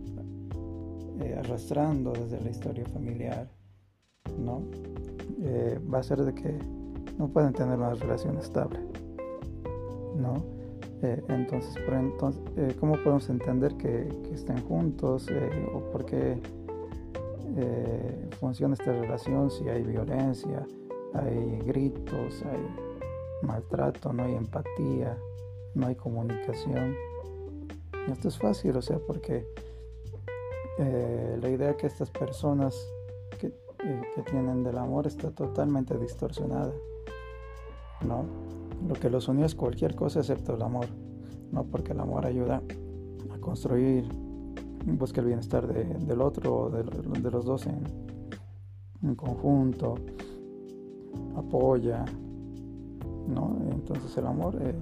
eh, 1.21 1.35
arrastrando 1.39 2.13
desde 2.13 2.41
la 2.41 2.51
historia 2.51 2.85
familiar, 2.87 3.49
¿no? 4.39 4.63
va 5.93 5.99
a 5.99 6.03
ser 6.05 6.25
de 6.25 6.33
que 6.33 6.57
no 7.19 7.27
pueden 7.29 7.53
tener 7.53 7.77
una 7.77 7.95
relación 7.95 8.39
estable, 8.39 8.79
¿no? 10.17 10.62
Entonces, 11.03 11.77
entonces 11.89 12.77
¿cómo 12.79 12.95
podemos 12.95 13.29
entender 13.29 13.77
que, 13.77 14.09
estén 14.33 14.63
juntos 14.63 15.29
o 15.75 15.91
por 15.91 16.05
qué 16.05 16.39
eh, 17.57 18.29
funciona 18.41 18.75
esta 18.75 18.93
relación 18.93 19.51
si 19.51 19.69
hay 19.69 19.83
violencia, 19.83 20.67
hay 21.15 21.59
gritos, 21.67 22.43
hay 22.45 22.67
maltrato, 23.43 24.13
no 24.13 24.23
hay 24.23 24.35
empatía, 24.35 25.19
no 25.75 25.87
hay 25.87 25.95
comunicación. 25.95 26.95
esto 28.11 28.29
es 28.29 28.39
fácil, 28.39 28.77
o 28.77 28.83
sea, 28.83 28.99
porque 28.99 29.47
eh, 30.79 31.39
la 31.41 31.49
idea 31.49 31.77
que 31.77 31.87
estas 31.87 32.11
personas 32.11 32.89
eh, 33.43 34.03
que, 34.15 34.23
tienen 34.23 34.65
del 34.65 34.79
amor 34.79 35.07
está 35.07 35.31
totalmente 35.31 35.99
distorsionada, 35.99 36.73
¿no? 38.07 38.25
Lo 38.87 38.95
que 38.95 39.11
los 39.11 39.29
unió 39.29 39.47
es 39.47 39.55
cualquier 39.55 39.95
cosa 39.95 40.21
excepto 40.21 40.55
el 40.55 40.63
amor, 40.63 40.87
¿no? 41.51 41.65
Porque 41.65 41.93
el 41.93 42.01
amor 42.01 42.27
ayuda 42.27 42.63
a 43.33 43.39
construir 43.39 44.07
busca 44.87 45.21
el 45.21 45.29
bienestar 45.29 45.67
del 45.67 46.21
otro, 46.21 46.71
de, 46.71 46.83
de 47.21 47.31
los 47.31 47.45
dos 47.45 47.67
en, 47.67 47.83
conjunto, 49.17 49.97
apoya, 51.37 52.05
¿no? 53.29 53.59
Entonces 53.71 54.17
el 54.17 54.27
amor 54.27 54.57
eh, 54.61 54.75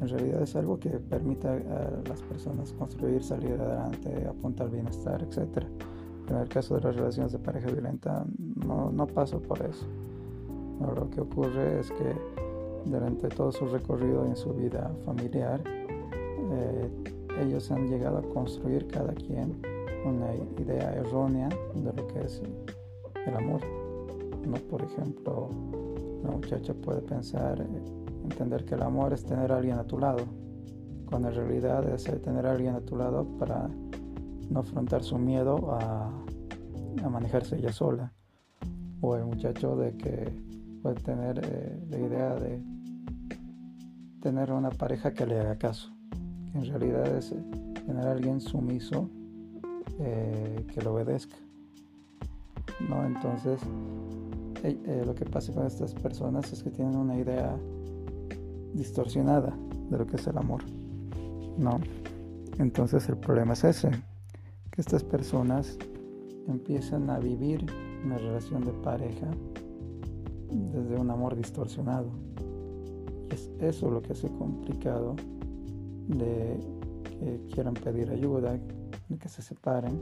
en 0.00 0.08
realidad 0.08 0.42
es 0.42 0.56
algo 0.56 0.78
que 0.78 0.90
permite 0.90 1.46
a 1.46 2.02
las 2.08 2.20
personas 2.22 2.72
construir, 2.72 3.22
salir 3.22 3.52
adelante, 3.52 4.26
apuntar 4.26 4.66
al 4.66 4.72
bienestar, 4.72 5.22
etc. 5.22 5.64
En 6.28 6.36
el 6.36 6.48
caso 6.48 6.74
de 6.74 6.80
las 6.82 6.96
relaciones 6.96 7.32
de 7.32 7.38
pareja 7.38 7.70
violenta 7.70 8.24
no, 8.66 8.90
no 8.90 9.06
pasa 9.06 9.38
por 9.38 9.62
eso. 9.62 9.86
lo 10.80 11.08
que 11.10 11.20
ocurre 11.20 11.80
es 11.80 11.90
que 11.90 12.16
durante 12.84 13.28
todo 13.28 13.52
su 13.52 13.66
recorrido 13.66 14.24
en 14.24 14.36
su 14.36 14.52
vida 14.54 14.90
familiar, 15.04 15.60
eh, 15.66 16.90
ellos 17.40 17.70
han 17.70 17.88
llegado 17.88 18.18
a 18.18 18.22
construir 18.22 18.86
cada 18.88 19.12
quien 19.14 19.60
una 20.04 20.34
idea 20.60 20.94
errónea 20.94 21.48
de 21.74 21.92
lo 21.92 22.06
que 22.08 22.20
es 22.20 22.42
el 23.26 23.34
amor. 23.34 23.60
¿no? 24.46 24.54
Por 24.68 24.82
ejemplo, 24.82 25.50
la 26.24 26.30
muchacha 26.30 26.74
puede 26.74 27.00
pensar, 27.02 27.64
entender 28.24 28.64
que 28.64 28.74
el 28.74 28.82
amor 28.82 29.12
es 29.12 29.24
tener 29.24 29.52
a 29.52 29.56
alguien 29.56 29.78
a 29.78 29.84
tu 29.84 29.98
lado, 29.98 30.24
cuando 31.06 31.28
en 31.28 31.34
realidad 31.34 31.88
es 31.88 32.04
tener 32.22 32.46
a 32.46 32.52
alguien 32.52 32.74
a 32.74 32.80
tu 32.80 32.96
lado 32.96 33.24
para 33.38 33.68
no 34.50 34.60
afrontar 34.60 35.02
su 35.02 35.18
miedo 35.18 35.70
a, 35.72 36.10
a 37.02 37.08
manejarse 37.08 37.56
ella 37.56 37.72
sola. 37.72 38.12
O 39.00 39.14
el 39.14 39.24
muchacho 39.24 39.76
de 39.76 39.96
que 39.96 40.47
puede 40.82 40.96
tener 40.96 41.40
eh, 41.42 41.78
la 41.90 41.98
idea 41.98 42.34
de 42.34 42.62
tener 44.20 44.52
una 44.52 44.70
pareja 44.70 45.12
que 45.12 45.26
le 45.26 45.38
haga 45.38 45.56
caso, 45.56 45.90
que 46.52 46.58
en 46.58 46.66
realidad 46.66 47.06
es 47.16 47.32
eh, 47.32 47.36
tener 47.86 48.06
a 48.06 48.12
alguien 48.12 48.40
sumiso 48.40 49.08
eh, 50.00 50.66
que 50.72 50.82
lo 50.82 50.94
obedezca. 50.94 51.36
¿no? 52.88 53.04
Entonces, 53.04 53.60
lo 55.04 55.14
que 55.14 55.24
pasa 55.24 55.52
con 55.52 55.66
estas 55.66 55.94
personas 55.94 56.52
es 56.52 56.62
que 56.62 56.70
tienen 56.70 56.96
una 56.96 57.16
idea 57.16 57.56
distorsionada 58.74 59.54
de 59.90 59.98
lo 59.98 60.06
que 60.06 60.16
es 60.16 60.26
el 60.26 60.36
amor. 60.36 60.62
¿no? 61.56 61.80
Entonces 62.58 63.08
el 63.08 63.16
problema 63.16 63.52
es 63.52 63.64
ese, 63.64 63.90
que 64.70 64.80
estas 64.80 65.04
personas 65.04 65.78
empiezan 66.48 67.08
a 67.10 67.18
vivir 67.18 67.64
una 68.04 68.18
relación 68.18 68.64
de 68.64 68.72
pareja 68.72 69.28
desde 70.50 70.96
un 70.96 71.10
amor 71.10 71.36
distorsionado. 71.36 72.08
Es 73.30 73.50
eso 73.60 73.90
lo 73.90 74.02
que 74.02 74.12
hace 74.12 74.28
complicado 74.28 75.16
de 76.08 76.58
que 77.04 77.40
quieran 77.52 77.74
pedir 77.74 78.10
ayuda, 78.10 78.58
de 79.08 79.18
que 79.18 79.28
se 79.28 79.42
separen. 79.42 80.00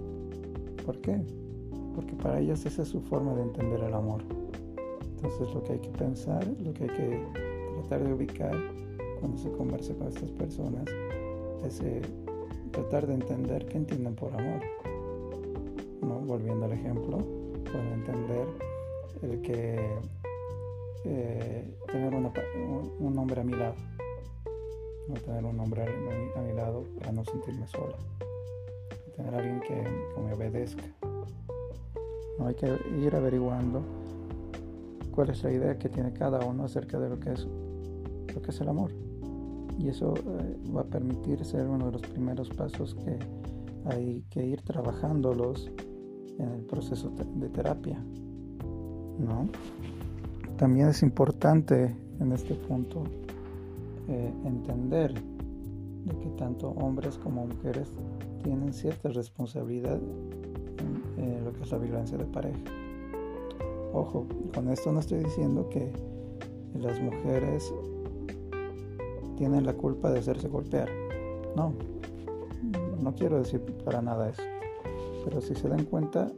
¿Por 0.85 1.01
qué? 1.01 1.21
Porque 1.95 2.15
para 2.15 2.41
ellos 2.41 2.65
esa 2.67 2.83
es 2.83 2.89
su 2.89 3.01
forma 3.01 3.35
de 3.35 3.43
entender 3.43 3.81
el 3.83 3.95
amor. 3.95 4.23
Entonces 5.17 5.53
lo 5.55 5.63
que 5.63 5.73
hay 5.73 5.79
que 5.81 5.91
pensar, 5.91 6.47
lo 6.47 6.73
que 6.73 6.85
hay 6.85 6.91
que 6.91 7.25
tratar 7.81 8.07
de 8.07 8.13
ubicar 8.13 8.55
cuando 9.21 9.39
se 9.39 9.51
conversa 9.53 9.95
con 9.95 10.09
estas 10.09 10.31
personas 10.33 10.85
es 11.67 11.81
eh, 11.81 12.03
tratar 12.71 13.07
de 13.07 13.15
entender 13.15 13.67
qué 13.67 13.79
entienden 13.79 14.15
por 14.15 14.33
amor. 14.35 14.61
¿no? 16.03 16.21
Volviendo 16.21 16.67
al 16.67 16.73
ejemplo, 16.73 17.19
pueden 17.65 17.93
entender 17.95 18.47
el 19.23 19.41
que 19.41 19.81
eh, 21.09 21.77
tener 21.87 22.15
un 22.15 23.19
hombre 23.19 23.41
a 23.41 23.45
mi 23.45 23.53
lado, 23.53 23.75
no 25.09 25.15
tener 25.15 25.45
un 25.45 25.59
hombre 25.61 25.83
a 25.83 26.41
mi, 26.41 26.53
lado 26.53 26.85
para 26.99 27.13
no 27.13 27.25
sentirme 27.25 27.67
sola, 27.69 27.97
tener 29.15 29.35
alguien 29.35 29.61
que, 29.61 29.75
me 30.21 30.33
obedezca. 30.33 30.83
No 32.39 32.47
hay 32.47 32.55
que 32.55 32.67
ir 33.01 33.15
averiguando 33.15 33.83
cuál 35.13 35.31
es 35.31 35.43
la 35.45 35.53
idea 35.53 35.79
que 35.79 35.89
tiene 35.89 36.13
cada 36.13 36.45
uno 36.45 36.65
acerca 36.65 36.99
de 36.99 37.09
lo 37.09 37.21
que 37.21 37.33
es 37.33 37.47
lo 38.35 38.43
que 38.43 38.51
es 38.51 38.61
el 38.61 38.69
amor 38.69 38.91
y 39.79 39.89
eso 39.89 40.15
eh, 40.15 40.57
va 40.75 40.83
a 40.83 40.85
permitir 40.85 41.43
ser 41.45 41.67
uno 41.67 41.87
de 41.87 41.93
los 41.93 42.03
primeros 42.03 42.51
pasos 42.51 42.95
que 42.95 43.19
hay 43.87 44.23
que 44.29 44.45
ir 44.45 44.61
trabajándolos 44.63 45.71
en 46.39 46.51
el 46.51 46.63
proceso 46.67 47.11
de 47.11 47.49
terapia 47.49 47.99
¿no? 49.19 49.49
También 50.57 50.89
es 50.89 51.03
importante 51.03 51.95
en 52.21 52.33
este 52.33 52.55
punto 52.55 53.05
eh, 54.09 54.33
entender 54.45 55.15
de 55.15 56.19
que 56.19 56.29
tanto 56.39 56.71
hombres 56.71 57.19
como 57.19 57.47
mujeres 57.47 57.93
tienen 58.43 58.73
cierta 58.73 59.09
responsabilidad 59.09 59.99
en 61.17 61.45
lo 61.45 61.53
que 61.53 61.63
es 61.63 61.71
la 61.71 61.79
violencia 61.79 62.17
de 62.17 62.25
pareja 62.25 62.59
ojo 63.93 64.27
con 64.55 64.69
esto 64.69 64.93
no 64.93 65.01
estoy 65.01 65.25
diciendo 65.25 65.69
que 65.71 65.91
las 66.79 67.01
mujeres 67.01 67.73
tienen 69.37 69.67
la 69.67 69.75
culpa 69.75 70.11
de 70.11 70.19
hacerse 70.19 70.49
golpear. 70.49 70.89
No, 71.55 71.73
no 73.01 73.15
quiero 73.15 73.39
decir 73.39 73.61
para 73.85 74.03
nada 74.03 74.31
eso. 74.31 74.43
Pero 75.25 75.41
si 75.41 75.55
se 75.55 75.69
dan 75.69 75.85
cuenta, 75.85 76.31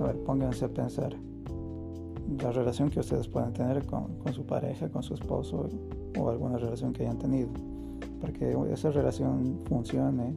a 0.00 0.04
ver, 0.04 0.16
pónganse 0.24 0.64
a 0.64 0.68
pensar 0.68 1.16
la 2.38 2.52
relación 2.52 2.90
que 2.90 3.00
ustedes 3.00 3.28
pueden 3.28 3.52
tener 3.52 3.84
con, 3.86 4.20
su 4.32 4.44
pareja, 4.46 4.88
con 4.88 5.02
su 5.02 5.14
esposo 5.14 5.68
o 6.18 6.28
alguna 6.28 6.58
relación 6.58 6.92
que 6.92 7.02
hayan 7.02 7.18
tenido. 7.18 7.50
Para 8.20 8.32
que 8.32 8.56
esa 8.72 8.90
relación 8.90 9.60
funcione 9.66 10.34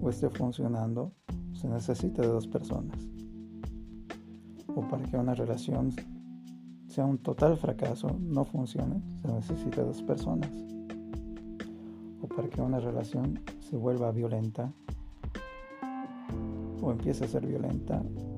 o 0.00 0.08
esté 0.08 0.30
funcionando, 0.30 1.12
se 1.52 1.68
necesita 1.68 2.22
de 2.22 2.28
dos 2.28 2.46
personas. 2.46 2.96
O 4.74 4.80
para 4.88 5.02
que 5.04 5.16
una 5.16 5.34
relación 5.34 5.92
sea 6.86 7.04
un 7.04 7.18
total 7.18 7.56
fracaso, 7.56 8.08
no 8.20 8.44
funcione, 8.44 9.02
se 9.20 9.28
necesita 9.28 9.82
de 9.82 9.86
dos 9.88 10.02
personas 10.02 10.50
para 12.34 12.48
que 12.48 12.60
una 12.62 12.80
relación 12.80 13.40
se 13.58 13.76
vuelva 13.76 14.12
violenta 14.12 14.72
o 16.80 16.90
empiece 16.90 17.24
a 17.24 17.28
ser 17.28 17.46
violenta 17.46 18.02
o 18.02 18.29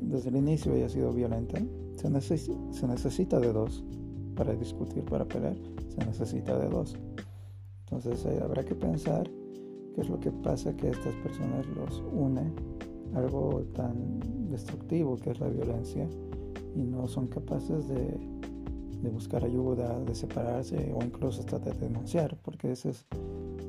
desde 0.00 0.30
el 0.30 0.36
inicio 0.36 0.72
haya 0.72 0.88
sido 0.88 1.12
violenta, 1.12 1.60
se, 1.96 2.08
necesita 2.10 3.40
de 3.40 3.52
dos 3.52 3.84
para 4.34 4.54
discutir, 4.54 5.04
para 5.04 5.24
pelear, 5.24 5.56
se 5.88 6.04
necesita 6.04 6.58
de 6.58 6.68
dos. 6.68 6.96
Entonces 7.84 8.26
habrá 8.40 8.64
que 8.64 8.74
pensar 8.74 9.28
qué 9.94 10.00
es 10.00 10.08
lo 10.08 10.20
que 10.20 10.30
pasa 10.30 10.76
que 10.76 10.90
estas 10.90 11.14
personas 11.16 11.66
los 11.68 12.02
une 12.12 12.52
algo 13.14 13.64
tan 13.74 14.20
destructivo 14.50 15.16
que 15.16 15.30
es 15.30 15.40
la 15.40 15.48
violencia 15.48 16.08
y 16.76 16.82
no 16.82 17.08
son 17.08 17.26
capaces 17.26 17.88
de 17.88 18.38
de 19.02 19.10
buscar 19.10 19.44
ayuda, 19.44 19.98
de 20.00 20.14
separarse 20.14 20.92
o 20.94 21.04
incluso 21.04 21.40
hasta 21.40 21.58
de 21.58 21.72
denunciar, 21.72 22.36
porque 22.42 22.72
esa 22.72 22.90
es 22.90 23.06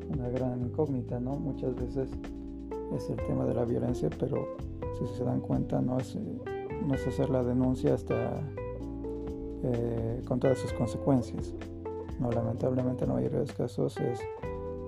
una 0.09 0.29
gran 0.29 0.61
incógnita, 0.61 1.19
¿no? 1.19 1.35
Muchas 1.35 1.75
veces 1.75 2.09
es 2.95 3.09
el 3.09 3.17
tema 3.27 3.45
de 3.45 3.53
la 3.53 3.65
violencia, 3.65 4.09
pero 4.19 4.47
si 5.07 5.15
se 5.15 5.23
dan 5.23 5.39
cuenta 5.41 5.81
no 5.81 5.97
es, 5.97 6.15
no 6.15 6.93
es 6.93 7.07
hacer 7.07 7.29
la 7.29 7.43
denuncia 7.43 7.93
hasta 7.93 8.41
eh, 9.63 10.21
con 10.25 10.39
todas 10.39 10.57
sus 10.57 10.71
consecuencias. 10.73 11.53
No, 12.19 12.31
lamentablemente 12.31 13.03
en 13.03 13.09
la 13.09 13.15
mayoría 13.15 13.39
de 13.39 13.45
los 13.45 13.55
casos 13.55 13.97
es 13.97 14.19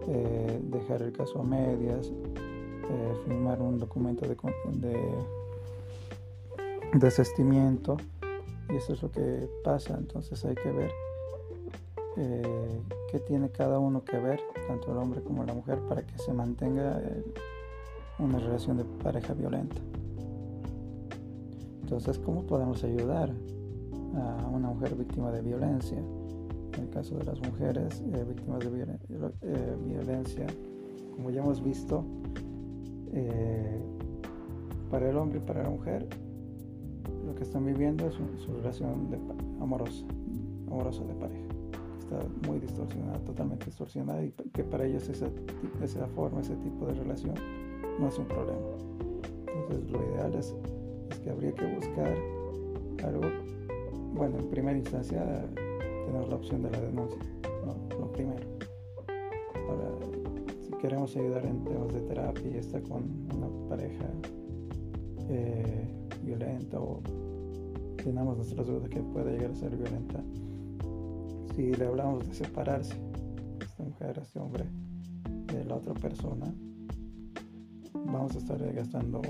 eh, 0.07 0.59
dejar 0.63 1.01
el 1.01 1.11
caso 1.11 1.39
a 1.39 1.43
medias, 1.43 2.07
eh, 2.07 3.13
firmar 3.25 3.61
un 3.61 3.79
documento 3.79 4.25
de, 4.25 4.35
de 4.35 4.97
desestimiento 6.93 7.97
y 8.69 8.75
eso 8.75 8.93
es 8.93 9.01
lo 9.03 9.11
que 9.11 9.49
pasa, 9.63 9.95
entonces 9.97 10.43
hay 10.45 10.55
que 10.55 10.71
ver 10.71 10.91
qué 13.09 13.19
tiene 13.19 13.49
cada 13.49 13.79
uno 13.79 14.03
que 14.03 14.17
ver, 14.17 14.41
tanto 14.67 14.91
el 14.91 14.97
hombre 14.97 15.21
como 15.21 15.43
la 15.43 15.53
mujer, 15.53 15.79
para 15.87 16.05
que 16.05 16.17
se 16.19 16.33
mantenga 16.33 17.01
una 18.19 18.37
relación 18.37 18.77
de 18.77 18.83
pareja 18.83 19.33
violenta. 19.33 19.77
Entonces, 21.91 22.19
¿cómo 22.19 22.43
podemos 22.43 22.85
ayudar 22.85 23.33
a 24.15 24.47
una 24.47 24.69
mujer 24.69 24.95
víctima 24.95 25.29
de 25.29 25.41
violencia? 25.41 25.97
En 25.97 26.83
el 26.83 26.89
caso 26.89 27.17
de 27.17 27.25
las 27.25 27.41
mujeres 27.41 28.01
eh, 28.13 28.23
víctimas 28.25 28.59
de 28.61 28.97
violencia, 29.89 30.47
como 31.13 31.31
ya 31.31 31.41
hemos 31.41 31.61
visto, 31.61 32.05
para 34.89 35.09
el 35.09 35.17
hombre 35.17 35.39
y 35.39 35.41
para 35.41 35.63
la 35.63 35.69
mujer 35.69 36.07
lo 37.25 37.35
que 37.35 37.43
están 37.43 37.65
viviendo 37.65 38.07
es 38.07 38.13
su, 38.13 38.53
relación 38.53 39.09
amorosa, 39.59 40.05
amorosa 40.67 41.03
de 41.03 41.13
pareja. 41.15 41.43
Está 41.99 42.19
muy 42.47 42.59
distorsionada, 42.59 43.19
totalmente 43.25 43.65
distorsionada 43.65 44.23
y 44.23 44.31
que 44.31 44.63
para 44.63 44.85
ellos 44.85 45.09
esa, 45.09 45.27
esa 45.83 46.07
forma, 46.07 46.39
ese 46.39 46.55
tipo 46.55 46.85
de 46.85 46.93
relación 46.93 47.35
no 47.99 48.07
es 48.07 48.17
un 48.17 48.27
problema. 48.27 48.59
Entonces 49.53 49.91
lo 49.91 49.99
ideal 50.13 50.33
es, 50.35 50.55
que 51.19 51.29
habría 51.29 51.53
que 51.53 51.65
buscar 51.75 52.15
algo, 53.03 53.21
bueno, 54.13 54.37
en 54.39 54.49
primera 54.49 54.77
instancia 54.77 55.45
tener 56.05 56.27
la 56.27 56.35
opción 56.35 56.63
de 56.63 56.71
la 56.71 56.81
denuncia, 56.81 57.19
lo 57.99 58.11
primero. 58.11 58.45
Ahora, 59.67 59.89
si 60.61 60.71
queremos 60.73 61.15
ayudar 61.15 61.45
en 61.45 61.63
temas 61.63 61.93
de 61.93 62.01
terapia 62.01 62.51
y 62.51 62.57
está 62.57 62.81
con 62.81 63.03
una 63.35 63.69
pareja 63.69 64.05
eh, 65.29 65.87
violenta 66.23 66.79
o 66.79 67.01
tenemos 68.03 68.37
nuestras 68.37 68.67
dudas 68.67 68.89
que 68.89 68.99
puede 68.99 69.33
llegar 69.33 69.51
a 69.51 69.55
ser 69.55 69.75
violenta, 69.75 70.21
si 71.55 71.73
le 71.73 71.85
hablamos 71.85 72.27
de 72.27 72.33
separarse, 72.33 72.95
esta 73.63 73.83
mujer, 73.83 74.19
este 74.21 74.39
hombre, 74.39 74.65
de 75.53 75.65
la 75.65 75.75
otra 75.75 75.93
persona, 75.93 76.53
vamos 77.93 78.35
a 78.35 78.39
estar 78.39 78.73
gastando 78.73 79.21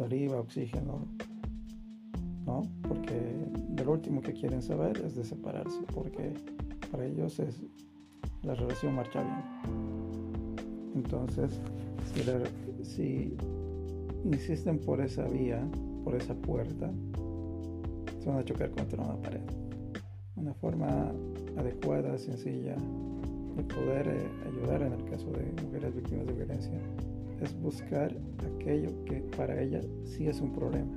saliva, 0.00 0.40
oxígeno, 0.40 1.06
¿no? 2.46 2.62
Porque 2.88 3.20
lo 3.84 3.92
último 3.92 4.22
que 4.22 4.32
quieren 4.32 4.62
saber 4.62 4.96
es 5.04 5.14
de 5.14 5.24
separarse, 5.24 5.78
porque 5.92 6.32
para 6.90 7.04
ellos 7.04 7.38
es 7.38 7.62
la 8.42 8.54
relación 8.54 8.94
marcha 8.94 9.22
bien. 9.22 10.56
Entonces, 10.94 11.60
si, 12.14 12.22
si 12.82 13.36
insisten 14.24 14.78
por 14.78 15.02
esa 15.02 15.24
vía, 15.28 15.62
por 16.02 16.14
esa 16.14 16.34
puerta, 16.34 16.90
se 18.20 18.28
van 18.30 18.38
a 18.38 18.44
chocar 18.44 18.70
contra 18.70 19.02
una 19.02 19.20
pared. 19.20 19.42
Una 20.36 20.54
forma 20.54 21.12
adecuada, 21.58 22.16
sencilla 22.16 22.74
de 23.54 23.62
poder 23.64 24.08
eh, 24.08 24.28
ayudar 24.48 24.80
en 24.80 24.94
el 24.94 25.04
caso 25.04 25.30
de 25.32 25.62
mujeres 25.62 25.94
víctimas 25.94 26.26
de 26.26 26.32
violencia 26.32 26.80
es 27.40 27.58
buscar 27.60 28.14
aquello 28.56 28.90
que 29.04 29.20
para 29.36 29.60
ellas 29.60 29.86
sí 30.04 30.26
es 30.26 30.40
un 30.40 30.52
problema. 30.52 30.92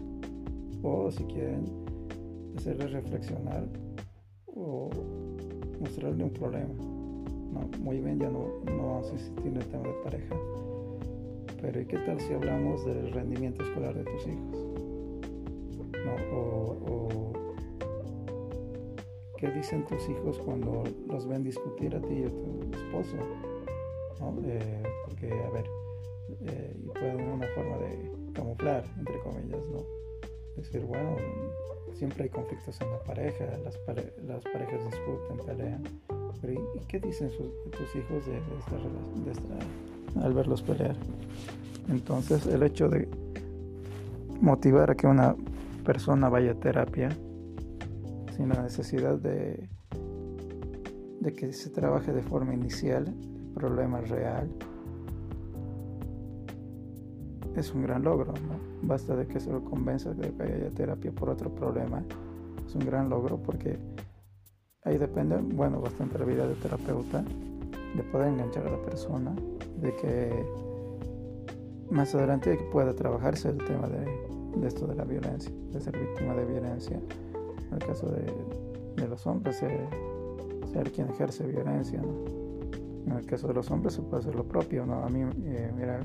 O 0.81 1.09
si 1.11 1.23
quieren 1.25 1.65
hacerles 2.57 2.91
reflexionar 2.91 3.67
o 4.47 4.89
mostrarle 5.79 6.23
un 6.23 6.33
problema. 6.33 6.73
muy 7.79 7.99
bien, 7.99 8.19
ya 8.19 8.29
no, 8.29 8.47
no 8.65 8.87
vamos 8.87 9.09
a 9.09 9.13
insistir 9.13 9.53
el 9.55 9.65
tema 9.67 9.87
de 9.87 9.93
pareja. 10.03 10.35
Pero 11.61 11.79
¿y 11.81 11.85
qué 11.85 11.97
tal 11.99 12.19
si 12.19 12.33
hablamos 12.33 12.85
del 12.85 13.11
rendimiento 13.13 13.63
escolar 13.63 13.95
de 13.95 14.03
tus 14.03 14.27
hijos? 14.27 14.73
O, 16.35 17.31
qué 19.37 19.49
dicen 19.51 19.85
tus 19.85 20.09
hijos 20.09 20.39
cuando 20.39 20.83
los 21.07 21.27
ven 21.27 21.43
discutir 21.43 21.95
a 21.95 22.01
ti 22.01 22.13
y 22.15 22.23
a 22.23 22.29
tu 22.29 22.77
esposo. 22.77 23.17
Eh, 24.45 24.83
porque, 25.05 25.31
a 25.31 25.49
ver, 25.51 25.65
eh, 26.41 26.75
y 26.77 26.87
pueden 26.87 27.21
una 27.21 27.47
forma 27.47 27.77
de 27.77 28.11
camuflar, 28.33 28.83
entre 28.97 29.19
comillas, 29.19 29.61
¿no? 29.71 29.83
Decir, 30.55 30.81
bueno, 30.81 31.15
siempre 31.93 32.23
hay 32.23 32.29
conflictos 32.29 32.79
en 32.81 32.91
la 32.91 32.99
pareja, 32.99 33.45
las, 33.63 33.79
las 34.25 34.43
parejas 34.43 34.85
discuten, 34.85 35.45
pelean. 35.45 35.83
Pero 36.41 36.53
¿y, 36.53 36.85
qué 36.87 36.99
dicen 36.99 37.29
tus 37.29 37.95
hijos 37.95 38.25
de, 38.25 38.37
esta 38.59 38.77
relación, 38.77 39.25
de 39.25 39.31
esta, 39.31 40.25
al 40.25 40.33
verlos 40.33 40.61
pelear? 40.61 40.95
Entonces, 41.89 42.45
el 42.47 42.63
hecho 42.63 42.89
de 42.89 43.07
motivar 44.41 44.91
a 44.91 44.95
que 44.95 45.07
una 45.07 45.35
persona 45.85 46.29
vaya 46.29 46.51
a 46.51 46.55
terapia 46.55 47.09
sin 48.35 48.49
la 48.49 48.61
necesidad 48.61 49.17
de, 49.17 49.69
de 51.19 51.33
que 51.33 51.53
se 51.53 51.69
trabaje 51.69 52.11
de 52.11 52.21
forma 52.21 52.53
inicial 52.53 53.07
el 53.07 53.53
problema 53.53 54.01
real 54.01 54.49
es 57.55 57.73
un 57.73 57.83
gran 57.83 58.03
logro 58.03 58.33
basta 58.81 59.15
de 59.15 59.27
que 59.27 59.39
se 59.39 59.51
lo 59.51 59.63
convenza 59.63 60.13
de 60.13 60.31
que 60.31 60.43
haya 60.43 60.69
terapia 60.71 61.11
por 61.11 61.29
otro 61.29 61.49
problema 61.49 62.03
es 62.65 62.75
un 62.75 62.85
gran 62.85 63.09
logro 63.09 63.37
porque 63.37 63.77
ahí 64.83 64.97
depende 64.97 65.37
bueno 65.37 65.79
bastante 65.79 66.17
la 66.19 66.25
vida 66.25 66.47
del 66.47 66.57
terapeuta 66.57 67.23
de 67.95 68.03
poder 68.03 68.29
enganchar 68.29 68.67
a 68.67 68.71
la 68.71 68.81
persona 68.81 69.35
de 69.81 69.95
que 69.95 70.45
más 71.91 72.15
adelante 72.15 72.57
pueda 72.71 72.93
trabajarse 72.95 73.49
el 73.49 73.57
tema 73.57 73.87
de 73.87 74.33
de 74.55 74.67
esto 74.67 74.87
de 74.87 74.95
la 74.95 75.03
violencia, 75.03 75.51
de 75.71 75.79
ser 75.79 75.97
víctima 75.97 76.35
de 76.35 76.45
violencia. 76.45 76.99
En 77.67 77.73
el 77.73 77.79
caso 77.79 78.07
de, 78.07 78.31
de 78.95 79.07
los 79.07 79.25
hombres, 79.25 79.57
ser, 79.57 79.87
ser, 80.71 80.91
quien 80.91 81.09
ejerce 81.09 81.45
violencia. 81.45 82.01
¿no? 82.01 83.11
En 83.11 83.17
el 83.17 83.25
caso 83.25 83.47
de 83.47 83.53
los 83.53 83.69
hombres 83.71 83.95
se 83.95 84.01
puede 84.01 84.21
hacer 84.21 84.35
lo 84.35 84.43
propio. 84.43 84.85
¿no? 84.85 85.03
A 85.03 85.09
mí, 85.09 85.21
eh, 85.45 85.71
mira, 85.75 86.01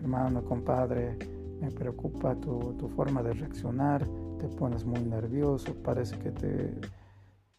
hermano, 0.00 0.44
compadre, 0.44 1.18
me 1.60 1.70
preocupa 1.70 2.34
tu, 2.36 2.74
tu, 2.78 2.88
forma 2.88 3.22
de 3.22 3.32
reaccionar, 3.32 4.06
te 4.38 4.48
pones 4.48 4.84
muy 4.84 5.00
nervioso, 5.00 5.74
parece 5.82 6.18
que 6.18 6.30
te 6.30 6.80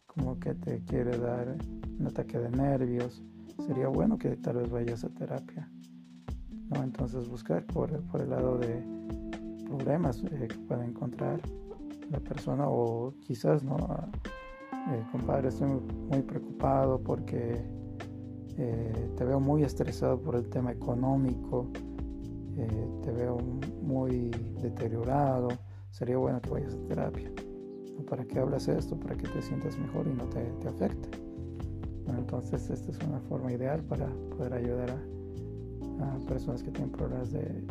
como 0.06 0.38
que 0.40 0.54
te 0.54 0.84
quiere 0.84 1.16
dar 1.18 1.56
un 1.98 2.06
ataque 2.06 2.38
de 2.38 2.50
nervios. 2.50 3.22
Sería 3.64 3.88
bueno 3.88 4.18
que 4.18 4.36
tal 4.36 4.56
vez 4.56 4.70
vayas 4.70 5.04
a 5.04 5.08
terapia. 5.10 5.70
¿no? 6.68 6.82
Entonces 6.82 7.28
buscar 7.28 7.64
por, 7.66 8.00
por 8.06 8.20
el 8.20 8.30
lado 8.30 8.58
de, 8.58 8.82
problemas 9.70 10.22
eh, 10.24 10.48
que 10.48 10.56
puede 10.66 10.84
encontrar 10.84 11.40
la 12.10 12.18
persona 12.18 12.64
o 12.68 13.14
quizás 13.20 13.62
no 13.62 13.76
eh, 14.72 15.04
compadre 15.12 15.48
estoy 15.48 15.68
muy 16.10 16.22
preocupado 16.22 17.00
porque 17.00 17.64
eh, 18.58 19.10
te 19.16 19.24
veo 19.24 19.38
muy 19.38 19.62
estresado 19.62 20.20
por 20.20 20.34
el 20.34 20.48
tema 20.48 20.72
económico 20.72 21.70
te 23.02 23.10
veo 23.12 23.38
muy 23.82 24.30
deteriorado 24.60 25.48
sería 25.90 26.18
bueno 26.18 26.40
que 26.40 26.50
vayas 26.50 26.74
a 26.74 26.88
terapia 26.88 27.30
para 28.08 28.24
que 28.24 28.38
hablas 28.38 28.68
esto 28.68 28.96
para 28.98 29.16
que 29.16 29.28
te 29.28 29.42
sientas 29.42 29.78
mejor 29.78 30.06
y 30.06 30.14
no 30.14 30.24
te, 30.24 30.42
te 30.60 30.68
afecte 30.68 31.08
entonces 32.08 32.68
esta 32.70 32.90
es 32.90 32.98
una 33.06 33.20
forma 33.20 33.52
ideal 33.52 33.82
para 33.82 34.06
poder 34.36 34.54
ayudar 34.54 34.90
a, 34.90 36.14
a 36.14 36.18
personas 36.20 36.62
que 36.62 36.70
tienen 36.70 36.90
problemas 36.90 37.30
de 37.30 37.62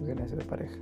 violencia 0.00 0.36
de 0.36 0.44
pareja 0.44 0.78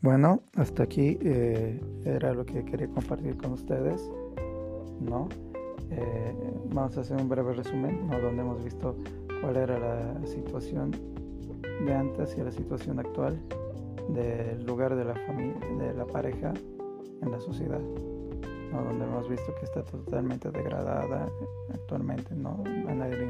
bueno, 0.00 0.42
hasta 0.54 0.84
aquí 0.84 1.18
eh, 1.22 1.80
era 2.04 2.32
lo 2.32 2.46
que 2.46 2.64
quería 2.64 2.86
compartir 2.88 3.36
con 3.36 3.52
ustedes, 3.52 4.00
¿no? 5.00 5.28
Eh, 5.90 6.34
vamos 6.72 6.96
a 6.96 7.00
hacer 7.00 7.20
un 7.20 7.28
breve 7.28 7.52
resumen, 7.52 8.06
¿no? 8.06 8.20
Donde 8.20 8.42
hemos 8.42 8.62
visto 8.62 8.94
cuál 9.40 9.56
era 9.56 9.78
la 9.78 10.26
situación 10.26 10.92
de 11.84 11.94
antes 11.94 12.36
y 12.36 12.42
la 12.42 12.50
situación 12.50 12.98
actual 12.98 13.40
del 14.08 14.64
lugar 14.64 14.96
de 14.96 15.04
la 15.04 15.14
familia, 15.14 15.58
de 15.78 15.94
la 15.94 16.06
pareja 16.06 16.52
en 17.22 17.30
la 17.30 17.40
sociedad, 17.40 17.80
¿no? 17.80 18.84
Donde 18.84 19.04
hemos 19.04 19.28
visto 19.28 19.54
que 19.54 19.64
está 19.64 19.84
totalmente 19.84 20.50
degradada 20.50 21.28
actualmente, 21.72 22.34
¿no? 22.34 22.62
A 22.88 22.94
nadie 22.94 23.16
le 23.16 23.28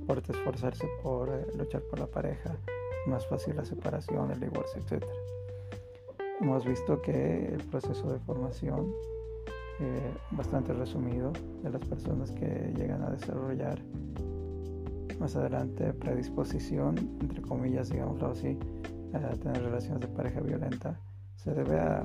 importa 0.00 0.32
esforzarse 0.32 0.86
por 1.02 1.28
eh, 1.30 1.46
luchar 1.56 1.82
por 1.82 1.98
la 1.98 2.06
pareja, 2.06 2.56
más 3.06 3.26
fácil 3.26 3.56
la 3.56 3.64
separación, 3.64 4.30
el 4.30 4.40
divorcio, 4.40 4.80
etc. 4.80 5.04
Hemos 6.40 6.64
visto 6.64 7.00
que 7.00 7.46
el 7.46 7.64
proceso 7.64 8.12
de 8.12 8.18
formación, 8.20 8.92
eh, 9.80 10.14
bastante 10.32 10.72
resumido, 10.72 11.32
de 11.62 11.70
las 11.70 11.84
personas 11.84 12.30
que 12.32 12.72
llegan 12.76 13.02
a 13.02 13.10
desarrollar 13.10 13.78
más 15.22 15.36
adelante 15.36 15.92
predisposición, 15.92 16.96
entre 17.20 17.42
comillas, 17.42 17.90
digámoslo 17.90 18.32
así, 18.32 18.58
a 19.12 19.30
tener 19.36 19.62
relaciones 19.62 20.00
de 20.00 20.08
pareja 20.08 20.40
violenta, 20.40 20.98
se 21.36 21.54
debe 21.54 21.78
a, 21.78 22.04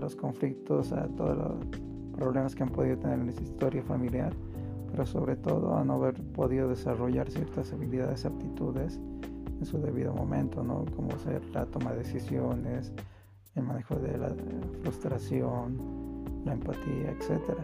los 0.00 0.16
conflictos, 0.16 0.92
a 0.92 1.08
todos 1.08 1.36
los 1.36 1.80
problemas 2.16 2.54
que 2.54 2.62
han 2.62 2.70
podido 2.70 2.96
tener 2.96 3.20
en 3.20 3.32
su 3.34 3.42
historia 3.42 3.82
familiar, 3.82 4.32
pero 4.90 5.04
sobre 5.04 5.36
todo 5.36 5.76
a 5.76 5.84
no 5.84 5.94
haber 5.94 6.14
podido 6.32 6.70
desarrollar 6.70 7.30
ciertas 7.30 7.70
habilidades, 7.74 8.24
aptitudes 8.24 8.98
en 9.60 9.66
su 9.66 9.76
debido 9.78 10.14
momento, 10.14 10.62
¿no? 10.62 10.86
Como 10.96 11.18
ser 11.18 11.44
la 11.52 11.66
toma 11.66 11.92
de 11.92 11.98
decisiones, 11.98 12.94
el 13.56 13.62
manejo 13.62 13.96
de 13.96 14.16
la 14.16 14.30
frustración, 14.82 15.76
la 16.46 16.54
empatía, 16.54 17.10
etcétera, 17.10 17.62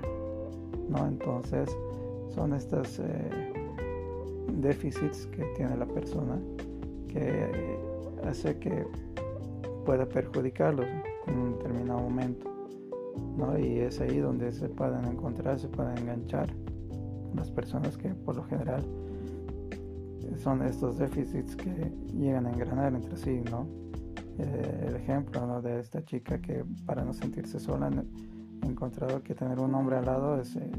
¿no? 0.91 1.07
Entonces, 1.07 1.75
son 2.35 2.53
estos 2.53 2.99
eh, 2.99 3.54
déficits 4.65 5.27
que 5.27 5.45
tiene 5.57 5.77
la 5.77 5.87
persona 5.87 6.41
que 7.09 7.79
hace 8.25 8.59
que 8.59 8.87
pueda 9.85 10.09
perjudicarlos 10.09 10.87
en 11.27 11.39
un 11.39 11.59
determinado 11.59 12.01
momento, 12.01 12.51
¿no? 13.37 13.59
Y 13.59 13.79
es 13.79 14.01
ahí 14.01 14.19
donde 14.19 14.53
se 14.53 14.69
pueden 14.69 15.05
encontrar, 15.05 15.59
se 15.61 15.69
pueden 15.69 15.99
enganchar 15.99 16.49
las 17.35 17.51
personas 17.51 17.99
que 17.99 18.09
por 18.09 18.37
lo 18.37 18.45
general 18.45 18.83
son 20.39 20.63
estos 20.63 20.99
déficits 20.99 21.55
que 21.55 21.93
llegan 22.15 22.47
a 22.47 22.51
engranar 22.51 22.95
entre 22.95 23.17
sí, 23.17 23.43
¿no? 23.51 23.69
Eh, 24.39 24.87
el 24.89 24.97
ejemplo 24.97 25.61
de 25.61 25.79
esta 25.79 26.03
chica 26.05 26.41
que 26.41 26.65
para 26.87 27.05
no 27.05 27.13
sentirse 27.13 27.61
sola 27.61 27.91
ha 28.63 28.67
encontrado 28.67 29.23
que 29.23 29.35
tener 29.35 29.61
un 29.61 29.75
hombre 29.75 29.97
al 29.99 30.07
lado 30.07 30.41
es, 30.41 30.57
eh, 30.57 30.73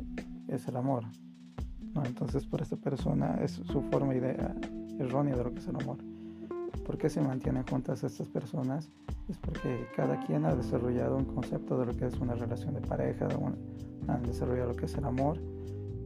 es 0.49 0.67
el 0.67 0.75
amor, 0.75 1.03
¿no? 1.95 2.05
Entonces 2.05 2.45
por 2.45 2.61
esta 2.61 2.75
persona 2.75 3.39
es 3.41 3.51
su 3.51 3.81
forma 3.89 4.13
idea 4.13 4.53
errónea 4.99 5.35
de 5.35 5.43
lo 5.43 5.51
que 5.51 5.59
es 5.59 5.67
el 5.67 5.75
amor. 5.77 5.97
¿Por 6.85 6.97
qué 6.97 7.09
se 7.09 7.19
mantienen 7.19 7.65
juntas 7.65 8.03
estas 8.03 8.27
personas? 8.27 8.91
Es 9.27 9.37
porque 9.39 9.87
cada 9.95 10.19
quien 10.19 10.45
ha 10.45 10.53
desarrollado 10.53 11.17
un 11.17 11.25
concepto 11.25 11.79
de 11.79 11.87
lo 11.87 11.93
que 11.93 12.05
es 12.05 12.19
una 12.19 12.35
relación 12.35 12.75
de 12.75 12.81
pareja, 12.81 13.27
han 14.07 14.23
desarrollado 14.23 14.69
lo 14.69 14.75
que 14.75 14.85
es 14.85 14.95
el 14.95 15.05
amor 15.05 15.39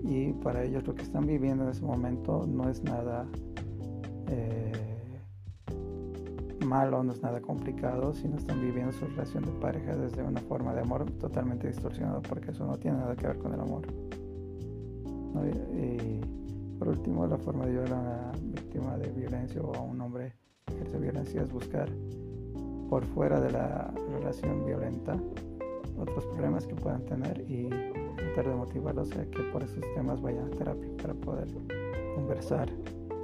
y 0.04 0.32
para 0.34 0.64
ellos 0.64 0.88
lo 0.88 0.96
que 0.96 1.02
están 1.02 1.28
viviendo 1.28 1.66
en 1.66 1.72
ese 1.72 1.84
momento 1.84 2.48
no 2.48 2.70
es 2.70 2.82
nada 2.84 3.28
eh, 4.28 4.72
malo, 6.66 7.04
no 7.04 7.12
es 7.12 7.22
nada 7.22 7.42
complicado, 7.42 8.14
sino 8.14 8.38
están 8.38 8.62
viviendo 8.62 8.94
su 8.94 9.06
relación 9.08 9.44
de 9.44 9.52
pareja 9.60 9.96
desde 9.98 10.24
una 10.24 10.40
forma 10.42 10.74
de 10.74 10.82
amor 10.82 11.12
totalmente 11.20 11.68
distorsionada 11.68 12.22
porque 12.22 12.52
eso 12.52 12.66
no 12.66 12.78
tiene 12.78 12.98
nada 12.98 13.16
que 13.16 13.28
ver 13.28 13.38
con 13.40 13.54
el 13.54 13.60
amor. 13.60 13.86
Y, 15.76 16.22
por 16.78 16.90
último, 16.90 17.28
la 17.28 17.38
forma 17.38 17.66
de 17.66 17.72
ayudar 17.72 17.94
a 17.94 18.00
una 18.00 18.32
víctima 18.54 18.98
de 18.98 19.10
violencia 19.12 19.62
o 19.62 19.76
a 19.76 19.82
un 19.82 20.00
hombre 20.02 20.34
que 20.66 20.74
ejerce 20.76 20.98
violencia 20.98 21.42
es 21.42 21.52
buscar 21.52 21.90
por 22.90 23.06
fuera 23.06 23.40
de 23.40 23.52
la 23.52 23.94
relación 24.12 24.66
violenta 24.66 25.18
otros 26.00 26.26
problemas 26.28 26.66
que 26.66 26.76
puedan 26.76 27.04
tener 27.06 27.42
y 27.50 27.70
tratar 28.16 28.50
de 28.50 28.56
motivarlos 28.56 29.12
a 29.12 29.26
que 29.26 29.44
por 29.52 29.64
esos 29.64 29.84
temas 29.96 30.22
vayan 30.22 30.46
a 30.46 30.50
terapia 30.50 30.90
para 31.02 31.14
poder 31.14 31.48
conversar, 32.16 32.70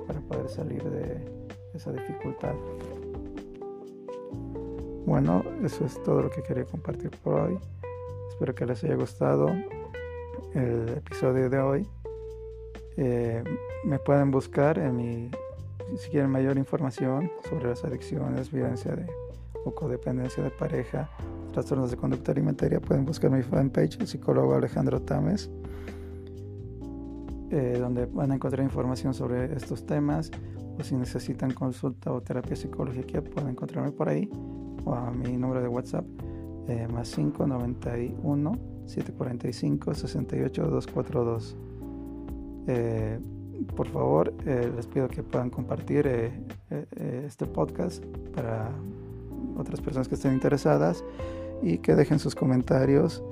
para 0.07 0.19
poder 0.21 0.49
salir 0.49 0.83
de 0.83 1.25
esa 1.73 1.91
dificultad. 1.91 2.53
Bueno, 5.05 5.43
eso 5.63 5.85
es 5.85 6.01
todo 6.03 6.23
lo 6.23 6.29
que 6.29 6.41
quería 6.41 6.65
compartir 6.65 7.11
por 7.23 7.39
hoy. 7.41 7.59
Espero 8.29 8.53
que 8.55 8.65
les 8.65 8.83
haya 8.83 8.95
gustado 8.95 9.47
el 10.53 10.89
episodio 10.89 11.49
de 11.49 11.59
hoy. 11.59 11.87
Eh, 12.97 13.43
me 13.85 13.99
pueden 13.99 14.31
buscar 14.31 14.79
en 14.79 14.95
mi, 14.95 15.31
si 15.97 16.09
quieren 16.09 16.29
mayor 16.31 16.57
información 16.57 17.31
sobre 17.49 17.69
las 17.69 17.83
adicciones, 17.83 18.51
violencia 18.51 18.95
de, 18.95 19.05
o 19.65 19.73
codependencia 19.75 20.43
de 20.43 20.51
pareja, 20.51 21.09
trastornos 21.51 21.91
de 21.91 21.97
conducta 21.97 22.31
alimentaria, 22.31 22.79
pueden 22.79 23.05
buscar 23.05 23.31
mi 23.31 23.41
fanpage, 23.43 23.99
el 23.99 24.07
psicólogo 24.07 24.55
Alejandro 24.55 25.01
Tames. 25.01 25.49
eh, 27.51 27.77
donde 27.79 28.05
van 28.07 28.31
a 28.31 28.35
encontrar 28.35 28.63
información 28.63 29.13
sobre 29.13 29.53
estos 29.55 29.85
temas 29.85 30.31
o 30.77 30.83
si 30.83 30.95
necesitan 30.95 31.53
consulta 31.53 32.11
o 32.11 32.21
terapia 32.21 32.55
psicológica 32.55 33.21
pueden 33.21 33.51
encontrarme 33.51 33.91
por 33.91 34.09
ahí 34.09 34.29
o 34.83 34.93
a 34.93 35.11
mi 35.11 35.37
número 35.37 35.61
de 35.61 35.67
WhatsApp 35.67 36.05
eh, 36.67 36.87
más 36.91 37.11
591 37.11 38.51
745 38.87 39.93
68 39.93 40.63
242 40.63 41.55
por 43.75 43.87
favor 43.87 44.33
eh, 44.45 44.71
les 44.75 44.87
pido 44.87 45.07
que 45.07 45.23
puedan 45.23 45.49
compartir 45.49 46.07
este 47.25 47.45
podcast 47.45 48.03
para 48.35 48.71
otras 49.57 49.81
personas 49.81 50.07
que 50.07 50.15
estén 50.15 50.33
interesadas 50.33 51.03
y 51.61 51.77
que 51.77 51.95
dejen 51.95 52.19
sus 52.19 52.35
comentarios 52.35 53.23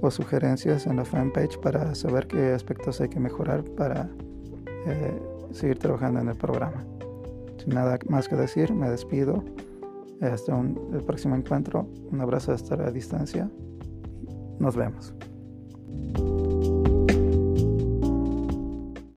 o 0.00 0.10
sugerencias 0.10 0.86
en 0.86 0.96
la 0.96 1.04
fanpage 1.04 1.58
para 1.60 1.94
saber 1.94 2.26
qué 2.26 2.52
aspectos 2.52 3.00
hay 3.00 3.08
que 3.08 3.20
mejorar 3.20 3.64
para 3.64 4.08
eh, 4.86 5.20
seguir 5.52 5.78
trabajando 5.78 6.20
en 6.20 6.28
el 6.28 6.36
programa. 6.36 6.84
Sin 7.58 7.74
nada 7.74 7.98
más 8.08 8.28
que 8.28 8.36
decir, 8.36 8.72
me 8.72 8.90
despido. 8.90 9.42
Hasta 10.20 10.58
el 10.58 11.02
próximo 11.04 11.36
encuentro. 11.36 11.86
Un 12.10 12.20
abrazo 12.20 12.52
hasta 12.52 12.76
la 12.76 12.90
distancia. 12.90 13.50
Nos 14.58 14.74
vemos. 14.74 15.14